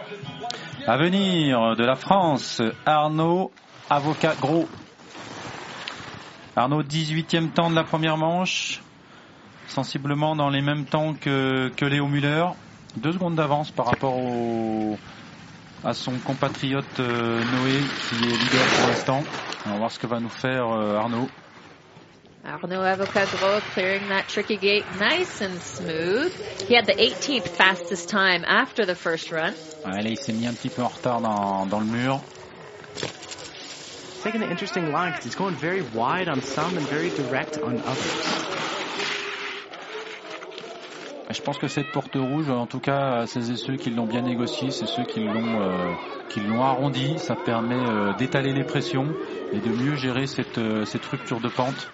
À 0.87 0.99
venir 0.99 1.75
de 1.75 1.85
la 1.85 1.95
France, 1.95 2.61
Arnaud, 2.85 3.51
avocat 3.89 4.35
gros. 4.39 4.69
Arnaud, 6.55 6.83
18e 6.83 7.53
temps 7.53 7.71
de 7.71 7.75
la 7.75 7.85
première 7.85 8.19
manche, 8.19 8.83
sensiblement 9.69 10.37
dans 10.37 10.51
les 10.51 10.61
mêmes 10.61 10.85
temps 10.85 11.15
que, 11.15 11.71
que 11.75 11.87
Léo 11.87 12.07
Muller. 12.07 12.45
Deux 12.99 13.13
secondes 13.13 13.37
d'avance 13.37 13.71
par 13.71 13.87
rapport 13.87 14.19
à 15.83 15.95
son 15.95 16.13
compatriote 16.19 17.01
euh, 17.01 17.39
Noé 17.39 17.81
qui 18.09 18.17
est 18.17 18.37
leader 18.37 18.67
pour 18.79 18.89
l'instant. 18.89 19.23
On 19.65 19.71
va 19.71 19.77
voir 19.79 19.91
ce 19.91 19.99
que 19.99 20.07
va 20.07 20.21
nous 20.21 20.29
faire 20.29 20.71
euh, 20.71 20.99
Arnaud. 20.99 21.27
Arnaud 22.47 22.83
Avocadro 22.83 23.61
clearing 23.73 24.09
that 24.11 24.29
tricky 24.29 24.57
gate 24.59 24.85
nice 25.01 25.41
and 25.41 25.59
smooth. 25.63 26.31
He 26.69 26.75
had 26.75 26.85
the 26.85 26.93
18th 26.93 27.49
fastest 27.49 28.11
time 28.11 28.45
after 28.47 28.85
the 28.85 28.95
first 28.95 29.33
run. 29.33 29.55
Ouais, 29.87 30.03
là, 30.03 30.11
il 30.11 30.19
s'est 30.19 30.35
mis 30.35 30.47
un 30.47 30.53
petit 30.53 30.69
peu 30.69 30.83
en 30.83 30.89
retard 30.89 31.23
dans, 31.23 31.65
dans 31.65 31.81
le 31.81 31.87
mur. 31.87 32.21
Taking 34.23 34.43
an 34.43 34.51
interesting 34.51 34.93
line 34.93 35.13
because 35.13 35.25
he's 35.25 35.35
going 35.35 35.55
very 35.55 35.81
wide 35.95 36.29
on 36.29 36.43
some 36.43 36.77
and 36.77 36.87
very 36.89 37.09
direct 37.11 37.59
on 37.63 37.77
others. 37.81 38.55
Je 41.31 41.41
pense 41.41 41.59
que 41.59 41.69
cette 41.69 41.91
porte 41.93 42.15
rouge, 42.15 42.51
en 42.51 42.67
tout 42.67 42.79
cas, 42.81 43.27
celles 43.27 43.51
et 43.51 43.57
ceux 43.57 43.77
qui 43.77 43.91
l'ont 43.91 44.07
bien 44.07 44.21
négocié, 44.23 44.71
c'est 44.71 44.87
ceux 44.87 45.05
qui 45.05 45.21
l'ont 45.21 45.63
euh, 45.63 45.93
qui 46.29 46.41
l'ont 46.41 46.63
arrondi. 46.63 47.19
Ça 47.19 47.37
permet 47.37 47.75
euh, 47.89 48.13
d'étaler 48.19 48.53
les 48.53 48.65
pressions 48.65 49.09
et 49.53 49.59
de 49.61 49.71
mieux 49.71 49.97
gérer 49.97 50.27
cette, 50.27 50.59
euh, 50.59 50.85
cette 50.85 51.05
rupture 51.07 51.41
de 51.41 51.49
pente. 51.49 51.91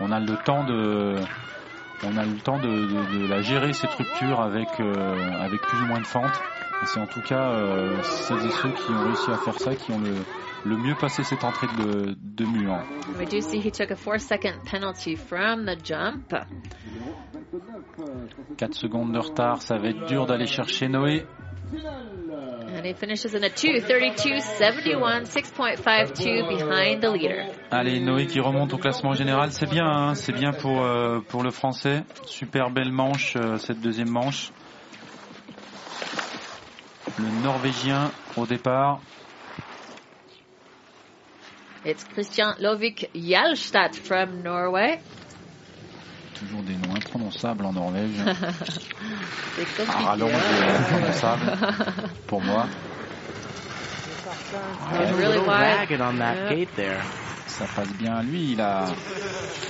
On 0.00 0.10
a 0.12 0.18
le 0.20 0.36
temps 0.44 0.64
de, 0.64 1.16
on 2.04 2.16
a 2.16 2.24
le 2.24 2.36
temps 2.38 2.58
de, 2.58 2.68
de, 2.68 3.18
de 3.22 3.26
la 3.28 3.42
gérer 3.42 3.72
cette 3.72 3.92
rupture 3.92 4.40
avec 4.40 4.68
euh, 4.80 5.32
avec 5.40 5.60
plus 5.60 5.80
ou 5.82 5.86
moins 5.86 6.00
de 6.00 6.06
fente. 6.06 6.32
C'est 6.86 7.00
en 7.00 7.06
tout 7.06 7.20
cas 7.20 7.50
euh, 7.52 8.00
celles 8.02 8.46
et 8.46 8.50
ceux 8.50 8.70
qui 8.70 8.90
ont 8.90 9.04
réussi 9.04 9.30
à 9.30 9.36
faire 9.36 9.58
ça 9.60 9.74
qui 9.74 9.92
ont 9.92 10.00
le 10.00 10.14
le 10.64 10.76
mieux 10.76 10.94
passé 10.94 11.22
cette 11.22 11.44
entrée 11.44 11.68
de, 11.78 12.16
de 12.20 12.44
mur. 12.44 12.78
We 13.18 13.26
do 13.28 13.40
see 13.40 13.60
he 13.60 13.70
took 13.70 13.90
a 13.90 13.96
four 13.96 14.18
second 14.18 14.54
penalty 14.64 15.16
from 15.16 15.64
the 15.66 15.76
jump. 15.82 16.34
4 18.58 18.74
secondes 18.74 19.12
de 19.12 19.18
retard, 19.18 19.62
ça 19.62 19.78
va 19.78 19.88
être 19.88 20.06
dur 20.06 20.26
d'aller 20.26 20.46
chercher 20.46 20.88
Noé. 20.88 21.26
And 22.80 22.86
he 22.86 22.94
finishes 22.94 23.34
in 23.34 23.44
a 23.44 23.50
2.32.71, 23.50 25.28
6.52 25.28 26.48
behind 26.48 27.02
the 27.02 27.10
leader. 27.10 27.52
Allez, 27.70 28.00
Noé 28.00 28.26
qui 28.26 28.40
remonte 28.40 28.72
au 28.72 28.78
classement 28.78 29.12
général, 29.12 29.52
c'est 29.52 29.68
bien, 29.68 29.84
hein, 29.84 30.14
c'est 30.14 30.32
bien 30.32 30.52
pour, 30.52 30.80
euh, 30.80 31.20
pour 31.20 31.42
le 31.42 31.50
français. 31.50 32.04
Super 32.24 32.70
belle 32.70 32.90
manche, 32.90 33.36
euh, 33.36 33.58
cette 33.58 33.82
deuxième 33.82 34.08
manche. 34.08 34.50
Le 37.18 37.28
norvégien 37.42 38.12
au 38.38 38.46
départ. 38.46 39.00
It's 41.84 42.04
Christian 42.04 42.54
Lovik 42.60 43.10
Jalstad 43.14 43.94
from 43.94 44.40
Norway. 44.42 45.00
Toujours 46.40 46.62
des 46.62 46.72
noms 46.74 46.94
imprononçables 46.96 47.64
en 47.66 47.72
Norvège. 47.72 48.12
C'est 49.56 49.66
compliqué. 49.76 50.04
rallonge 50.04 50.32
hein? 50.32 50.74
imprononçable 50.78 51.58
pour 52.26 52.42
moi. 52.42 52.66
It's 54.00 55.10
a 55.10 55.14
really 55.14 55.36
little 55.36 55.46
wide. 55.46 55.76
ragged 55.80 56.00
on 56.00 56.18
that 56.18 56.34
Yeah. 56.34 56.48
gate 56.54 56.74
there. 56.76 57.02
Ça 57.46 57.66
passe 57.66 57.92
bien. 57.94 58.22
Lui, 58.22 58.52
il 58.52 58.60
a. 58.60 58.86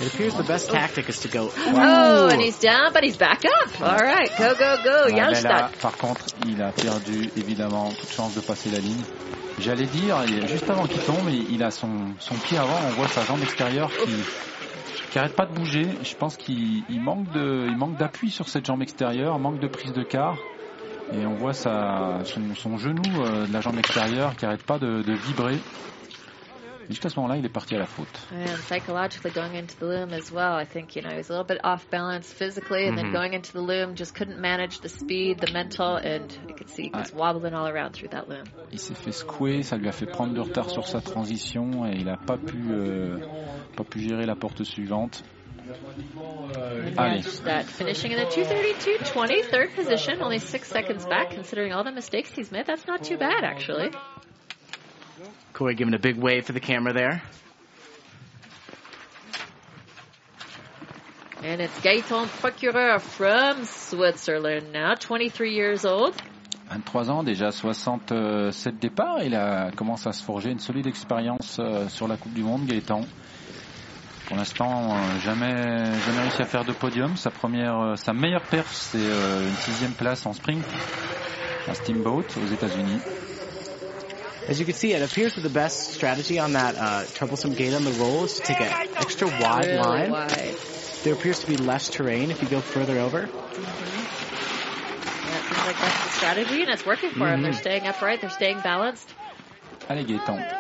It 0.00 0.14
appears 0.14 0.34
the 0.36 0.46
best 0.46 0.70
tactic 0.70 1.08
is 1.08 1.18
to 1.20 1.28
go. 1.28 1.50
Oh, 1.74 2.28
and 2.30 2.40
he's 2.40 2.58
down, 2.60 2.92
but 2.92 3.02
he's 3.02 3.16
back 3.16 3.44
up. 3.44 3.80
All 3.80 3.96
right, 3.96 4.30
go, 4.38 4.54
go, 4.54 4.76
go, 4.84 5.08
là, 5.08 5.70
par 5.80 5.96
contre, 5.96 6.26
il 6.46 6.62
a 6.62 6.72
perdu 6.72 7.30
évidemment 7.36 7.88
toute 7.88 8.12
chance 8.12 8.34
de 8.34 8.40
passer 8.40 8.70
la 8.70 8.78
ligne. 8.78 9.02
J'allais 9.58 9.86
dire, 9.86 10.24
juste 10.46 10.70
avant 10.70 10.86
qu'il 10.86 11.02
tombe, 11.02 11.28
il, 11.30 11.52
il 11.52 11.62
a 11.62 11.70
son, 11.70 12.14
son 12.18 12.34
pied 12.36 12.56
avant, 12.58 12.78
on 12.86 12.90
voit 12.90 13.08
sa 13.08 13.24
jambe 13.24 13.42
extérieure 13.42 13.90
qui 14.04 14.14
qui 15.10 15.18
arrête 15.18 15.34
pas 15.34 15.46
de 15.46 15.52
bouger. 15.52 15.88
Je 16.02 16.14
pense 16.14 16.36
qu'il 16.36 16.84
il 16.88 17.00
manque 17.00 17.96
d'appui 17.98 18.30
sur 18.30 18.48
cette 18.48 18.64
jambe 18.66 18.82
extérieure, 18.82 19.38
manque 19.38 19.58
de 19.60 19.66
prise 19.66 19.92
de 19.92 20.02
quart. 20.02 20.38
Et 21.12 21.26
on 21.26 21.34
voit 21.34 21.52
son, 21.52 22.76
genou 22.76 23.02
euh, 23.20 23.46
de 23.46 23.52
la 23.52 23.60
jambe 23.60 23.78
extérieure 23.78 24.36
qui 24.36 24.46
arrête 24.46 24.62
pas 24.62 24.78
de 24.78 25.12
vibrer. 25.26 25.58
Juste 26.90 27.06
à 27.06 27.08
ce 27.08 27.16
moment-là, 27.20 27.36
il 27.38 27.44
est 27.46 27.48
parti 27.48 27.76
à 27.76 27.78
la 27.78 27.86
faute. 27.86 28.26
And 28.32 28.56
psychologically 28.66 29.30
going 29.30 29.54
into 29.54 29.76
the 29.78 29.84
loom 29.84 30.12
as 30.12 30.32
well, 30.32 30.60
I 30.60 30.66
think, 30.66 30.96
you 30.96 31.02
know, 31.02 31.10
he 31.10 31.18
was 31.18 31.30
a 31.30 31.32
little 31.34 31.46
bit 31.46 31.60
off 31.62 31.88
balance 31.88 32.32
physically, 32.32 32.88
and 32.88 32.96
then 32.96 33.06
Mhm. 33.06 33.12
going 33.12 33.32
into 33.32 33.52
the 33.52 33.60
loom, 33.60 33.94
just 33.96 34.12
couldn't 34.12 34.40
manage 34.40 34.80
the 34.80 34.88
speed, 34.88 35.38
the 35.38 35.52
mental, 35.52 35.94
and 35.96 36.32
you 36.48 36.54
could 36.56 36.68
see 36.68 36.90
he 36.92 36.96
was 36.98 37.12
wobbling 37.14 37.54
all 37.54 37.68
around 37.68 37.92
through 37.92 38.08
that 38.10 38.28
loom. 38.28 38.42
Il 38.72 38.80
s'est 38.80 38.96
fait 38.96 39.12
secouer, 39.12 39.62
ça 39.62 39.76
lui 39.76 39.88
a 39.88 39.92
fait 39.92 40.06
prendre 40.06 40.34
du 40.34 40.40
retard 40.40 40.68
sur 40.68 40.88
sa 40.88 41.00
transition 41.00 41.86
et 41.86 41.92
il 41.94 42.04
n'a 42.06 42.16
pas 42.16 42.38
pu, 42.38 42.60
euh, 42.72 43.18
pas 43.76 43.84
pu 43.84 44.00
gérer 44.00 44.26
la 44.26 44.34
porte 44.34 44.64
suivante. 44.64 45.22
Allez, 46.96 47.22
That 47.44 47.64
finishing 47.66 48.12
in 48.12 48.18
the 48.18 48.26
232.20, 48.26 49.42
third 49.50 49.74
position, 49.76 50.22
only 50.22 50.38
six 50.38 50.68
seconds 50.68 51.06
back, 51.06 51.30
considering 51.34 51.72
all 51.72 51.84
the 51.84 51.92
mistakes 51.92 52.30
he's 52.34 52.50
made. 52.50 52.66
That's 52.66 52.86
not 52.88 53.02
too 53.04 53.16
bad, 53.16 53.44
actually. 53.44 53.90
Corey 55.60 55.74
giving 55.74 55.92
a 55.92 55.98
big 55.98 56.16
wave 56.16 56.46
for 56.46 56.54
the 56.54 56.60
camera 56.60 56.94
there. 56.94 57.22
And 61.42 61.60
it's 61.60 61.78
Gaëtan 61.80 62.28
Procureur 62.40 62.98
from 62.98 63.66
Switzerland 63.66 64.72
now, 64.72 64.94
23 64.94 65.52
years 65.52 65.84
old. 65.84 66.14
23 66.68 67.10
ans, 67.10 67.22
déjà 67.22 67.52
67 67.52 68.78
départs. 68.78 69.22
Il 69.22 69.34
a 69.34 69.70
commencé 69.72 70.08
à 70.08 70.12
se 70.12 70.24
forger 70.24 70.50
une 70.50 70.60
solide 70.60 70.86
expérience 70.86 71.58
euh, 71.58 71.88
sur 71.88 72.08
la 72.08 72.16
Coupe 72.16 72.32
du 72.32 72.42
Monde, 72.42 72.64
Gaëtan. 72.64 73.02
Pour 74.28 74.38
l'instant, 74.38 74.94
euh, 74.94 75.18
jamais, 75.22 75.84
jamais 76.06 76.22
réussi 76.22 76.40
à 76.40 76.46
faire 76.46 76.64
de 76.64 76.72
podium. 76.72 77.18
Sa 77.18 77.30
première, 77.30 77.78
euh, 77.80 77.96
sa 77.96 78.14
meilleure 78.14 78.44
perf, 78.44 78.72
c'est 78.72 78.96
une 78.96 79.56
sixième 79.56 79.92
place 79.92 80.24
en 80.24 80.32
sprint 80.32 80.64
à 81.68 81.74
Steamboat 81.74 82.24
aux 82.42 82.46
États-Unis. 82.50 83.00
As 84.46 84.58
you 84.58 84.64
can 84.66 84.74
see, 84.74 84.92
it 84.92 85.02
appears 85.02 85.34
that 85.34 85.42
the 85.42 85.50
best 85.50 85.92
strategy 85.92 86.38
on 86.38 86.52
that 86.54 86.76
uh, 86.76 87.04
troublesome 87.14 87.54
gate 87.54 87.72
on 87.74 87.84
the 87.84 87.92
roll 87.92 88.24
is 88.24 88.34
to 88.34 88.42
take 88.42 88.60
an 88.60 88.72
extra 88.96 89.28
wide 89.28 89.66
Really 89.66 89.78
line. 89.78 90.10
wide. 90.10 90.56
There 91.04 91.14
appears 91.14 91.40
to 91.40 91.46
be 91.46 91.56
less 91.56 91.88
terrain 91.88 92.30
if 92.30 92.42
you 92.42 92.48
go 92.48 92.60
further 92.60 92.98
over. 92.98 93.20
Yeah, 93.20 93.26
it 93.26 93.30
seems 95.44 95.66
like 95.66 95.78
that's 95.78 96.04
the 96.04 96.10
strategy, 96.10 96.62
and 96.62 96.70
it's 96.70 96.84
working 96.84 97.10
for 97.10 97.20
them. 97.20 97.42
They're 97.42 97.52
staying 97.52 97.86
upright, 97.86 98.20
they're 98.20 98.30
staying 98.30 98.60
balanced. 98.60 99.12
Allez, 99.88 100.06
Gaëtan. 100.06 100.56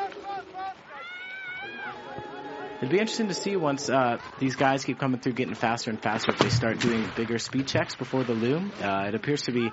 It'd 2.78 2.90
be 2.90 2.98
interesting 2.98 3.28
to 3.28 3.34
see 3.34 3.56
once 3.56 3.90
uh, 3.90 4.16
these 4.38 4.56
guys 4.56 4.84
keep 4.84 4.98
coming 4.98 5.20
through, 5.20 5.34
getting 5.34 5.54
faster 5.54 5.90
and 5.90 6.00
faster, 6.00 6.32
if 6.32 6.38
they 6.38 6.48
start 6.48 6.78
doing 6.78 7.10
bigger 7.14 7.36
speed 7.38 7.66
checks 7.66 7.94
before 7.94 8.24
the 8.24 8.32
loom. 8.32 8.72
Uh, 8.80 9.04
it 9.08 9.14
appears 9.14 9.42
to 9.42 9.52
be 9.52 9.70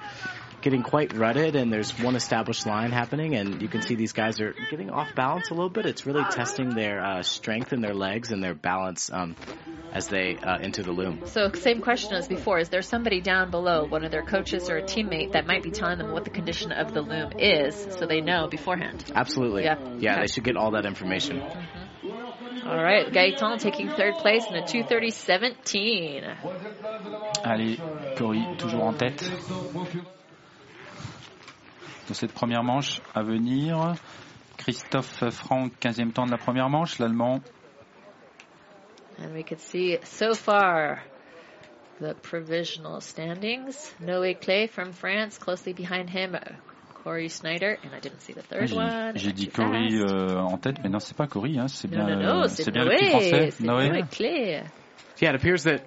getting 0.61 0.83
quite 0.83 1.15
rutted, 1.15 1.55
and 1.55 1.71
there's 1.71 1.97
one 1.99 2.15
established 2.15 2.65
line 2.65 2.91
happening, 2.91 3.35
and 3.35 3.61
you 3.61 3.67
can 3.67 3.81
see 3.81 3.95
these 3.95 4.13
guys 4.13 4.39
are 4.41 4.53
getting 4.71 4.89
off 4.89 5.13
balance 5.15 5.49
a 5.49 5.53
little 5.53 5.69
bit. 5.69 5.85
It's 5.85 6.05
really 6.05 6.23
testing 6.25 6.69
their 6.69 7.03
uh, 7.03 7.21
strength 7.23 7.73
in 7.73 7.81
their 7.81 7.93
legs 7.93 8.31
and 8.31 8.43
their 8.43 8.53
balance 8.55 9.11
um, 9.11 9.35
as 9.93 10.07
they 10.07 10.37
uh, 10.37 10.57
enter 10.59 10.83
the 10.83 10.91
loom. 10.91 11.21
So, 11.25 11.51
same 11.53 11.81
question 11.81 12.13
as 12.13 12.27
before. 12.27 12.59
Is 12.59 12.69
there 12.69 12.81
somebody 12.81 13.21
down 13.21 13.51
below, 13.51 13.85
one 13.85 14.03
of 14.03 14.11
their 14.11 14.23
coaches 14.23 14.69
or 14.69 14.77
a 14.77 14.83
teammate, 14.83 15.33
that 15.33 15.45
might 15.45 15.63
be 15.63 15.71
telling 15.71 15.97
them 15.99 16.11
what 16.11 16.23
the 16.23 16.29
condition 16.31 16.71
of 16.71 16.93
the 16.93 17.01
loom 17.01 17.31
is 17.39 17.87
so 17.97 18.05
they 18.05 18.21
know 18.21 18.47
beforehand? 18.47 19.05
Absolutely. 19.15 19.63
Yeah. 19.63 19.77
Yeah, 19.99 20.11
Okay. 20.13 20.21
they 20.21 20.27
should 20.27 20.43
get 20.43 20.57
all 20.57 20.71
that 20.71 20.85
information. 20.85 21.41
All 22.65 22.83
right, 22.83 23.07
Gaëtan 23.11 23.59
taking 23.59 23.89
third 23.89 24.15
place 24.17 24.45
in 24.49 24.55
a 24.55 24.61
230.17. 24.61 26.35
Allez, 27.45 27.79
Cory, 28.17 28.45
toujours 28.57 28.83
en 28.83 28.93
tête. 28.93 30.16
De 32.07 32.13
cette 32.13 32.31
première 32.33 32.63
manche 32.63 33.01
à 33.13 33.21
venir, 33.21 33.95
Christophe 34.57 35.29
Franck, 35.29 35.73
15e 35.81 36.11
temps 36.13 36.25
de 36.25 36.31
la 36.31 36.37
première 36.37 36.69
manche, 36.69 36.99
l'Allemand. 36.99 37.41
And 39.19 39.33
we 39.33 39.43
could 39.43 39.59
see 39.59 39.97
so 40.03 40.33
far 40.33 41.03
the 41.99 42.13
provisional 42.21 43.01
standings. 43.01 43.93
Noé 43.99 44.35
Clay 44.39 44.67
from 44.67 44.93
France, 44.93 45.37
closely 45.39 45.73
behind 45.73 46.09
him, 46.09 46.35
uh, 46.35 46.39
Corey 47.03 47.27
Snyder, 47.29 47.77
and 47.83 47.93
I 47.95 47.99
didn't 47.99 48.21
see 48.21 48.33
the 48.33 48.41
Ah, 48.51 48.55
third 48.55 48.67
J'ai 48.69 48.75
one. 48.77 49.11
j'ai 49.17 49.33
dit 49.33 49.47
fast. 49.47 49.59
euh, 49.69 50.37
en 50.39 50.57
tête, 50.57 50.77
mais 50.83 50.89
non, 50.89 50.99
c'est 50.99 51.17
pas 51.17 51.27
Cory, 51.27 51.57
hein, 51.59 51.67
c'est 51.67 51.89
bien, 51.89 52.05
non, 52.05 52.15
non, 52.15 52.43
euh, 52.43 52.47
c'est 52.47 52.63
c'est 52.63 52.71
bien 52.71 52.83
le 52.85 52.91
petit 52.91 53.05
Noé, 53.05 53.09
français, 53.09 53.53
Noé. 53.63 53.89
Noé 53.89 54.03
Clay. 54.11 54.63
Yeah, 55.19 55.31
it 55.31 55.35
appears 55.35 55.63
that 55.63 55.81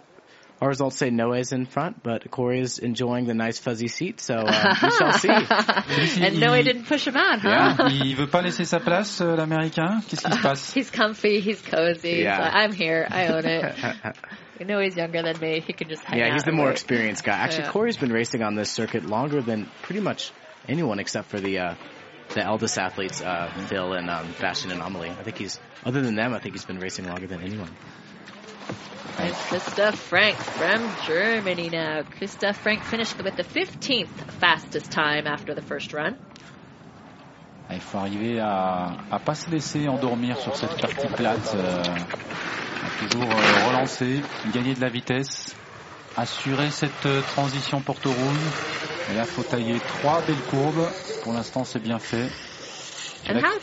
our 0.60 0.68
results 0.68 0.96
say 0.96 1.10
Noah's 1.10 1.52
in 1.52 1.64
front, 1.64 2.02
but 2.02 2.30
Corey 2.30 2.60
is 2.60 2.78
enjoying 2.78 3.26
the 3.26 3.34
nice 3.34 3.58
fuzzy 3.58 3.88
seat, 3.88 4.20
so 4.20 4.34
uh, 4.34 4.74
we 4.82 4.90
shall 4.90 5.12
see. 5.14 5.28
and 5.28 6.36
Noé 6.36 6.62
didn't 6.64 6.84
push 6.84 7.06
him 7.06 7.16
out, 7.16 7.40
huh? 7.40 7.88
Il 7.90 8.14
veut 8.16 8.26
pas 8.26 8.42
laisser 8.42 8.64
sa 8.66 8.78
place, 8.78 9.20
euh, 9.22 9.36
l'Américain 9.36 10.02
Qu'est-ce 10.06 10.22
qui 10.24 10.32
se 10.32 10.42
passe 10.42 10.72
He's 10.74 10.90
comfy, 10.90 11.40
he's 11.40 11.62
cozy. 11.62 12.20
Yeah. 12.22 12.36
He's 12.36 12.44
like, 12.44 12.54
I'm 12.54 12.72
here, 12.72 13.06
I 13.10 13.28
own 13.28 13.46
it. 13.46 13.74
I 14.60 14.64
know 14.64 14.78
he's 14.80 14.96
younger 14.96 15.22
than 15.22 15.40
me. 15.40 15.60
He 15.60 15.72
can 15.72 15.88
just 15.88 16.04
hang 16.04 16.18
yeah, 16.18 16.26
out. 16.26 16.32
he's 16.34 16.44
the 16.44 16.52
more 16.52 16.66
wait. 16.66 16.72
experienced 16.72 17.24
guy. 17.24 17.32
Actually, 17.32 17.64
Yeah. 17.64 17.70
Corey's 17.70 17.96
been 17.96 18.12
racing 18.12 18.42
on 18.42 18.54
this 18.56 18.70
circuit 18.70 19.06
longer 19.06 19.40
than 19.40 19.66
pretty 19.82 20.00
much 20.00 20.32
anyone 20.68 20.98
except 20.98 21.30
for 21.30 21.40
the 21.40 21.58
uh, 21.58 21.74
the 22.34 22.44
eldest 22.44 22.78
athletes, 22.78 23.22
uh, 23.22 23.50
Phil 23.68 23.94
and 23.94 24.10
um, 24.10 24.26
Bastion 24.38 24.70
and 24.70 24.80
Amelie. 24.82 25.10
I 25.10 25.22
think 25.22 25.38
he's 25.38 25.58
other 25.84 26.02
than 26.02 26.14
them. 26.14 26.34
I 26.34 26.38
think 26.38 26.54
he's 26.54 26.66
been 26.66 26.78
racing 26.78 27.06
longer 27.08 27.26
than 27.26 27.40
anyone. 27.42 27.70
And 29.20 29.34
Christoph 29.34 29.96
Frank 29.98 30.36
from 30.36 30.88
Germany 31.06 31.68
now. 31.68 32.02
Christoph 32.16 32.56
Frank 32.56 32.82
finished 32.84 33.22
with 33.22 33.36
the 33.36 33.42
15th 33.44 34.08
fastest 34.40 34.90
time 34.90 35.26
after 35.26 35.54
the 35.54 35.60
first 35.60 35.92
run. 35.92 36.16
Il 37.70 37.80
faut 37.80 37.98
arriver 37.98 38.40
à, 38.40 38.96
à 39.10 39.18
pas 39.18 39.34
se 39.34 39.50
laisser 39.50 39.88
endormir 39.88 40.38
sur 40.38 40.56
cette 40.56 40.80
partie 40.80 41.06
plate, 41.08 41.54
euh, 41.54 41.82
à 41.82 43.04
toujours 43.04 43.30
euh, 43.30 43.68
relancer, 43.68 44.22
gagner 44.54 44.74
de 44.74 44.80
la 44.80 44.88
vitesse, 44.88 45.54
assurer 46.16 46.70
cette 46.70 47.04
euh, 47.06 47.20
transition 47.20 47.80
Porto 47.82 48.10
Rouge. 48.10 49.12
Et 49.12 49.16
là, 49.16 49.24
faut 49.24 49.42
tailler 49.42 49.78
trois 50.00 50.22
belles 50.22 50.42
courbes. 50.50 50.88
Pour 51.24 51.34
l'instant, 51.34 51.64
c'est 51.64 51.82
bien 51.82 51.98
fait. 51.98 52.28
And 53.28 53.38
how? 53.40 53.58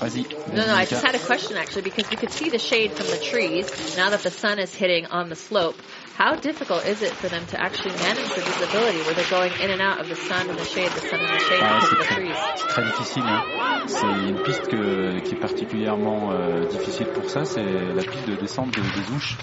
Vas-y. 0.00 0.24
No, 0.52 0.66
no, 0.66 0.74
I 0.74 0.84
just 0.84 1.02
had 1.04 1.14
a 1.14 1.18
question 1.18 1.56
actually 1.56 1.82
because 1.82 2.08
we 2.10 2.16
could 2.16 2.30
see 2.30 2.48
the 2.50 2.58
shade 2.58 2.92
from 2.92 3.06
the 3.06 3.16
trees 3.18 3.66
now 3.96 4.10
that 4.10 4.22
the 4.22 4.30
sun 4.30 4.58
is 4.58 4.74
hitting 4.74 5.06
on 5.06 5.28
the 5.28 5.34
slope. 5.36 5.76
how 6.16 6.34
difficult 6.36 6.84
is 6.84 7.00
it 7.02 7.12
for 7.12 7.28
them 7.28 7.46
to 7.46 7.56
actually 7.60 7.94
manage 7.94 8.28
the 8.34 8.42
visibility 8.42 8.98
where 9.02 9.14
they're 9.14 9.30
going 9.30 9.52
in 9.62 9.70
and 9.70 9.80
out 9.80 10.00
of 10.00 10.08
the 10.08 10.16
sun 10.16 10.48
and 10.50 10.58
the 10.58 10.64
shade, 10.64 10.90
the 10.90 11.00
sun 11.00 11.20
and 11.20 11.28
the 11.28 11.44
shade 11.44 11.62
Ah, 11.62 11.78
the 11.80 11.96
très, 11.96 12.14
trees? 12.16 12.36
c'est 12.56 12.68
très 12.68 12.84
difficile. 12.84 13.24
hein. 13.26 13.42
C'est 13.86 14.06
une 14.06 14.38
piste 14.42 14.66
que- 14.68 15.18
qui 15.20 15.34
est 15.34 15.40
particulièrement 15.40 16.32
euh, 16.32 16.64
difficile 16.66 17.06
pour 17.06 17.30
ça, 17.30 17.44
c'est 17.44 17.62
la 17.94 18.02
piste 18.02 18.26
de 18.28 18.34
descente 18.36 18.70
de- 18.74 18.82
des 18.82 19.10
Ouches. 19.14 19.36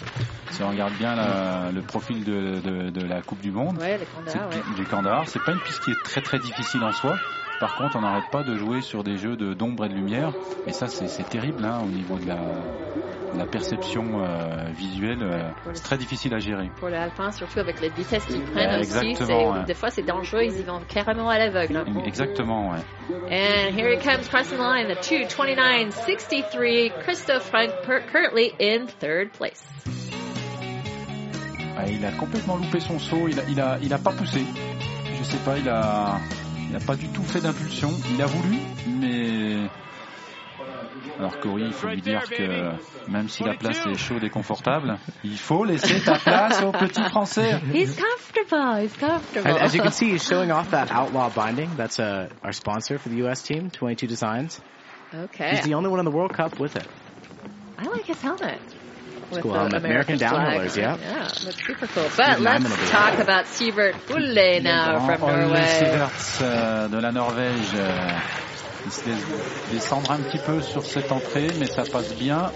Si 0.51 0.61
on 0.63 0.69
regarde 0.69 0.93
bien 0.95 1.15
la- 1.15 1.71
le 1.73 1.81
profil 1.81 2.23
de, 2.23 2.59
de- 2.61 2.89
de 2.91 3.01
la 3.05 3.21
Coupe 3.21 3.39
du 3.41 3.51
Monde, 3.51 3.77
Ouais, 3.79 3.97
les 3.97 4.05
Kandahar, 4.05 4.49
ouais. 4.49 4.61
du, 4.75 4.83
du 4.83 4.85
Kandahar, 4.85 5.27
c'est 5.27 5.43
pas 5.43 5.51
une 5.53 5.59
piste 5.61 5.83
qui 5.83 5.91
est 5.91 6.03
très 6.03 6.21
très 6.21 6.39
difficile 6.39 6.83
en 6.83 6.91
soi. 6.91 7.15
Par 7.59 7.73
contre, 7.73 7.97
on 7.97 8.01
n'arrête 8.01 8.25
pas 8.29 8.43
de 8.43 8.55
jouer 8.57 8.81
sur 8.81 9.03
des 9.03 9.17
jeux 9.17 9.37
de 9.37 9.53
d'ombre 9.53 9.85
et 9.85 9.89
de 9.89 9.93
lumière, 9.93 10.33
et 10.67 10.73
ça 10.73 10.87
c'est 10.87 11.23
terrible 11.29 11.63
hein, 11.63 11.81
au 11.83 11.87
niveau 11.87 12.17
de 12.19 12.27
la, 12.27 12.35
de 13.33 13.37
la 13.37 13.45
perception 13.45 14.21
euh, 14.23 14.65
visuelle. 14.75 15.23
euh, 15.23 15.49
c'est 15.73 15.83
très 15.83 15.97
difficile 15.97 16.33
à 16.33 16.39
gérer. 16.39 16.69
Pour 16.77 16.89
les 16.89 16.97
alpins, 16.97 17.31
surtout 17.31 17.59
avec 17.59 17.79
les 17.79 17.89
vitesses 17.89 18.25
qu'ils 18.25 18.43
prennent 18.43 18.81
Ouais, 18.81 18.81
aussi, 18.81 19.23
ouais. 19.23 19.63
des 19.65 19.73
fois 19.73 19.89
c'est 19.89 20.03
dangereux, 20.03 20.43
ils 20.43 20.59
y 20.59 20.63
vont 20.63 20.81
carrément 20.87 21.29
à 21.29 21.37
l'aveugle. 21.37 21.77
hein. 21.77 21.85
Exactement, 22.05 22.71
ouais. 22.71 22.79
And 23.31 23.73
here 23.77 23.89
he 23.89 23.97
comes 24.03 24.27
crossing 24.27 24.57
the 24.57 24.61
line, 24.61 24.87
the 24.87 24.97
229.63. 25.01 26.91
Christoph 27.03 27.43
Frank 27.49 27.71
currently 28.11 28.51
in 28.59 28.87
third 28.99 29.31
place. 29.31 29.63
Ah, 31.77 31.87
il 31.89 32.05
a 32.05 32.11
complètement 32.11 32.57
loupé 32.57 32.79
son 32.79 32.99
saut, 32.99 33.27
il 33.29 33.39
a, 33.39 33.43
il 33.49 33.59
a, 33.61 33.77
il 33.81 33.93
a 33.93 33.97
pas 33.97 34.11
poussé. 34.11 34.43
Je 35.17 35.23
sais 35.23 35.37
pas, 35.45 35.57
il 35.57 35.67
a, 35.69 36.19
il 36.69 36.75
a 36.75 36.79
pas 36.79 36.95
du 36.95 37.07
tout 37.09 37.23
fait 37.23 37.41
d'impulsion. 37.41 37.91
Il 38.13 38.21
a 38.21 38.25
voulu, 38.25 38.57
mais 38.87 39.69
alors 41.17 41.39
Cory, 41.39 41.63
il 41.63 41.73
faut 41.73 41.87
lui 41.87 42.01
dire 42.01 42.23
que 42.29 42.73
même 43.09 43.29
si 43.29 43.43
la 43.43 43.53
place 43.53 43.85
est 43.85 43.95
chaude 43.95 44.23
et 44.23 44.29
confortable, 44.29 44.97
il 45.23 45.37
faut 45.37 45.63
laisser 45.63 46.01
ta 46.01 46.17
place 46.17 46.61
au 46.61 46.71
petit 46.71 47.03
français. 47.03 47.59
He's 47.73 47.95
comfortable, 47.95 48.83
he's 48.83 48.93
comfortable. 48.97 49.47
As, 49.47 49.61
as 49.61 49.75
you 49.75 49.81
can 49.81 49.91
see, 49.91 50.11
he's 50.11 50.23
showing 50.23 50.51
off 50.51 50.71
that 50.71 50.91
outlaw 50.91 51.29
binding. 51.29 51.69
That's 51.77 51.99
uh, 51.99 52.29
our 52.43 52.51
sponsor 52.51 52.97
for 52.97 53.09
the 53.09 53.17
U.S. 53.17 53.43
team, 53.43 53.69
22 53.69 54.07
Designs. 54.07 54.59
Okay. 55.13 55.51
He's 55.51 55.63
the 55.63 55.75
only 55.75 55.89
one 55.89 55.99
in 55.99 56.05
the 56.05 56.11
World 56.11 56.33
Cup 56.33 56.59
with 56.59 56.75
it. 56.75 56.87
I 57.77 57.87
like 57.87 58.05
his 58.05 58.21
helmet. 58.21 58.59
Cool 59.41 59.53
helmet. 59.53 59.73
American 59.85 60.17
flag. 60.17 60.31
downhillers, 60.31 60.77
yeah. 60.77 60.97
Yeah, 60.97 61.27
that's 61.27 61.65
super 61.65 61.87
cool. 61.87 62.09
But 62.15 62.39
let's 62.39 62.89
talk 62.91 63.19
about 63.19 63.45
Sievert 63.45 63.95
Bulle 64.07 64.61
now 64.61 65.05
from 65.05 65.23
Ole 65.23 65.37
Norway. 65.47 65.65
Siverts 65.65 66.41
euh, 66.41 66.87
de 66.87 66.97
la 66.99 67.11
Norvège, 67.11 67.71
euh, 67.75 68.19
il 68.85 68.91
se 68.91 69.05
laisse 69.09 69.25
descendre 69.71 70.11
un 70.11 70.19
petit 70.19 70.39
peu 70.39 70.61
sur 70.61 70.83
cette 70.83 71.11
entrée, 71.11 71.47
mais 71.59 71.67
ça 71.67 71.83
passe 71.83 72.13
bien. 72.15 72.51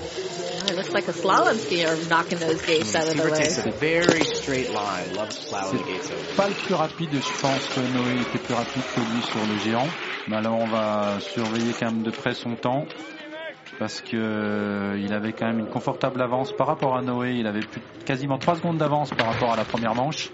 It 0.69 0.75
looks 0.75 0.91
like 0.93 1.07
a 1.07 1.13
slalom 1.13 1.57
skier 1.57 1.95
knocking 2.09 2.37
those 2.37 2.61
gates 2.63 2.95
out 2.95 3.07
of 3.07 3.15
the 3.15 3.23
Sievert 3.23 3.31
way. 3.31 3.37
takes 3.39 3.57
a 3.65 3.71
very 3.71 4.23
straight 4.23 4.71
line. 4.71 5.15
Loves 5.15 5.45
plowing 5.49 5.77
the 5.79 5.83
gates 5.83 6.11
over. 6.11 6.35
pas 6.35 6.47
le 6.47 6.53
plus 6.53 6.75
rapide, 6.75 7.09
je 7.13 7.41
pense 7.41 7.67
que 7.73 7.79
Noé 7.79 8.21
était 8.21 8.37
plus 8.37 8.53
rapide 8.53 8.83
que 8.93 8.99
lui 8.99 9.21
sur 9.23 9.39
le 9.47 9.57
géant. 9.63 9.87
Mais 10.27 10.35
alors 10.37 10.59
on 10.59 10.67
va 10.67 11.17
surveiller 11.21 11.73
quand 11.79 11.87
même 11.91 12.03
de 12.03 12.11
près 12.11 12.35
son 12.35 12.55
temps 12.55 12.85
parce 13.79 14.01
que 14.01 14.17
euh, 14.17 15.15
avait 15.15 15.31
quand 15.31 15.47
même 15.47 15.59
une 15.59 15.69
confortable 15.69 16.21
avance 16.21 16.51
par 16.51 16.67
rapport 16.67 16.95
à 16.95 17.01
Noé. 17.01 17.31
Il 17.31 17.47
avait 17.47 17.61
plus, 17.61 17.81
quasiment 18.05 18.37
3 18.37 18.55
secondes 18.55 18.77
d'avance 18.77 19.09
par 19.11 19.27
rapport 19.27 19.53
à 19.53 19.55
la 19.55 19.63
première 19.63 19.95
manche 19.95 20.29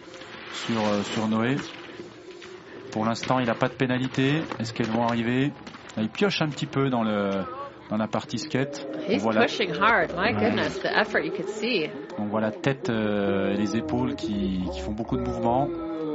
sur, 0.52 0.80
euh, 0.80 1.02
sur 1.04 1.28
Noé. 1.28 1.56
Pour 2.92 3.06
l'instant, 3.06 3.40
il 3.40 3.46
n'a 3.46 3.54
pas 3.56 3.68
de 3.70 3.74
pénalité. 3.76 4.42
Est-ce 4.60 4.74
qu'elles 4.74 4.90
vont 4.90 5.06
arriver? 5.08 5.54
Il 5.98 6.10
pioche 6.10 6.42
un 6.42 6.50
petit 6.50 6.66
peu 6.66 6.90
dans 6.90 7.04
le 7.04 7.30
dans 7.90 7.98
la 7.98 8.08
partie 8.08 8.40
skate. 8.40 8.88
On 9.10 9.18
voit 9.18 9.34
la, 9.34 9.46
pushing 9.46 9.72
hard. 9.80 10.12
My 10.18 10.34
goodness, 10.34 10.80
the 10.80 10.88
effort 10.88 11.24
you 11.24 11.32
could 11.32 11.48
see. 11.50 11.88
on 12.18 12.26
voit 12.26 12.42
la 12.42 12.52
tête 12.52 12.90
euh, 12.90 13.54
et 13.54 13.58
les 13.58 13.78
épaules 13.78 14.16
qui, 14.16 14.64
qui 14.74 14.80
font 14.80 14.92
beaucoup 14.92 15.18
de 15.18 15.22
mouvements, 15.22 15.68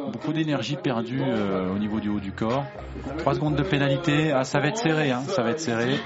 beaucoup 0.08 0.32
d'énergie 0.32 0.76
perdue 0.76 1.20
euh, 1.22 1.70
au 1.74 1.78
niveau 1.78 2.00
du 2.00 2.08
haut 2.08 2.20
du 2.20 2.32
corps. 2.32 2.64
3 3.18 3.34
secondes 3.34 3.56
de 3.56 3.62
pénalité, 3.62 4.32
ah, 4.32 4.44
ça 4.44 4.60
va 4.60 4.68
être 4.68 4.78
serré, 4.78 5.10
hein, 5.10 5.22
ça 5.28 5.42
va 5.42 5.50
être 5.50 5.60
serré. 5.60 5.98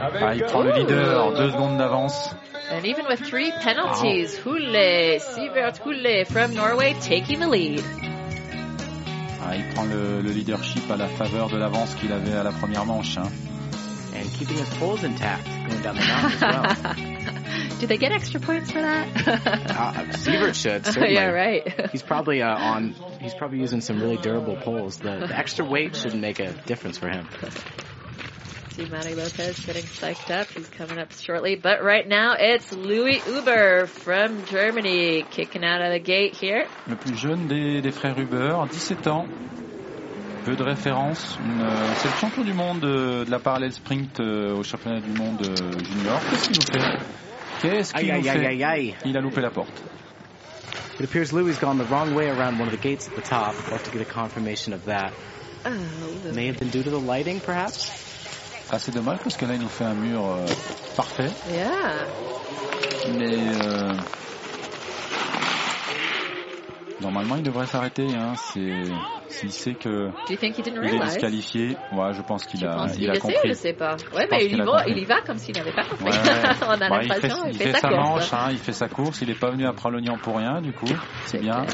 Ah, 0.00 0.34
il 0.34 0.42
prend 0.44 0.62
le 0.62 0.72
leader, 0.72 1.32
2 1.34 1.50
secondes 1.50 1.78
d'avance. 1.78 2.34
And 2.72 2.84
even 2.84 3.04
with 3.08 3.22
three 3.22 3.50
penalties, 3.62 4.38
Hulle, 4.44 5.18
Sievert 5.20 5.74
Hulle 5.84 6.24
from 6.26 6.54
Norway 6.54 6.94
taking 7.00 7.40
the 7.40 7.50
lead. 7.50 7.82
Ah, 9.44 9.56
il 9.56 9.64
prend 9.74 9.84
le, 9.84 10.22
le 10.22 10.30
leadership 10.30 10.90
à 10.90 10.96
la 10.96 11.08
faveur 11.08 11.48
de 11.48 11.56
l'avance 11.58 11.94
qu'il 11.96 12.12
avait 12.12 12.34
à 12.34 12.42
la 12.42 12.52
première 12.52 12.86
manche. 12.86 13.18
hein. 13.18 13.28
And 14.14 14.24
keeping 14.38 14.56
his 14.56 14.68
poles 14.78 15.04
intact 15.04 15.46
going 15.68 15.82
down 15.82 15.96
the 15.96 16.06
mountain 16.06 16.32
as 16.40 16.86
well. 16.86 16.94
Do 17.82 17.88
they 17.88 17.96
get 17.96 18.12
extra 18.12 18.38
points 18.38 18.70
for 18.70 18.80
that? 18.80 19.08
Uh, 19.82 19.92
Sievert 20.12 20.54
should, 20.54 20.86
certainly. 20.86 21.14
yeah, 21.14 21.30
right. 21.30 21.90
He's 21.90 22.02
probably 22.04 22.40
uh, 22.40 22.56
on. 22.56 22.94
He's 23.20 23.34
probably 23.34 23.58
using 23.58 23.80
some 23.80 24.00
really 24.00 24.18
durable 24.18 24.54
poles. 24.54 24.98
The, 24.98 25.26
the 25.26 25.36
extra 25.36 25.64
weight 25.64 25.96
shouldn't 25.96 26.20
make 26.20 26.38
a 26.38 26.52
difference 26.52 26.98
for 26.98 27.08
him. 27.08 27.26
See 28.70 28.84
Matty 28.84 29.16
Lopez 29.16 29.58
getting 29.66 29.82
psyched 29.82 30.30
up. 30.30 30.46
He's 30.50 30.68
coming 30.68 30.98
up 31.00 31.10
shortly. 31.12 31.56
But 31.56 31.82
right 31.82 32.06
now, 32.06 32.36
it's 32.38 32.70
Louis 32.72 33.20
Uber 33.26 33.86
from 33.88 34.44
Germany 34.44 35.24
kicking 35.32 35.64
out 35.64 35.82
of 35.82 35.90
the 35.92 35.98
gate 35.98 36.36
here. 36.36 36.68
Le 36.86 36.94
plus 36.94 37.16
jeune 37.16 37.48
des, 37.48 37.80
des 37.80 37.90
frères 37.90 38.16
Huber, 38.16 38.64
17 38.70 39.06
ans. 39.08 39.26
Peu 40.44 40.54
de 40.54 40.62
référence. 40.62 41.36
Une, 41.44 41.62
euh, 41.62 41.94
C'est 41.96 42.08
le 42.10 42.14
champion 42.14 42.44
du 42.44 42.52
monde 42.54 42.84
euh, 42.84 43.24
de 43.24 43.30
la 43.30 43.40
parallèle 43.40 43.72
sprint 43.72 44.20
euh, 44.20 44.54
au 44.54 44.62
championnat 44.62 45.00
du 45.00 45.10
monde 45.10 45.40
euh, 45.42 45.72
junior. 45.84 46.20
Qu'est-ce 46.30 46.48
qu'il 46.48 46.58
nous 46.58 46.80
fait 46.80 46.98
Qu'est-ce 47.62 47.92
qu'il 47.94 48.08
nous 48.08 48.14
aïe, 48.14 48.22
fait 48.24 48.46
aïe, 48.46 48.46
aïe, 48.46 48.64
aïe. 48.64 48.94
Il 49.04 49.16
a 49.16 49.20
loupé 49.20 49.40
la 49.40 49.50
porte. 49.50 49.82
It 50.98 51.04
appears 51.08 51.32
Louis 51.32 51.52
has 51.52 51.58
gone 51.58 51.78
the 51.78 51.86
wrong 51.88 52.14
way 52.14 52.28
around 52.28 52.58
one 52.60 52.68
of 52.68 52.72
the 52.72 52.80
gates 52.80 53.08
at 53.08 53.14
the 53.14 53.22
top. 53.26 53.54
We'll 53.66 53.78
have 53.78 53.84
to 53.84 53.90
get 53.90 54.02
a 54.02 54.04
confirmation 54.04 54.72
of 54.74 54.84
that. 54.86 55.12
Oh, 55.64 55.70
May 56.34 56.48
have 56.48 56.58
been 56.58 56.70
due 56.70 56.82
to 56.82 56.90
the 56.90 56.98
lighting, 57.00 57.40
perhaps. 57.40 57.90
Ah, 58.70 58.78
c'est 58.78 58.92
dommage 58.94 59.18
parce 59.22 59.36
que 59.36 59.46
là, 59.46 59.54
il 59.54 59.60
nous 59.60 59.68
fait 59.68 59.84
un 59.84 59.94
mur 59.94 60.24
euh, 60.26 60.46
parfait. 60.96 61.30
yeah. 61.52 62.06
Mais 63.16 63.36
euh, 63.62 63.92
normalement, 67.02 67.36
il 67.36 67.42
devrait 67.42 67.66
s'arrêter. 67.66 68.14
Hein. 68.14 68.34
C'est 68.36 68.94
s'il 69.28 69.52
sait 69.52 69.74
que 69.74 70.10
il 70.28 70.34
est 70.44 70.98
disqualifié. 70.98 71.76
Ouais, 71.90 72.12
je 72.12 72.22
pense 72.22 72.44
qu'il 72.44 72.64
a, 72.66 72.86
il 72.88 72.92
qu'il 72.98 73.10
a 73.10 73.14
le 73.14 73.20
sait 73.20 73.26
ou 73.26 73.30
compris. 73.32 73.48
je 73.48 73.54
sais 73.54 73.72
pas? 73.72 73.96
Ouais, 74.14 74.26
mais 74.30 74.44
il 74.44 74.52
y, 74.54 74.58
va, 74.58 74.64
compris. 74.64 74.92
il 74.92 74.98
y 74.98 75.04
va 75.04 75.20
comme 75.22 75.38
s'il 75.38 75.54
n'avait 75.56 75.72
pas 75.72 75.84
compris. 75.84 76.04
Ouais, 76.04 76.10
ouais. 76.10 76.50
On 76.66 76.70
a 76.70 76.88
Bah, 76.88 77.02
il 77.02 77.12
fait, 77.12 77.28
l'impression, 77.28 77.46
il 77.46 77.56
fait 77.56 77.72
sa 77.72 77.78
sa 77.80 77.88
course. 77.88 78.00
manche, 78.10 78.32
hein, 78.34 78.48
il 78.50 78.58
fait 78.58 78.72
sa 78.72 78.88
course. 78.88 79.22
Il 79.22 79.28
n'est 79.28 79.34
pas 79.34 79.50
venu 79.50 79.66
à 79.66 79.72
Pralognan 79.72 80.18
pour 80.18 80.36
rien, 80.36 80.60
du 80.60 80.72
coup. 80.72 80.86
C'est 81.24 81.38
bien. 81.38 81.64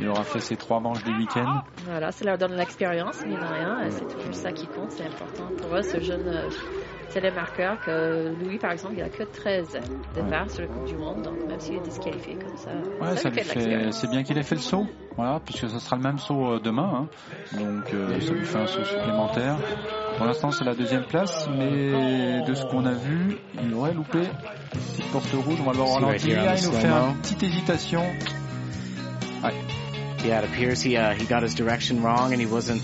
Il 0.00 0.08
aura 0.08 0.24
fait 0.24 0.40
ses 0.40 0.56
trois 0.56 0.80
manches 0.80 1.02
du 1.04 1.12
week-end. 1.16 1.52
Voilà, 1.84 2.12
ça 2.12 2.24
leur 2.24 2.38
donne 2.38 2.54
l'expérience, 2.56 3.24
de 3.24 3.34
rien. 3.34 3.90
C'est 3.90 4.06
toujours 4.16 4.34
ça 4.34 4.52
qui 4.52 4.66
compte, 4.66 4.90
c'est 4.92 5.06
important 5.06 5.50
pour 5.60 5.74
eux, 5.76 5.82
ce 5.82 6.00
jeune 6.00 6.48
euh, 7.08 7.12
télémarqueur 7.12 7.80
que 7.84 8.34
Louis, 8.42 8.58
par 8.58 8.72
exemple, 8.72 8.94
il 8.96 9.02
a 9.02 9.08
que 9.08 9.22
13 9.22 9.78
départs 10.14 10.50
sur 10.50 10.62
la 10.62 10.68
Coupe 10.68 10.84
du 10.84 10.96
Monde, 10.96 11.22
donc 11.22 11.34
même 11.48 11.60
s'il 11.60 11.76
est 11.76 11.80
disqualifié 11.80 12.34
comme 12.36 12.56
ça, 12.56 12.70
Ouais, 13.00 13.16
ça 13.16 13.28
lui 13.30 13.36
lui 13.36 13.44
fait 13.44 13.92
c'est 13.92 14.10
bien 14.10 14.22
qu'il 14.22 14.36
ait 14.38 14.42
fait 14.42 14.54
le 14.56 14.60
saut, 14.60 14.86
voilà, 15.16 15.40
puisque 15.44 15.68
ce 15.68 15.78
sera 15.78 15.96
le 15.96 16.02
même 16.02 16.18
saut 16.18 16.52
euh, 16.54 16.60
demain, 16.60 17.06
hein. 17.52 17.58
donc 17.58 17.92
euh, 17.94 18.20
ça 18.20 18.32
lui 18.32 18.44
fait 18.44 18.58
un 18.58 18.66
saut 18.66 18.84
supplémentaire. 18.84 19.56
Pour 20.16 20.26
l'instant, 20.26 20.50
c'est 20.50 20.64
la 20.64 20.74
deuxième 20.74 21.04
place, 21.04 21.48
mais 21.56 22.42
de 22.42 22.54
ce 22.54 22.64
qu'on 22.66 22.84
a 22.84 22.92
vu, 22.92 23.36
il 23.62 23.72
aurait 23.74 23.94
loupé 23.94 24.20
cette 24.96 25.06
porte 25.06 25.30
rouge. 25.32 25.58
On 25.60 25.64
va 25.64 25.72
le 25.72 25.78
voir 25.78 25.96
au 25.96 25.98
See 26.00 26.04
right 26.04 26.20
ralenti. 26.20 26.30
here 26.30 26.40
on 26.40 26.44
Là, 26.44 26.54
the 26.56 26.60
il 26.62 26.66
nous 26.66 26.72
fait 26.72 26.88
une 26.88 27.16
petite 27.20 27.42
hésitation. 27.42 28.02
Yeah, 30.24 30.40
it 30.40 30.44
appears 30.46 30.82
he 30.82 30.96
uh, 30.96 31.14
he 31.14 31.24
got 31.26 31.44
his 31.44 31.54
direction 31.54 32.02
wrong 32.02 32.32
and 32.32 32.40
he 32.40 32.46
wasn't 32.46 32.82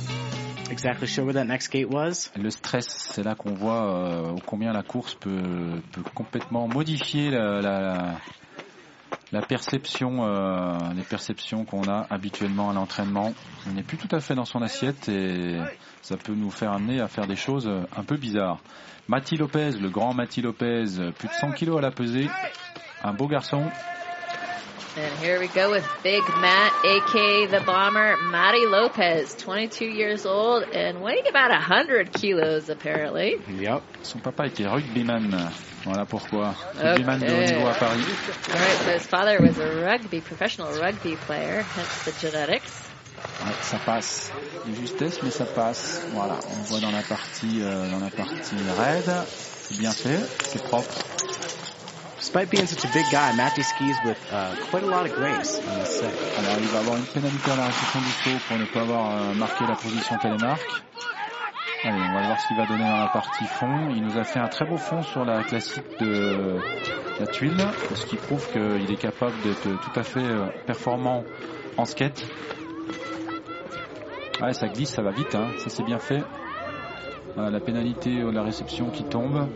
exactly 0.70 1.06
sure 1.06 1.24
where 1.24 1.34
that 1.34 1.44
next 1.44 1.68
gate 1.68 1.88
was? 1.88 2.30
Le 2.36 2.50
stress, 2.50 2.86
c'est 2.88 3.22
là 3.22 3.34
qu'on 3.34 3.54
voit 3.54 3.86
euh, 3.86 4.36
combien 4.46 4.72
la 4.72 4.82
course 4.82 5.14
peut, 5.14 5.80
peut 5.92 6.02
complètement 6.14 6.68
modifier 6.68 7.30
la, 7.30 7.60
la, 7.60 8.14
la 9.32 9.42
perception, 9.42 10.24
euh, 10.26 10.76
les 10.94 11.02
perceptions 11.02 11.64
qu'on 11.64 11.88
a 11.88 12.06
habituellement 12.10 12.70
à 12.70 12.74
l'entraînement. 12.74 13.32
On 13.68 13.72
n'est 13.72 13.82
plus 13.82 13.98
tout 13.98 14.14
à 14.14 14.20
fait 14.20 14.34
dans 14.34 14.44
son 14.44 14.62
assiette 14.62 15.08
et 15.08 15.58
ça 16.02 16.16
peut 16.16 16.34
nous 16.34 16.50
faire 16.50 16.72
amener 16.72 17.00
à 17.00 17.08
faire 17.08 17.26
des 17.26 17.36
choses 17.36 17.70
un 17.96 18.04
peu 18.04 18.16
bizarres. 18.16 18.60
Mati 19.08 19.36
Lopez, 19.36 19.72
le 19.72 19.90
grand 19.90 20.14
Mati 20.14 20.40
Lopez, 20.40 20.84
plus 21.18 21.28
de 21.28 21.34
100 21.34 21.52
kilos 21.52 21.78
à 21.78 21.80
la 21.80 21.90
pesée, 21.90 22.28
un 23.02 23.12
beau 23.12 23.28
garçon. 23.28 23.70
And 24.96 25.12
here 25.18 25.40
we 25.40 25.48
go 25.48 25.70
with 25.72 25.84
Big 26.04 26.22
Matt, 26.40 26.72
aka 26.84 27.46
the 27.46 27.60
Bomber, 27.66 28.16
Matty 28.30 28.64
Lopez, 28.66 29.34
22 29.34 29.86
years 29.86 30.24
old 30.24 30.62
and 30.72 31.02
weighing 31.02 31.26
about 31.28 31.50
100 31.50 32.12
kilos 32.12 32.68
apparently. 32.68 33.34
Yep. 33.58 33.82
Son 34.04 34.20
papa 34.20 34.44
était 34.46 34.66
rugbyman. 34.68 35.50
Voilà 35.84 36.06
pourquoi. 36.06 36.54
Rugbyman 36.76 37.18
de 37.18 37.26
haut 37.26 37.42
Okay. 37.42 37.54
niveau 37.56 37.66
à 37.66 37.74
Paris. 37.74 38.04
All 38.48 38.54
right, 38.54 38.78
so 38.84 38.92
his 38.92 39.06
father 39.06 39.40
was 39.40 39.58
a 39.58 39.82
rugby, 39.84 40.20
professional 40.20 40.72
rugby 40.80 41.16
player, 41.26 41.62
hence 41.62 42.04
the 42.04 42.12
genetics. 42.20 42.72
Ouais, 43.44 43.52
ça 43.62 43.78
passe. 43.84 44.30
De 44.64 44.74
justesse, 44.74 45.20
mais 45.24 45.30
ça 45.32 45.44
passe. 45.46 46.02
Voilà, 46.12 46.38
on 46.50 46.62
voit 46.70 46.78
dans 46.80 46.92
la 46.92 47.02
partie, 47.02 47.62
euh, 47.62 47.90
dans 47.90 47.98
la 47.98 48.10
partie 48.10 48.54
raide. 48.78 49.12
C'est 49.26 49.78
bien 49.78 49.92
fait, 49.92 50.20
c'est 50.44 50.62
propre. 50.62 50.92
Despite 52.24 52.48
being 52.48 52.66
such 52.66 52.82
a 52.86 52.88
big 52.94 53.04
guy, 53.12 53.36
Matty 53.36 53.62
skis 53.62 53.98
with 54.02 54.16
uh, 54.32 54.56
quite 54.70 54.82
a 54.82 54.86
lot 54.86 55.04
of 55.04 55.14
grace. 55.14 55.60
Alors 55.60 56.58
il 56.58 56.68
va 56.68 56.78
avoir 56.78 56.96
une 56.96 57.04
pénalité 57.04 57.50
à 57.50 57.56
la 57.56 57.66
réception 57.66 58.00
du 58.00 58.08
saut 58.08 58.44
pour 58.48 58.56
ne 58.56 58.64
pas 58.64 58.80
avoir 58.80 59.12
euh, 59.12 59.34
marqué 59.34 59.66
la 59.66 59.74
position 59.74 60.16
télémarque. 60.16 60.84
Allez, 61.84 62.00
on 62.00 62.14
va 62.14 62.26
voir 62.26 62.40
ce 62.40 62.48
qu'il 62.48 62.56
va 62.56 62.64
donner 62.64 62.82
dans 62.88 62.96
la 62.96 63.08
partie 63.08 63.44
fond. 63.44 63.90
Il 63.90 64.02
nous 64.02 64.16
a 64.16 64.24
fait 64.24 64.38
un 64.38 64.48
très 64.48 64.64
beau 64.64 64.78
fond 64.78 65.02
sur 65.02 65.26
la 65.26 65.44
classique 65.44 65.84
de 66.00 66.58
la 67.20 67.26
tuile, 67.26 67.62
ce 67.94 68.06
qui 68.06 68.16
prouve 68.16 68.50
qu'il 68.50 68.90
est 68.90 68.96
capable 68.98 69.38
d'être 69.42 69.60
tout 69.60 70.00
à 70.00 70.02
fait 70.02 70.24
euh, 70.24 70.46
performant 70.66 71.24
en 71.76 71.84
skate. 71.84 72.24
Ouais, 74.40 74.54
ça 74.54 74.68
glisse, 74.68 74.94
ça 74.94 75.02
va 75.02 75.10
vite, 75.10 75.34
hein. 75.34 75.50
ça 75.58 75.68
c'est 75.68 75.84
bien 75.84 75.98
fait. 75.98 76.22
La 77.36 77.60
pénalité 77.60 78.24
ou 78.24 78.30
la 78.30 78.42
réception 78.42 78.88
qui 78.88 79.04
tombe. 79.04 79.46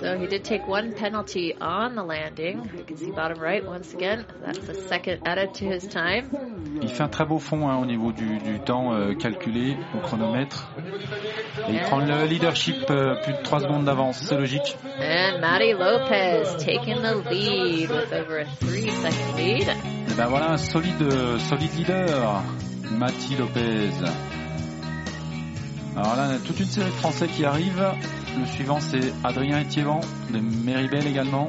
So 0.00 0.16
he 0.18 0.26
did 0.26 0.44
take 0.44 0.66
one 0.68 0.92
penalty 0.92 1.54
on 1.60 1.94
the 1.94 2.02
landing. 2.02 2.70
You 2.76 2.84
can 2.84 2.96
see 2.96 3.10
bottom 3.10 3.38
right 3.40 3.64
once 3.64 3.92
again. 3.94 4.24
That's 4.44 4.60
the 4.66 4.74
second 4.74 5.22
added 5.26 5.54
to 5.54 5.64
his 5.64 5.86
time. 5.88 6.30
Il 6.82 6.88
fait 6.88 7.02
un 7.02 7.08
très 7.08 7.24
beau 7.24 7.38
fond 7.38 7.68
hein, 7.68 7.78
au 7.82 7.86
niveau 7.86 8.12
du, 8.12 8.38
du 8.38 8.60
temps 8.60 8.92
euh, 8.94 9.14
calculé 9.14 9.76
au 9.96 9.98
chronomètre. 10.00 10.70
Et 11.68 11.72
il 11.72 11.80
prend 11.80 11.98
le 11.98 12.26
leadership 12.26 12.76
euh, 12.90 13.16
plus 13.22 13.32
de 13.32 13.42
3 13.42 13.60
secondes 13.60 13.84
d'avance, 13.84 14.18
c'est 14.18 14.36
logique. 14.36 14.76
And 15.00 15.40
Matty 15.40 15.72
Lopez 15.72 16.56
taking 16.58 17.02
the 17.02 17.28
lead 17.30 17.90
with 17.90 18.12
over 18.12 18.38
a 18.40 18.44
three 18.60 18.90
second 18.90 19.36
lead. 19.36 19.68
Et 20.10 20.14
ben 20.16 20.26
voilà 20.26 20.52
un 20.52 20.56
solide, 20.56 21.02
euh, 21.02 21.38
solide 21.38 21.74
leader, 21.76 22.42
Mati 22.92 23.36
Lopez. 23.36 23.90
Alors 25.96 26.14
là, 26.14 26.28
on 26.30 26.34
a 26.36 26.38
toute 26.38 26.60
une 26.60 26.66
série 26.66 26.90
de 26.90 26.94
Français 26.94 27.26
qui 27.26 27.44
arrivent. 27.44 27.84
Le 28.38 28.46
suivant, 28.46 28.80
c'est 28.80 29.12
Adrien 29.24 29.60
Etiévan 29.60 30.00
de 30.30 30.38
Méribel 30.38 31.06
également. 31.06 31.48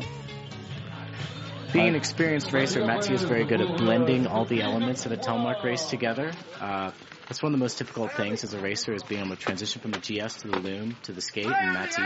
Being 1.72 1.90
an 1.90 1.96
experienced 1.96 2.52
racer, 2.52 2.84
Matty 2.84 3.14
is 3.14 3.22
very 3.22 3.46
good 3.46 3.62
at 3.62 3.78
blending 3.78 4.26
all 4.26 4.46
the 4.46 4.64
elements 4.64 5.06
of 5.06 5.12
a 5.12 5.18
telemark 5.18 5.64
race 5.64 5.88
together. 5.88 6.32
Uh, 6.60 6.90
that's 7.28 7.44
one 7.44 7.54
of 7.54 7.60
the 7.60 7.64
most 7.64 7.78
difficult 7.78 8.12
things 8.14 8.44
as 8.44 8.56
a 8.56 8.60
racer 8.60 8.92
is 8.94 9.04
being 9.04 9.22
able 9.24 9.36
to 9.36 9.42
transition 9.42 9.82
from 9.82 9.92
the 9.92 10.00
GS 10.00 10.38
to 10.38 10.48
the 10.48 10.58
loom 10.58 10.96
to 11.04 11.12
the 11.12 11.22
skate, 11.22 11.46
and 11.46 11.74
Matty, 11.74 12.02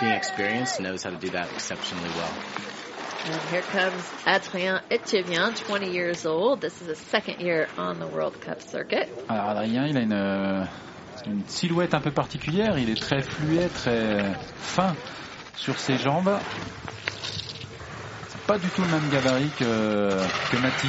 being 0.00 0.12
experienced, 0.12 0.80
knows 0.80 1.02
how 1.02 1.10
to 1.10 1.18
do 1.18 1.28
that 1.30 1.52
exceptionally 1.52 2.08
well. 2.08 2.32
And 3.26 3.40
here 3.50 3.60
comes 3.60 4.10
Adrien 4.26 4.80
Etivian, 4.90 5.54
20 5.56 5.92
years 5.92 6.24
old. 6.24 6.62
This 6.62 6.80
is 6.80 6.88
his 6.88 6.98
second 6.98 7.40
year 7.40 7.68
on 7.76 8.00
the 8.00 8.06
World 8.06 8.40
Cup 8.40 8.62
circuit. 8.62 9.10
Alors 9.28 9.58
Adrien, 9.58 9.88
il 9.88 9.96
a 9.98 10.00
une, 10.00 10.68
une 11.26 11.46
silhouette 11.46 11.94
un 11.94 12.00
peu 12.00 12.10
particulière. 12.10 12.78
Il 12.78 12.90
est 12.90 13.00
très 13.00 13.22
fluet, 13.22 13.68
très 13.68 14.32
fin 14.56 14.94
sur 15.56 15.78
ses 15.78 15.96
jambes. 15.96 16.30
C'est 18.28 18.42
pas 18.46 18.58
du 18.58 18.68
tout 18.68 18.82
le 18.82 18.88
même 18.88 19.08
gabarit 19.10 19.50
que, 19.58 20.16
que 20.50 20.56
Mati. 20.56 20.88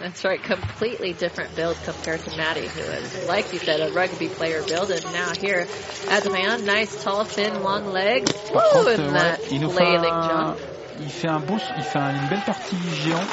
That's 0.00 0.24
right, 0.24 0.42
completely 0.42 1.12
different 1.14 1.54
build 1.54 1.76
compared 1.84 2.20
to 2.24 2.36
Maddie, 2.36 2.66
who 2.66 2.82
is, 2.82 3.26
like 3.26 3.52
you 3.52 3.58
said, 3.58 3.80
a 3.80 3.90
rugby 3.92 4.28
player 4.28 4.60
build. 4.66 4.90
And 4.90 5.00
now 5.12 5.32
here, 5.40 5.66
Adrien, 6.10 6.64
nice, 6.66 7.02
tall, 7.02 7.24
thin, 7.24 7.62
long 7.62 7.86
legs. 7.92 8.30
Par 8.52 8.62
Woo, 8.74 8.84
contre, 8.84 9.02
ouais, 9.02 9.12
that 9.12 9.40
il 9.50 9.60
nous 9.60 9.70
fait 9.70 9.96
un, 9.96 10.22
jump. 10.28 10.58
il 11.00 11.10
fait 11.10 11.28
un 11.28 11.40
beau, 11.40 11.56
il 11.76 11.84
fait 11.84 11.98
un- 12.00 12.10
une 12.14 12.28
belle 12.28 12.42
partie 12.42 12.76
géant, 13.02 13.24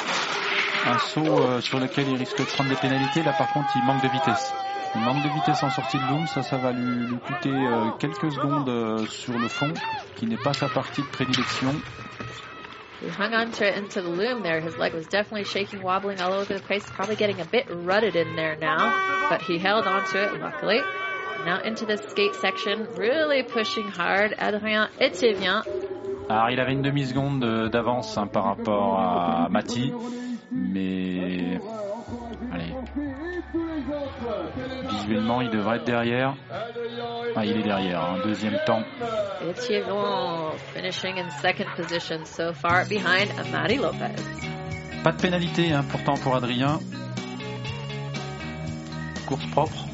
un 0.86 0.98
saut 0.98 1.40
euh, 1.42 1.60
sur 1.60 1.78
lequel 1.78 2.08
il 2.08 2.16
risque 2.16 2.38
de 2.38 2.44
prendre 2.44 2.70
des 2.70 2.76
pénalités. 2.76 3.22
Là, 3.22 3.32
par 3.32 3.52
contre, 3.52 3.68
il 3.76 3.84
manque 3.84 4.02
de 4.02 4.08
vitesse. 4.08 4.52
Il 4.94 5.00
manque 5.02 5.22
de 5.22 5.28
vitesse 5.30 5.62
en 5.62 5.70
sortie 5.70 5.98
de 5.98 6.06
loom, 6.06 6.26
ça, 6.26 6.42
ça 6.42 6.58
va 6.58 6.72
lui, 6.72 7.06
lui 7.06 7.18
coûter 7.18 7.50
euh, 7.50 7.90
quelques 7.98 8.30
secondes 8.30 8.68
euh, 8.68 9.06
sur 9.06 9.38
le 9.38 9.48
fond, 9.48 9.72
qui 10.16 10.26
n'est 10.26 10.36
pas 10.42 10.52
sa 10.52 10.68
partie 10.68 11.00
de 11.02 11.06
prédilection. 11.06 11.72
He 13.00 13.08
hung 13.18 13.34
on 13.34 13.50
to 13.50 13.64
it 13.64 13.76
into 13.76 14.00
the 14.00 14.08
loom 14.16 14.42
there. 14.42 14.60
His 14.60 14.76
leg 14.78 14.94
was 14.94 15.08
definitely 15.08 15.44
shaking, 15.44 15.82
wobbling 15.82 16.20
all 16.20 16.34
over 16.34 16.54
the 16.54 16.60
place, 16.62 16.84
probably 16.94 17.16
getting 17.16 17.40
a 17.40 17.44
bit 17.44 17.64
rutted 17.68 18.14
in 18.14 18.36
there 18.36 18.56
now, 18.60 18.92
but 19.28 19.40
he 19.42 19.58
held 19.58 19.86
on 19.88 20.04
to 20.12 20.22
it, 20.22 20.40
luckily. 20.40 20.80
Now 21.44 21.60
into 21.64 21.84
the 21.84 21.96
skate 21.96 22.34
section, 22.36 22.86
really 22.96 23.42
pushing 23.42 23.88
hard. 23.88 24.34
Adrien 24.38 24.88
Etivian. 25.00 25.64
Alors, 26.28 26.50
il 26.50 26.60
avait 26.60 26.72
une 26.72 26.82
demi-seconde 26.82 27.40
de- 27.40 27.68
d'avance 27.68 28.16
hein, 28.16 28.28
par 28.28 28.44
rapport 28.44 29.00
à 29.00 29.48
Mati, 29.50 29.92
mais 30.52 31.58
visuellement, 34.92 35.40
il 35.40 35.50
devrait 35.50 35.76
être 35.76 35.84
derrière. 35.84 36.34
Ah, 37.34 37.44
il 37.44 37.56
est 37.58 37.62
derrière, 37.62 38.00
hein, 38.00 38.18
deuxième 38.24 38.58
temps. 38.66 38.82
Etivian 39.42 40.52
finishing 40.74 41.18
in 41.18 41.30
second 41.30 41.66
position 41.76 42.24
so 42.24 42.52
far 42.52 42.86
behind 42.88 43.30
Amadi 43.38 43.76
Lopez. 43.76 44.14
Pas 45.02 45.12
de 45.12 45.20
pénalité 45.20 45.72
hein, 45.72 45.84
pourtant 45.90 46.14
pour 46.14 46.36
Adrien. 46.36 46.78
Course 49.26 49.46
propre. 49.46 49.91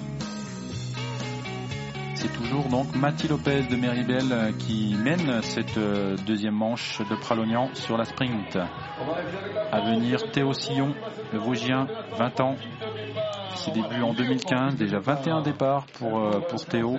C'est 2.20 2.32
toujours 2.32 2.64
donc 2.64 2.96
Mati 2.96 3.28
Lopez 3.28 3.62
de 3.70 3.76
Méribel 3.76 4.32
euh, 4.32 4.50
qui 4.50 4.96
mène 4.96 5.40
cette 5.42 5.76
euh, 5.78 6.16
deuxième 6.26 6.54
manche 6.54 6.98
de 6.98 7.14
Pralognan 7.14 7.70
sur 7.74 7.96
la 7.96 8.04
sprint. 8.04 8.58
À 9.70 9.80
venir 9.82 10.28
Théo 10.32 10.52
Sillon, 10.52 10.96
le 11.32 11.38
Vosgien, 11.38 11.86
20 12.18 12.40
ans. 12.40 12.56
Ses 13.54 13.70
débuts 13.70 14.02
en 14.02 14.14
2015, 14.14 14.74
déjà 14.74 14.98
21 14.98 15.42
départs 15.42 15.86
pour, 16.00 16.18
euh, 16.18 16.40
pour 16.40 16.66
Théo. 16.66 16.98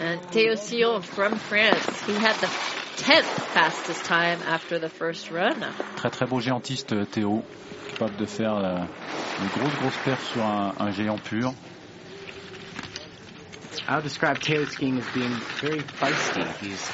And 0.00 0.56
Sio 0.56 1.00
from 1.00 1.36
France, 1.36 1.86
he 2.08 2.16
had 2.16 2.34
the 2.40 2.50
10th 3.04 3.22
fastest 3.54 4.04
time 4.04 4.40
after 4.50 4.80
the 4.80 4.88
first 4.90 5.30
run. 5.30 5.54
Très 5.94 6.10
très 6.10 6.26
beau 6.26 6.40
géantiste 6.40 7.08
Théo, 7.12 7.44
capable 7.92 8.16
de 8.16 8.26
faire 8.26 8.56
une 8.56 9.60
grosse 9.60 9.76
grosse 9.76 9.98
perf 10.04 10.32
sur 10.32 10.44
un, 10.44 10.72
un 10.80 10.90
géant 10.90 11.18
pur. 11.18 11.52
I 13.88 13.96
would 13.96 14.04
describe 14.04 14.40
Taylor 14.40 14.64
skiing 14.66 14.98
as 14.98 15.08
being 15.08 15.40
very 15.60 15.82
feisty. 16.00 16.44
He's, 16.60 16.88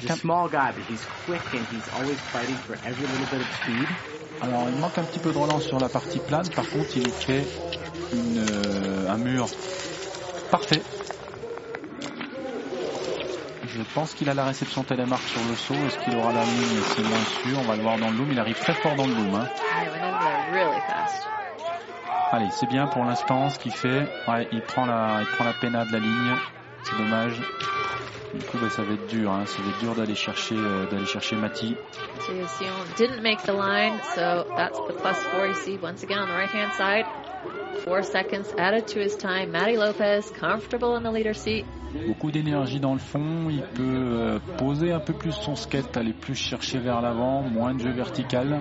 he's 0.00 0.04
a 0.10 0.16
small 0.16 0.48
guy, 0.48 0.72
but 0.72 0.84
he's 0.84 1.04
quick 1.26 1.42
and 1.52 1.66
he's 1.66 1.88
always 1.88 2.20
fighting 2.32 2.58
for 2.66 2.76
every 2.84 3.06
little 3.06 3.26
bit 3.26 3.40
of 3.40 3.48
speed. 3.52 3.88
Alors 4.40 4.68
il 4.68 4.76
manque 4.76 4.96
un 4.98 5.04
petit 5.04 5.18
peu 5.18 5.32
de 5.32 5.38
relance 5.38 5.66
sur 5.66 5.80
la 5.80 5.88
partie 5.88 6.20
plane, 6.20 6.48
par 6.54 6.70
contre 6.70 6.96
il 6.96 7.10
fait 7.10 7.44
une, 8.12 8.38
euh, 8.38 9.10
un 9.10 9.18
mur 9.18 9.48
parfait. 10.50 10.82
Je 13.64 13.82
pense 13.94 14.14
qu'il 14.14 14.28
a 14.28 14.34
la 14.34 14.44
réception 14.46 14.84
télémarque 14.84 15.26
sur 15.28 15.44
le 15.44 15.56
saut, 15.56 15.74
est-ce 15.86 15.98
qu'il 15.98 16.14
aura 16.14 16.32
la 16.32 16.44
ligne 16.44 16.80
C'est 16.94 17.02
moins 17.02 17.24
sûr, 17.24 17.58
on 17.58 17.64
va 17.64 17.74
le 17.74 17.82
voir 17.82 17.98
dans 17.98 18.10
le 18.10 18.16
loom, 18.16 18.30
il 18.30 18.38
arrive 18.38 18.58
très 18.60 18.74
fort 18.74 18.94
dans 18.94 19.06
le 19.06 19.14
loom. 19.14 19.34
hein. 19.34 19.48
Allez, 22.30 22.50
c'est 22.50 22.66
bien 22.68 22.86
pour 22.86 23.04
l'instant 23.04 23.48
ce 23.48 23.58
qu'il 23.58 23.72
fait. 23.72 24.06
Ouais, 24.28 24.46
il 24.52 24.60
prend 24.60 24.84
la, 24.84 25.20
il 25.22 25.26
prend 25.28 25.44
la 25.44 25.54
pénade 25.54 25.88
de 25.88 25.92
la 25.94 25.98
ligne, 25.98 26.34
c'est 26.82 26.96
dommage. 26.98 27.40
Du 28.34 28.44
coup, 28.44 28.58
bah, 28.60 28.68
ça 28.68 28.82
va 28.82 28.92
être 28.92 29.06
dur, 29.06 29.32
hein. 29.32 29.46
ça 29.46 29.62
va 29.62 29.70
être 29.70 29.78
dur 29.78 29.94
d'aller 29.94 30.14
chercher, 30.14 30.56
euh, 30.56 30.84
d'aller 30.90 31.06
chercher 31.06 31.36
Mati. 31.36 31.74
Teo 32.26 32.46
Sio 32.46 32.68
didn't 32.98 33.22
make 33.22 33.42
the 33.44 33.52
line, 33.52 33.98
so 34.14 34.44
that's 34.54 34.78
the 34.86 34.92
plus 35.00 35.16
four 35.30 35.46
you 35.46 35.54
see 35.54 35.78
once 35.82 36.02
again 36.02 36.18
on 36.18 36.28
the 36.28 36.34
right 36.34 36.50
hand 36.50 36.70
side. 36.74 37.06
Four 37.84 38.02
seconds 38.02 38.52
added 38.58 38.86
to 38.88 39.00
his 39.00 39.16
time. 39.16 39.52
Matty 39.52 39.78
Lopez 39.78 40.30
comfortable 40.38 40.96
in 40.96 41.02
the 41.02 41.10
leader 41.10 41.34
seat. 41.34 41.64
Beaucoup 42.06 42.30
d'énergie 42.30 42.80
dans 42.80 42.92
le 42.92 42.98
fond, 42.98 43.48
il 43.48 43.62
peut 43.62 43.82
euh, 43.82 44.38
poser 44.58 44.92
un 44.92 45.00
peu 45.00 45.14
plus 45.14 45.32
son 45.32 45.56
skate, 45.56 45.96
aller 45.96 46.12
plus 46.12 46.34
chercher 46.34 46.78
vers 46.78 47.00
l'avant, 47.00 47.40
moins 47.40 47.72
de 47.72 47.80
jeu 47.80 47.90
vertical. 47.90 48.60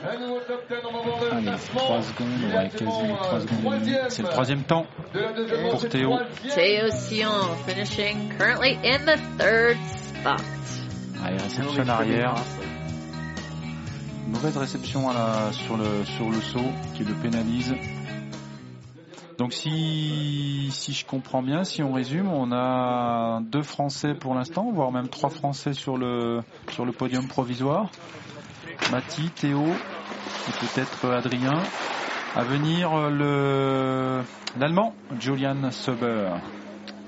Allez, 0.00 1.50
3 1.74 2.02
secondes, 2.02 2.28
ouais, 2.54 2.68
quasi 2.70 2.84
3 2.84 3.40
secondes 3.40 3.74
et 3.74 3.78
demie. 3.80 3.96
C'est 4.10 4.22
le 4.22 4.28
troisième 4.28 4.62
temps 4.62 4.86
pour 5.70 5.88
Théo. 5.88 6.18
Teo 6.54 6.90
Sion 6.90 7.56
finishing 7.66 8.32
currently 8.38 8.78
in 8.84 9.04
the 9.06 9.18
third 9.38 9.76
spot. 9.86 10.40
Allez, 11.24 11.38
réception 11.38 11.82
en 11.82 11.88
arrière. 11.88 12.34
Mauvaise 14.28 14.56
réception 14.56 15.08
à 15.08 15.14
la, 15.14 15.52
sur, 15.52 15.76
le, 15.76 16.04
sur 16.04 16.30
le 16.30 16.40
saut 16.40 16.70
qui 16.94 17.02
le 17.02 17.14
pénalise. 17.14 17.74
Donc 19.38 19.52
si, 19.52 20.68
si 20.72 20.92
je 20.92 21.06
comprends 21.06 21.42
bien, 21.42 21.64
si 21.64 21.82
on 21.82 21.92
résume, 21.92 22.28
on 22.28 22.52
a 22.52 23.40
deux 23.42 23.62
Français 23.62 24.14
pour 24.14 24.34
l'instant, 24.34 24.70
voire 24.72 24.92
même 24.92 25.08
trois 25.08 25.30
Français 25.30 25.72
sur 25.72 25.96
le, 25.96 26.42
sur 26.70 26.84
le 26.84 26.92
podium 26.92 27.26
provisoire. 27.26 27.90
Mati, 28.90 29.30
Théo 29.30 29.66
et 29.66 30.52
peut-être 30.60 31.10
Adrien. 31.10 31.62
À 32.36 32.44
venir 32.44 32.94
euh, 32.94 33.10
le 33.10 34.60
l'Allemand, 34.60 34.94
Julian 35.18 35.70
Söber. 35.70 36.40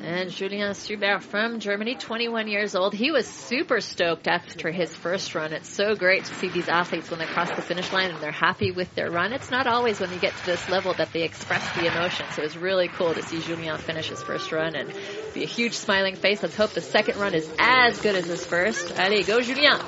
And 0.02 0.30
Julien 0.30 0.72
Subert 0.72 1.22
from 1.22 1.60
Germany, 1.60 1.94
21 1.94 2.48
years 2.48 2.74
old. 2.74 2.94
He 2.94 3.10
was 3.10 3.26
super 3.26 3.82
stoked 3.82 4.28
after 4.28 4.70
his 4.70 4.96
first 4.96 5.34
run. 5.34 5.52
It's 5.52 5.68
so 5.68 5.94
great 5.94 6.24
to 6.24 6.34
see 6.36 6.48
these 6.48 6.68
athletes 6.68 7.10
when 7.10 7.18
they 7.18 7.26
cross 7.26 7.50
the 7.50 7.60
finish 7.60 7.92
line 7.92 8.10
and 8.10 8.22
they're 8.22 8.32
happy 8.32 8.72
with 8.72 8.94
their 8.94 9.10
run. 9.10 9.34
It's 9.34 9.50
not 9.50 9.66
always 9.66 10.00
when 10.00 10.10
you 10.10 10.18
get 10.18 10.34
to 10.34 10.46
this 10.46 10.70
level 10.70 10.94
that 10.94 11.12
they 11.12 11.22
express 11.22 11.62
the 11.76 11.86
emotion. 11.86 12.24
So 12.34 12.42
it's 12.42 12.56
really 12.56 12.88
cool 12.88 13.12
to 13.12 13.22
see 13.22 13.42
Julian 13.42 13.76
finish 13.76 14.08
his 14.08 14.22
first 14.22 14.50
run 14.52 14.74
and 14.74 14.90
be 15.34 15.42
a 15.42 15.46
huge 15.46 15.74
smiling 15.74 16.16
face. 16.16 16.42
Let's 16.42 16.56
hope 16.56 16.70
the 16.70 16.80
second 16.80 17.18
run 17.18 17.34
is 17.34 17.46
as 17.58 18.00
good 18.00 18.14
as 18.14 18.24
his 18.24 18.44
first. 18.46 18.98
Allez, 18.98 19.26
go 19.26 19.42
Julien! 19.42 19.78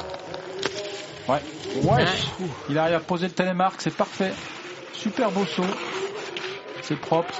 Ouais. 1.28 1.40
Ouais. 1.84 2.04
Il 2.68 2.78
arrive 2.78 2.94
à 2.96 3.00
poser 3.00 3.26
le 3.26 3.32
télémarque, 3.32 3.80
c'est 3.80 3.96
parfait. 3.96 4.32
Super 4.92 5.30
beau 5.30 5.44
saut. 5.44 5.62
C'est 6.82 6.96
propre. 6.96 7.34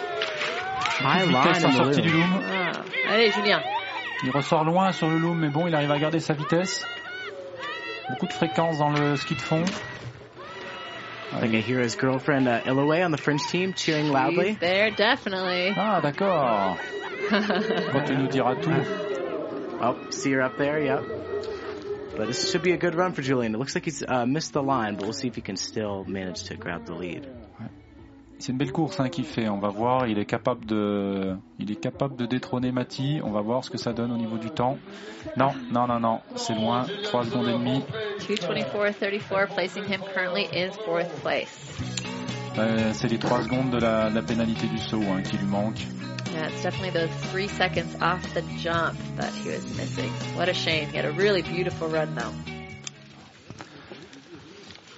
Vitesse 1.00 1.64
en 1.64 1.72
sortie 1.72 2.02
du 2.02 2.10
loom. 2.10 2.40
Ah. 2.52 3.12
Allez, 3.12 3.30
Julien. 3.30 3.60
Il 4.24 4.30
ressort 4.30 4.64
loin 4.64 4.92
sur 4.92 5.08
le 5.08 5.18
loom, 5.18 5.38
mais 5.38 5.48
bon, 5.48 5.66
il 5.66 5.74
arrive 5.74 5.90
à 5.90 5.98
garder 5.98 6.20
sa 6.20 6.34
vitesse. 6.34 6.86
Beaucoup 8.08 8.26
de 8.26 8.32
fréquence 8.32 8.78
dans 8.78 8.90
le 8.90 9.16
ski 9.16 9.34
de 9.34 9.40
fond. 9.40 9.64
I 11.34 11.40
think 11.40 11.54
I 11.54 11.60
hear 11.60 11.80
his 11.80 11.96
girlfriend 11.96 12.46
uh, 12.46 12.60
Iloe 12.66 13.02
on 13.02 13.10
the 13.10 13.16
French 13.16 13.40
team 13.48 13.72
cheering 13.74 14.12
loudly. 14.12 14.50
He's 14.50 14.58
there, 14.58 14.90
definitely. 14.90 15.72
Ah, 15.76 16.00
d'accord. 16.02 16.76
Bon, 17.92 18.04
tu 18.04 18.14
nous 18.14 18.28
diras 18.28 18.56
tout. 18.56 18.70
Oh, 19.80 19.96
see 20.10 20.32
her 20.32 20.42
up 20.42 20.58
there, 20.58 20.78
yep. 20.78 21.02
But 22.16 22.26
this 22.26 22.50
should 22.50 22.62
be 22.62 22.72
a 22.72 22.76
good 22.76 22.94
run 22.94 23.12
for 23.12 23.22
Julian. 23.22 23.54
It 23.54 23.58
looks 23.58 23.74
like 23.74 23.84
he's 23.84 24.02
uh, 24.06 24.26
missed 24.26 24.52
the 24.52 24.62
line, 24.62 24.96
but 24.96 25.04
we'll 25.04 25.14
see 25.14 25.28
if 25.28 25.34
he 25.34 25.40
can 25.40 25.56
still 25.56 26.04
manage 26.04 26.44
to 26.44 26.56
grab 26.56 26.84
the 26.86 26.94
lead. 26.94 27.26
C'est 28.38 28.50
une 28.50 28.58
belle 28.58 28.72
course 28.72 28.98
hein, 28.98 29.08
qu'il 29.08 29.24
fait. 29.24 29.48
On 29.48 29.60
va 29.60 29.68
voir. 29.68 30.08
Il 30.08 30.18
est 30.18 30.24
capable 30.24 30.66
de, 30.66 31.36
il 31.60 31.70
est 31.70 31.80
capable 31.80 32.16
de 32.16 32.26
détrôner 32.26 32.72
Mati. 32.72 33.20
On 33.22 33.30
va 33.30 33.40
voir 33.40 33.62
ce 33.64 33.70
que 33.70 33.78
ça 33.78 33.92
donne 33.92 34.10
au 34.10 34.16
niveau 34.16 34.36
du 34.36 34.50
temps. 34.50 34.78
Non, 35.36 35.52
non, 35.70 35.86
non, 35.86 36.00
non. 36.00 36.20
C'est 36.34 36.56
loin. 36.56 36.84
3 37.04 37.24
secondes 37.26 37.46
et 37.46 37.52
demie. 37.52 37.84
224.34, 38.18 39.54
placing 39.54 39.84
him 39.84 40.00
currently 40.12 40.48
in 40.52 40.72
fourth 40.84 41.08
place. 41.22 41.78
Euh, 42.58 42.90
c'est 42.94 43.06
les 43.06 43.18
3 43.18 43.44
secondes 43.44 43.70
de 43.70 43.78
la, 43.78 44.10
de 44.10 44.16
la 44.16 44.22
pénalité 44.22 44.66
du 44.66 44.78
saut 44.78 45.00
hein, 45.02 45.22
qui 45.22 45.36
lui 45.36 45.46
manquent. 45.46 45.86
Yeah, 46.32 46.48
it's 46.48 46.62
definitely 46.62 46.90
those 46.90 47.14
three 47.30 47.48
seconds 47.48 47.94
off 48.00 48.22
the 48.34 48.42
jump 48.58 48.98
that 49.16 49.32
he 49.34 49.50
was 49.50 49.64
missing. 49.76 50.10
What 50.34 50.48
a 50.48 50.54
shame. 50.54 50.88
He 50.88 50.96
had 50.96 51.04
a 51.04 51.12
really 51.12 51.42
beautiful 51.42 51.88
run 51.88 52.14
though. 52.14 52.32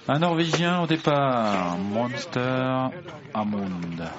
Un 0.07 0.19
Norvégien 0.19 0.81
au 0.81 0.87
départ. 0.87 1.77
Monster 1.79 2.91
Amund. 3.33 4.09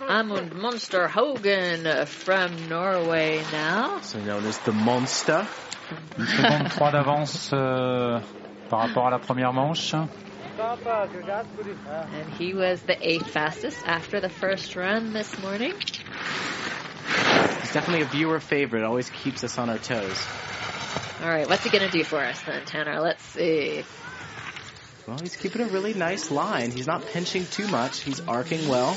Amund 0.00 0.52
Monster 0.54 1.08
Hogan 1.08 2.06
from 2.06 2.68
Norway 2.68 3.42
now. 3.52 4.00
So 4.02 4.18
known 4.18 4.44
as 4.44 4.58
the 4.58 4.72
Monster. 4.72 5.46
Une 6.18 6.26
seconde 6.26 6.68
3 6.68 6.90
d'avance 6.90 7.50
euh, 7.52 8.18
par 8.68 8.80
rapport 8.80 9.06
à 9.06 9.10
la 9.10 9.18
première 9.18 9.52
manche. 9.52 9.94
And 10.58 12.32
he 12.34 12.54
was 12.54 12.82
the 12.82 12.96
eighth 13.00 13.28
fastest 13.28 13.78
after 13.86 14.20
the 14.20 14.30
first 14.30 14.74
run 14.74 15.12
this 15.12 15.38
morning. 15.38 15.72
He's 15.72 17.72
definitely 17.72 18.02
a 18.02 18.06
viewer 18.06 18.40
favorite. 18.40 18.82
Always 18.82 19.10
keeps 19.10 19.44
us 19.44 19.58
on 19.58 19.68
our 19.68 19.78
toes. 19.78 20.26
All 21.22 21.28
right, 21.28 21.48
what's 21.48 21.64
he 21.64 21.70
going 21.70 21.84
to 21.84 21.90
do 21.90 22.04
for 22.04 22.18
us 22.18 22.40
then, 22.42 22.64
Tanner? 22.64 23.00
Let's 23.00 23.22
see. 23.22 23.84
Well, 25.06 25.18
he's 25.20 25.36
keeping 25.36 25.62
a 25.62 25.66
really 25.66 25.94
nice 25.94 26.30
line. 26.30 26.70
He's 26.70 26.86
not 26.86 27.04
pinching 27.06 27.46
too 27.46 27.68
much. 27.68 28.00
He's 28.00 28.20
arcing 28.20 28.68
well. 28.68 28.96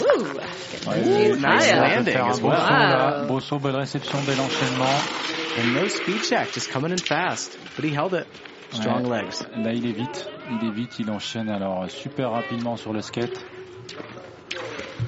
Woo! 0.00 0.40
Ooh, 0.86 1.36
nice 1.36 1.72
landing 1.72 2.16
as 2.16 2.40
well. 2.40 2.60
saut 2.60 2.70
là. 2.70 3.28
Beau 3.28 3.40
saut, 3.40 3.62
belle 3.62 3.80
réception, 3.80 4.24
bel 4.26 4.36
enchaînement. 4.36 5.58
And 5.58 5.74
no 5.74 5.88
speed 5.88 6.22
check, 6.22 6.52
just 6.52 6.70
coming 6.70 6.92
in 6.92 6.98
fast. 6.98 7.56
But 7.76 7.84
he 7.84 7.90
held 7.90 8.14
it. 8.14 8.26
Strong 8.74 9.06
Ouais. 9.06 9.22
legs. 9.22 9.64
Là, 9.64 9.72
il 9.72 9.86
est 9.86 9.92
vite. 9.92 10.28
Il 10.50 10.68
est 10.68 10.72
vite, 10.72 10.98
il 10.98 11.10
enchaîne 11.10 11.48
alors 11.48 11.88
super 11.90 12.30
rapidement 12.32 12.76
sur 12.76 12.92
le 12.92 13.00
skate. 13.00 13.44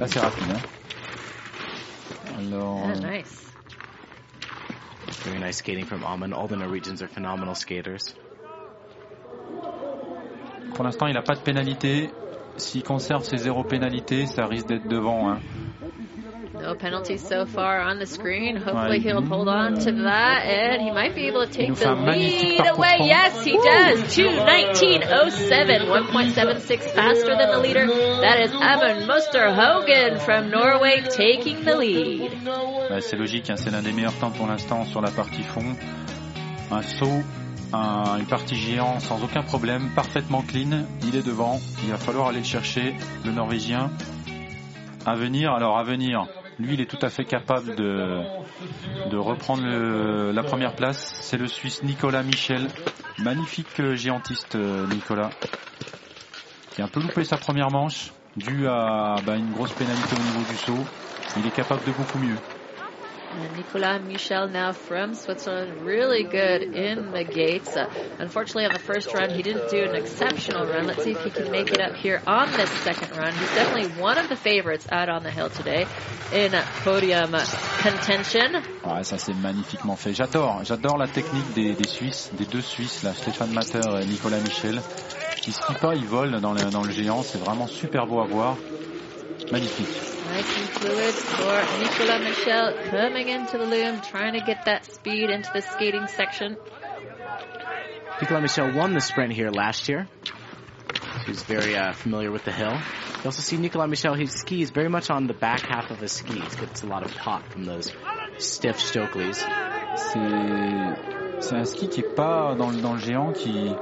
Là, 0.01 0.07
c'est 0.07 0.21
rapide. 0.21 0.45
Hein. 0.55 0.61
Alors, 2.39 2.83
Ah, 2.85 2.91
euh, 2.91 3.19
nice. 3.19 3.43
Very 5.25 5.39
nice 5.41 5.57
skating 5.59 5.85
from 5.87 6.05
Amon. 6.05 6.33
All 6.33 6.49
the 6.49 6.53
Norwegians 6.57 7.03
are 7.03 7.09
phenomenal 7.09 7.55
skaters. 7.57 8.15
pour 10.75 10.85
l'instant, 10.85 11.07
il 11.07 11.15
n'a 11.15 11.23
pas 11.23 11.35
de 11.35 11.41
pénalité. 11.41 12.11
S'il 12.59 12.83
conserve 12.83 13.25
ses 13.25 13.39
zéro 13.39 13.65
pénalité, 13.65 14.27
ça 14.27 14.47
risque 14.47 14.67
d'être 14.67 14.87
devant. 14.89 15.31
Hein. 15.31 15.39
No 16.61 16.74
penalties 16.74 17.23
so 17.27 17.47
far 17.47 17.81
on 17.81 17.99
the 17.99 18.07
screen. 18.07 18.57
Hopefully 18.57 18.99
he'll 19.01 19.23
hold 19.23 19.49
on 19.49 19.74
to 19.78 19.93
that 20.03 20.45
and 20.47 20.83
he 20.83 20.91
might 20.91 21.15
be 21.15 21.27
able 21.28 21.47
to 21.47 21.53
take 21.53 21.73
the 21.74 21.95
lead 21.95 22.66
away. 22.66 22.97
Yes, 23.03 23.45
he 23.45 23.53
does. 23.53 24.03
219.07, 24.16 25.87
1.76 25.87 26.91
faster 26.95 27.37
than 27.37 27.51
the 27.51 27.59
leader. 27.61 27.87
That 27.87 28.41
is 28.41 28.51
Amund 28.53 29.07
Moster 29.07 29.53
Hogan 29.55 30.19
from 30.19 30.51
Norway 30.51 31.03
taking 31.09 31.65
the 31.65 31.77
lead. 31.77 32.33
Bah, 32.45 33.01
c'est 33.01 33.16
logique, 33.16 33.51
hein, 33.51 33.57
c'est 33.57 33.70
l'un 33.70 33.83
des 33.83 33.93
meilleurs 33.93 34.15
temps 34.19 34.31
pour 34.31 34.47
l'instant 34.47 34.85
sur 34.87 35.01
la 35.01 35.11
partie 35.11 35.43
fond. 35.43 35.77
Un 36.70 36.83
saut, 36.83 37.23
un- 37.73 38.19
une 38.19 38.27
partie 38.27 38.57
géant 38.57 38.99
sans 38.99 39.23
aucun 39.23 39.43
problème, 39.43 39.91
parfaitement 39.95 40.43
clean. 40.43 40.85
Il 41.05 41.15
est 41.16 41.24
devant. 41.27 41.61
Il 41.85 41.91
va 41.91 41.97
falloir 41.99 42.28
aller 42.28 42.39
le 42.39 42.45
chercher, 42.45 42.95
le 43.24 43.31
Norvégien. 43.33 43.91
À 45.05 45.15
venir, 45.15 45.53
alors 45.53 45.78
à 45.78 45.85
venir, 45.85 46.27
lui 46.59 46.74
il 46.74 46.81
est 46.81 46.87
tout 46.91 46.99
à 47.03 47.09
fait 47.09 47.24
capable 47.24 47.74
de, 47.77 49.16
reprendre 49.16 49.62
la 50.33 50.43
première 50.43 50.74
place. 50.74 51.19
C'est 51.23 51.39
le 51.39 51.47
Suisse 51.47 51.83
Nicolas 51.83 52.23
Michel. 52.23 52.69
Magnifique 53.19 53.95
géantiste 53.95 54.57
euh, 54.57 54.87
Nicolas. 54.89 55.31
Qui 56.73 56.83
a 56.83 56.85
un 56.85 56.89
peu 56.89 57.01
loupé 57.01 57.24
sa 57.24 57.39
première 57.39 57.70
manche, 57.70 58.12
dû 58.37 58.69
à 58.69 59.16
bah, 59.24 59.37
une 59.37 59.53
grosse 59.53 59.73
pénalité 59.73 60.15
au 60.15 60.23
niveau 60.23 60.51
du 60.51 60.57
saut. 60.57 60.85
Il 61.39 61.47
est 61.47 61.51
capable 61.51 61.85
de 61.85 61.93
beaucoup 61.93 62.19
mieux. 62.19 62.37
And 63.32 63.57
Nicolas 63.57 64.01
Michel 64.03 64.48
now 64.48 64.73
from 64.73 65.15
Switzerland, 65.15 65.82
really 65.82 66.23
good 66.23 66.62
in 66.62 67.11
the 67.12 67.24
gates. 67.24 67.77
Uh, 67.77 67.86
unfortunately, 68.19 68.65
on 68.65 68.73
the 68.73 68.78
first 68.78 69.12
run, 69.12 69.31
he 69.31 69.43
didn't 69.43 69.69
do 69.69 69.82
an 69.82 69.94
exceptional 69.94 70.65
run. 70.66 70.86
Let's 70.86 71.05
see 71.05 71.11
if 71.11 71.23
he 71.23 71.31
can 71.31 71.51
make 71.51 71.70
it 71.70 71.81
up 71.81 71.94
here 71.97 72.23
on 72.27 72.51
this 72.53 72.70
second 72.82 73.11
run. 73.16 73.35
He's 73.35 73.55
definitely 73.55 74.01
one 74.01 74.16
of 74.16 74.28
the 74.28 74.36
favorites 74.36 74.86
out 74.90 75.09
on 75.09 75.23
the 75.23 75.31
hill 75.31 75.51
today 75.51 75.86
in 76.32 76.53
podium 76.82 77.32
contention. 77.82 78.62
Ouais, 78.85 79.03
ça 79.03 79.19
c'est 79.19 79.35
magnifiquement 79.35 79.97
fait. 79.97 80.15
J'adore, 80.15 80.65
j'adore 80.65 80.97
la 80.97 81.09
technique 81.09 81.53
des, 81.55 81.74
des 81.74 81.89
Suisses, 81.89 82.31
des 82.39 82.47
deux 82.47 82.62
Suisses, 82.62 83.03
là, 83.03 83.12
Stéphane 83.12 83.53
Matter 83.53 83.81
et 84.01 84.07
Nicolas 84.07 84.40
Michel. 84.40 84.81
Ils 85.47 85.53
skient 85.53 85.78
pas, 85.81 85.94
ils 85.94 86.07
volent 86.07 86.40
dans 86.40 86.53
le, 86.53 86.70
dans 86.70 86.82
le 86.82 86.90
géant. 86.90 87.23
C'est 87.23 87.39
vraiment 87.39 87.66
super 87.66 88.07
beau 88.07 88.20
à 88.20 88.27
voir. 88.27 88.57
Magnifique. 89.53 90.16
Nice 90.27 90.59
and 90.59 90.69
fluid 90.69 91.15
for 91.15 91.78
Nicolas 91.78 92.20
Michel 92.20 92.74
coming 92.90 93.28
into 93.28 93.59
the 93.59 93.65
loom, 93.65 94.01
trying 94.01 94.32
to 94.32 94.44
get 94.44 94.65
that 94.65 94.85
speed 94.85 95.31
into 95.31 95.51
the 95.53 95.62
skating 95.62 96.07
section. 96.09 96.57
Nicolas 98.20 98.43
Michel 98.43 98.73
won 98.74 98.93
the 98.93 99.01
sprint 99.01 99.32
here 99.32 99.51
last 99.51 99.89
year. 99.89 100.09
He's 101.27 101.43
very 101.43 101.77
uh, 101.77 101.93
familiar 101.93 102.31
with 102.31 102.44
the 102.44 102.53
hill. 102.53 102.73
You 102.73 103.24
also 103.24 103.43
see 103.43 103.57
Nicolas 103.57 103.89
Michel, 103.89 104.15
he 104.15 104.27
skis 104.27 104.70
very 104.70 104.89
much 104.89 105.11
on 105.11 105.27
the 105.27 105.35
back 105.35 105.61
half 105.61 105.90
of 105.90 105.98
his 105.98 106.12
skis. 106.12 106.57
Gets 106.57 106.82
a 106.82 106.86
lot 106.86 107.05
of 107.05 107.15
pop 107.15 107.48
from 107.53 107.65
those 107.65 107.93
stiff 108.39 108.78
Stokeleys. 108.78 109.44
C'est, 109.97 110.97
c'est 111.40 111.57
un 111.57 111.65
ski 111.65 111.89
qui 111.89 112.01
est 112.01 112.15
pas 112.15 112.55
dans 112.57 112.70
le, 112.70 112.81
dans 112.81 112.94
le 112.94 113.01
géant, 113.01 113.32
qui, 113.32 113.74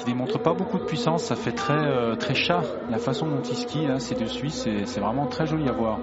qui 0.00 0.06
démontre 0.06 0.38
pas 0.38 0.54
beaucoup 0.54 0.78
de 0.78 0.84
puissance. 0.84 1.24
Ça 1.24 1.36
fait 1.36 1.52
très, 1.52 1.74
euh, 1.74 2.14
très 2.16 2.34
chat. 2.34 2.62
La 2.90 2.96
façon 2.98 3.26
dont 3.26 3.42
il 3.42 3.54
skie, 3.56 3.86
là, 3.86 3.98
ces 4.00 4.14
deux 4.14 4.28
Suisses, 4.28 4.62
c'est, 4.64 4.86
c'est 4.86 5.00
vraiment 5.00 5.26
très 5.26 5.46
joli 5.46 5.68
à 5.68 5.72
voir. 5.72 5.98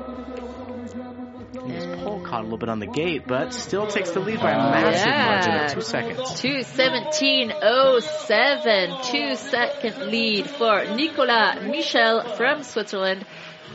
His 1.66 1.86
pole 2.04 2.22
caught 2.24 2.40
a 2.40 2.44
little 2.44 2.58
bit 2.58 2.70
on 2.70 2.80
the 2.80 2.86
gate, 2.88 3.28
but 3.28 3.52
still 3.52 3.88
takes 3.88 4.12
the 4.12 4.20
lead 4.20 4.40
by 4.40 4.52
a 4.52 4.58
massive 4.72 5.08
margin 5.08 5.54
of 5.66 5.74
two 5.74 5.82
seconds. 5.82 6.42
217.07, 6.42 9.02
two 9.12 9.36
second 9.36 10.08
lead 10.10 10.46
for 10.48 10.86
Nicolas 10.96 11.56
Michel 11.70 12.22
from 12.38 12.64
Switzerland, 12.64 13.26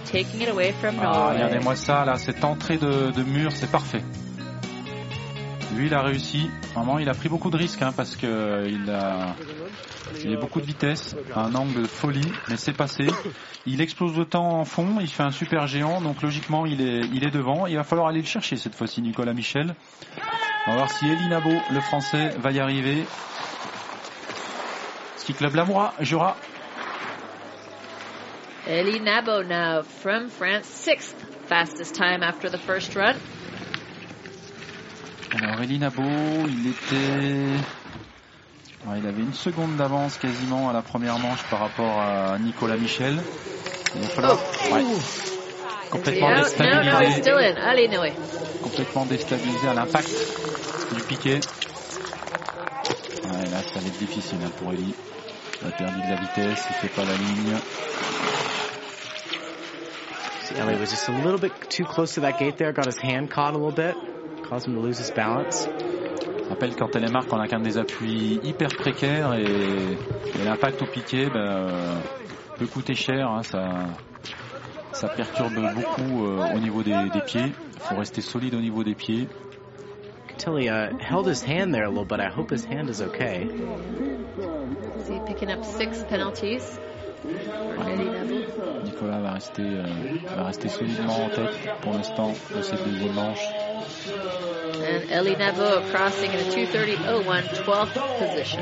taking 0.06 0.40
it 0.40 0.48
away 0.48 0.72
from 0.72 0.98
Ah, 1.00 1.02
Norway. 1.02 1.34
regardez-moi 1.34 1.76
ça, 1.76 2.04
là, 2.06 2.14
cette 2.16 2.42
entrée 2.44 2.78
de, 2.78 3.10
de 3.10 3.22
mur, 3.24 3.52
c'est 3.52 3.70
parfait. 3.70 4.02
Lui, 5.76 5.86
il 5.86 5.94
a 5.94 6.02
réussi. 6.02 6.50
Vraiment, 6.74 6.98
il 6.98 7.08
a 7.08 7.14
pris 7.14 7.28
beaucoup 7.28 7.50
de 7.50 7.56
risques, 7.56 7.82
hein, 7.82 7.92
parce 7.96 8.16
que 8.16 8.26
euh, 8.26 8.66
a, 8.88 9.34
il 10.22 10.34
a 10.34 10.40
beaucoup 10.40 10.60
de 10.60 10.66
vitesse, 10.66 11.16
un 11.34 11.54
angle 11.54 11.82
de 11.82 11.86
folie, 11.86 12.30
mais 12.48 12.56
c'est 12.56 12.72
passé. 12.72 13.06
Il 13.64 13.80
explose 13.80 14.16
le 14.16 14.24
temps 14.24 14.60
en 14.60 14.64
fond, 14.64 14.98
il 15.00 15.08
fait 15.08 15.22
un 15.22 15.30
super 15.30 15.66
géant, 15.66 16.00
donc 16.00 16.20
logiquement, 16.22 16.66
il 16.66 16.80
est, 16.80 17.00
il 17.12 17.24
est 17.24 17.30
devant. 17.30 17.66
Il 17.66 17.76
va 17.76 17.84
falloir 17.84 18.08
aller 18.08 18.20
le 18.20 18.26
chercher 18.26 18.56
cette 18.56 18.74
fois-ci, 18.74 19.00
Nicolas 19.00 19.32
Michel. 19.32 19.74
On 20.66 20.72
va 20.72 20.76
voir 20.76 20.90
si 20.90 21.06
Elie 21.06 21.28
Nabo, 21.28 21.52
le 21.72 21.80
français, 21.80 22.34
va 22.38 22.50
y 22.52 22.60
arriver. 22.60 23.04
Ski 25.16 25.34
Club 25.34 25.54
Lamoura, 25.54 25.94
Jura. 26.00 26.36
Elie 28.66 29.00
Nabo 29.00 29.42
now 29.42 29.82
from 29.82 30.28
France, 30.28 30.66
sixth 30.66 31.16
fastest 31.46 31.94
time 31.94 32.22
after 32.22 32.48
the 32.48 32.58
first 32.58 32.94
run. 32.94 33.16
Alors 35.34 35.60
Elie 35.62 35.78
Nabo, 35.78 36.02
il 36.02 36.68
était... 36.68 37.56
Ouais, 38.86 38.98
il 38.98 39.06
avait 39.06 39.22
une 39.22 39.32
seconde 39.32 39.76
d'avance 39.76 40.18
quasiment 40.18 40.68
à 40.68 40.72
la 40.72 40.82
première 40.82 41.18
manche 41.18 41.42
par 41.44 41.60
rapport 41.60 42.00
à 42.00 42.38
Nicolas 42.38 42.76
Michel. 42.76 43.22
Il 43.94 44.02
va 44.02 44.09
falloir... 44.09 44.38
Ouais. 44.72 44.84
Complètement 45.90 46.30
no, 46.30 46.36
no, 46.36 46.42
déstabilisé. 46.42 48.12
complètement 48.62 49.04
déstabilisé 49.06 49.68
à 49.68 49.74
l'impact 49.74 50.10
du 50.94 51.02
piqué. 51.02 51.34
Ouais, 53.24 53.50
là, 53.50 53.62
ça 53.62 53.78
va 53.78 53.86
être 53.86 53.98
difficile 53.98 54.38
hein, 54.44 54.50
pour 54.59 54.72
Eli. 54.72 54.94
Il 55.60 55.68
a 55.68 55.70
perdu 55.70 56.00
de 56.00 56.09
la 56.09 56.16
vitesse, 56.16 56.66
il 56.70 56.74
fait 56.76 56.88
pas 56.88 57.04
la 57.04 57.14
ligne. 57.14 57.56
See, 60.44 60.54
Elliott 60.56 60.80
was 60.80 60.90
just 60.90 61.09
a 61.09 61.12
little 61.12 61.38
bit 61.38 61.52
too 61.68 61.84
close 61.84 62.14
to 62.14 62.22
that 62.22 62.38
gate 62.38 62.56
there, 62.56 62.72
got 62.72 62.86
his 62.86 62.98
hand 62.98 63.30
caught 63.30 63.54
a 63.54 63.59
little 63.59 63.70
bit, 63.70 63.94
caused 64.52 64.68
him 64.68 64.74
to 64.74 64.80
lose 64.80 64.98
his 64.98 65.10
balance. 65.10 65.66
Je 65.66 66.48
rappelle 66.50 66.76
qu'en 66.76 66.88
télémarque, 66.88 67.32
on 67.32 67.38
a 67.40 67.48
quand 67.48 67.56
même 67.56 67.62
des 67.66 67.78
appuis 67.78 68.38
hyper 68.44 68.68
précaires 68.68 69.32
et, 69.32 69.44
et 69.44 70.44
l'impact 70.44 70.82
au 70.82 70.86
piqué 70.86 71.30
ben, 71.32 71.40
euh, 71.40 71.94
peut 72.58 72.66
coûter 72.66 72.94
cher. 72.94 73.30
hein, 73.30 73.42
ça, 73.42 73.86
ça 74.92 75.08
perturbe 75.08 75.54
beaucoup 75.74 76.26
euh, 76.26 76.54
au 76.54 76.58
niveau 76.58 76.82
des, 76.82 76.92
des 77.14 77.20
pieds. 77.22 77.46
Il 77.74 77.80
faut 77.80 77.96
rester 77.96 78.20
solide 78.20 78.54
au 78.54 78.60
niveau 78.60 78.84
des 78.84 78.94
pieds. 78.94 79.26
Till 80.36 80.56
he 80.56 80.68
uh, 80.68 80.90
held 81.00 81.26
his 81.26 81.42
hand 81.42 81.72
there 81.72 81.84
a 81.84 81.88
little 81.88 82.04
bit. 82.04 82.20
I 82.20 82.28
hope 82.28 82.50
his 82.50 82.64
hand 82.64 82.90
is 82.90 83.00
okay. 83.00 83.48
Is 85.00 85.08
he 85.08 85.18
picking 85.26 85.50
up 85.50 85.64
six 85.64 86.04
penalties? 86.04 86.78
Nabo. 87.24 88.41
Nicolas 89.02 89.20
va 89.20 89.32
rester, 89.32 89.62
euh, 89.62 89.84
va 90.36 90.44
rester 90.44 90.68
solidement 90.68 91.24
en 91.24 91.28
tête 91.28 91.50
pour 91.80 91.92
l'instant 91.92 92.32
de 92.54 92.62
cette 92.62 92.84
deuxième 92.88 93.14
manche. 93.14 93.44
And 94.78 95.10
Elie 95.10 95.36
Nabo 95.36 95.80
crossing 95.92 96.30
in 96.30 96.38
a 96.38 96.50
230.01, 96.50 97.42
12th 97.64 97.98
position. 98.18 98.60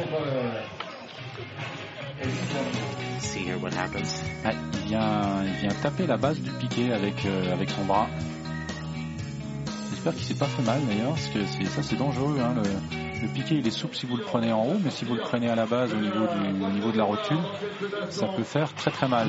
See 3.18 3.40
here 3.40 3.58
what 3.58 3.74
happens. 3.74 4.22
Ouais, 4.44 4.54
il, 4.72 4.88
vient, 4.88 5.44
il 5.44 5.52
vient 5.60 5.74
taper 5.82 6.06
la 6.06 6.16
base 6.16 6.40
du 6.40 6.50
piqué 6.52 6.90
avec, 6.92 7.26
euh, 7.26 7.52
avec 7.52 7.68
son 7.68 7.84
bras. 7.84 8.08
J'espère 9.90 10.14
qu'il 10.14 10.24
s'est 10.24 10.34
pas 10.34 10.46
fait 10.46 10.62
mal 10.62 10.80
d'ailleurs, 10.86 11.10
parce 11.10 11.28
que 11.28 11.66
ça 11.66 11.82
c'est 11.82 11.96
dangereux. 11.96 12.38
Hein, 12.40 12.54
le, 12.56 13.26
le 13.26 13.28
piqué 13.28 13.56
il 13.56 13.66
est 13.66 13.70
souple 13.70 13.94
si 13.94 14.06
vous 14.06 14.16
le 14.16 14.24
prenez 14.24 14.52
en 14.52 14.64
haut, 14.64 14.78
mais 14.82 14.90
si 14.90 15.04
vous 15.04 15.14
le 15.14 15.20
prenez 15.20 15.50
à 15.50 15.54
la 15.54 15.66
base 15.66 15.92
au 15.92 15.98
niveau, 15.98 16.26
du, 16.26 16.64
au 16.64 16.70
niveau 16.70 16.92
de 16.92 16.96
la 16.96 17.04
rotule, 17.04 17.36
ça 18.08 18.26
peut 18.28 18.42
faire 18.42 18.72
très 18.74 18.90
très 18.90 19.08
mal. 19.08 19.28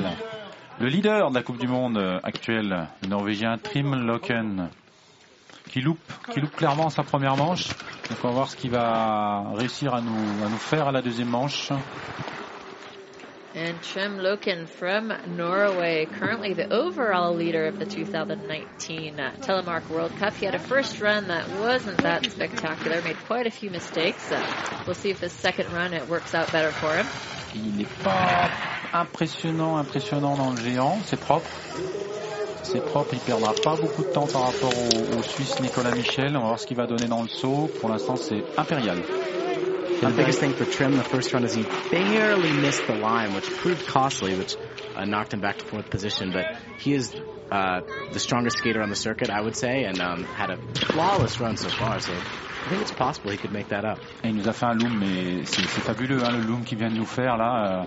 Le 0.82 0.88
leader 0.88 1.30
de 1.30 1.36
la 1.36 1.44
Coupe 1.44 1.58
du 1.58 1.68
Monde 1.68 1.96
euh, 1.96 2.18
actuelle, 2.24 2.88
le 3.04 3.08
Norvégien 3.08 3.56
Trim 3.56 3.94
Loken, 4.04 4.68
qui 5.70 5.80
loupe, 5.80 6.00
qui 6.32 6.40
loupe 6.40 6.56
clairement 6.56 6.90
sa 6.90 7.04
première 7.04 7.36
manche. 7.36 7.68
Donc 7.68 8.18
on 8.24 8.26
va 8.26 8.34
voir 8.34 8.48
ce 8.48 8.56
qu'il 8.56 8.72
va 8.72 9.44
réussir 9.54 9.94
à 9.94 10.00
nous, 10.00 10.44
à 10.44 10.48
nous 10.48 10.56
faire 10.56 10.88
à 10.88 10.90
la 10.90 11.00
deuxième 11.00 11.28
manche. 11.28 11.70
And 13.54 13.82
Trem 13.82 14.16
Loken 14.16 14.66
from 14.66 15.12
Norway, 15.36 16.06
currently 16.06 16.54
the 16.54 16.72
overall 16.72 17.34
leader 17.34 17.66
of 17.66 17.78
the 17.78 17.84
2019 17.84 19.20
uh, 19.20 19.32
Telemark 19.40 19.90
World 19.90 20.10
Cup. 20.16 20.32
He 20.34 20.46
had 20.46 20.54
a 20.54 20.58
first 20.58 21.02
run 21.02 21.28
that 21.28 21.46
wasn't 21.60 21.98
that 21.98 22.24
spectacular, 22.30 23.02
made 23.02 23.18
quite 23.26 23.46
a 23.46 23.50
few 23.50 23.68
mistakes. 23.70 24.32
Uh, 24.32 24.84
we'll 24.86 24.94
see 24.94 25.10
if 25.10 25.20
his 25.20 25.32
second 25.32 25.70
run 25.70 25.92
it 25.92 26.08
works 26.08 26.34
out 26.34 26.50
better 26.50 26.70
for 26.72 26.94
him. 26.96 27.06
Il 27.54 27.76
n'est 27.76 28.02
pas 28.02 28.50
impressionnant, 28.94 29.76
impressionnant 29.76 30.34
dans 30.38 30.52
le 30.52 30.56
géant. 30.56 30.98
C'est 31.04 31.20
propre. 31.20 31.50
C'est 32.62 32.80
propre. 32.80 33.10
Il 33.12 33.20
perdra 33.20 33.52
pas 33.62 33.76
beaucoup 33.76 34.02
de 34.02 34.12
temps 34.12 34.28
par 34.28 34.46
rapport 34.46 34.72
au, 34.72 35.18
au 35.18 35.22
Suisse 35.22 35.60
Nicolas 35.60 35.94
Michel. 35.94 36.34
On 36.38 36.40
va 36.40 36.46
voir 36.46 36.58
ce 36.58 36.66
qu'il 36.66 36.78
va 36.78 36.86
donner 36.86 37.06
dans 37.06 37.20
le 37.20 37.28
saut. 37.28 37.68
Pour 37.80 37.90
l'instant, 37.90 38.16
c'est 38.16 38.42
impérial. 38.56 38.96
The 40.02 40.10
biggest 40.10 40.40
thing 40.40 40.52
for 40.52 40.64
Trim 40.64 40.96
the 40.96 41.04
first 41.04 41.32
run 41.32 41.44
is 41.44 41.54
he 41.54 41.62
barely 41.62 42.50
missed 42.50 42.88
the 42.88 42.96
line, 42.96 43.34
which 43.34 43.48
proved 43.48 43.86
costly, 43.86 44.36
which 44.36 44.56
uh, 44.96 45.04
knocked 45.04 45.32
him 45.32 45.40
back 45.40 45.58
to 45.58 45.64
fourth 45.64 45.90
position. 45.90 46.32
But 46.32 46.56
he 46.80 46.92
is 46.94 47.14
uh, 47.52 47.82
the 48.12 48.18
strongest 48.18 48.58
skater 48.58 48.82
on 48.82 48.90
the 48.90 48.96
circuit, 48.96 49.30
I 49.30 49.40
would 49.40 49.54
say, 49.54 49.84
and 49.84 50.00
um, 50.00 50.24
had 50.24 50.50
a 50.50 50.56
flawless 50.86 51.38
run 51.38 51.56
so 51.56 51.68
far. 51.68 52.00
So 52.00 52.12
I 52.14 52.68
think 52.68 52.82
it's 52.82 52.90
possible 52.90 53.30
he 53.30 53.36
could 53.36 53.52
make 53.52 53.68
that 53.68 53.84
up. 53.84 54.00
Et 54.24 54.30
il 54.30 54.34
nous 54.34 54.48
a 54.48 54.52
fait 54.52 54.66
un 54.66 54.74
loom, 54.74 54.98
mais 54.98 55.44
c'est 55.44 55.62
c'est 55.68 55.82
fabuleux, 55.82 56.20
hein, 56.24 56.32
le 56.32 56.40
loom 56.40 56.64
qu'il 56.64 56.78
vient 56.78 56.90
de 56.90 56.96
nous 56.96 57.06
faire 57.06 57.36
là. 57.36 57.82
Euh, 57.82 57.86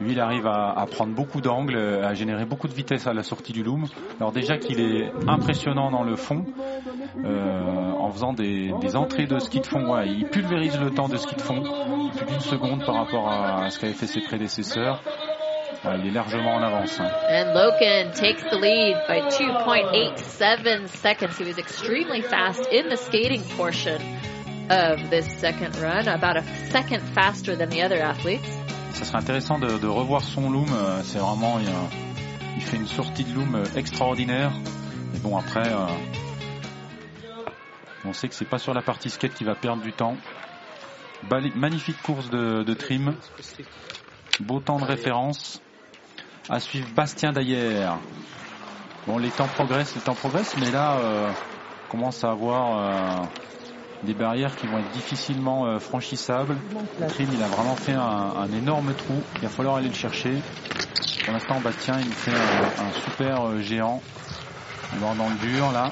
lui, 0.00 0.12
il 0.12 0.20
arrive 0.20 0.46
à, 0.46 0.72
à 0.76 0.86
prendre 0.86 1.14
beaucoup 1.14 1.40
d'angles, 1.40 1.76
à 1.76 2.14
générer 2.14 2.44
beaucoup 2.44 2.66
de 2.68 2.74
vitesse 2.74 3.06
à 3.06 3.12
la 3.14 3.22
sortie 3.22 3.52
du 3.52 3.62
loom. 3.62 3.86
Alors 4.20 4.32
déjà 4.32 4.56
qu'il 4.58 4.80
est 4.80 5.10
impressionnant 5.28 5.90
dans 5.90 6.02
le 6.02 6.16
fond, 6.16 6.44
euh, 7.24 7.92
en 7.92 8.10
faisant 8.10 8.32
des, 8.32 8.72
des 8.80 8.96
entrées 8.96 9.26
de 9.26 9.38
ski 9.38 9.60
de 9.60 9.66
fond, 9.66 9.94
ouais, 9.94 10.08
il 10.08 10.26
pulvérise 10.26 10.78
le 10.80 10.90
temps 10.90 11.08
de 11.08 11.16
ski 11.16 11.36
de 11.36 11.40
fond, 11.42 11.62
plus 12.16 12.26
d'une 12.26 12.40
seconde 12.40 12.84
par 12.84 12.96
rapport 12.96 13.28
à 13.30 13.70
ce 13.70 13.78
qu'avaient 13.78 13.92
fait 13.92 14.06
ses 14.06 14.20
prédécesseurs. 14.20 15.00
Ouais, 15.84 15.96
il 16.00 16.08
est 16.08 16.12
largement 16.12 16.54
en 16.54 16.62
avance. 16.62 16.98
hein. 16.98 17.08
And 17.28 17.52
Loken 17.54 18.10
takes 18.12 18.42
the 18.50 18.56
lead 18.60 18.96
by 19.06 19.20
2.87 19.28 20.86
seconds. 20.88 21.36
He 21.38 21.44
was 21.44 21.58
extremely 21.58 22.22
fast 22.22 22.66
in 22.72 22.88
the 22.88 22.96
skating 22.96 23.42
portion 23.56 24.00
of 24.70 25.10
this 25.10 25.26
second 25.40 25.76
run, 25.76 26.08
about 26.08 26.36
a 26.38 26.42
second 26.70 27.00
faster 27.14 27.54
than 27.56 27.68
the 27.68 27.82
other 27.82 28.00
athletes. 28.00 28.48
Ça 28.94 29.04
serait 29.04 29.18
intéressant 29.18 29.58
de, 29.58 29.86
revoir 29.88 30.22
son 30.22 30.50
loom. 30.50 30.68
euh, 30.72 31.02
C'est 31.02 31.18
vraiment, 31.18 31.58
il, 32.56 32.62
fait 32.62 32.76
une 32.76 32.86
sortie 32.86 33.24
de 33.24 33.34
loom 33.34 33.56
euh, 33.56 33.64
extraordinaire. 33.74 34.52
Mais 35.12 35.18
bon, 35.18 35.36
après, 35.36 35.68
euh, 35.68 35.86
on 38.04 38.12
sait 38.12 38.28
que 38.28 38.34
c'est 38.36 38.44
pas 38.48 38.58
sur 38.58 38.72
la 38.72 38.82
partie 38.82 39.10
skate 39.10 39.34
qu'il 39.34 39.48
va 39.48 39.56
perdre 39.56 39.82
du 39.82 39.92
temps. 39.92 40.16
Magnifique 41.56 42.00
course 42.02 42.30
de, 42.30 42.74
trim. 42.74 43.16
Beau 44.38 44.60
temps 44.60 44.78
de 44.78 44.84
référence. 44.84 45.60
À 46.48 46.60
suivre 46.60 46.88
Bastien 46.94 47.32
Dayer. 47.32 47.88
Bon, 49.08 49.18
les 49.18 49.30
temps 49.30 49.48
progressent, 49.48 49.96
les 49.96 50.02
temps 50.02 50.14
progressent, 50.14 50.56
mais 50.58 50.70
là, 50.70 50.98
on 51.00 51.90
commence 51.90 52.22
à 52.22 52.30
avoir 52.30 53.26
des 54.04 54.14
barrières 54.14 54.54
qui 54.56 54.66
vont 54.66 54.78
être 54.78 54.90
difficilement 54.92 55.66
euh, 55.66 55.78
franchissables. 55.78 56.56
Trim, 57.08 57.28
il 57.32 57.42
a 57.42 57.48
vraiment 57.48 57.76
fait 57.76 57.92
un, 57.92 58.00
un 58.36 58.52
énorme 58.52 58.94
trou. 58.94 59.20
Il 59.36 59.42
va 59.42 59.48
falloir 59.48 59.76
aller 59.76 59.88
le 59.88 59.94
chercher. 59.94 60.34
Pour 61.24 61.32
l'instant, 61.32 61.60
Bastien, 61.60 61.96
il 62.00 62.12
fait 62.12 62.30
un, 62.32 62.84
un 62.86 62.92
super 63.04 63.46
euh, 63.46 63.60
géant. 63.60 64.02
Il 64.92 64.98
va 65.00 65.14
dans 65.14 65.28
le 65.28 65.36
dur, 65.36 65.72
là. 65.72 65.90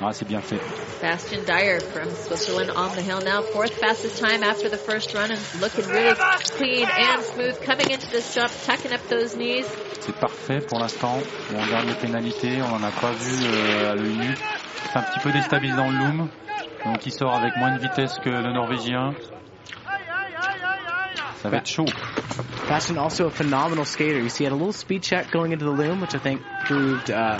Ah, 0.00 0.12
c'est 0.12 0.26
bien 0.26 0.40
fait. 0.40 0.60
Bastian 1.00 1.42
Dyer 1.46 1.78
from 1.80 2.10
Switzerland 2.10 2.70
on 2.76 2.88
the 2.94 3.00
hill 3.00 3.20
now, 3.24 3.42
fourth 3.52 3.72
fastest 3.78 4.18
time 4.20 4.42
after 4.42 4.68
the 4.68 4.76
first 4.76 5.14
run 5.14 5.30
and 5.30 5.38
looking 5.60 5.86
really 5.88 6.14
clean 6.58 6.84
and 6.84 7.22
smooth 7.22 7.58
coming 7.64 7.90
into 7.90 8.10
this 8.10 8.34
jump, 8.34 8.50
tucking 8.66 8.92
up 8.92 9.00
those 9.08 9.36
knees. 9.36 9.64
C'est 10.00 10.14
parfait 10.16 10.60
pour 10.60 10.80
l'instant. 10.80 11.18
On 11.54 11.62
regarde 11.62 11.86
les 11.86 11.94
pénalités. 11.94 12.60
On 12.60 12.68
n'en 12.78 12.86
a 12.86 12.90
pas 12.90 13.12
vu 13.12 13.46
euh, 13.46 13.92
à 13.92 13.94
l'œil 13.94 14.16
nu. 14.16 14.34
C'est 14.92 14.98
un 14.98 15.02
petit 15.02 15.20
peu 15.20 15.32
déstabilisant 15.32 15.88
le 15.88 15.96
loom. 15.96 16.28
Donc 16.84 17.06
il 17.06 17.12
sort 17.12 17.34
avec 17.34 17.56
moins 17.56 17.72
de 17.72 17.78
vitesse 17.78 18.18
que 18.18 18.28
le 18.28 18.52
Norvégien. 18.52 19.14
Ça 21.44 21.50
va 21.50 21.58
être 21.58 21.68
chaud. 21.68 21.84
Bastian 22.70 22.96
also 22.96 23.26
a 23.26 23.30
phenomenal 23.30 23.84
skater. 23.84 24.18
You 24.18 24.30
see, 24.30 24.44
he 24.44 24.46
had 24.46 24.52
a 24.54 24.56
little 24.56 24.72
speed 24.72 25.02
check 25.02 25.30
going 25.30 25.52
into 25.52 25.66
the 25.66 25.70
loom, 25.72 26.00
which 26.00 26.14
I 26.14 26.18
think 26.18 26.40
proved 26.64 27.10
uh, 27.10 27.36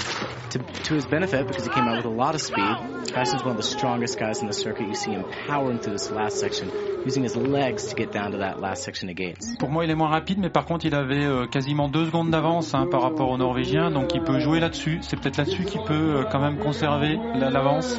to, 0.50 0.58
to 0.58 0.94
his 0.94 1.06
benefit 1.06 1.46
because 1.46 1.64
he 1.64 1.70
came 1.70 1.88
out 1.88 1.96
with 1.96 2.04
a 2.04 2.10
lot 2.14 2.34
of 2.34 2.42
speed. 2.42 2.76
Bastian's 3.14 3.42
one 3.42 3.52
of 3.52 3.56
the 3.56 3.62
strongest 3.62 4.18
guys 4.18 4.42
in 4.42 4.46
the 4.46 4.52
circuit. 4.52 4.86
You 4.88 4.94
see 4.94 5.12
him 5.12 5.24
powering 5.48 5.78
through 5.78 5.94
this 5.94 6.10
last 6.10 6.36
section, 6.38 6.70
using 7.06 7.22
his 7.22 7.34
legs 7.34 7.86
to 7.86 7.94
get 7.94 8.12
down 8.12 8.32
to 8.32 8.38
that 8.38 8.60
last 8.60 8.82
section 8.82 9.08
of 9.08 9.16
gates. 9.16 9.56
Pour 9.58 9.70
moi, 9.70 9.84
il 9.86 9.90
est 9.90 9.94
moins 9.94 10.10
rapide, 10.10 10.38
mais 10.38 10.50
par 10.50 10.66
contre, 10.66 10.84
il 10.84 10.94
avait 10.94 11.24
euh, 11.24 11.46
quasiment 11.46 11.88
deux 11.88 12.04
secondes 12.04 12.30
d'avance 12.30 12.74
hein, 12.74 12.86
par 12.90 13.00
rapport 13.00 13.30
au 13.30 13.38
Norvégien, 13.38 13.90
donc 13.90 14.14
il 14.14 14.20
peut 14.22 14.38
jouer 14.38 14.60
là-dessus. 14.60 14.98
C'est 15.00 15.18
peut-être 15.18 15.38
là-dessus 15.38 15.64
qu'il 15.64 15.80
peut 15.84 16.16
euh, 16.18 16.24
quand 16.30 16.40
même 16.40 16.58
conserver 16.58 17.18
la- 17.38 17.48
l'avance. 17.48 17.96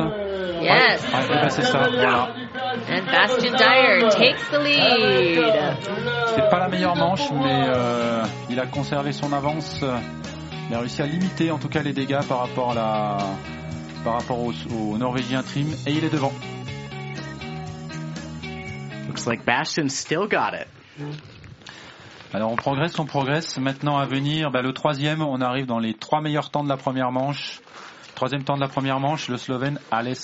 Yes. 0.61 1.03
Ouais, 1.13 1.49
c'est 1.49 1.63
ça. 1.63 1.89
Voilà. 1.91 2.29
And 2.87 3.05
Bastian 3.05 3.55
Dyer 3.55 4.09
takes 4.09 4.49
the 4.51 4.59
lead. 4.63 5.94
C'est 6.35 6.49
pas 6.49 6.59
la 6.59 6.67
meilleure 6.67 6.95
manche, 6.95 7.31
mais 7.31 7.65
euh, 7.67 8.23
il 8.49 8.59
a 8.59 8.67
conservé 8.67 9.11
son 9.11 9.31
avance. 9.33 9.83
Il 10.69 10.75
a 10.75 10.79
réussi 10.79 11.01
à 11.01 11.05
limiter 11.05 11.51
en 11.51 11.59
tout 11.59 11.69
cas 11.69 11.81
les 11.81 11.93
dégâts 11.93 12.23
par 12.27 12.39
rapport 12.39 12.71
à 12.71 12.75
la, 12.75 13.17
par 14.03 14.13
rapport 14.13 14.39
au, 14.39 14.51
au 14.73 14.97
Norvégien 14.97 15.43
Trim, 15.43 15.67
et 15.85 15.91
il 15.91 16.03
est 16.03 16.09
devant. 16.09 16.33
Looks 19.07 19.25
like 19.27 19.45
Bastian 19.45 19.89
still 19.89 20.27
got 20.29 20.53
it. 20.53 20.67
Alors 22.33 22.51
on 22.51 22.55
progresse, 22.55 22.97
on 22.99 23.05
progresse. 23.05 23.57
Maintenant 23.59 23.97
à 23.97 24.05
venir, 24.05 24.51
bah, 24.51 24.61
le 24.61 24.73
troisième, 24.73 25.21
on 25.21 25.39
arrive 25.39 25.65
dans 25.65 25.79
les 25.79 25.93
trois 25.93 26.21
meilleurs 26.21 26.49
temps 26.49 26.63
de 26.63 26.69
la 26.69 26.77
première 26.77 27.11
manche. 27.11 27.61
Troisième 28.15 28.43
temps 28.43 28.55
de 28.55 28.61
la 28.61 28.67
première 28.67 28.99
manche, 28.99 29.27
le 29.29 29.37
Slovène 29.37 29.79
Ales 29.91 30.15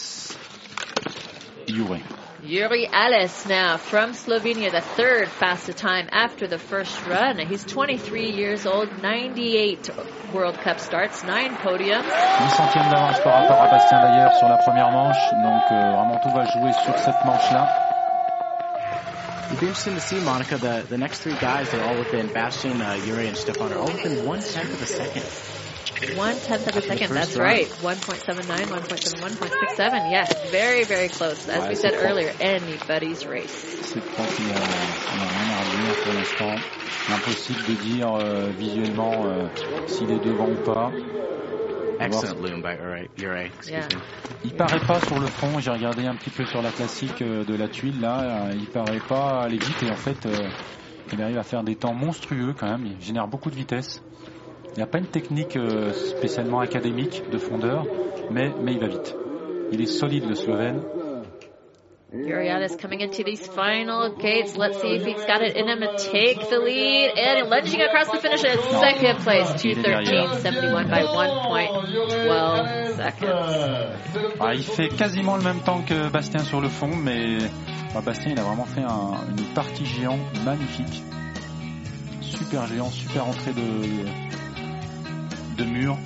Jure. 1.67 1.97
Yuri 2.43 2.87
Alice 2.91 3.45
now 3.45 3.77
from 3.77 4.13
Slovenia, 4.13 4.71
the 4.71 4.81
third 4.81 5.27
fastest 5.27 5.77
time 5.77 6.09
after 6.11 6.47
the 6.47 6.57
first 6.57 7.05
run. 7.05 7.37
He's 7.37 7.63
23 7.63 8.31
years 8.31 8.65
old, 8.65 8.89
98 9.03 9.91
World 10.33 10.55
Cup 10.55 10.79
starts, 10.79 11.23
9 11.23 11.57
podiums. 11.57 12.03
8 12.03 12.49
centièmes 12.49 12.89
d'avance 12.89 13.19
par 13.19 13.43
rapport 13.43 13.61
à 13.61 13.69
Bastien 13.69 14.01
d'ailleurs 14.01 14.33
sur 14.39 14.49
la 14.49 14.57
première 14.57 14.89
manche, 14.91 15.21
donc 15.43 15.61
euh, 15.71 15.91
vraiment 15.91 16.19
tout 16.23 16.31
va 16.31 16.45
jouer 16.45 16.73
sur 16.83 16.97
cette 16.97 17.23
manche-là. 17.25 17.67
It'd 19.51 19.59
be 19.59 19.67
interesting 19.67 19.93
to 19.93 20.01
see, 20.01 20.19
Monica, 20.21 20.57
the, 20.57 20.83
the 20.89 20.97
next 20.97 21.19
three 21.19 21.35
guys, 21.39 21.69
they're 21.69 21.83
all 21.83 21.99
within 21.99 22.27
Bastian, 22.33 22.81
uh, 22.81 22.97
Yuri, 23.05 23.27
and 23.27 23.37
Stefan, 23.37 23.71
are 23.71 23.79
all 23.79 23.85
within 23.85 24.25
one 24.25 24.39
tenth 24.39 24.73
of 24.73 24.81
a 24.81 24.85
second. 24.87 25.25
One 26.17 26.39
tenth 26.41 26.67
of 26.67 26.75
a 26.75 26.81
second, 26.81 27.13
that's 27.13 27.35
run. 27.35 27.45
right. 27.45 27.69
1.79, 27.69 28.69
1.71, 28.69 29.37
1.67. 29.37 30.09
Yes, 30.09 30.27
very, 30.51 30.83
very 30.85 31.09
close. 31.09 31.37
As 31.47 31.61
Ouais, 31.61 31.69
we 31.69 31.75
c'est 31.75 31.91
said 31.91 31.93
earlier, 31.95 32.33
anybody's 32.41 33.25
race. 33.27 33.65
C'est 33.83 34.01
propre, 34.01 34.39
y 34.41 34.51
a 34.51 34.57
rien 34.57 35.49
à 35.49 35.63
redire 35.63 35.95
pour 36.03 36.13
l'instant? 36.13 36.55
Impossible 37.07 37.65
de 37.65 37.75
dire 37.75 38.13
euh, 38.13 38.49
visuellement 38.51 39.27
euh, 39.27 39.47
s'il 39.85 40.11
est 40.11 40.19
devant 40.19 40.49
ou 40.49 40.57
pas. 40.57 40.91
Excellent 41.99 42.41
loom 42.41 42.61
by 42.61 42.77
excuse 43.45 43.71
Yeah. 43.71 43.87
me. 43.89 44.01
Il 44.43 44.53
paraît 44.53 44.79
pas 44.79 44.99
sur 44.99 45.19
le 45.19 45.27
fond, 45.27 45.59
j'ai 45.59 45.69
regardé 45.69 46.05
un 46.07 46.15
petit 46.15 46.31
peu 46.31 46.43
sur 46.45 46.61
la 46.63 46.71
classique 46.71 47.21
euh, 47.21 47.43
de 47.43 47.53
la 47.55 47.67
tuile 47.67 47.99
là, 48.01 48.47
euh, 48.47 48.53
il 48.55 48.67
paraît 48.67 48.99
pas 49.07 49.43
aller 49.43 49.57
vite 49.57 49.83
et 49.83 49.91
en 49.91 49.95
fait 49.95 50.25
euh, 50.25 50.49
il 51.11 51.21
arrive 51.21 51.37
à 51.37 51.43
faire 51.43 51.63
des 51.63 51.75
temps 51.75 51.93
monstrueux 51.93 52.53
quand 52.57 52.67
même, 52.67 52.85
il 52.87 52.99
génère 52.99 53.27
beaucoup 53.27 53.51
de 53.51 53.55
vitesse. 53.55 54.01
Il 54.75 54.79
n'a 54.79 54.85
pas 54.87 54.99
une 54.99 55.07
technique 55.07 55.57
euh, 55.57 55.91
spécialement 55.93 56.59
académique 56.61 57.23
de 57.31 57.37
fondeur, 57.37 57.85
mais, 58.29 58.51
mais 58.61 58.73
il 58.73 58.79
va 58.79 58.87
vite. 58.87 59.15
Il 59.71 59.81
est 59.81 59.85
solide 59.85 60.25
le 60.27 60.35
Slovène. 60.35 60.81
Alice 62.13 62.75
coming 62.75 63.01
into 63.01 63.23
these 63.23 63.47
final 63.47 64.09
gates. 64.17 64.57
Let's 64.57 64.81
see 64.81 64.95
if 64.95 65.05
he's 65.05 65.25
got 65.25 65.41
it 65.41 65.55
in 65.55 65.65
him 65.69 65.79
to 65.79 65.95
take 66.11 66.39
the 66.49 66.59
lead. 66.59 67.11
And 67.17 67.49
lunging 67.49 67.81
across 67.81 68.09
the 68.11 68.19
finish 68.19 68.43
at 68.43 68.59
second 68.81 69.17
place, 69.23 69.63
Il 69.63 69.79
est 69.79 69.81
derrière. 69.81 70.27
213.71 70.41 70.89
by 70.89 71.03
1.12 71.03 72.95
seconds. 72.97 74.35
Ah, 74.41 74.53
il 74.53 74.63
fait 74.63 74.89
quasiment 74.89 75.37
le 75.37 75.43
même 75.43 75.59
temps 75.61 75.81
que 75.87 76.09
Bastien 76.09 76.39
sur 76.43 76.59
le 76.59 76.67
fond, 76.67 76.89
mais 76.95 77.37
bah, 77.93 78.01
Bastien 78.05 78.31
il 78.33 78.39
a 78.39 78.43
vraiment 78.43 78.65
fait 78.65 78.81
un- 78.81 79.15
une 79.37 79.45
partie 79.53 79.85
géant 79.85 80.19
magnifique. 80.43 81.03
Super 82.21 82.67
géant, 82.67 82.89
super 82.89 83.25
entrée 83.27 83.51
de, 83.53 83.61
de 85.57 85.63
mur. 85.65 85.97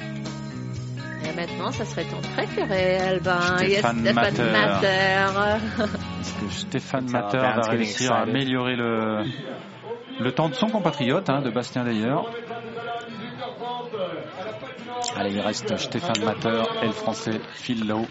Et 1.24 1.34
maintenant, 1.36 1.72
ça 1.72 1.86
serait 1.86 2.06
ton 2.06 2.22
préféré, 2.36 2.98
Albin. 2.98 3.58
Yes, 3.62 3.80
Stéphane 3.80 4.00
Stéphane 4.00 4.14
Matter. 4.14 4.44
Matter. 4.44 5.86
Est-ce 6.20 6.34
que 6.34 6.50
Stéphane 6.52 7.08
how 7.10 7.30
va 7.32 7.70
réussir 7.70 8.12
à 8.14 8.22
améliorer 8.22 8.76
le, 8.76 9.24
le 10.20 10.32
temps 10.32 10.50
de 10.50 10.54
son 10.56 10.68
compatriote, 10.68 11.30
hein, 11.30 11.42
de 11.42 11.50
Bastien 11.50 11.84
d'ailleurs 11.84 12.30
Allez, 15.16 15.32
il 15.32 15.40
reste 15.40 15.76
Stéphane 15.78 16.24
Matter 16.24 16.62
et 16.84 16.88
le 16.88 16.92
français 16.92 17.40
Phil 17.54 17.88
Lowe. 17.88 18.06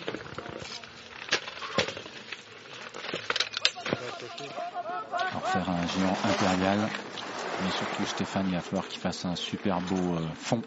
On 5.34 5.38
va 5.38 5.46
faire 5.46 5.70
un 5.70 5.86
géant 5.86 6.16
impérial. 6.24 6.78
Mais 7.62 7.70
surtout 7.70 8.04
Stéphane, 8.06 8.46
il 8.48 8.54
va 8.54 8.60
falloir 8.60 8.88
qu'il 8.88 9.00
fasse 9.00 9.24
un 9.24 9.36
super 9.36 9.80
beau 9.80 10.16
euh, 10.16 10.26
fond. 10.34 10.62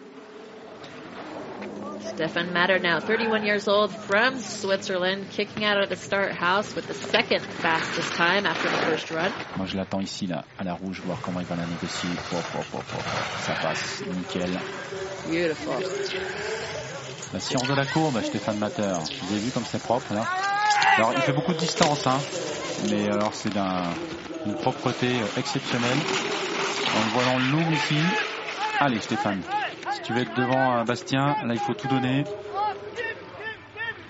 Stefan 1.99 2.51
Matter 2.51 2.79
now, 2.79 2.99
31 2.99 3.43
years 3.43 3.67
old 3.67 3.91
from 3.91 4.37
Switzerland, 4.39 5.25
kicking 5.29 5.63
out 5.65 5.77
of 5.83 5.89
the 5.89 5.95
start 5.95 6.31
house 6.33 6.75
with 6.75 6.87
the 6.87 6.93
second 6.93 7.41
fastest 7.41 8.13
time 8.13 8.45
after 8.45 8.69
the 8.69 8.77
first 8.85 9.11
run. 9.11 9.31
Moi 9.55 9.65
je 9.67 9.75
l'attends 9.77 10.01
ici 10.01 10.25
là, 10.27 10.43
à 10.57 10.63
la 10.63 10.73
rouge, 10.73 11.01
voir 11.05 11.19
comment 11.21 11.39
il 11.39 11.45
va 11.45 11.55
la 11.55 11.65
négocier. 11.65 12.09
Pop, 12.31 12.43
pop, 12.53 12.65
pop. 12.71 12.83
Ça 13.45 13.53
passe, 13.61 14.03
nickel. 14.07 14.59
Beautiful. 15.27 15.83
La 17.33 17.39
science 17.39 17.67
de 17.67 17.73
la 17.75 17.85
courbe, 17.85 18.21
Stéphane 18.23 18.57
Matter. 18.57 18.93
Vous 19.21 19.31
avez 19.33 19.41
vu 19.41 19.51
comme 19.51 19.65
c'est 19.65 19.81
propre 19.81 20.13
là? 20.13 20.23
Alors 20.97 21.11
il 21.15 21.21
fait 21.21 21.33
beaucoup 21.33 21.53
de 21.53 21.59
distance, 21.59 22.07
hein, 22.07 22.17
mais 22.89 23.09
alors 23.09 23.33
c'est 23.35 23.53
d'un- 23.53 23.93
d'une 24.45 24.55
propreté 24.55 25.07
euh, 25.21 25.25
exceptionnelle. 25.37 25.97
En 26.95 27.05
le 27.05 27.11
voyant 27.11 27.39
loom 27.51 27.73
ici. 27.73 27.97
Allez 28.79 28.99
Stéphane, 29.01 29.41
si 29.97 30.03
tu 30.03 30.13
veux 30.13 30.21
être 30.21 30.35
devant 30.35 30.77
euh, 30.77 30.83
Bastien, 30.83 31.35
là 31.43 31.53
il 31.53 31.59
faut 31.59 31.73
tout 31.73 31.87
donner. 31.87 32.23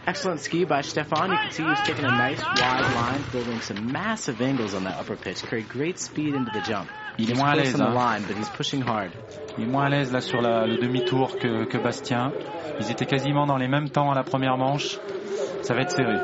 Excellent 0.05 0.37
ski 0.37 0.65
by 0.65 0.81
Stefan. 0.83 1.31
You 1.31 1.37
can 1.37 1.51
see 1.51 1.63
he 1.63 1.69
was 1.69 1.81
taking 1.85 2.05
a 2.05 2.11
nice 2.11 2.41
wide 2.59 2.93
line, 2.95 3.23
building 3.31 3.61
some 3.61 3.91
massive 3.91 4.41
angles 4.41 4.73
on 4.73 4.83
that 4.83 4.97
upper 4.99 5.15
pitch. 5.17 5.41
Carried 5.43 5.67
great 5.67 5.97
speed 5.99 6.33
into 6.35 6.51
the 6.51 6.61
jump. 6.63 6.89
Il 7.17 7.25
est 7.29 7.33
He's 7.33 7.37
moins 7.37 7.51
à 7.51 7.55
l'aise. 7.55 7.75
on 7.75 7.79
the 7.79 7.89
hein. 7.89 7.93
line, 7.93 8.23
but 8.27 8.37
he's 8.37 8.49
pushing 8.49 8.81
hard. 8.81 9.11
Il 9.57 9.63
est 9.65 9.67
moins 9.67 9.85
à 9.85 9.89
l'aise 9.89 10.11
là 10.13 10.21
sur 10.21 10.41
la- 10.41 10.65
le 10.65 10.77
demi-tour 10.77 11.37
que, 11.37 11.65
que 11.65 11.77
Bastien. 11.77 12.31
Ils 12.79 12.89
étaient 12.91 13.05
quasiment 13.05 13.45
dans 13.47 13.57
les 13.57 13.67
mêmes 13.67 13.89
temps 13.89 14.11
à 14.11 14.15
la 14.15 14.23
première 14.23 14.57
manche. 14.57 14.97
Ça 15.61 15.73
va 15.73 15.81
être 15.81 15.91
serré. 15.91 16.15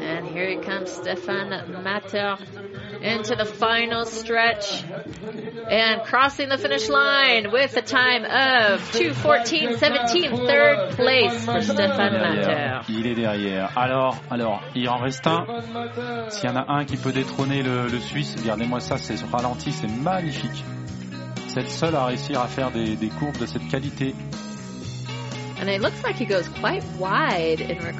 And 0.00 0.26
here 0.26 0.48
he 0.50 0.56
comes, 0.56 0.86
Stefan 0.86 1.50
Matter 1.82 2.34
into 3.02 3.34
the 3.36 3.44
final 3.44 4.04
stretch 4.04 4.84
and 5.70 6.02
crossing 6.02 6.48
the 6.48 6.58
finish 6.58 6.88
line 6.88 7.50
with 7.52 7.76
a 7.76 7.82
time 7.82 8.24
of 8.24 8.80
2.14.17, 8.92 10.46
third 10.46 10.96
place 10.96 11.44
for 11.44 11.60
Stefan 11.60 12.12
Matter. 12.12 12.80
Il 12.88 13.06
est 13.06 13.14
derrière. 13.14 13.76
Alors, 13.76 14.16
alors, 14.30 14.62
il 14.74 14.88
en 14.88 14.98
reste 14.98 15.26
un. 15.26 15.46
S'il 16.28 16.48
y 16.48 16.52
en 16.52 16.56
a 16.56 16.64
un 16.72 16.84
qui 16.84 16.96
peut 16.96 17.12
détrôner 17.12 17.62
le, 17.62 17.88
le 17.88 17.98
Suisse, 18.00 18.34
regardez-moi 18.38 18.80
ça, 18.80 18.98
c'est 18.98 19.20
ralenti, 19.30 19.72
c'est 19.72 19.90
magnifique. 19.90 20.64
C'est 21.48 21.62
le 21.62 21.68
seul 21.68 21.94
à 21.94 22.06
réussir 22.06 22.40
à 22.40 22.46
faire 22.46 22.70
des, 22.70 22.96
des 22.96 23.08
courbes 23.08 23.38
de 23.38 23.46
cette 23.46 23.66
qualité. 23.68 24.14
And 25.60 25.68
it 25.68 25.80
looks 25.80 26.04
like 26.04 26.14
he 26.14 26.24
goes 26.24 26.48
quite 26.60 26.84
wide 27.00 27.60
in 27.60 27.78
regard 27.78 27.94